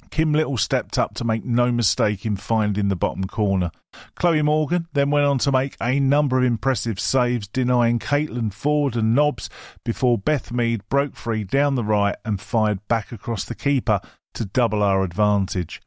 Kim 0.09 0.33
Little 0.33 0.57
stepped 0.57 0.97
up 0.97 1.13
to 1.15 1.23
make 1.23 1.45
no 1.45 1.71
mistake 1.71 2.25
in 2.25 2.35
finding 2.37 2.87
the 2.87 2.95
bottom 2.95 3.25
corner. 3.25 3.71
Chloe 4.15 4.41
Morgan 4.41 4.87
then 4.93 5.09
went 5.09 5.25
on 5.25 5.37
to 5.39 5.51
make 5.51 5.75
a 5.81 5.99
number 5.99 6.37
of 6.37 6.43
impressive 6.43 6.99
saves, 6.99 7.47
denying 7.47 7.99
Caitlin 7.99 8.51
Foord 8.51 8.95
and 8.95 9.15
Nobbs 9.15 9.49
before 9.83 10.17
Beth 10.17 10.51
Mead 10.51 10.87
broke 10.89 11.15
free 11.15 11.43
down 11.43 11.75
the 11.75 11.83
right 11.83 12.15
and 12.23 12.39
fired 12.39 12.85
back 12.87 13.11
across 13.11 13.45
the 13.45 13.55
keeper 13.55 13.99
to 14.33 14.45
double 14.45 14.83
our 14.83 15.03
advantage. 15.03 15.81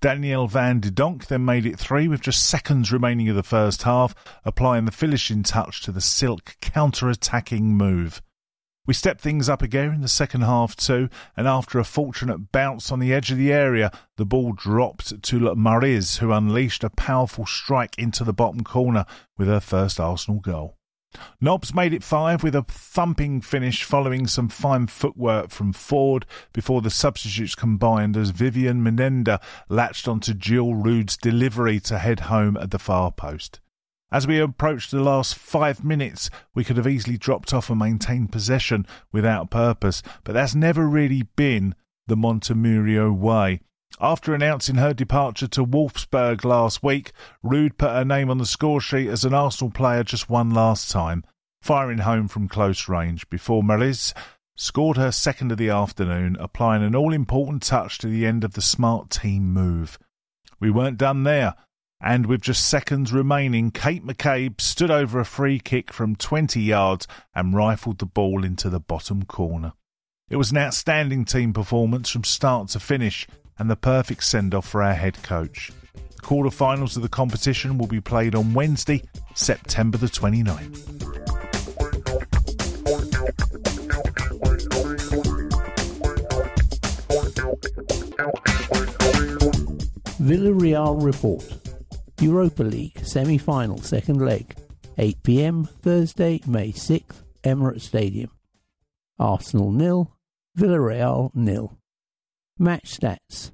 Danielle 0.00 0.46
Van 0.46 0.80
de 0.80 0.90
Donk 0.90 1.28
then 1.28 1.44
made 1.44 1.64
it 1.64 1.78
three 1.78 2.08
with 2.08 2.20
just 2.20 2.46
seconds 2.46 2.92
remaining 2.92 3.28
of 3.30 3.36
the 3.36 3.42
first 3.42 3.84
half, 3.84 4.14
applying 4.44 4.84
the 4.84 4.92
finishing 4.92 5.42
touch 5.42 5.80
to 5.82 5.92
the 5.92 6.00
Silk 6.00 6.56
counter 6.60 7.08
attacking 7.08 7.74
move. 7.74 8.20
We 8.86 8.92
stepped 8.92 9.22
things 9.22 9.48
up 9.48 9.62
again 9.62 9.94
in 9.94 10.00
the 10.02 10.08
second 10.08 10.42
half 10.42 10.76
too, 10.76 11.08
and 11.36 11.48
after 11.48 11.78
a 11.78 11.84
fortunate 11.84 12.52
bounce 12.52 12.92
on 12.92 12.98
the 12.98 13.14
edge 13.14 13.30
of 13.30 13.38
the 13.38 13.50
area, 13.50 13.90
the 14.16 14.26
ball 14.26 14.52
dropped 14.52 15.22
to 15.22 15.54
Maritz, 15.54 16.18
who 16.18 16.32
unleashed 16.32 16.84
a 16.84 16.90
powerful 16.90 17.46
strike 17.46 17.98
into 17.98 18.24
the 18.24 18.34
bottom 18.34 18.62
corner 18.62 19.06
with 19.38 19.48
her 19.48 19.60
first 19.60 19.98
Arsenal 19.98 20.38
goal. 20.38 20.76
Nobbs 21.40 21.74
made 21.74 21.94
it 21.94 22.02
five 22.02 22.42
with 22.42 22.54
a 22.54 22.62
thumping 22.62 23.40
finish 23.40 23.84
following 23.84 24.26
some 24.26 24.48
fine 24.48 24.86
footwork 24.86 25.50
from 25.50 25.72
Foord 25.72 26.24
before 26.52 26.82
the 26.82 26.90
substitutes 26.90 27.54
combined 27.54 28.16
as 28.16 28.32
Vivianne 28.32 28.82
Miedema 28.82 29.40
latched 29.68 30.08
onto 30.08 30.34
Jill 30.34 30.74
Roord's 30.74 31.16
delivery 31.16 31.80
to 31.80 31.98
head 31.98 32.20
home 32.20 32.56
at 32.56 32.70
the 32.70 32.78
far 32.78 33.12
post. 33.12 33.60
As 34.12 34.26
we 34.26 34.38
approached 34.38 34.90
the 34.90 35.02
last 35.02 35.34
five 35.34 35.84
minutes, 35.84 36.30
we 36.54 36.64
could 36.64 36.76
have 36.76 36.86
easily 36.86 37.16
dropped 37.16 37.52
off 37.52 37.68
and 37.68 37.78
maintained 37.78 38.30
possession 38.30 38.86
without 39.12 39.50
purpose, 39.50 40.02
but 40.22 40.32
that's 40.32 40.54
never 40.54 40.86
really 40.86 41.22
been 41.36 41.74
the 42.06 42.16
Montemurro 42.16 43.12
way. 43.12 43.60
After 44.00 44.34
announcing 44.34 44.76
her 44.76 44.92
departure 44.92 45.46
to 45.48 45.64
Wolfsburg 45.64 46.44
last 46.44 46.82
week, 46.82 47.12
Roord 47.42 47.78
put 47.78 47.90
her 47.90 48.04
name 48.04 48.28
on 48.28 48.38
the 48.38 48.46
score 48.46 48.80
sheet 48.80 49.08
as 49.08 49.24
an 49.24 49.34
Arsenal 49.34 49.70
player 49.70 50.02
just 50.02 50.28
one 50.28 50.50
last 50.50 50.90
time, 50.90 51.24
firing 51.62 51.98
home 51.98 52.26
from 52.28 52.48
close 52.48 52.88
range 52.88 53.28
before 53.30 53.62
Maritz 53.62 54.12
scored 54.56 54.96
her 54.96 55.12
second 55.12 55.52
of 55.52 55.58
the 55.58 55.68
afternoon, 55.68 56.36
applying 56.38 56.82
an 56.82 56.94
all 56.94 57.12
important 57.12 57.62
touch 57.62 57.98
to 57.98 58.06
the 58.06 58.26
end 58.26 58.44
of 58.44 58.54
the 58.54 58.60
smart 58.60 59.10
team 59.10 59.52
move. 59.52 59.98
We 60.60 60.70
weren't 60.70 60.98
done 60.98 61.22
there 61.22 61.54
and 62.00 62.26
with 62.26 62.42
just 62.42 62.68
seconds 62.68 63.12
remaining, 63.12 63.70
Kate 63.70 64.04
McCabe 64.04 64.60
stood 64.60 64.90
over 64.90 65.20
a 65.20 65.24
free 65.24 65.58
kick 65.58 65.92
from 65.92 66.16
20 66.16 66.60
yards 66.60 67.06
and 67.34 67.54
rifled 67.54 67.98
the 67.98 68.06
ball 68.06 68.44
into 68.44 68.68
the 68.68 68.80
bottom 68.80 69.24
corner. 69.24 69.72
It 70.28 70.36
was 70.36 70.50
an 70.50 70.58
outstanding 70.58 71.24
team 71.24 71.52
performance 71.52 72.10
from 72.10 72.24
start 72.24 72.68
to 72.70 72.80
finish 72.80 73.26
and 73.58 73.70
the 73.70 73.76
perfect 73.76 74.24
send 74.24 74.54
off 74.54 74.68
for 74.68 74.82
our 74.82 74.94
head 74.94 75.22
coach. 75.22 75.72
The 76.16 76.22
quarter-finals 76.22 76.96
of 76.96 77.02
the 77.02 77.08
competition 77.08 77.78
will 77.78 77.86
be 77.86 78.00
played 78.00 78.34
on 78.34 78.54
Wednesday, 78.54 79.02
September 79.34 79.98
the 79.98 80.06
29th. 80.06 80.80
Villarreal 90.20 91.02
report. 91.02 91.63
Europa 92.24 92.62
League 92.62 93.04
semi 93.04 93.36
final 93.36 93.76
second 93.78 94.24
leg, 94.24 94.56
8 94.96 95.22
pm 95.22 95.64
Thursday, 95.64 96.40
May 96.46 96.72
6th, 96.72 97.22
Emirates 97.44 97.82
Stadium. 97.82 98.30
Arsenal 99.18 99.70
nil, 99.70 100.10
Villarreal 100.58 101.34
nil. 101.34 101.78
Match 102.58 102.98
stats. 102.98 103.50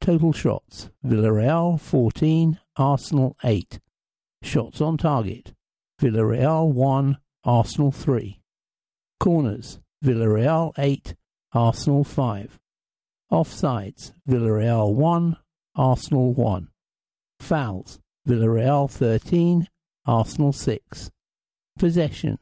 Total 0.00 0.32
shots 0.32 0.90
Villarreal 1.06 1.80
14, 1.80 2.58
Arsenal 2.76 3.36
8. 3.44 3.78
Shots 4.42 4.80
on 4.80 4.96
target 4.96 5.52
Villarreal 6.02 6.72
1, 6.72 7.16
Arsenal 7.44 7.92
3. 7.92 8.40
Corners 9.20 9.78
Villarreal 10.04 10.72
8, 10.76 11.14
Arsenal 11.52 12.02
5. 12.02 12.58
Offsides 13.30 14.12
Villarreal 14.28 14.92
1, 14.94 15.36
Arsenal 15.76 16.34
1. 16.34 16.68
Fouls 17.40 17.98
Villarreal 18.28 18.90
13, 18.90 19.66
Arsenal 20.06 20.52
6. 20.52 21.10
Possession 21.78 22.38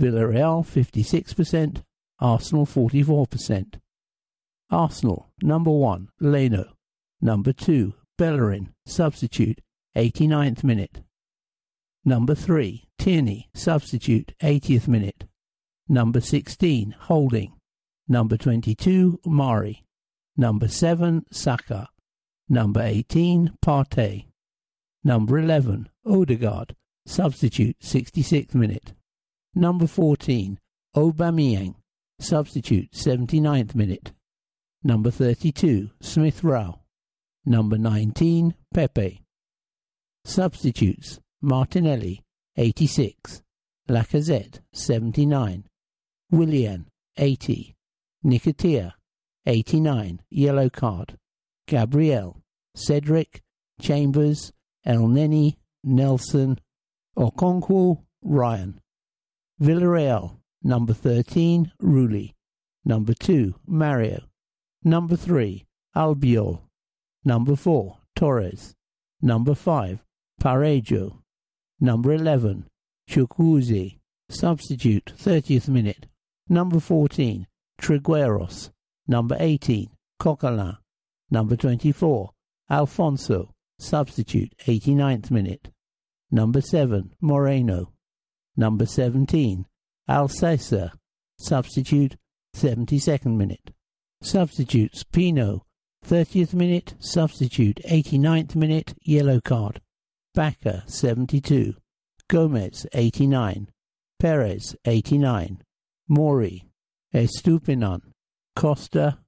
Villarreal 0.00 0.66
56%, 0.66 1.82
Arsenal 2.20 2.66
44%. 2.66 3.74
Arsenal 4.70 5.28
number 5.42 5.70
1 5.70 6.08
Leno, 6.20 6.72
number 7.20 7.52
2 7.52 7.94
Bellerin, 8.18 8.72
substitute 8.86 9.60
89th 9.96 10.64
minute. 10.64 11.02
Number 12.04 12.34
3 12.34 12.88
Tierney, 12.98 13.48
substitute 13.54 14.34
80th 14.42 14.88
minute. 14.88 15.24
Number 15.88 16.20
16 16.20 16.94
Holding. 17.00 17.52
Number 18.08 18.36
22 18.36 19.20
Mari. 19.26 19.84
Number 20.36 20.68
7 20.68 21.26
Saka. 21.30 21.88
Number 22.48 22.80
18 22.80 23.52
Partey. 23.64 24.26
Number 25.04 25.38
11, 25.38 25.88
Odegaard, 26.06 26.74
substitute 27.06 27.76
66th 27.80 28.54
minute. 28.54 28.94
Number 29.54 29.86
14, 29.86 30.58
Aubameyang, 30.96 31.74
substitute 32.20 32.92
79th 32.92 33.74
minute. 33.74 34.12
Number 34.84 35.10
32, 35.10 35.90
Smith 36.00 36.44
Rowe. 36.44 36.80
Number 37.44 37.78
19, 37.78 38.54
Pepe. 38.72 39.22
Substitutes, 40.24 41.18
Martinelli, 41.40 42.22
86. 42.56 43.42
Lacazette, 43.88 44.60
79. 44.72 45.64
Willian, 46.30 46.86
80. 47.16 47.74
Nketiah, 48.24 48.92
89. 49.46 50.20
Yellow 50.30 50.70
card. 50.70 51.18
Gabriel, 51.66 52.40
Cedric, 52.76 53.40
Chambers, 53.80 54.52
Elneny, 54.86 55.56
Nelson, 55.84 56.58
Okonkwo, 57.16 58.02
Ryan. 58.22 58.80
Villarreal, 59.60 60.38
number 60.62 60.94
13, 60.94 61.72
Rulli. 61.80 62.32
Number 62.84 63.14
2, 63.14 63.54
Mario. 63.66 64.24
Number 64.82 65.16
3, 65.16 65.64
Albiol. 65.94 66.62
Number 67.24 67.54
4, 67.54 67.98
Torres. 68.16 68.74
Number 69.20 69.54
5, 69.54 70.02
Parejo. 70.40 71.18
Number 71.78 72.12
11, 72.12 72.64
Chukwueze. 73.08 73.98
Substitute, 74.28 75.12
30th 75.16 75.68
minute. 75.68 76.06
Number 76.48 76.80
14, 76.80 77.46
Trigueros. 77.80 78.70
Number 79.06 79.36
18, 79.38 79.90
Coquelin. 80.20 80.78
Number 81.30 81.56
24, 81.56 82.30
Alfonso. 82.70 83.51
Substitute 83.82 84.54
89th 84.66 85.30
minute. 85.30 85.70
Number 86.30 86.60
7 86.60 87.14
Moreno. 87.20 87.92
Number 88.56 88.86
17 88.86 89.66
Alcácer. 90.08 90.92
Substitute 91.38 92.16
72nd 92.54 93.36
minute. 93.36 93.72
Substitutes 94.22 95.02
Pino 95.02 95.66
30th 96.06 96.54
minute. 96.54 96.94
Substitute 97.00 97.80
89th 97.88 98.54
minute. 98.54 98.94
Yellow 99.02 99.40
card. 99.40 99.80
Bacca 100.36 100.88
72. 100.88 101.74
Gomez 102.28 102.86
89. 102.92 103.68
Perez 104.18 104.76
89. 104.84 105.62
Mori. 106.08 106.64
Estupinan. 107.12 108.00
Costa. 108.54 109.18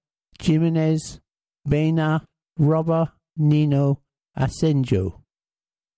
Jimenez. 0.41 1.21
Bena. 1.67 2.25
Robber. 2.57 3.11
Nino. 3.37 4.01
Asenjo. 4.37 5.21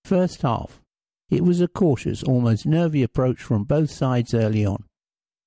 First 0.05 0.43
half. 0.43 0.83
It 1.31 1.43
was 1.43 1.61
a 1.61 1.69
cautious, 1.69 2.23
almost 2.23 2.67
nervy 2.67 3.03
approach 3.03 3.43
from 3.43 3.65
both 3.65 3.91
sides 3.91 4.35
early 4.35 4.65
on. 4.65 4.85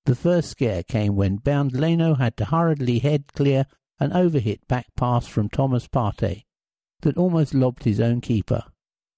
The 0.05 0.15
first 0.15 0.49
scare 0.49 0.81
came 0.81 1.15
when 1.15 1.37
Bernd 1.37 1.73
Leno 1.73 2.15
had 2.15 2.35
to 2.37 2.45
hurriedly 2.45 2.99
head 2.99 3.25
clear 3.33 3.65
an 3.99 4.11
overhit 4.11 4.67
back 4.67 4.87
pass 4.97 5.27
from 5.27 5.49
Thomas 5.49 5.87
Partey 5.87 6.45
that 7.01 7.15
almost 7.15 7.53
lobbed 7.53 7.83
his 7.83 7.99
own 7.99 8.21
keeper. 8.21 8.63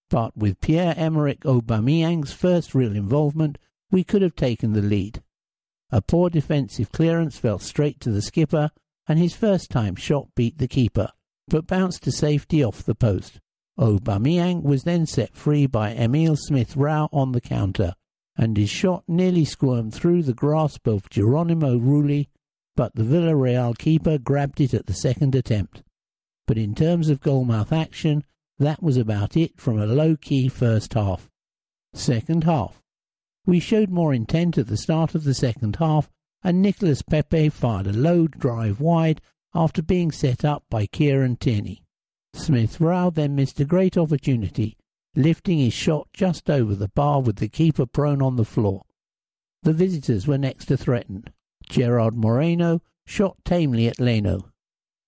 But 0.10 0.36
with 0.36 0.60
Pierre-Emerick 0.60 1.40
Aubameyang's 1.46 2.34
first 2.34 2.76
real 2.76 2.96
involvement, 2.96 3.58
we 3.90 4.04
could 4.04 4.22
have 4.22 4.36
taken 4.36 4.74
the 4.74 4.82
lead. 4.82 5.24
A 5.92 6.02
poor 6.02 6.30
defensive 6.30 6.92
clearance 6.92 7.38
fell 7.38 7.60
straight 7.60 8.00
to 8.02 8.12
the 8.12 8.22
skipper, 8.22 8.72
and 9.08 9.18
his 9.18 9.34
first 9.34 9.72
time 9.72 9.96
shot 9.96 10.28
beat 10.36 10.58
the 10.58 10.68
keeper, 10.68 11.10
but 11.48 11.68
bounced 11.68 12.04
to 12.04 12.12
safety 12.12 12.64
off 12.64 12.84
the 12.84 12.96
post. 12.96 13.40
Aubameyang 13.80 14.64
was 14.64 14.84
then 14.84 15.06
set 15.06 15.34
free 15.34 15.66
by 15.66 15.94
Emile 15.94 16.36
Smith 16.36 16.76
Rowe 16.76 17.10
on 17.12 17.32
the 17.32 17.42
counter, 17.42 17.96
and 18.36 18.58
his 18.58 18.70
shot 18.70 19.04
nearly 19.08 19.46
squirmed 19.46 19.94
through 19.94 20.24
the 20.24 20.34
grasp 20.34 20.88
of 20.88 21.10
Geronimo 21.10 21.78
Rulli, 21.78 22.28
but 22.76 22.96
the 22.96 23.04
Villarreal 23.04 23.78
keeper 23.78 24.18
grabbed 24.18 24.62
it 24.62 24.74
at 24.74 24.86
the 24.86 24.94
second 24.94 25.36
attempt. 25.36 25.84
But 26.48 26.58
in 26.58 26.76
terms 26.76 27.10
of 27.10 27.22
goalmouth 27.22 27.72
action, 27.72 28.24
that 28.60 28.84
was 28.84 28.98
about 28.98 29.38
it 29.38 29.60
from 29.60 29.80
a 29.80 29.86
low 29.86 30.16
key 30.16 30.48
first 30.48 30.94
half. 30.94 31.30
Second 31.94 32.44
half. 32.44 32.82
We 33.46 33.60
showed 33.60 33.90
more 33.90 34.14
intent 34.14 34.58
at 34.58 34.68
the 34.68 34.78
start 34.78 35.16
of 35.16 35.24
the 35.24 35.34
second 35.34 35.78
half, 35.78 36.10
and 36.44 36.62
Nicolas 36.62 37.02
Pepe 37.02 37.50
fired 37.50 37.88
a 37.88 37.94
low 37.94 38.28
drive 38.28 38.80
wide 38.80 39.22
after 39.54 39.82
being 39.82 40.12
set 40.12 40.46
up 40.46 40.64
by 40.70 40.86
Kieran 40.86 41.38
Tierney. 41.38 41.81
Smith 42.34 42.80
Rowe 42.80 43.10
then 43.10 43.36
missed 43.36 43.60
a 43.60 43.66
great 43.66 43.98
opportunity, 43.98 44.78
lifting 45.16 45.60
his 45.60 45.74
shot 45.74 46.08
just 46.14 46.50
over 46.50 46.74
the 46.74 46.88
bar 46.90 47.22
with 47.22 47.38
the 47.38 47.50
keeper 47.50 47.86
prone 47.86 48.22
on 48.22 48.36
the 48.36 48.46
floor. 48.46 48.84
The 49.64 49.74
visitors 49.74 50.28
were 50.28 50.38
next 50.38 50.66
to 50.66 50.78
threaten. 50.78 51.26
Gerard 51.70 52.16
Moreno 52.16 52.82
shot 53.06 53.38
tamely 53.46 53.88
at 53.88 54.00
Leno. 54.00 54.52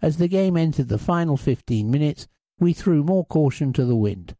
As 0.01 0.17
the 0.17 0.27
game 0.27 0.57
entered 0.57 0.89
the 0.89 0.97
final 0.97 1.37
15 1.37 1.89
minutes, 1.89 2.27
we 2.59 2.73
threw 2.73 3.03
more 3.03 3.25
caution 3.25 3.73
to 3.73 3.85
the 3.85 3.95
wind. 3.95 4.35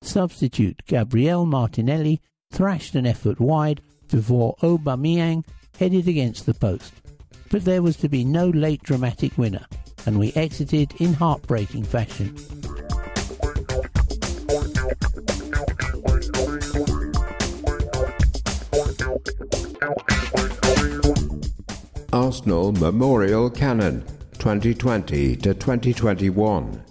Substitute 0.00 0.82
Gabriel 0.86 1.44
Martinelli 1.44 2.20
thrashed 2.50 2.94
an 2.94 3.06
effort 3.06 3.40
wide 3.40 3.80
before 4.08 4.54
Aubameyang 4.62 5.44
headed 5.78 6.08
against 6.08 6.46
the 6.46 6.54
post. 6.54 6.94
But 7.50 7.64
there 7.64 7.82
was 7.82 7.96
to 7.96 8.08
be 8.08 8.24
no 8.24 8.48
late 8.48 8.82
dramatic 8.82 9.36
winner, 9.36 9.66
and 10.06 10.18
we 10.18 10.32
exited 10.34 10.94
in 11.00 11.12
heartbreaking 11.14 11.84
fashion. 11.84 12.36
Arsenal 22.12 22.72
Memorial 22.72 23.50
Canon 23.50 24.02
2020 24.38 25.36
to 25.36 25.54
2021. 25.54 26.82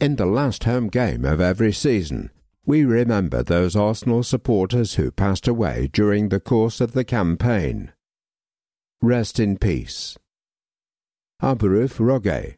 In 0.00 0.16
the 0.16 0.26
last 0.26 0.64
home 0.64 0.88
game 0.88 1.24
of 1.24 1.40
every 1.40 1.72
season, 1.72 2.30
we 2.66 2.84
remember 2.84 3.42
those 3.42 3.76
Arsenal 3.76 4.22
supporters 4.22 4.94
who 4.94 5.10
passed 5.10 5.46
away 5.46 5.88
during 5.92 6.28
the 6.28 6.40
course 6.40 6.80
of 6.80 6.92
the 6.92 7.04
campaign. 7.04 7.92
Rest 9.02 9.38
in 9.38 9.58
peace. 9.58 10.16
Aberuf 11.44 11.98
Roge, 11.98 12.56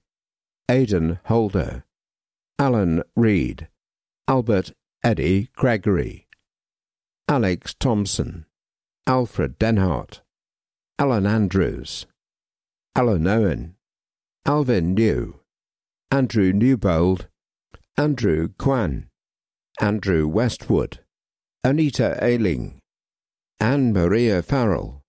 Aidan 0.71 1.19
Holder, 1.25 1.83
Alan 2.57 3.03
Reed, 3.17 3.67
Albert 4.29 4.75
Eddie 5.03 5.49
Gregory, 5.57 6.29
Alex 7.27 7.75
Thompson, 7.75 8.47
Alfred 9.05 9.59
Denhart, 9.59 10.21
Alan 11.01 11.27
Andrews, 11.27 12.07
Alan 12.95 13.27
Owen, 13.27 13.75
Alvin 14.47 14.95
New, 14.95 15.41
Andrew 16.13 16.53
Newbold, 16.53 17.27
Andrew 17.99 18.51
Kwan, 18.57 19.09
Andrew 19.81 20.29
Westwood, 20.29 21.01
Anita 21.65 22.17
Ailing, 22.23 22.79
Anne 23.59 23.93
Maria 23.93 24.43
Farrell, 24.43 25.03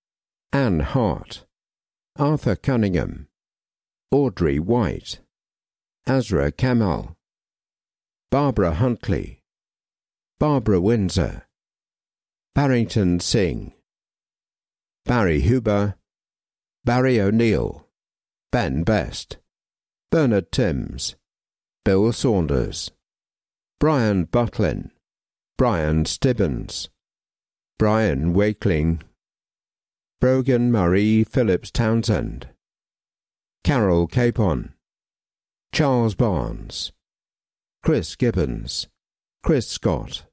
Anne 0.51 0.79
Hart, 0.79 1.45
Arthur 2.17 2.55
Cunningham, 2.55 3.27
Audrey 4.11 4.57
White, 4.57 5.19
Azra 6.05 6.49
Kamal, 6.49 7.17
Barbara 8.31 8.73
Huntley, 8.75 9.41
Barbara 10.39 10.79
Windsor, 10.79 11.45
Barrington 12.55 13.19
Singh, 13.19 13.73
Barry 15.03 15.41
Huber, 15.41 15.95
Barry 16.85 17.19
O'Neill, 17.19 17.85
Ben 18.49 18.83
Best, 18.83 19.39
Bernard 20.09 20.53
Timms, 20.53 21.15
Bill 21.83 22.13
Saunders, 22.13 22.91
Brian 23.77 24.25
Butlin, 24.25 24.91
Brian 25.57 26.05
Stibbons, 26.05 26.89
Brian 27.77 28.33
Wakeling, 28.33 29.01
Brogan 30.21 30.71
Marie 30.71 31.25
Phillips 31.25 31.71
Townsend, 31.71 32.47
Carol 33.63 34.07
Capon, 34.07 34.73
Charles 35.73 36.15
Barnes, 36.15 36.91
Chris 37.83 38.15
Gibbons, 38.15 38.87
Chris 39.43 39.67
Scott, 39.67 40.23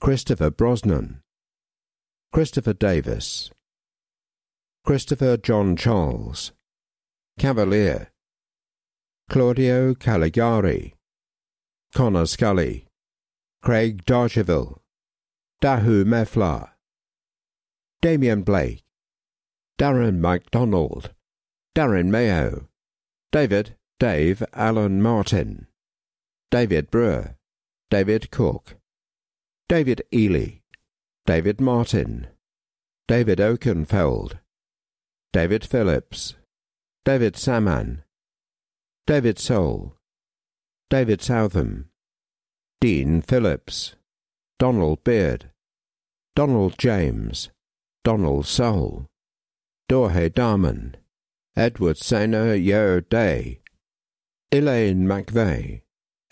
Christopher 0.00 0.50
Brosnan, 0.50 1.22
Christopher 2.32 2.72
Davis, 2.72 3.50
Christopher 4.84 5.36
John 5.36 5.76
Charles, 5.76 6.52
Cavalier, 7.38 8.10
Claudio 9.28 9.94
Caligari, 9.94 10.94
Connor 11.94 12.26
Scully, 12.26 12.86
Craig 13.62 14.04
Darcheville, 14.04 14.78
Dahu 15.62 16.04
Mefla, 16.04 16.70
Damian 18.00 18.42
Blake, 18.42 18.84
Darren 19.78 20.18
MacDonald, 20.18 21.10
Darren 21.78 22.10
Mayo, 22.10 22.66
David 23.30 23.76
Dave 24.00 24.42
Allen 24.52 25.00
Martin, 25.00 25.68
David 26.50 26.90
Brewer, 26.90 27.36
David 27.88 28.32
Cook, 28.32 28.74
David 29.68 30.02
Ely, 30.12 30.62
David 31.24 31.60
Martin, 31.60 32.26
David 33.06 33.38
Oakenfeld, 33.38 34.40
David 35.32 35.64
Phillips, 35.64 36.34
David 37.04 37.36
Saman, 37.36 38.02
David 39.06 39.38
Soul, 39.38 39.94
David 40.90 41.22
Southam, 41.22 41.90
Dean 42.80 43.22
Phillips, 43.22 43.94
Donald 44.58 45.04
Beard, 45.04 45.50
Donald 46.34 46.76
James, 46.76 47.50
Donald 48.02 48.46
Soul, 48.46 49.06
Dorhe 49.88 50.28
Darman, 50.28 50.96
Edward 51.56 51.96
Sainer 51.96 52.54
Yo 52.54 53.00
Day, 53.00 53.60
Elaine 54.52 55.06
McVeigh, 55.06 55.82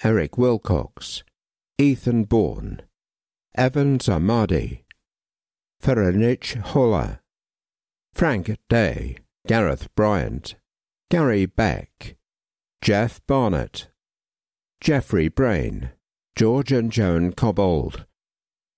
Eric 0.05 0.39
Wilcox, 0.39 1.23
Ethan 1.79 2.25
Bourne, 2.25 2.83
Evans 3.55 4.09
Amadi, 4.09 4.85
Ferenich 5.83 6.61
Holler, 6.61 7.21
Frank 8.15 8.57
Day, 8.69 9.19
Gareth 9.47 9.95
Bryant, 9.95 10.55
Gary 11.11 11.47
Beck, 11.47 12.17
Jeff 12.81 13.21
Barnett, 13.27 13.89
Jeffrey 14.81 15.29
Brain, 15.29 15.91
George 16.37 16.73
and 16.73 16.93
Joan 16.93 17.33
Cobbold, 17.33 18.05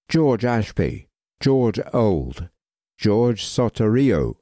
George 0.09 0.45
Ashby, 0.45 1.09
George 1.41 1.81
Old, 1.93 2.49
George 2.99 3.45
Soterio, 3.45 4.37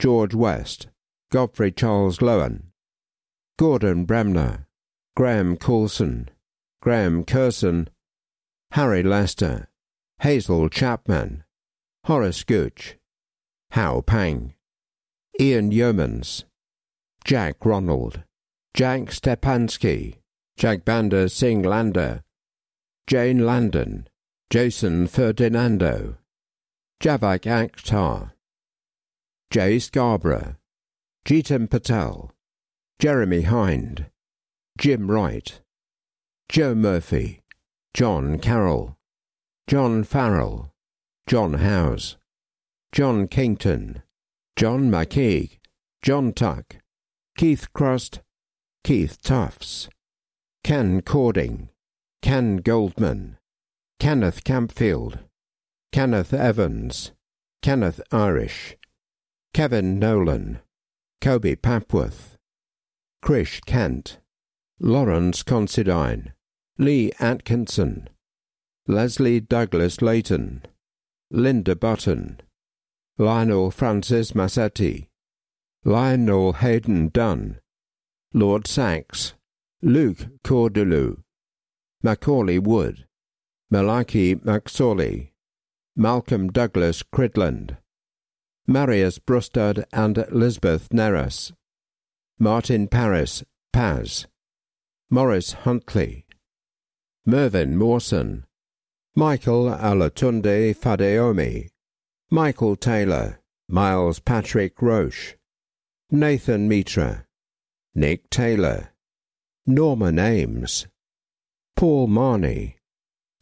George 0.00 0.34
West, 0.34 0.88
Godfrey 1.30 1.72
Charles 1.72 2.18
Lowen, 2.18 2.72
Gordon 3.58 4.06
Bramner, 4.06 4.66
Graham 5.16 5.56
Coulson, 5.56 6.28
Graham 6.80 7.24
Curson, 7.24 7.88
Harry 8.72 9.02
Lester, 9.02 9.68
Hazel 10.20 10.68
Chapman, 10.68 11.42
Horace 12.04 12.44
Gooch, 12.44 12.96
Hao 13.72 14.02
Pang, 14.02 14.54
Ian 15.40 15.72
Yeomans, 15.72 16.44
Jack 17.24 17.64
Ronald, 17.64 18.22
Jack 18.72 19.06
Stepansky, 19.06 20.18
Jagbander 20.58 21.30
Singh 21.30 21.62
Lander, 21.62 22.22
Jane 23.08 23.44
Landon, 23.44 24.06
Jason 24.48 25.08
Ferdinando, 25.08 26.18
Javak 27.02 27.42
Akhtar, 27.42 28.32
Jay 29.50 29.78
Scarborough, 29.78 30.56
Jeetam 31.26 31.68
Patel, 31.68 32.30
Jeremy 33.00 33.42
Hind, 33.42 34.06
Jim 34.78 35.10
Wright, 35.10 35.60
Joe 36.48 36.72
Murphy, 36.72 37.42
John 37.94 38.38
Carroll, 38.38 38.96
John 39.66 40.04
Farrell, 40.04 40.72
John 41.26 41.54
Howes, 41.54 42.16
John 42.92 43.26
Kington, 43.26 44.04
John 44.54 44.88
McKeague, 44.88 45.58
John 46.00 46.32
Tuck, 46.32 46.76
Keith 47.36 47.72
Crust, 47.72 48.20
Keith 48.84 49.20
Tufts, 49.20 49.88
Ken 50.62 51.02
Cording, 51.02 51.70
Ken 52.22 52.58
Goldman, 52.58 53.36
Kenneth 53.98 54.44
Campfield, 54.44 55.18
Kenneth 55.90 56.32
Evans, 56.32 57.10
Kenneth 57.62 58.00
Irish, 58.12 58.76
Kevin 59.52 59.98
Nolan, 59.98 60.60
Kobe 61.20 61.56
Papworth, 61.56 62.36
Krish 63.24 63.60
Kent, 63.66 64.18
Lawrence 64.78 65.42
Considine, 65.42 66.32
Lee 66.78 67.10
Atkinson, 67.18 68.08
Leslie 68.86 69.40
Douglas 69.40 70.00
Layton, 70.02 70.62
Linda 71.30 71.74
Button, 71.74 72.40
Lionel 73.18 73.70
Francis 73.70 74.34
Massetti, 74.34 75.08
Lionel 75.84 76.52
Hayden 76.54 77.08
Dunn, 77.08 77.58
Lord 78.34 78.66
Sacks, 78.66 79.34
Luke 79.82 80.26
Cordelou, 80.44 81.22
Macaulay 82.02 82.58
Wood, 82.58 83.06
Malachi 83.70 84.34
McSorley, 84.36 85.30
Malcolm 85.96 86.48
Douglas 86.52 87.02
Cridland, 87.02 87.78
Marius 88.68 89.20
Brustad 89.20 89.84
and 89.92 90.26
Lisbeth 90.32 90.88
Neris, 90.88 91.52
Martin 92.40 92.88
Paris 92.88 93.44
Paz, 93.72 94.26
Morris 95.08 95.52
Huntley, 95.52 96.26
Mervyn 97.24 97.76
Mawson, 97.76 98.44
Michael 99.14 99.66
Alatunde 99.66 100.76
Fadeomi, 100.76 101.68
Michael 102.28 102.74
Taylor, 102.74 103.40
Miles 103.68 104.18
Patrick 104.18 104.82
Roche, 104.82 105.36
Nathan 106.10 106.66
Mitra, 106.66 107.24
Nick 107.94 108.28
Taylor, 108.30 108.90
Norman 109.64 110.18
Ames, 110.18 110.88
Paul 111.76 112.08
Marney, 112.08 112.78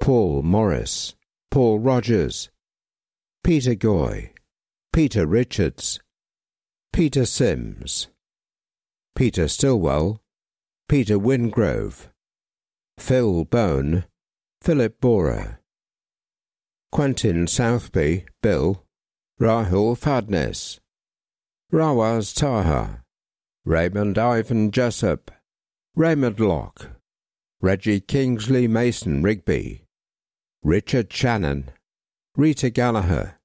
Paul 0.00 0.42
Morris, 0.42 1.14
Paul 1.50 1.78
Rogers, 1.78 2.50
Peter 3.42 3.74
Goy, 3.74 4.33
Peter 4.94 5.26
Richards, 5.26 5.98
Peter 6.92 7.24
Sims, 7.24 8.06
Peter 9.16 9.48
Stillwell, 9.48 10.20
Peter 10.88 11.18
Wingrove, 11.18 12.10
Phil 12.96 13.44
Bone, 13.44 14.04
Philip 14.62 15.00
Borer, 15.00 15.58
Quentin 16.92 17.46
Southby, 17.46 18.26
Bill, 18.40 18.84
Rahul 19.40 19.98
Fadness, 19.98 20.78
Rawaz 21.72 22.32
Taha, 22.32 23.02
Raymond 23.64 24.16
Ivan 24.16 24.70
Jessup, 24.70 25.32
Raymond 25.96 26.38
Locke, 26.38 26.90
Reggie 27.60 27.98
Kingsley 27.98 28.68
Mason 28.68 29.24
Rigby, 29.24 29.86
Richard 30.62 31.12
Shannon, 31.12 31.72
Rita 32.36 32.70
Gallagher, 32.70 33.40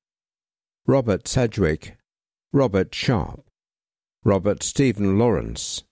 Robert 0.90 1.28
Sedgwick, 1.28 1.98
Robert 2.52 2.96
Sharp, 2.96 3.46
Robert 4.24 4.64
Stephen 4.64 5.20
Lawrence, 5.20 5.84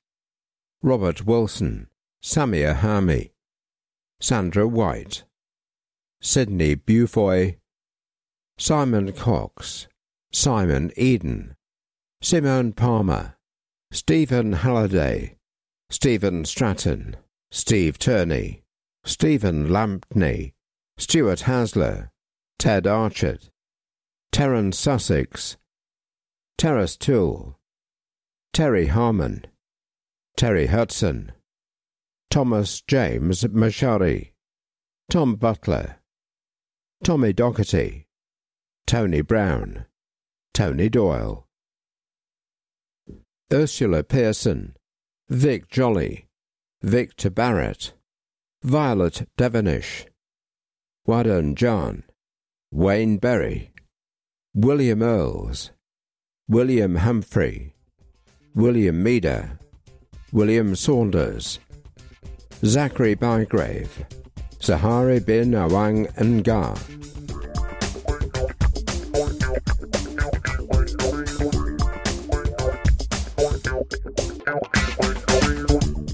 Robert 0.81 1.23
Wilson, 1.23 1.85
Samia 2.23 2.75
Hami, 2.79 3.29
Sandra 4.19 4.67
White, 4.67 5.23
Sidney 6.19 6.75
Bufoy, 6.75 7.57
Simon 8.57 9.11
Cox, 9.11 9.87
Simon 10.31 10.91
Eden, 10.97 11.55
Simone 12.23 12.73
Palmer, 12.73 13.35
Stephen 13.91 14.51
Halliday, 14.53 15.35
Stephen 15.91 16.43
Stratton, 16.43 17.15
Steve 17.51 17.99
Turney, 17.99 18.63
Stephen 19.05 19.67
Lampney, 19.69 20.53
Stuart 20.97 21.41
Hasler, 21.41 22.09
Ted 22.57 22.87
Archard, 22.87 23.51
Terence 24.31 24.77
Sussex, 24.77 25.57
Terrace 26.57 26.97
Toole, 26.97 27.57
Terry 28.53 28.87
Harmon, 28.87 29.45
Terry 30.35 30.67
Hudson, 30.67 31.31
Thomas 32.29 32.81
James 32.81 33.43
Mashari, 33.43 34.31
Tom 35.09 35.35
Butler, 35.35 35.97
Tommy 37.03 37.33
Doherty, 37.33 38.07
Tony 38.85 39.21
Brown, 39.21 39.85
Tony 40.53 40.89
Doyle, 40.89 41.47
Ursula 43.51 44.03
Pearson, 44.03 44.75
Vic 45.29 45.69
Jolly, 45.69 46.27
Victor 46.81 47.29
Barrett, 47.29 47.93
Violet 48.63 49.27
Devonish, 49.37 50.05
Wadon 51.07 51.55
John, 51.55 52.03
Wayne 52.71 53.17
Berry, 53.17 53.71
William 54.53 55.01
Earls, 55.03 55.71
William 56.47 56.95
Humphrey, 56.95 57.73
William 58.55 59.03
Meader, 59.03 59.59
William 60.31 60.75
Saunders, 60.75 61.59
Zachary 62.65 63.15
Bygrave, 63.15 64.05
Zahari 64.59 65.23
bin 65.23 65.51
Awang 65.51 66.07
Ngar. 66.15 66.75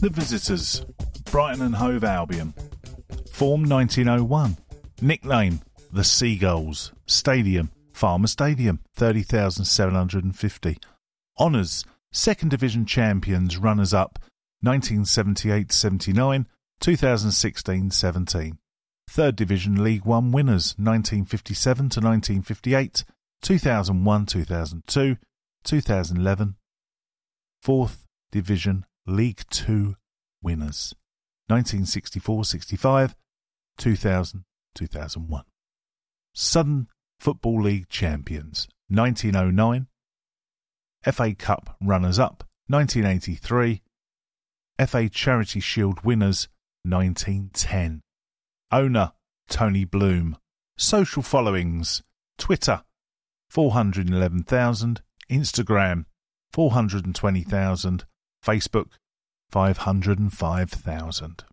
The 0.02 0.10
visitors, 0.10 0.86
Brighton 1.32 1.62
and 1.62 1.76
Hove 1.76 2.04
Albion. 2.04 2.54
Form 3.32 3.64
1901. 3.64 4.58
Nickname, 5.02 5.62
The 5.94 6.04
Seagulls. 6.04 6.92
Stadium, 7.06 7.72
Falmer 8.04 8.28
Stadium, 8.28 8.82
30,750. 8.96 10.78
Honours, 11.40 11.86
Second 12.12 12.50
Division 12.50 12.86
Champions, 12.86 13.56
Runners 13.56 13.94
Up, 13.94 14.20
1978 14.60 15.72
79, 15.72 16.46
2016 16.82 17.92
17. 17.92 18.58
Third 19.10 19.38
Division 19.38 19.82
League 19.82 20.04
One 20.04 20.34
winners, 20.34 20.76
1957 20.78 21.76
to 21.92 22.02
1958, 22.02 23.06
2001 23.42 24.26
2002, 24.26 25.16
2011. 25.64 26.56
Fourth 27.62 28.06
Division 28.34 28.86
League 29.08 29.44
Two 29.50 29.96
winners, 30.42 30.94
1964 31.48 32.44
65, 32.44 33.16
2000 33.78 34.44
2001. 34.76 35.44
Southern 36.34 36.88
Football 37.24 37.64
League 37.64 37.88
champions, 37.88 38.68
1909. 38.90 39.88
FA 41.10 41.34
Cup 41.34 41.78
runners 41.80 42.20
up, 42.20 42.44
1983. 42.68 43.82
FA 44.86 45.08
Charity 45.08 45.62
Shield 45.62 46.04
winners, 46.04 46.50
1910. 46.84 48.02
Owner, 48.74 49.14
Tony 49.48 49.86
Bloom. 49.86 50.36
Social 50.78 51.24
followings, 51.24 52.04
Twitter, 52.38 52.84
411,000. 53.50 55.02
Instagram, 55.32 56.04
420,000. 56.52 58.04
Facebook, 58.46 58.98
505,000. 59.50 61.46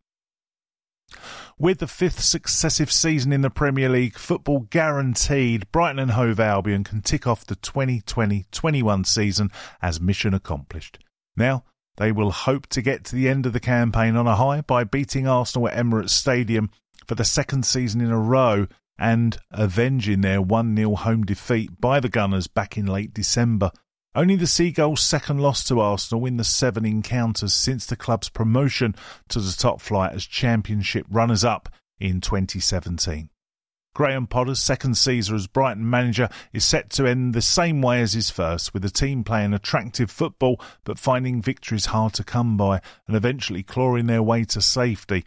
With 1.59 1.79
the 1.79 1.87
fifth 1.87 2.21
successive 2.21 2.91
season 2.91 3.33
in 3.33 3.43
the 3.43 3.51
Premier 3.51 3.89
League, 3.89 4.17
football 4.17 4.61
guaranteed, 4.71 5.71
Brighton 5.73 5.99
and 5.99 6.13
Hove 6.13 6.41
Albion 6.41 6.85
can 6.85 7.03
tick 7.03 7.27
off 7.27 7.45
the 7.45 7.57
2020-21 7.57 9.07
season 9.07 9.51
as 9.83 10.01
mission 10.01 10.33
accomplished. 10.33 10.99
Now, 11.37 11.65
they 11.97 12.13
will 12.13 12.31
hope 12.31 12.67
to 12.69 12.81
get 12.81 13.05
to 13.05 13.15
the 13.15 13.29
end 13.29 13.45
of 13.45 13.53
the 13.53 13.61
campaign 13.61 14.17
on 14.17 14.27
a 14.27 14.37
high 14.37 14.63
by 14.63 14.85
beating 14.85 15.29
Arsenal 15.29 15.69
at 15.69 15.77
Emirates 15.77 16.11
Stadium 16.11 16.71
for 17.07 17.15
the 17.15 17.25
second 17.25 17.67
season 17.67 18.01
in 18.01 18.11
a 18.11 18.19
row 18.19 18.67
and 18.99 19.39
avenging 19.51 20.21
their 20.21 20.41
1-0 20.41 20.97
home 20.99 21.25
defeat 21.25 21.81
by 21.81 22.01
the 22.01 22.09
Gunners 22.09 22.47
back 22.47 22.79
in 22.79 22.87
late 22.87 23.13
December. 23.13 23.71
Only 24.13 24.35
the 24.35 24.49
Seagulls' 24.49 25.01
second 25.01 25.39
loss 25.39 25.63
to 25.65 25.79
Arsenal 25.79 26.27
in 26.27 26.37
the 26.37 26.43
seven 26.43 26.85
encounters 26.85 27.55
since 27.55 27.87
the 27.87 27.95
club's 27.95 28.29
promotion 28.29 28.97
to 29.29 29.39
the 29.39 29.55
top 29.57 29.81
flight 29.81 30.13
as 30.13 30.27
Championship 30.27 31.07
runners 31.09 31.45
up 31.45 31.69
in 32.01 32.21
2017. 32.21 33.31
Graham 33.95 34.27
Potter's 34.27 34.59
second 34.59 34.97
season 34.97 35.37
as 35.37 35.47
Brighton 35.47 35.89
manager 35.89 36.29
is 36.53 36.65
set 36.65 36.91
to 36.91 37.07
end 37.07 37.35
the 37.35 37.43
same 37.43 37.83
way 37.83 38.01
as 38.01 38.15
his 38.15 38.31
first, 38.31 38.75
with 38.75 38.83
the 38.83 38.91
team 38.91 39.23
playing 39.23 39.55
attractive 39.55 40.11
football 40.11 40.61
but 40.83 40.99
finding 40.99 41.41
victories 41.41 41.87
hard 41.87 42.13
to 42.15 42.25
come 42.25 42.57
by 42.57 42.81
and 43.07 43.17
eventually 43.17 43.63
clawing 43.63 44.07
their 44.07 44.23
way 44.23 44.43
to 44.45 44.61
safety. 44.61 45.25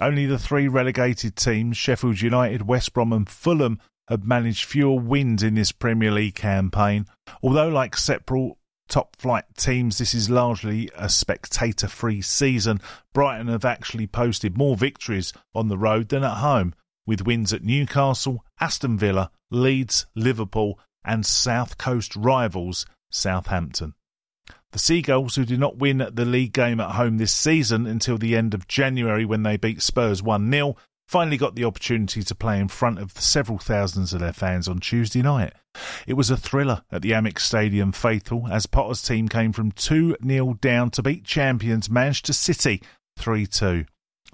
Only 0.00 0.26
the 0.26 0.38
three 0.38 0.66
relegated 0.66 1.36
teams, 1.36 1.76
Sheffield 1.76 2.20
United, 2.20 2.66
West 2.66 2.92
Brom, 2.92 3.12
and 3.12 3.28
Fulham, 3.28 3.80
have 4.08 4.24
managed 4.24 4.64
fewer 4.64 4.98
wins 4.98 5.42
in 5.42 5.54
this 5.54 5.72
Premier 5.72 6.10
League 6.10 6.34
campaign. 6.34 7.06
Although, 7.42 7.68
like 7.68 7.96
several 7.96 8.58
top 8.88 9.16
flight 9.16 9.44
teams, 9.56 9.98
this 9.98 10.14
is 10.14 10.30
largely 10.30 10.90
a 10.96 11.08
spectator 11.08 11.88
free 11.88 12.22
season, 12.22 12.80
Brighton 13.12 13.48
have 13.48 13.64
actually 13.64 14.06
posted 14.06 14.56
more 14.56 14.76
victories 14.76 15.32
on 15.54 15.68
the 15.68 15.78
road 15.78 16.08
than 16.08 16.24
at 16.24 16.38
home, 16.38 16.74
with 17.06 17.26
wins 17.26 17.52
at 17.52 17.64
Newcastle, 17.64 18.44
Aston 18.60 18.98
Villa, 18.98 19.30
Leeds, 19.50 20.06
Liverpool, 20.14 20.78
and 21.04 21.24
South 21.24 21.78
Coast 21.78 22.16
rivals 22.16 22.86
Southampton. 23.10 23.94
The 24.72 24.78
Seagulls, 24.78 25.36
who 25.36 25.44
did 25.44 25.60
not 25.60 25.78
win 25.78 26.06
the 26.12 26.24
league 26.24 26.52
game 26.52 26.80
at 26.80 26.96
home 26.96 27.18
this 27.18 27.32
season 27.32 27.86
until 27.86 28.18
the 28.18 28.36
end 28.36 28.52
of 28.52 28.68
January 28.68 29.24
when 29.24 29.42
they 29.42 29.56
beat 29.56 29.80
Spurs 29.80 30.22
1 30.22 30.50
0, 30.50 30.76
finally 31.06 31.36
got 31.36 31.54
the 31.54 31.64
opportunity 31.64 32.22
to 32.22 32.34
play 32.34 32.58
in 32.58 32.68
front 32.68 32.98
of 32.98 33.12
several 33.12 33.58
thousands 33.58 34.12
of 34.12 34.20
their 34.20 34.32
fans 34.32 34.68
on 34.68 34.80
Tuesday 34.80 35.22
night. 35.22 35.52
It 36.06 36.14
was 36.14 36.30
a 36.30 36.36
thriller 36.36 36.82
at 36.90 37.02
the 37.02 37.12
Amex 37.12 37.40
Stadium 37.40 37.92
faithful 37.92 38.46
as 38.50 38.66
Potter's 38.66 39.02
team 39.02 39.28
came 39.28 39.52
from 39.52 39.72
2 39.72 40.16
0 40.26 40.54
down 40.60 40.90
to 40.90 41.02
beat 41.02 41.24
champions 41.24 41.90
Manchester 41.90 42.32
City 42.32 42.82
3 43.18 43.46
2. 43.46 43.84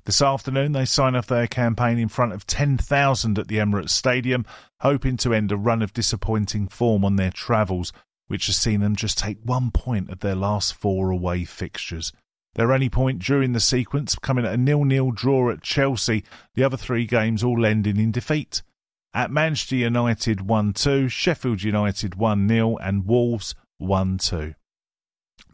This 0.05 0.21
afternoon, 0.21 0.73
they 0.73 0.85
sign 0.85 1.15
off 1.15 1.29
their 1.29 1.47
campaign 1.47 1.99
in 1.99 2.09
front 2.09 2.33
of 2.33 2.47
10,000 2.47 3.39
at 3.39 3.47
the 3.47 3.59
Emirates 3.59 3.91
Stadium, 3.91 4.45
hoping 4.81 5.17
to 5.19 5.33
end 5.33 5.53
a 5.53 5.57
run 5.57 5.81
of 5.81 5.93
disappointing 5.93 6.67
form 6.67 7.05
on 7.05 7.15
their 7.15 7.31
travels, 7.31 7.93
which 8.27 8.47
has 8.47 8.57
seen 8.57 8.81
them 8.81 8.97
just 8.97 9.17
take 9.17 9.39
one 9.45 9.71
point 9.71 10.11
of 10.11 10.19
their 10.19 10.35
last 10.35 10.75
four 10.75 11.11
away 11.11 11.45
fixtures. 11.45 12.13
Their 12.55 12.73
only 12.73 12.91
point 12.91 13.21
during 13.21 13.53
the 13.53 13.61
sequence 13.61 14.15
coming 14.15 14.45
at 14.45 14.55
a 14.55 14.59
nil-nil 14.59 15.13
draw 15.13 15.51
at 15.51 15.63
Chelsea, 15.63 16.25
the 16.55 16.65
other 16.65 16.77
three 16.77 17.07
games 17.07 17.43
all 17.43 17.65
ending 17.65 17.97
in 17.97 18.13
defeat. 18.13 18.63
At 19.15 19.31
Manchester 19.31 19.77
United 19.77 20.39
1-2, 20.39 21.11
Sheffield 21.11 21.63
United 21.63 22.13
1-0 22.13 22.77
and 22.83 23.07
Wolves 23.07 23.55
1-2. 23.81 24.55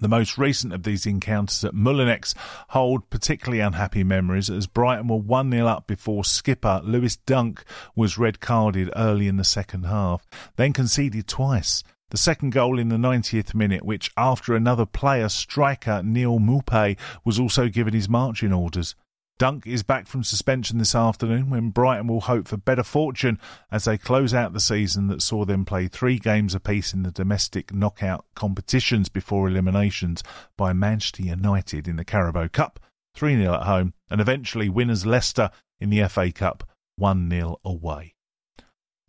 The 0.01 0.09
most 0.09 0.39
recent 0.39 0.73
of 0.73 0.85
these 0.85 1.07
encounters 1.07 1.65
at 1.65 1.75
Molineux 1.75 2.35
hold 2.69 3.11
particularly 3.11 3.61
unhappy 3.61 4.05
memories 4.05 4.49
as 4.49 4.69
Brighton 4.69 5.09
were 5.09 5.17
1 5.17 5.51
0 5.51 5.67
up 5.67 5.89
before 5.89 6.25
skipper 6.25 6.81
Lewis 6.85 7.17
Dunk 7.17 7.65
was 7.97 8.19
red 8.19 8.39
carded 8.39 8.91
early 8.95 9.27
in 9.27 9.39
the 9.39 9.45
second 9.45 9.87
half, 9.87 10.25
then 10.55 10.73
conceded 10.73 11.27
twice. 11.27 11.83
The 12.11 12.17
second 12.17 12.51
goal 12.51 12.79
in 12.79 12.89
the 12.89 12.97
90th 12.97 13.55
minute, 13.55 13.85
which 13.85 14.11
after 14.17 14.55
another 14.55 14.87
player, 14.87 15.29
striker 15.29 16.03
Neal 16.03 16.39
Maupay, 16.39 16.97
was 17.23 17.39
also 17.39 17.69
given 17.69 17.93
his 17.93 18.09
marching 18.09 18.53
orders. 18.53 18.95
Dunk 19.39 19.67
is 19.67 19.83
back 19.83 20.09
from 20.09 20.25
suspension 20.25 20.79
this 20.79 20.97
afternoon 20.97 21.49
when 21.49 21.71
Brighton 21.71 22.09
will 22.09 22.23
hope 22.23 22.49
for 22.49 22.57
better 22.57 22.83
fortune 22.83 23.39
as 23.71 23.85
they 23.85 23.97
close 23.97 24.35
out 24.35 24.53
the 24.53 24.59
season 24.59 25.07
that 25.09 25.23
saw 25.23 25.45
them 25.45 25.65
play 25.65 25.87
three 25.87 26.19
games 26.19 26.55
apiece 26.55 26.93
in 26.93 27.05
the 27.05 27.13
domestic 27.13 27.73
knockout 27.73 28.25
competitions 28.35 29.09
before 29.09 29.47
eliminations 29.47 30.25
by 30.57 30.73
Manchester 30.73 31.23
United 31.23 31.87
in 31.87 31.97
the 31.97 32.05
Carabao 32.05 32.49
Cup, 32.49 32.81
3 33.15 33.37
0 33.37 33.55
at 33.55 33.63
home, 33.63 33.93
and 34.11 34.21
eventually 34.21 34.69
winners 34.69 35.07
Leicester 35.07 35.51
in 35.79 35.91
the 35.91 36.09
FA 36.09 36.33
Cup, 36.33 36.69
1 36.97 37.31
0 37.31 37.59
away. 37.65 38.15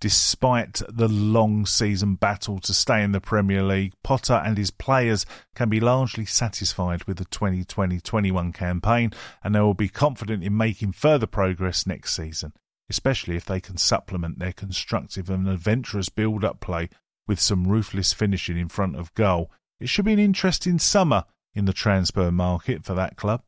Despite 0.01 0.81
the 0.87 1.09
long 1.09 1.65
season 1.65 2.15
battle 2.15 2.59
to 2.59 2.73
stay 2.73 3.03
in 3.03 3.11
the 3.11 3.19
Premier 3.19 3.61
League, 3.61 3.93
Potter 4.01 4.41
and 4.45 4.57
his 4.57 4.71
players 4.71 5.25
can 5.55 5.67
be 5.67 5.81
largely 5.81 6.25
satisfied 6.25 7.03
with 7.03 7.17
the 7.17 7.25
2020 7.25 7.99
21 7.99 8.53
campaign 8.53 9.11
and 9.43 9.53
they 9.53 9.59
will 9.59 9.73
be 9.73 9.89
confident 9.89 10.41
in 10.41 10.55
making 10.55 10.93
further 10.93 11.27
progress 11.27 11.85
next 11.85 12.15
season, 12.15 12.53
especially 12.89 13.35
if 13.35 13.43
they 13.43 13.59
can 13.59 13.75
supplement 13.75 14.39
their 14.39 14.53
constructive 14.53 15.29
and 15.29 15.49
adventurous 15.49 16.07
build 16.07 16.45
up 16.45 16.61
play 16.61 16.87
with 17.27 17.41
some 17.41 17.67
ruthless 17.67 18.13
finishing 18.13 18.57
in 18.57 18.69
front 18.69 18.95
of 18.95 19.13
goal. 19.15 19.51
It 19.81 19.89
should 19.89 20.05
be 20.05 20.13
an 20.13 20.19
interesting 20.19 20.79
summer 20.79 21.25
in 21.53 21.65
the 21.65 21.73
transfer 21.73 22.31
market 22.31 22.85
for 22.85 22.93
that 22.93 23.17
club. 23.17 23.43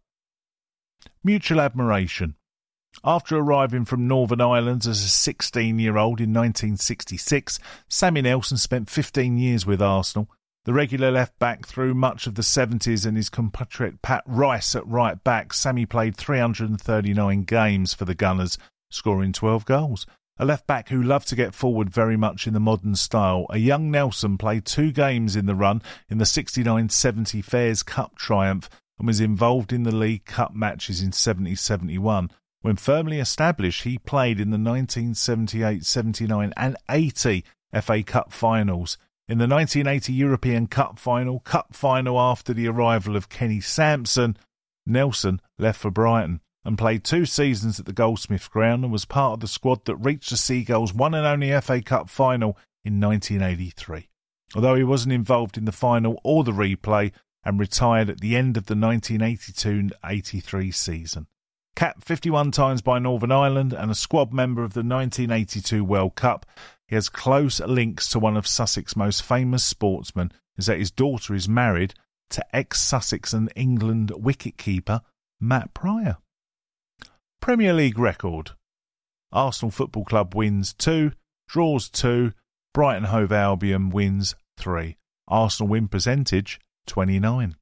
Mutual 1.23 1.61
admiration. 1.61 2.35
After 3.03 3.35
arriving 3.35 3.85
from 3.85 4.07
Northern 4.07 4.41
Ireland 4.41 4.85
as 4.85 5.03
a 5.03 5.09
16 5.09 5.79
year 5.79 5.97
old 5.97 6.19
in 6.19 6.29
1966, 6.33 7.57
Sammy 7.89 8.21
Nelson 8.21 8.57
spent 8.57 8.91
15 8.91 9.39
years 9.39 9.65
with 9.65 9.81
Arsenal. 9.81 10.29
The 10.65 10.73
regular 10.73 11.09
left 11.09 11.39
back 11.39 11.65
through 11.65 11.95
much 11.95 12.27
of 12.27 12.35
the 12.35 12.43
70s 12.43 13.07
and 13.07 13.17
his 13.17 13.29
compatriot 13.29 14.03
Pat 14.03 14.21
Rice 14.27 14.75
at 14.75 14.85
right 14.85 15.21
back, 15.23 15.51
Sammy 15.53 15.87
played 15.87 16.15
339 16.15 17.41
games 17.43 17.95
for 17.95 18.05
the 18.05 18.13
Gunners, 18.13 18.59
scoring 18.91 19.33
12 19.33 19.65
goals. 19.65 20.05
A 20.37 20.45
left 20.45 20.67
back 20.67 20.89
who 20.89 21.01
loved 21.01 21.27
to 21.29 21.35
get 21.35 21.55
forward 21.55 21.89
very 21.89 22.17
much 22.17 22.45
in 22.45 22.53
the 22.53 22.59
modern 22.59 22.93
style, 22.93 23.47
a 23.49 23.57
young 23.57 23.89
Nelson 23.89 24.37
played 24.37 24.65
two 24.65 24.91
games 24.91 25.35
in 25.35 25.47
the 25.47 25.55
run 25.55 25.81
in 26.07 26.19
the 26.19 26.25
69 26.25 26.89
70 26.89 27.41
Fairs 27.41 27.81
Cup 27.81 28.15
triumph 28.15 28.69
and 28.99 29.07
was 29.07 29.19
involved 29.19 29.73
in 29.73 29.81
the 29.81 29.95
League 29.95 30.25
Cup 30.25 30.53
matches 30.53 31.01
in 31.01 31.11
70 31.11 31.55
71. 31.55 32.29
When 32.61 32.75
firmly 32.75 33.19
established, 33.19 33.83
he 33.83 33.97
played 33.97 34.39
in 34.39 34.51
the 34.51 34.57
1978, 34.57 35.83
79, 35.83 36.53
and 36.55 36.77
80 36.89 37.43
FA 37.81 38.03
Cup 38.03 38.31
finals. 38.31 38.97
In 39.27 39.39
the 39.39 39.47
1980 39.47 40.13
European 40.13 40.67
Cup 40.67 40.99
final, 40.99 41.39
Cup 41.39 41.73
final 41.73 42.19
after 42.19 42.53
the 42.53 42.67
arrival 42.67 43.15
of 43.15 43.29
Kenny 43.29 43.61
Sansom, 43.61 44.35
Nelson 44.85 45.41
left 45.57 45.79
for 45.79 45.89
Brighton 45.89 46.41
and 46.63 46.77
played 46.77 47.03
two 47.03 47.25
seasons 47.25 47.79
at 47.79 47.87
the 47.87 47.93
Goldstone 47.93 48.47
Ground 48.51 48.83
and 48.83 48.93
was 48.93 49.05
part 49.05 49.33
of 49.33 49.39
the 49.39 49.47
squad 49.47 49.85
that 49.85 49.95
reached 49.95 50.29
the 50.29 50.37
Seagulls' 50.37 50.93
one 50.93 51.15
and 51.15 51.25
only 51.25 51.59
FA 51.61 51.81
Cup 51.81 52.09
final 52.09 52.57
in 52.83 52.99
1983. 52.99 54.09
Although 54.53 54.75
he 54.75 54.83
wasn't 54.83 55.13
involved 55.13 55.57
in 55.57 55.65
the 55.65 55.71
final 55.71 56.19
or 56.23 56.43
the 56.43 56.51
replay 56.51 57.11
and 57.43 57.59
retired 57.59 58.09
at 58.09 58.19
the 58.19 58.35
end 58.35 58.57
of 58.57 58.67
the 58.67 58.75
1982 58.75 59.89
83 60.05 60.71
season. 60.71 61.27
Capped 61.75 62.03
51 62.03 62.51
times 62.51 62.81
by 62.81 62.99
Northern 62.99 63.31
Ireland 63.31 63.73
and 63.73 63.89
a 63.89 63.95
squad 63.95 64.33
member 64.33 64.63
of 64.63 64.73
the 64.73 64.79
1982 64.81 65.83
World 65.83 66.15
Cup, 66.15 66.45
he 66.87 66.95
has 66.95 67.09
close 67.09 67.59
links 67.61 68.09
to 68.09 68.19
one 68.19 68.35
of 68.35 68.45
Sussex's 68.45 68.95
most 68.95 69.23
famous 69.23 69.63
sportsmen, 69.63 70.31
is 70.57 70.65
that 70.65 70.79
his 70.79 70.91
daughter 70.91 71.33
is 71.33 71.47
married 71.47 71.93
to 72.31 72.55
ex 72.55 72.81
Sussex 72.81 73.33
and 73.33 73.51
England 73.55 74.09
wicketkeeper 74.09 75.01
Matt 75.39 75.73
Prior. 75.73 76.17
Premier 77.41 77.73
League 77.73 77.97
record 77.97 78.51
Arsenal 79.31 79.71
Football 79.71 80.05
Club 80.05 80.35
wins 80.35 80.73
2, 80.73 81.13
draws 81.47 81.89
2, 81.89 82.33
Brighton 82.73 83.05
Hove 83.05 83.31
Albion 83.31 83.89
wins 83.89 84.35
3. 84.57 84.97
Arsenal 85.27 85.69
win 85.69 85.87
percentage 85.87 86.59
29. 86.87 87.55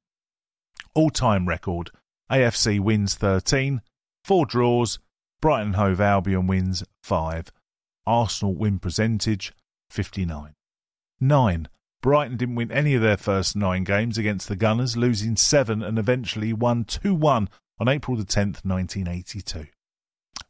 All 0.94 1.10
time 1.10 1.48
record 1.48 1.90
AFC 2.30 2.80
wins 2.80 3.14
13, 3.14 3.80
Four 4.24 4.46
draws. 4.46 4.98
Brighton 5.40 5.74
Hove 5.74 6.00
Albion 6.00 6.46
wins 6.46 6.84
5. 7.02 7.50
Arsenal 8.06 8.54
win 8.54 8.78
percentage 8.78 9.52
59. 9.90 10.54
9. 11.20 11.68
Brighton 12.02 12.36
didn't 12.36 12.54
win 12.54 12.72
any 12.72 12.94
of 12.94 13.02
their 13.02 13.16
first 13.16 13.54
nine 13.54 13.84
games 13.84 14.16
against 14.16 14.48
the 14.48 14.56
Gunners, 14.56 14.96
losing 14.96 15.36
seven 15.36 15.82
and 15.82 15.98
eventually 15.98 16.52
won 16.52 16.84
2 16.84 17.14
1 17.14 17.48
on 17.78 17.88
April 17.88 18.16
the 18.16 18.24
10th, 18.24 18.64
1982. 18.64 19.66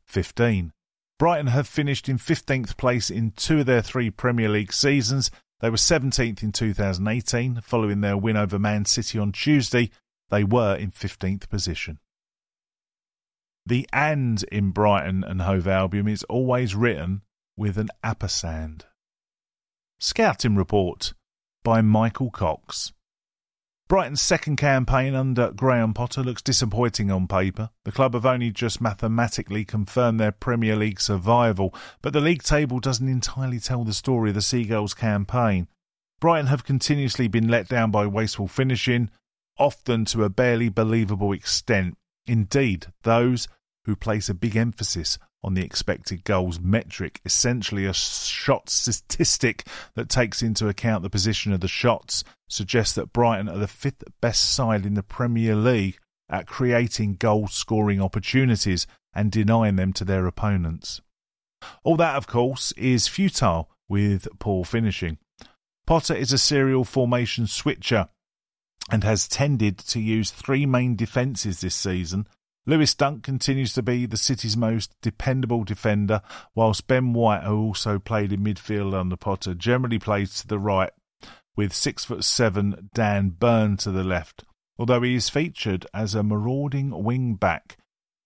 15. 0.06 0.72
Brighton 1.18 1.48
have 1.48 1.68
finished 1.68 2.08
in 2.08 2.18
15th 2.18 2.76
place 2.76 3.10
in 3.10 3.32
two 3.32 3.60
of 3.60 3.66
their 3.66 3.82
three 3.82 4.10
Premier 4.10 4.48
League 4.48 4.72
seasons. 4.72 5.30
They 5.60 5.70
were 5.70 5.76
17th 5.76 6.42
in 6.42 6.52
2018. 6.52 7.60
Following 7.60 8.00
their 8.00 8.16
win 8.16 8.36
over 8.36 8.58
Man 8.58 8.84
City 8.84 9.18
on 9.18 9.32
Tuesday, 9.32 9.90
they 10.30 10.44
were 10.44 10.76
in 10.76 10.90
15th 10.90 11.48
position. 11.48 11.98
The 13.66 13.88
and 13.92 14.42
in 14.44 14.70
Brighton 14.70 15.22
and 15.22 15.42
Hove 15.42 15.68
Albion 15.68 16.08
is 16.08 16.24
always 16.24 16.74
written 16.74 17.22
with 17.56 17.78
an 17.78 17.88
ampersand. 18.02 18.86
Scouting 19.98 20.56
Report 20.56 21.12
by 21.62 21.82
Michael 21.82 22.30
Cox. 22.30 22.92
Brighton's 23.90 24.22
second 24.22 24.56
campaign 24.56 25.16
under 25.16 25.50
Graham 25.50 25.92
Potter 25.92 26.22
looks 26.22 26.42
disappointing 26.42 27.10
on 27.10 27.26
paper. 27.26 27.70
The 27.84 27.90
club 27.90 28.14
have 28.14 28.24
only 28.24 28.52
just 28.52 28.80
mathematically 28.80 29.64
confirmed 29.64 30.20
their 30.20 30.30
Premier 30.30 30.76
League 30.76 31.00
survival, 31.00 31.74
but 32.00 32.12
the 32.12 32.20
league 32.20 32.44
table 32.44 32.78
doesn't 32.78 33.08
entirely 33.08 33.58
tell 33.58 33.82
the 33.82 33.92
story 33.92 34.30
of 34.30 34.36
the 34.36 34.42
Seagulls 34.42 34.94
campaign. 34.94 35.66
Brighton 36.20 36.46
have 36.46 36.64
continuously 36.64 37.26
been 37.26 37.48
let 37.48 37.68
down 37.68 37.90
by 37.90 38.06
wasteful 38.06 38.46
finishing, 38.46 39.10
often 39.58 40.04
to 40.04 40.22
a 40.22 40.30
barely 40.30 40.68
believable 40.68 41.32
extent. 41.32 41.98
Indeed, 42.30 42.86
those 43.02 43.48
who 43.86 43.96
place 43.96 44.28
a 44.28 44.34
big 44.34 44.54
emphasis 44.54 45.18
on 45.42 45.54
the 45.54 45.64
expected 45.64 46.22
goals 46.22 46.60
metric, 46.60 47.20
essentially 47.24 47.86
a 47.86 47.92
shot 47.92 48.70
statistic 48.70 49.66
that 49.96 50.08
takes 50.08 50.40
into 50.40 50.68
account 50.68 51.02
the 51.02 51.10
position 51.10 51.52
of 51.52 51.58
the 51.58 51.66
shots, 51.66 52.22
suggests 52.48 52.94
that 52.94 53.12
Brighton 53.12 53.48
are 53.48 53.58
the 53.58 53.66
fifth 53.66 54.04
best 54.20 54.48
side 54.48 54.86
in 54.86 54.94
the 54.94 55.02
Premier 55.02 55.56
League 55.56 55.98
at 56.28 56.46
creating 56.46 57.16
goal 57.16 57.48
scoring 57.48 58.00
opportunities 58.00 58.86
and 59.12 59.32
denying 59.32 59.74
them 59.74 59.92
to 59.94 60.04
their 60.04 60.28
opponents. 60.28 61.00
All 61.82 61.96
that, 61.96 62.14
of 62.14 62.28
course, 62.28 62.70
is 62.76 63.08
futile 63.08 63.70
with 63.88 64.28
poor 64.38 64.64
finishing. 64.64 65.18
Potter 65.84 66.14
is 66.14 66.32
a 66.32 66.38
serial 66.38 66.84
formation 66.84 67.48
switcher 67.48 68.06
and 68.90 69.04
has 69.04 69.28
tended 69.28 69.78
to 69.78 70.00
use 70.00 70.30
three 70.30 70.66
main 70.66 70.96
defences 70.96 71.60
this 71.60 71.74
season 71.74 72.26
Lewis 72.66 72.94
Dunk 72.94 73.22
continues 73.22 73.72
to 73.72 73.82
be 73.82 74.06
the 74.06 74.16
City's 74.16 74.56
most 74.56 74.94
dependable 75.00 75.64
defender, 75.64 76.20
whilst 76.54 76.86
Ben 76.86 77.12
White, 77.14 77.42
who 77.42 77.56
also 77.56 77.98
played 77.98 78.32
in 78.32 78.44
midfield 78.44 78.94
under 78.94 79.16
Potter, 79.16 79.54
generally 79.54 79.98
plays 79.98 80.34
to 80.40 80.46
the 80.46 80.58
right, 80.58 80.92
with 81.56 81.72
six 81.72 82.04
foot 82.04 82.22
seven 82.22 82.90
Dan 82.92 83.30
Burn 83.30 83.76
to 83.78 83.90
the 83.90 84.04
left. 84.04 84.44
Although 84.78 85.02
he 85.02 85.14
is 85.14 85.28
featured 85.28 85.86
as 85.94 86.14
a 86.14 86.22
marauding 86.22 87.02
wing 87.02 87.34
back, 87.34 87.78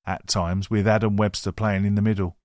at 0.06 0.26
times, 0.26 0.68
with 0.68 0.86
Adam 0.86 1.16
Webster 1.16 1.52
playing 1.52 1.84
in 1.86 1.94
the 1.94 2.02
middle. 2.02 2.36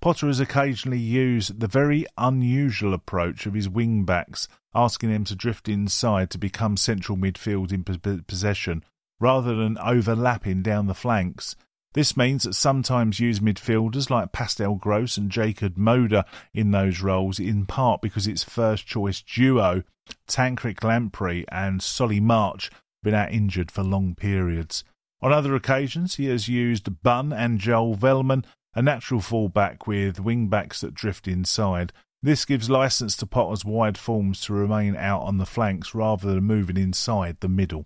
Potter 0.00 0.26
has 0.26 0.40
occasionally 0.40 0.98
used 0.98 1.60
the 1.60 1.68
very 1.68 2.04
unusual 2.18 2.92
approach 2.92 3.46
of 3.46 3.54
his 3.54 3.68
wing 3.68 4.04
backs, 4.04 4.48
asking 4.74 5.10
them 5.10 5.24
to 5.24 5.34
drift 5.34 5.68
inside 5.68 6.30
to 6.30 6.38
become 6.38 6.76
central 6.76 7.16
midfield 7.16 7.72
in 7.72 7.84
possession, 8.24 8.84
rather 9.20 9.54
than 9.54 9.78
overlapping 9.78 10.62
down 10.62 10.86
the 10.86 10.94
flanks. 10.94 11.56
This 11.94 12.16
means 12.16 12.42
that 12.42 12.54
sometimes 12.54 13.20
use 13.20 13.38
midfielders 13.38 14.10
like 14.10 14.32
Pascal 14.32 14.74
Gross 14.74 15.16
and 15.16 15.30
Jakob 15.30 15.76
Moder 15.76 16.24
in 16.52 16.72
those 16.72 17.00
roles, 17.00 17.38
in 17.38 17.66
part 17.66 18.02
because 18.02 18.26
its 18.26 18.42
first 18.42 18.84
choice 18.84 19.22
duo, 19.22 19.84
Tariq 20.26 20.80
Lamptey 20.80 21.44
and 21.52 21.80
Solly 21.80 22.18
March, 22.18 22.70
have 22.70 22.80
been 23.04 23.14
out 23.14 23.30
injured 23.32 23.70
for 23.70 23.84
long 23.84 24.16
periods. 24.16 24.82
On 25.22 25.32
other 25.32 25.54
occasions, 25.54 26.16
he 26.16 26.26
has 26.26 26.48
used 26.48 27.02
Burn 27.02 27.32
and 27.32 27.60
Joel 27.60 27.96
Veltman, 27.96 28.44
a 28.74 28.82
natural 28.82 29.20
fallback 29.20 29.86
with 29.86 30.18
wing 30.18 30.48
backs 30.48 30.80
that 30.80 30.94
drift 30.94 31.28
inside. 31.28 31.92
This 32.24 32.46
gives 32.46 32.70
license 32.70 33.16
to 33.16 33.26
Potter's 33.26 33.66
wide 33.66 33.98
forms 33.98 34.40
to 34.46 34.54
remain 34.54 34.96
out 34.96 35.20
on 35.24 35.36
the 35.36 35.44
flanks 35.44 35.94
rather 35.94 36.32
than 36.32 36.44
moving 36.44 36.78
inside 36.78 37.36
the 37.40 37.50
middle. 37.50 37.84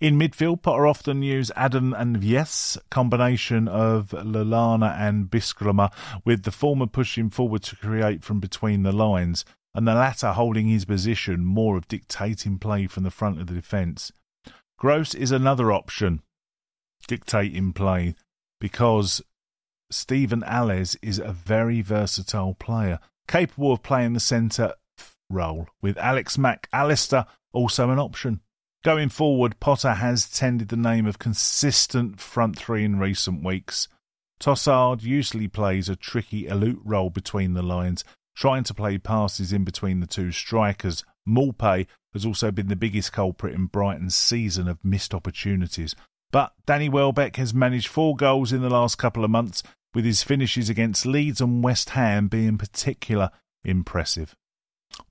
In 0.00 0.18
midfield, 0.18 0.62
Potter 0.62 0.88
often 0.88 1.22
used 1.22 1.52
Adam 1.54 1.94
and 1.94 2.16
Vies, 2.16 2.76
combination 2.90 3.68
of 3.68 4.08
Lallana 4.08 4.98
and 4.98 5.30
Bissouma, 5.30 5.92
with 6.24 6.42
the 6.42 6.50
former 6.50 6.88
pushing 6.88 7.30
forward 7.30 7.62
to 7.62 7.76
create 7.76 8.24
from 8.24 8.40
between 8.40 8.82
the 8.82 8.90
lines, 8.90 9.44
and 9.72 9.86
the 9.86 9.94
latter 9.94 10.32
holding 10.32 10.66
his 10.66 10.84
position, 10.84 11.44
more 11.44 11.76
of 11.76 11.86
dictating 11.86 12.58
play 12.58 12.88
from 12.88 13.04
the 13.04 13.12
front 13.12 13.40
of 13.40 13.46
the 13.46 13.54
defence. 13.54 14.10
Gross 14.80 15.14
is 15.14 15.30
another 15.30 15.70
option, 15.70 16.22
dictating 17.06 17.72
play, 17.72 18.16
because 18.60 19.22
Steven 19.90 20.42
Alzate 20.42 20.96
is 21.02 21.18
a 21.18 21.32
very 21.32 21.80
versatile 21.80 22.54
player, 22.54 22.98
capable 23.28 23.72
of 23.72 23.82
playing 23.82 24.12
the 24.12 24.20
centre 24.20 24.74
role, 25.30 25.68
with 25.80 25.96
Alex 25.98 26.36
Mac 26.36 26.68
Allister 26.72 27.26
also 27.52 27.90
an 27.90 27.98
option. 27.98 28.40
Going 28.84 29.08
forward, 29.08 29.58
Potter 29.58 29.94
has 29.94 30.28
tended 30.28 30.68
the 30.68 30.76
name 30.76 31.06
of 31.06 31.18
consistent 31.18 32.20
front 32.20 32.56
three 32.56 32.84
in 32.84 32.98
recent 32.98 33.42
weeks. 33.42 33.88
Trossard 34.38 35.02
usually 35.02 35.48
plays 35.48 35.88
a 35.88 35.96
tricky 35.96 36.46
elude 36.46 36.80
role 36.84 37.10
between 37.10 37.54
the 37.54 37.62
lines, 37.62 38.04
trying 38.36 38.64
to 38.64 38.74
play 38.74 38.98
passes 38.98 39.52
in 39.52 39.64
between 39.64 40.00
the 40.00 40.06
two 40.06 40.30
strikers. 40.30 41.04
Maupay 41.26 41.86
has 42.12 42.24
also 42.24 42.50
been 42.50 42.68
the 42.68 42.76
biggest 42.76 43.12
culprit 43.12 43.54
in 43.54 43.66
Brighton's 43.66 44.14
season 44.14 44.68
of 44.68 44.84
missed 44.84 45.14
opportunities. 45.14 45.96
But 46.36 46.52
Danny 46.66 46.90
Welbeck 46.90 47.36
has 47.36 47.54
managed 47.54 47.86
four 47.86 48.14
goals 48.14 48.52
in 48.52 48.60
the 48.60 48.68
last 48.68 48.96
couple 48.96 49.24
of 49.24 49.30
months, 49.30 49.62
with 49.94 50.04
his 50.04 50.22
finishes 50.22 50.68
against 50.68 51.06
Leeds 51.06 51.40
and 51.40 51.64
West 51.64 51.88
Ham 51.96 52.28
being 52.28 52.58
particular 52.58 53.30
impressive. 53.64 54.36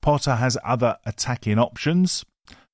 Potter 0.02 0.36
has 0.36 0.56
other 0.64 1.00
attacking 1.04 1.58
options. 1.58 2.26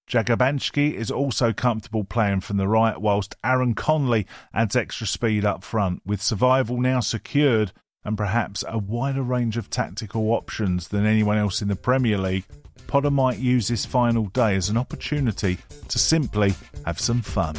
Jahanbakhsh 0.10 0.94
is 0.94 1.10
also 1.10 1.53
comfortable 1.53 2.03
playing 2.03 2.41
from 2.41 2.57
the 2.57 2.68
right, 2.68 2.99
whilst 2.99 3.38
Aaron 3.41 3.73
Connolly 3.73 4.28
adds 4.53 4.76
extra 4.76 5.07
speed 5.07 5.45
up 5.45 5.64
front. 5.64 6.02
With 6.06 6.22
survival 6.22 6.78
now 6.78 6.99
secured 6.99 7.72
and 8.03 8.18
perhaps 8.18 8.65
a 8.68 8.78
wider 8.78 9.23
range 9.23 9.56
of 9.56 9.69
tactical 9.69 10.30
options 10.32 10.90
than 10.90 11.06
anyone 11.06 11.38
else 11.38 11.61
in 11.61 11.69
the 11.69 11.78
Premier 11.78 12.18
League, 12.18 12.44
Potter 12.88 13.11
might 13.11 13.40
use 13.40 13.69
this 13.69 13.86
final 13.86 14.26
day 14.26 14.57
as 14.57 14.68
an 14.68 14.76
opportunity 14.76 15.57
to 15.88 15.98
simply 15.98 16.53
have 16.86 16.99
some 16.99 17.22
fun. 17.22 17.56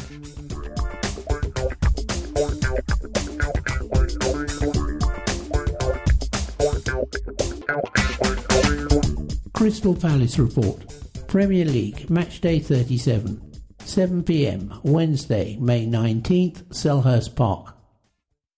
Crystal 9.53 9.95
Palace 9.95 10.39
Report. 10.39 10.93
Premier 11.27 11.65
League, 11.65 12.09
Match 12.09 12.41
Day 12.41 12.59
37, 12.59 13.39
7pm, 13.79 14.83
Wednesday, 14.83 15.57
May 15.59 15.87
19th, 15.87 16.63
Selhurst 16.65 17.35
Park. 17.35 17.75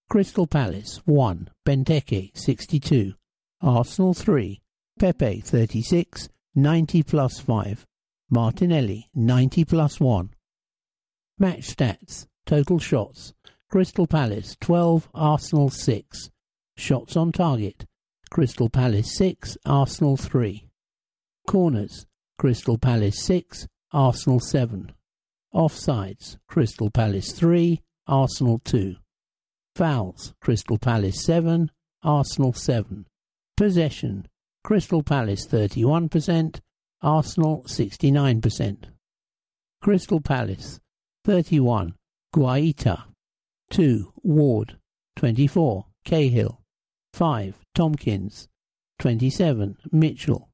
Crystal 0.10 0.48
Palace 0.48 1.02
1, 1.06 1.50
Benteke 1.66 2.32
62, 2.36 3.14
Arsenal 3.62 4.14
3, 4.14 4.62
Pepe 4.98 5.42
36, 5.42 6.30
90 6.56 7.04
plus 7.04 7.40
5, 7.40 7.86
Martinelli 8.30 9.10
90 9.14 9.66
plus 9.66 10.00
1. 10.00 10.30
Match 11.38 11.76
stats, 11.76 12.28
total 12.46 12.80
shots, 12.80 13.34
Crystal 13.76 14.08
Palace 14.08 14.56
12, 14.62 15.10
Arsenal 15.14 15.70
6, 15.70 16.30
shots 16.78 17.18
on 17.18 17.34
target, 17.34 17.84
Crystal 18.32 18.70
Palace 18.70 19.18
6, 19.18 19.58
Arsenal 19.66 20.16
3. 20.16 20.66
Corners, 21.46 22.06
Crystal 22.38 22.78
Palace 22.78 23.22
6, 23.26 23.68
Arsenal 23.92 24.40
7. 24.40 24.94
Offsides, 25.54 26.38
Crystal 26.48 26.90
Palace 26.90 27.34
3, 27.34 27.82
Arsenal 28.08 28.62
2. 28.64 28.96
Fouls, 29.76 30.34
Crystal 30.40 30.78
Palace 30.78 31.26
7, 31.26 31.70
Arsenal 32.02 32.54
7. 32.54 33.06
Possession, 33.58 34.26
Crystal 34.64 35.04
Palace 35.04 35.46
31%, 35.48 36.62
Arsenal 37.02 37.66
69%. 37.68 38.78
Crystal 39.82 40.22
Palace 40.22 40.80
31, 41.26 41.94
Guaita 42.34 43.04
2, 43.76 44.14
Ward 44.24 44.78
24, 45.18 45.86
Cahill 46.06 46.62
5, 47.12 47.60
Tomkins, 47.76 48.48
27, 49.00 49.76
Mitchell 49.92 50.48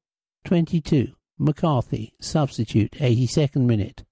22, 0.44 1.12
McCarthy, 1.38 2.14
substitute, 2.20 2.90
82nd 2.94 3.64
minute. 3.64 4.02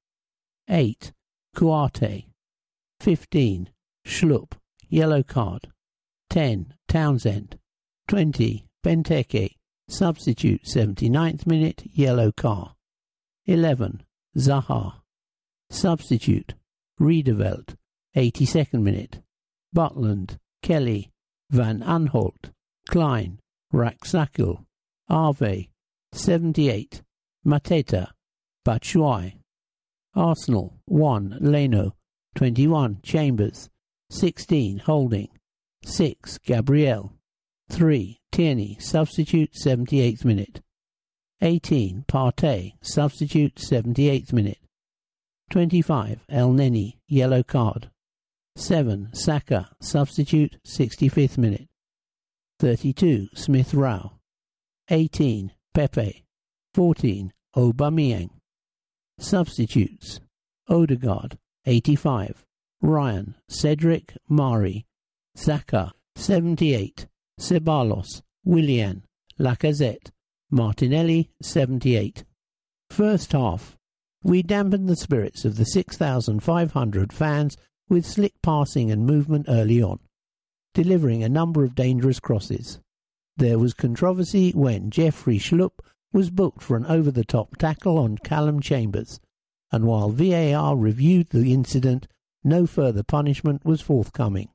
8. 0.69 1.11
Kouyaté. 1.57 2.27
15. 3.01 3.71
Schlupp, 4.07 4.53
yellow 4.89 5.25
card. 5.25 5.67
10. 6.29 6.75
Townsend. 6.87 7.59
20. 8.07 8.65
Benteke, 8.87 9.57
substitute, 9.89 10.63
79th 10.63 11.49
minute, 11.49 11.83
yellow 11.85 12.31
card. 12.31 12.69
11. 13.47 14.05
Zaha. 14.39 15.01
Substitute, 15.69 16.55
Riedewald, 17.01 17.75
82nd 18.17 18.83
minute. 18.83 19.21
Butland, 19.75 20.39
Kelly, 20.63 21.11
Van 21.51 21.81
Aanholt, 21.81 22.51
Clyne, 22.89 23.39
Rak-Sakyi, 23.73 24.65
Ayew, 25.11 25.69
78. 26.13 27.03
Mateta, 27.47 28.09
Batshuayi. 28.67 29.35
Arsenal 30.15 30.75
1. 30.87 31.39
Leno 31.41 31.95
21. 32.35 33.01
Chambers 33.03 33.71
16. 34.11 34.79
Holding 34.81 35.29
6. 35.85 36.39
Gabriel 36.39 37.13
3. 37.71 38.19
Tierney, 38.33 38.77
substitute 38.81 39.53
78th 39.55 40.25
minute 40.25 40.61
18. 41.41 42.05
Partey, 42.07 42.75
substitute 42.83 43.55
78th 43.57 44.33
minute 44.33 44.59
25. 45.51 46.27
Elneny, 46.31 46.99
yellow 47.09 47.43
card 47.43 47.91
7. 48.57 49.11
Saka, 49.13 49.71
substitute 49.81 50.57
65th 50.67 51.39
minute 51.39 51.69
32. 52.61 53.29
Smith 53.35 53.73
Rowe 53.73 54.13
18. 54.91 55.53
Pepe 55.73 56.25
14. 56.75 57.33
Aubameyang. 57.57 58.31
Substitutes. 59.19 60.21
Odegaard, 60.69 61.39
85. 61.67 62.45
Ryan, 62.83 63.35
Cedric, 63.49 64.17
Mari. 64.29 64.87
Xhaka, 65.37 65.93
78. 66.17 67.07
Ceballos, 67.41 68.23
Willian. 68.45 69.05
Lacazette. 69.39 70.11
Martinelli, 70.51 71.31
78. 71.41 72.25
First 72.91 73.33
half. 73.33 73.77
We 74.23 74.43
dampened 74.43 74.89
the 74.89 74.97
spirits 74.97 75.45
of 75.45 75.57
the 75.57 75.65
6,500 75.65 77.13
fans 77.13 77.57
with 77.91 78.07
slick 78.07 78.33
passing 78.41 78.91
and 78.91 79.05
movement 79.05 79.45
early 79.49 79.83
on, 79.83 79.99
delivering 80.73 81.23
a 81.23 81.29
number 81.29 81.65
of 81.65 81.75
dangerous 81.75 82.21
crosses. 82.21 82.81
There 83.37 83.59
was 83.59 83.75
controversy 83.75 84.53
when 84.53 84.91
Jeffrey 84.91 85.39
Schlupp 85.39 85.81
was 86.13 86.31
booked 86.31 86.63
for 86.63 86.77
an 86.77 86.87
over 86.87 87.11
the 87.11 87.25
top 87.25 87.57
tackle 87.57 87.99
on 87.99 88.17
Callum 88.19 88.61
Chambers, 88.61 89.21
and 89.73 89.85
while 89.85 90.11
VAR 90.11 90.77
reviewed 90.77 91.31
the 91.31 91.53
incident, 91.53 92.07
no 92.43 92.67
further 92.67 93.03
punishment 93.03 93.65
was 93.65 93.81
forthcoming. 93.81 94.49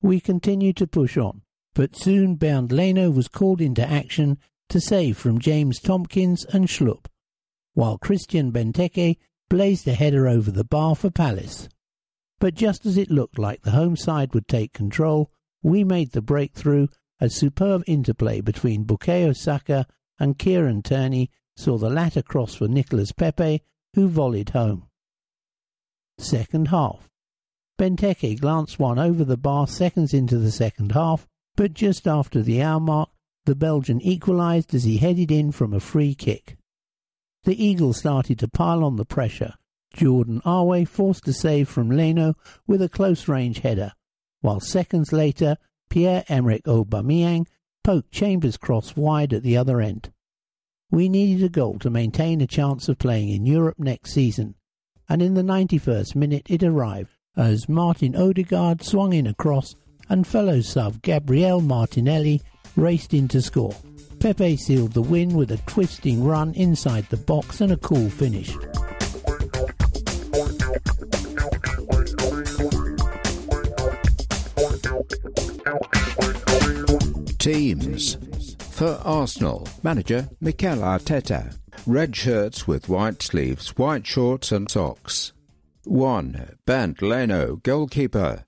We 0.00 0.20
continued 0.20 0.76
to 0.76 0.86
push 0.86 1.16
on, 1.16 1.42
but 1.74 1.96
soon 1.96 2.36
Bernd 2.36 2.70
Leno 2.70 3.10
was 3.10 3.28
called 3.28 3.60
into 3.60 3.84
action 3.88 4.38
to 4.68 4.80
save 4.80 5.16
from 5.16 5.38
James 5.38 5.80
Tomkins 5.80 6.44
and 6.46 6.68
Schlupp, 6.68 7.06
while 7.74 7.98
Christian 7.98 8.52
Benteke 8.52 9.16
blazed 9.48 9.88
a 9.88 9.94
header 9.94 10.28
over 10.28 10.50
the 10.50 10.64
bar 10.64 10.94
for 10.94 11.10
Palace. 11.10 11.68
But 12.40 12.54
just 12.54 12.86
as 12.86 12.96
it 12.96 13.10
looked 13.10 13.38
like 13.38 13.62
the 13.62 13.72
home 13.72 13.96
side 13.96 14.32
would 14.34 14.46
take 14.46 14.72
control, 14.72 15.30
we 15.62 15.82
made 15.84 16.12
the 16.12 16.22
breakthrough 16.22 16.88
as 17.20 17.34
superb 17.34 17.82
interplay 17.86 18.40
between 18.40 18.84
Bukayo 18.84 19.36
Saka 19.36 19.86
and 20.18 20.38
Kieran 20.38 20.82
Tierney 20.82 21.30
saw 21.56 21.76
the 21.78 21.90
latter 21.90 22.22
cross 22.22 22.54
for 22.54 22.68
Nicolas 22.68 23.10
Pepe, 23.12 23.62
who 23.94 24.08
volleyed 24.08 24.50
home. 24.50 24.86
Second 26.18 26.68
half. 26.68 27.08
Benteke 27.78 28.40
glanced 28.40 28.78
one 28.78 28.98
over 28.98 29.24
the 29.24 29.36
bar 29.36 29.66
seconds 29.66 30.14
into 30.14 30.38
the 30.38 30.50
second 30.50 30.92
half, 30.92 31.26
but 31.56 31.74
just 31.74 32.06
after 32.06 32.42
the 32.42 32.62
hour 32.62 32.80
mark, 32.80 33.10
the 33.46 33.54
Belgian 33.54 34.00
equalised 34.02 34.74
as 34.74 34.84
he 34.84 34.98
headed 34.98 35.30
in 35.30 35.50
from 35.52 35.72
a 35.72 35.80
free 35.80 36.14
kick. 36.14 36.56
The 37.44 37.64
Eagles 37.64 37.98
started 37.98 38.38
to 38.40 38.48
pile 38.48 38.84
on 38.84 38.96
the 38.96 39.04
pressure. 39.04 39.54
Jordan 39.92 40.40
Ayew 40.44 40.86
forced 40.86 41.26
a 41.28 41.32
save 41.32 41.68
from 41.68 41.90
Leno 41.90 42.34
with 42.66 42.82
a 42.82 42.88
close-range 42.88 43.60
header, 43.60 43.92
while 44.40 44.60
seconds 44.60 45.12
later, 45.12 45.56
Pierre-Emerick 45.90 46.64
Aubameyang 46.64 47.46
poked 47.82 48.12
Chambers' 48.12 48.56
cross 48.56 48.96
wide 48.96 49.32
at 49.32 49.42
the 49.42 49.56
other 49.56 49.80
end. 49.80 50.12
We 50.90 51.08
needed 51.08 51.44
a 51.44 51.48
goal 51.48 51.78
to 51.80 51.90
maintain 51.90 52.40
a 52.40 52.46
chance 52.46 52.88
of 52.88 52.98
playing 52.98 53.30
in 53.30 53.46
Europe 53.46 53.78
next 53.78 54.12
season, 54.12 54.54
and 55.08 55.22
in 55.22 55.34
the 55.34 55.42
91st 55.42 56.14
minute 56.14 56.46
it 56.48 56.62
arrived 56.62 57.10
as 57.36 57.68
Martin 57.68 58.16
Odegaard 58.16 58.82
swung 58.82 59.12
in 59.12 59.26
across 59.26 59.74
and 60.08 60.26
fellow 60.26 60.60
sub 60.60 61.02
Gabriel 61.02 61.60
Martinelli 61.60 62.40
raced 62.76 63.14
in 63.14 63.28
to 63.28 63.42
score. 63.42 63.74
Pepe 64.20 64.56
sealed 64.56 64.92
the 64.92 65.02
win 65.02 65.34
with 65.34 65.52
a 65.52 65.58
twisting 65.58 66.24
run 66.24 66.52
inside 66.54 67.06
the 67.08 67.16
box 67.16 67.60
and 67.60 67.72
a 67.72 67.76
cool 67.76 68.10
finish. 68.10 68.56
Teams. 77.38 78.18
For 78.70 79.00
Arsenal, 79.04 79.66
manager 79.82 80.28
Mikel 80.40 80.78
Arteta. 80.78 81.56
Red 81.86 82.14
shirts 82.14 82.66
with 82.66 82.88
white 82.88 83.22
sleeves, 83.22 83.68
white 83.78 84.06
shorts 84.06 84.52
and 84.52 84.70
socks. 84.70 85.32
1. 85.84 86.58
Bernd 86.66 87.00
Leno, 87.00 87.56
goalkeeper. 87.56 88.44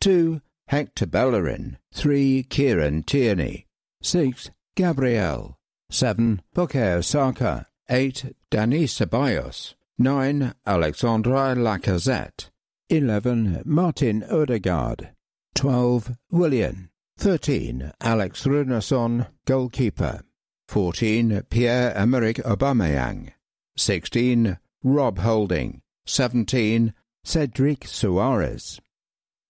2. 0.00 0.40
Hector 0.68 1.06
Bellerin. 1.06 1.78
3. 1.94 2.42
Kieran 2.44 3.04
Tierney. 3.04 3.66
6. 4.02 4.50
Gabriel. 4.74 5.56
7. 5.90 6.42
Bukayo 6.54 7.04
Saka. 7.04 7.66
8. 7.88 8.34
Dani 8.50 8.84
Ceballos. 8.84 9.74
9. 10.00 10.54
Alexandre 10.66 11.54
Lacazette. 11.54 12.48
11. 12.88 13.60
Martin 13.66 14.24
Odegaard. 14.30 15.10
12. 15.54 16.16
Willian. 16.30 16.88
13. 17.18 17.92
Alex 18.00 18.44
Runarsson, 18.44 19.26
goalkeeper. 19.44 20.22
14. 20.68 21.42
Pierre-Emerick 21.50 22.36
Aubameyang. 22.36 23.34
16. 23.76 24.58
Rob 24.82 25.18
Holding. 25.18 25.82
17. 26.06 26.94
Cedric 27.22 27.80
Soares. 27.80 28.80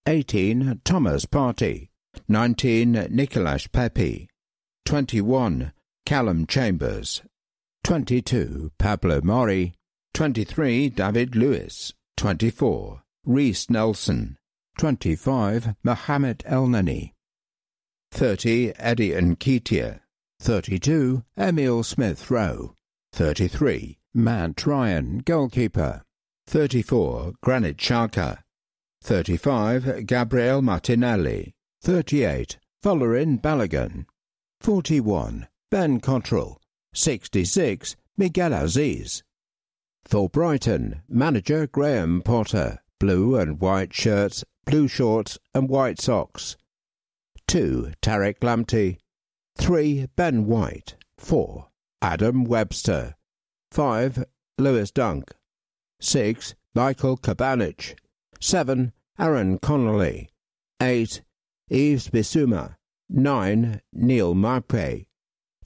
18. 0.05 0.81
Thomas 0.83 1.25
Partey. 1.25 1.87
19. 2.27 3.07
Nicolas 3.09 3.67
Pepe. 3.67 4.27
21. 4.83 5.71
Callum 6.05 6.45
Chambers. 6.45 7.21
22. 7.85 8.73
Pablo 8.77 9.21
Mari. 9.23 9.75
23. 10.13 10.89
David 10.89 11.35
Luiz. 11.35 11.93
24. 12.17 13.01
Reiss 13.25 13.69
Nelson. 13.69 14.37
25. 14.77 15.75
Mohamed 15.83 16.39
Elneny. 16.47 17.13
30. 18.11 18.73
Eddie 18.77 19.11
Nketiah. 19.11 19.99
32. 20.39 21.23
Emile 21.37 21.83
Smith 21.83 22.29
Rowe. 22.29 22.75
33. 23.13 23.99
Matt 24.13 24.65
Ryan, 24.65 25.19
goalkeeper. 25.19 26.03
34. 26.47 27.33
Granit 27.41 27.77
Xhaka. 27.77 28.39
35. 29.03 30.05
Gabriel 30.05 30.61
Martinelli. 30.61 31.53
38. 31.81 32.57
Folarin 32.83 33.39
Balogun. 33.41 34.05
41. 34.61 35.47
Ben 35.69 35.99
Cottrell. 35.99 36.59
66. 36.93 37.95
Miguel 38.17 38.51
Azeez. 38.51 39.23
For 40.11 40.27
Brighton, 40.27 41.03
manager 41.07 41.67
Graham 41.67 42.21
Potter. 42.21 42.79
Blue 42.99 43.37
and 43.37 43.61
white 43.61 43.93
shirts, 43.93 44.43
blue 44.65 44.89
shorts 44.89 45.39
and 45.55 45.69
white 45.69 46.01
socks. 46.01 46.57
2. 47.47 47.93
Tariq 48.01 48.39
Lamptey. 48.39 48.97
3. 49.57 50.07
Ben 50.17 50.47
White. 50.47 50.97
4. 51.17 51.69
Adam 52.01 52.43
Webster. 52.43 53.15
5. 53.71 54.25
Lewis 54.57 54.91
Dunk. 54.91 55.31
6. 56.01 56.55
Michal 56.75 57.15
Karbownik. 57.15 57.97
7. 58.41 58.91
Aaron 59.17 59.59
Connolly. 59.59 60.29
8. 60.81 61.21
Yves 61.69 62.09
Bissouma. 62.09 62.75
9. 63.07 63.79
Neal 63.93 64.35
Maupay. 64.35 65.05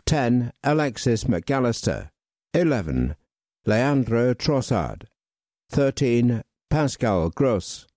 10. 0.05 0.53
Alexis 0.63 1.27
Mac 1.27 1.49
Allister. 1.49 2.11
11. 2.53 3.15
Leandro 3.67 4.35
Trossard. 4.35 5.07
13. 5.71 6.43
Pascal 6.69 7.31
Gross. 7.31 7.87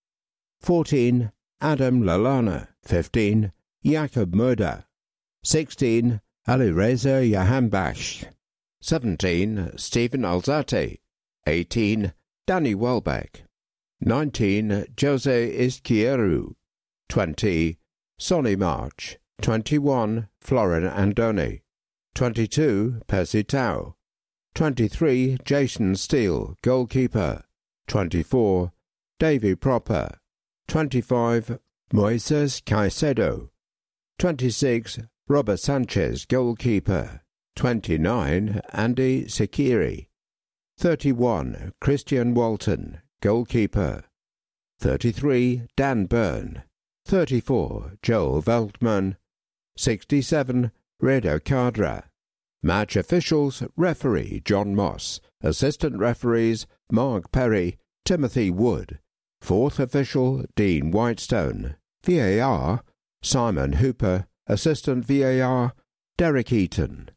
14. 0.62 1.30
Adam 1.60 2.02
Lallana. 2.02 2.68
15. 2.86 3.52
Jakob 3.82 4.34
Moder. 4.34 4.84
16. 5.44 6.22
Alireza 6.48 7.20
Jahanbakhsh. 7.30 8.24
17. 8.80 9.76
Steven 9.76 10.22
Alzate. 10.22 11.00
18. 11.46 12.14
Danny 12.46 12.74
Welbeck. 12.74 13.42
19. 14.00 14.86
Jose 14.98 15.54
Izquierdo. 15.54 16.54
20. 17.10 17.76
Solly 18.18 18.56
March. 18.56 19.18
21. 19.42 20.28
Florin 20.40 20.84
Andone. 20.88 21.60
22. 22.14 23.02
Percy 23.06 23.44
Tau. 23.44 23.96
23. 24.58 25.38
Jason 25.44 25.94
Steele, 25.94 26.56
goalkeeper. 26.62 27.44
24. 27.86 28.72
Davy 29.20 29.54
Pröpper. 29.54 30.16
25. 30.66 31.60
Moises 31.94 32.60
Caicedo. 32.64 33.50
26. 34.18 34.98
Robert 35.28 35.60
Sanchez, 35.60 36.26
goalkeeper. 36.26 37.20
29. 37.54 38.60
Andi 38.74 39.26
Zeqiri. 39.26 40.08
31. 40.76 41.72
Christian 41.80 42.34
Walton, 42.34 43.00
goalkeeper. 43.22 44.02
33. 44.80 45.68
Dan 45.76 46.06
Burn. 46.06 46.64
34. 47.04 47.92
Joel 48.02 48.42
Veltman. 48.42 49.14
67. 49.76 50.72
Reda 51.00 51.38
Khadra. 51.38 52.07
Match 52.62 52.96
officials, 52.96 53.62
referee 53.76 54.42
John 54.44 54.74
Moss. 54.74 55.20
Assistant 55.42 55.98
referees, 55.98 56.66
Mark 56.90 57.30
Perry, 57.30 57.78
Timothy 58.04 58.50
Wood. 58.50 58.98
Fourth 59.40 59.78
official, 59.78 60.44
Dean 60.56 60.90
Whitestone. 60.90 61.76
VAR, 62.04 62.82
Simon 63.22 63.74
Hooper. 63.74 64.26
Assistant 64.48 65.04
VAR, 65.04 65.74
Derek 66.16 66.52
Eaton. 66.52 67.10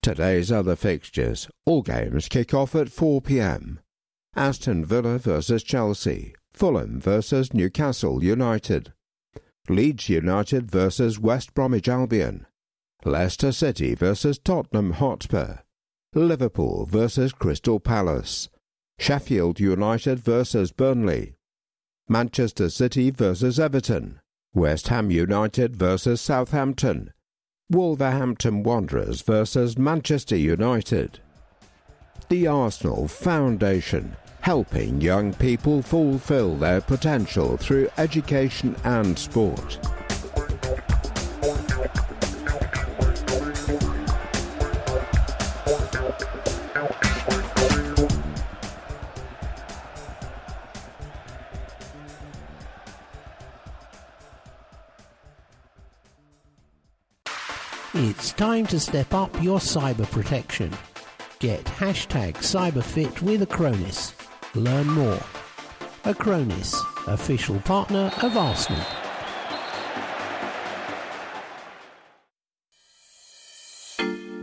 Today's 0.00 0.50
other 0.50 0.76
fixtures. 0.76 1.48
All 1.66 1.82
games 1.82 2.28
kick 2.28 2.54
off 2.54 2.74
at 2.74 2.88
4 2.88 3.20
p.m. 3.20 3.80
Aston 4.34 4.84
Villa 4.84 5.18
versus 5.18 5.62
Chelsea. 5.62 6.34
Fulham 6.54 7.00
versus 7.00 7.52
Newcastle 7.52 8.22
United. 8.24 8.92
Leeds 9.68 10.08
United 10.08 10.70
versus 10.70 11.18
West 11.18 11.52
Bromwich 11.52 11.88
Albion. 11.88 12.46
Leicester 13.04 13.50
City 13.50 13.94
versus 13.94 14.38
Tottenham 14.38 14.92
Hotspur. 14.92 15.58
Liverpool 16.14 16.86
versus 16.86 17.32
Crystal 17.32 17.80
Palace. 17.80 18.48
Sheffield 18.98 19.58
United 19.58 20.20
versus 20.20 20.70
Burnley. 20.70 21.34
Manchester 22.08 22.70
City 22.70 23.10
versus 23.10 23.58
Everton. 23.58 24.20
West 24.54 24.88
Ham 24.88 25.10
United 25.10 25.74
versus 25.74 26.20
Southampton. 26.20 27.12
Wolverhampton 27.70 28.62
Wanderers 28.62 29.22
versus 29.22 29.78
Manchester 29.78 30.36
United. 30.36 31.20
The 32.28 32.46
Arsenal 32.46 33.08
Foundation, 33.08 34.14
helping 34.42 35.00
young 35.00 35.32
people 35.34 35.82
fulfill 35.82 36.54
their 36.56 36.80
potential 36.80 37.56
through 37.56 37.88
education 37.98 38.76
and 38.84 39.18
sport. 39.18 39.78
It's 57.94 58.32
time 58.32 58.64
to 58.68 58.80
step 58.80 59.12
up 59.12 59.30
your 59.42 59.58
cyber 59.58 60.10
protection. 60.10 60.72
Get 61.40 61.62
hashtag 61.64 62.36
cyberfit 62.36 63.20
with 63.20 63.46
Acronis. 63.46 64.14
Learn 64.54 64.86
more. 64.86 65.20
Acronis, 66.04 66.74
official 67.06 67.60
partner 67.60 68.10
of 68.22 68.34
Arsenal. 68.34 68.82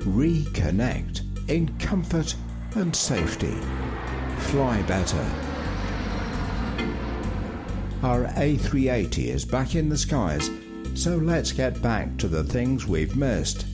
Reconnect 0.02 1.50
in 1.50 1.76
comfort 1.80 2.36
and 2.76 2.96
safety. 2.96 3.58
Fly 4.38 4.84
better. 4.84 5.28
Our 8.04 8.26
A380 8.26 9.26
is 9.26 9.44
back 9.44 9.74
in 9.74 9.90
the 9.90 9.98
skies, 9.98 10.52
so 10.96 11.18
let's 11.18 11.52
get 11.52 11.82
back 11.82 12.18
to 12.18 12.28
the 12.28 12.44
things 12.44 12.86
we've 12.86 13.16
missed. 13.16 13.66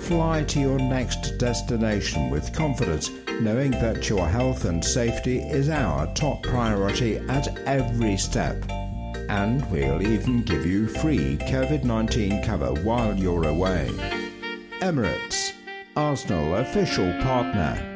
Fly 0.00 0.44
to 0.44 0.60
your 0.60 0.78
next 0.78 1.38
destination 1.38 2.30
with 2.30 2.52
confidence, 2.52 3.10
knowing 3.40 3.70
that 3.72 4.08
your 4.08 4.28
health 4.28 4.64
and 4.64 4.84
safety 4.84 5.38
is 5.38 5.68
our 5.68 6.06
top 6.14 6.42
priority 6.42 7.16
at 7.16 7.48
every 7.66 8.16
step. 8.16 8.62
And 9.28 9.68
we'll 9.70 10.02
even 10.02 10.42
give 10.42 10.66
you 10.66 10.88
free 10.88 11.38
COVID 11.38 11.84
19 11.84 12.42
cover 12.42 12.72
while 12.82 13.16
you're 13.16 13.48
away. 13.48 13.90
Emirates, 14.80 15.52
Arsenal 15.96 16.56
official 16.56 17.10
partner. 17.22 17.90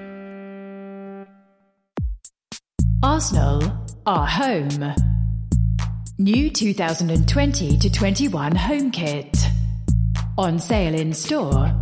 Arsenal, 3.02 3.86
our 4.06 4.26
home. 4.26 5.17
New 6.20 6.50
2020 6.50 7.78
to 7.78 7.88
21 7.88 8.56
home 8.56 8.90
kit. 8.90 9.38
On 10.36 10.58
sale 10.58 10.96
in 10.96 11.12
store 11.12 11.72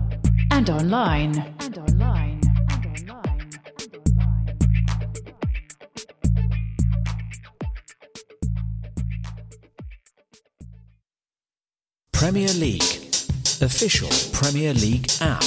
and 0.51 0.69
online. 0.69 1.39
And 1.59 1.79
online. 1.79 2.41
And 2.69 2.87
online. 2.87 3.51
And 3.81 3.97
online. 3.97 4.59
Premier 12.13 12.49
League. 12.59 12.83
Official 13.63 14.11
Premier 14.39 14.75
League 14.75 15.11
app. 15.23 15.45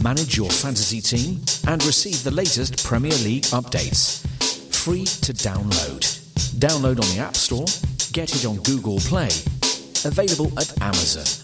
Manage 0.00 0.36
your 0.36 0.50
fantasy 0.50 1.00
team 1.00 1.40
and 1.66 1.84
receive 1.84 2.22
the 2.22 2.30
latest 2.30 2.84
Premier 2.86 3.18
League 3.24 3.42
updates. 3.46 4.24
Free 4.72 5.04
to 5.04 5.32
download. 5.32 6.20
Download 6.60 7.00
on 7.02 7.16
the 7.16 7.18
App 7.18 7.34
Store, 7.34 7.66
get 8.14 8.32
it 8.32 8.46
on 8.46 8.56
Google 8.62 9.00
Play. 9.00 9.28
Available 10.04 10.52
at 10.56 10.80
Amazon. 10.80 11.43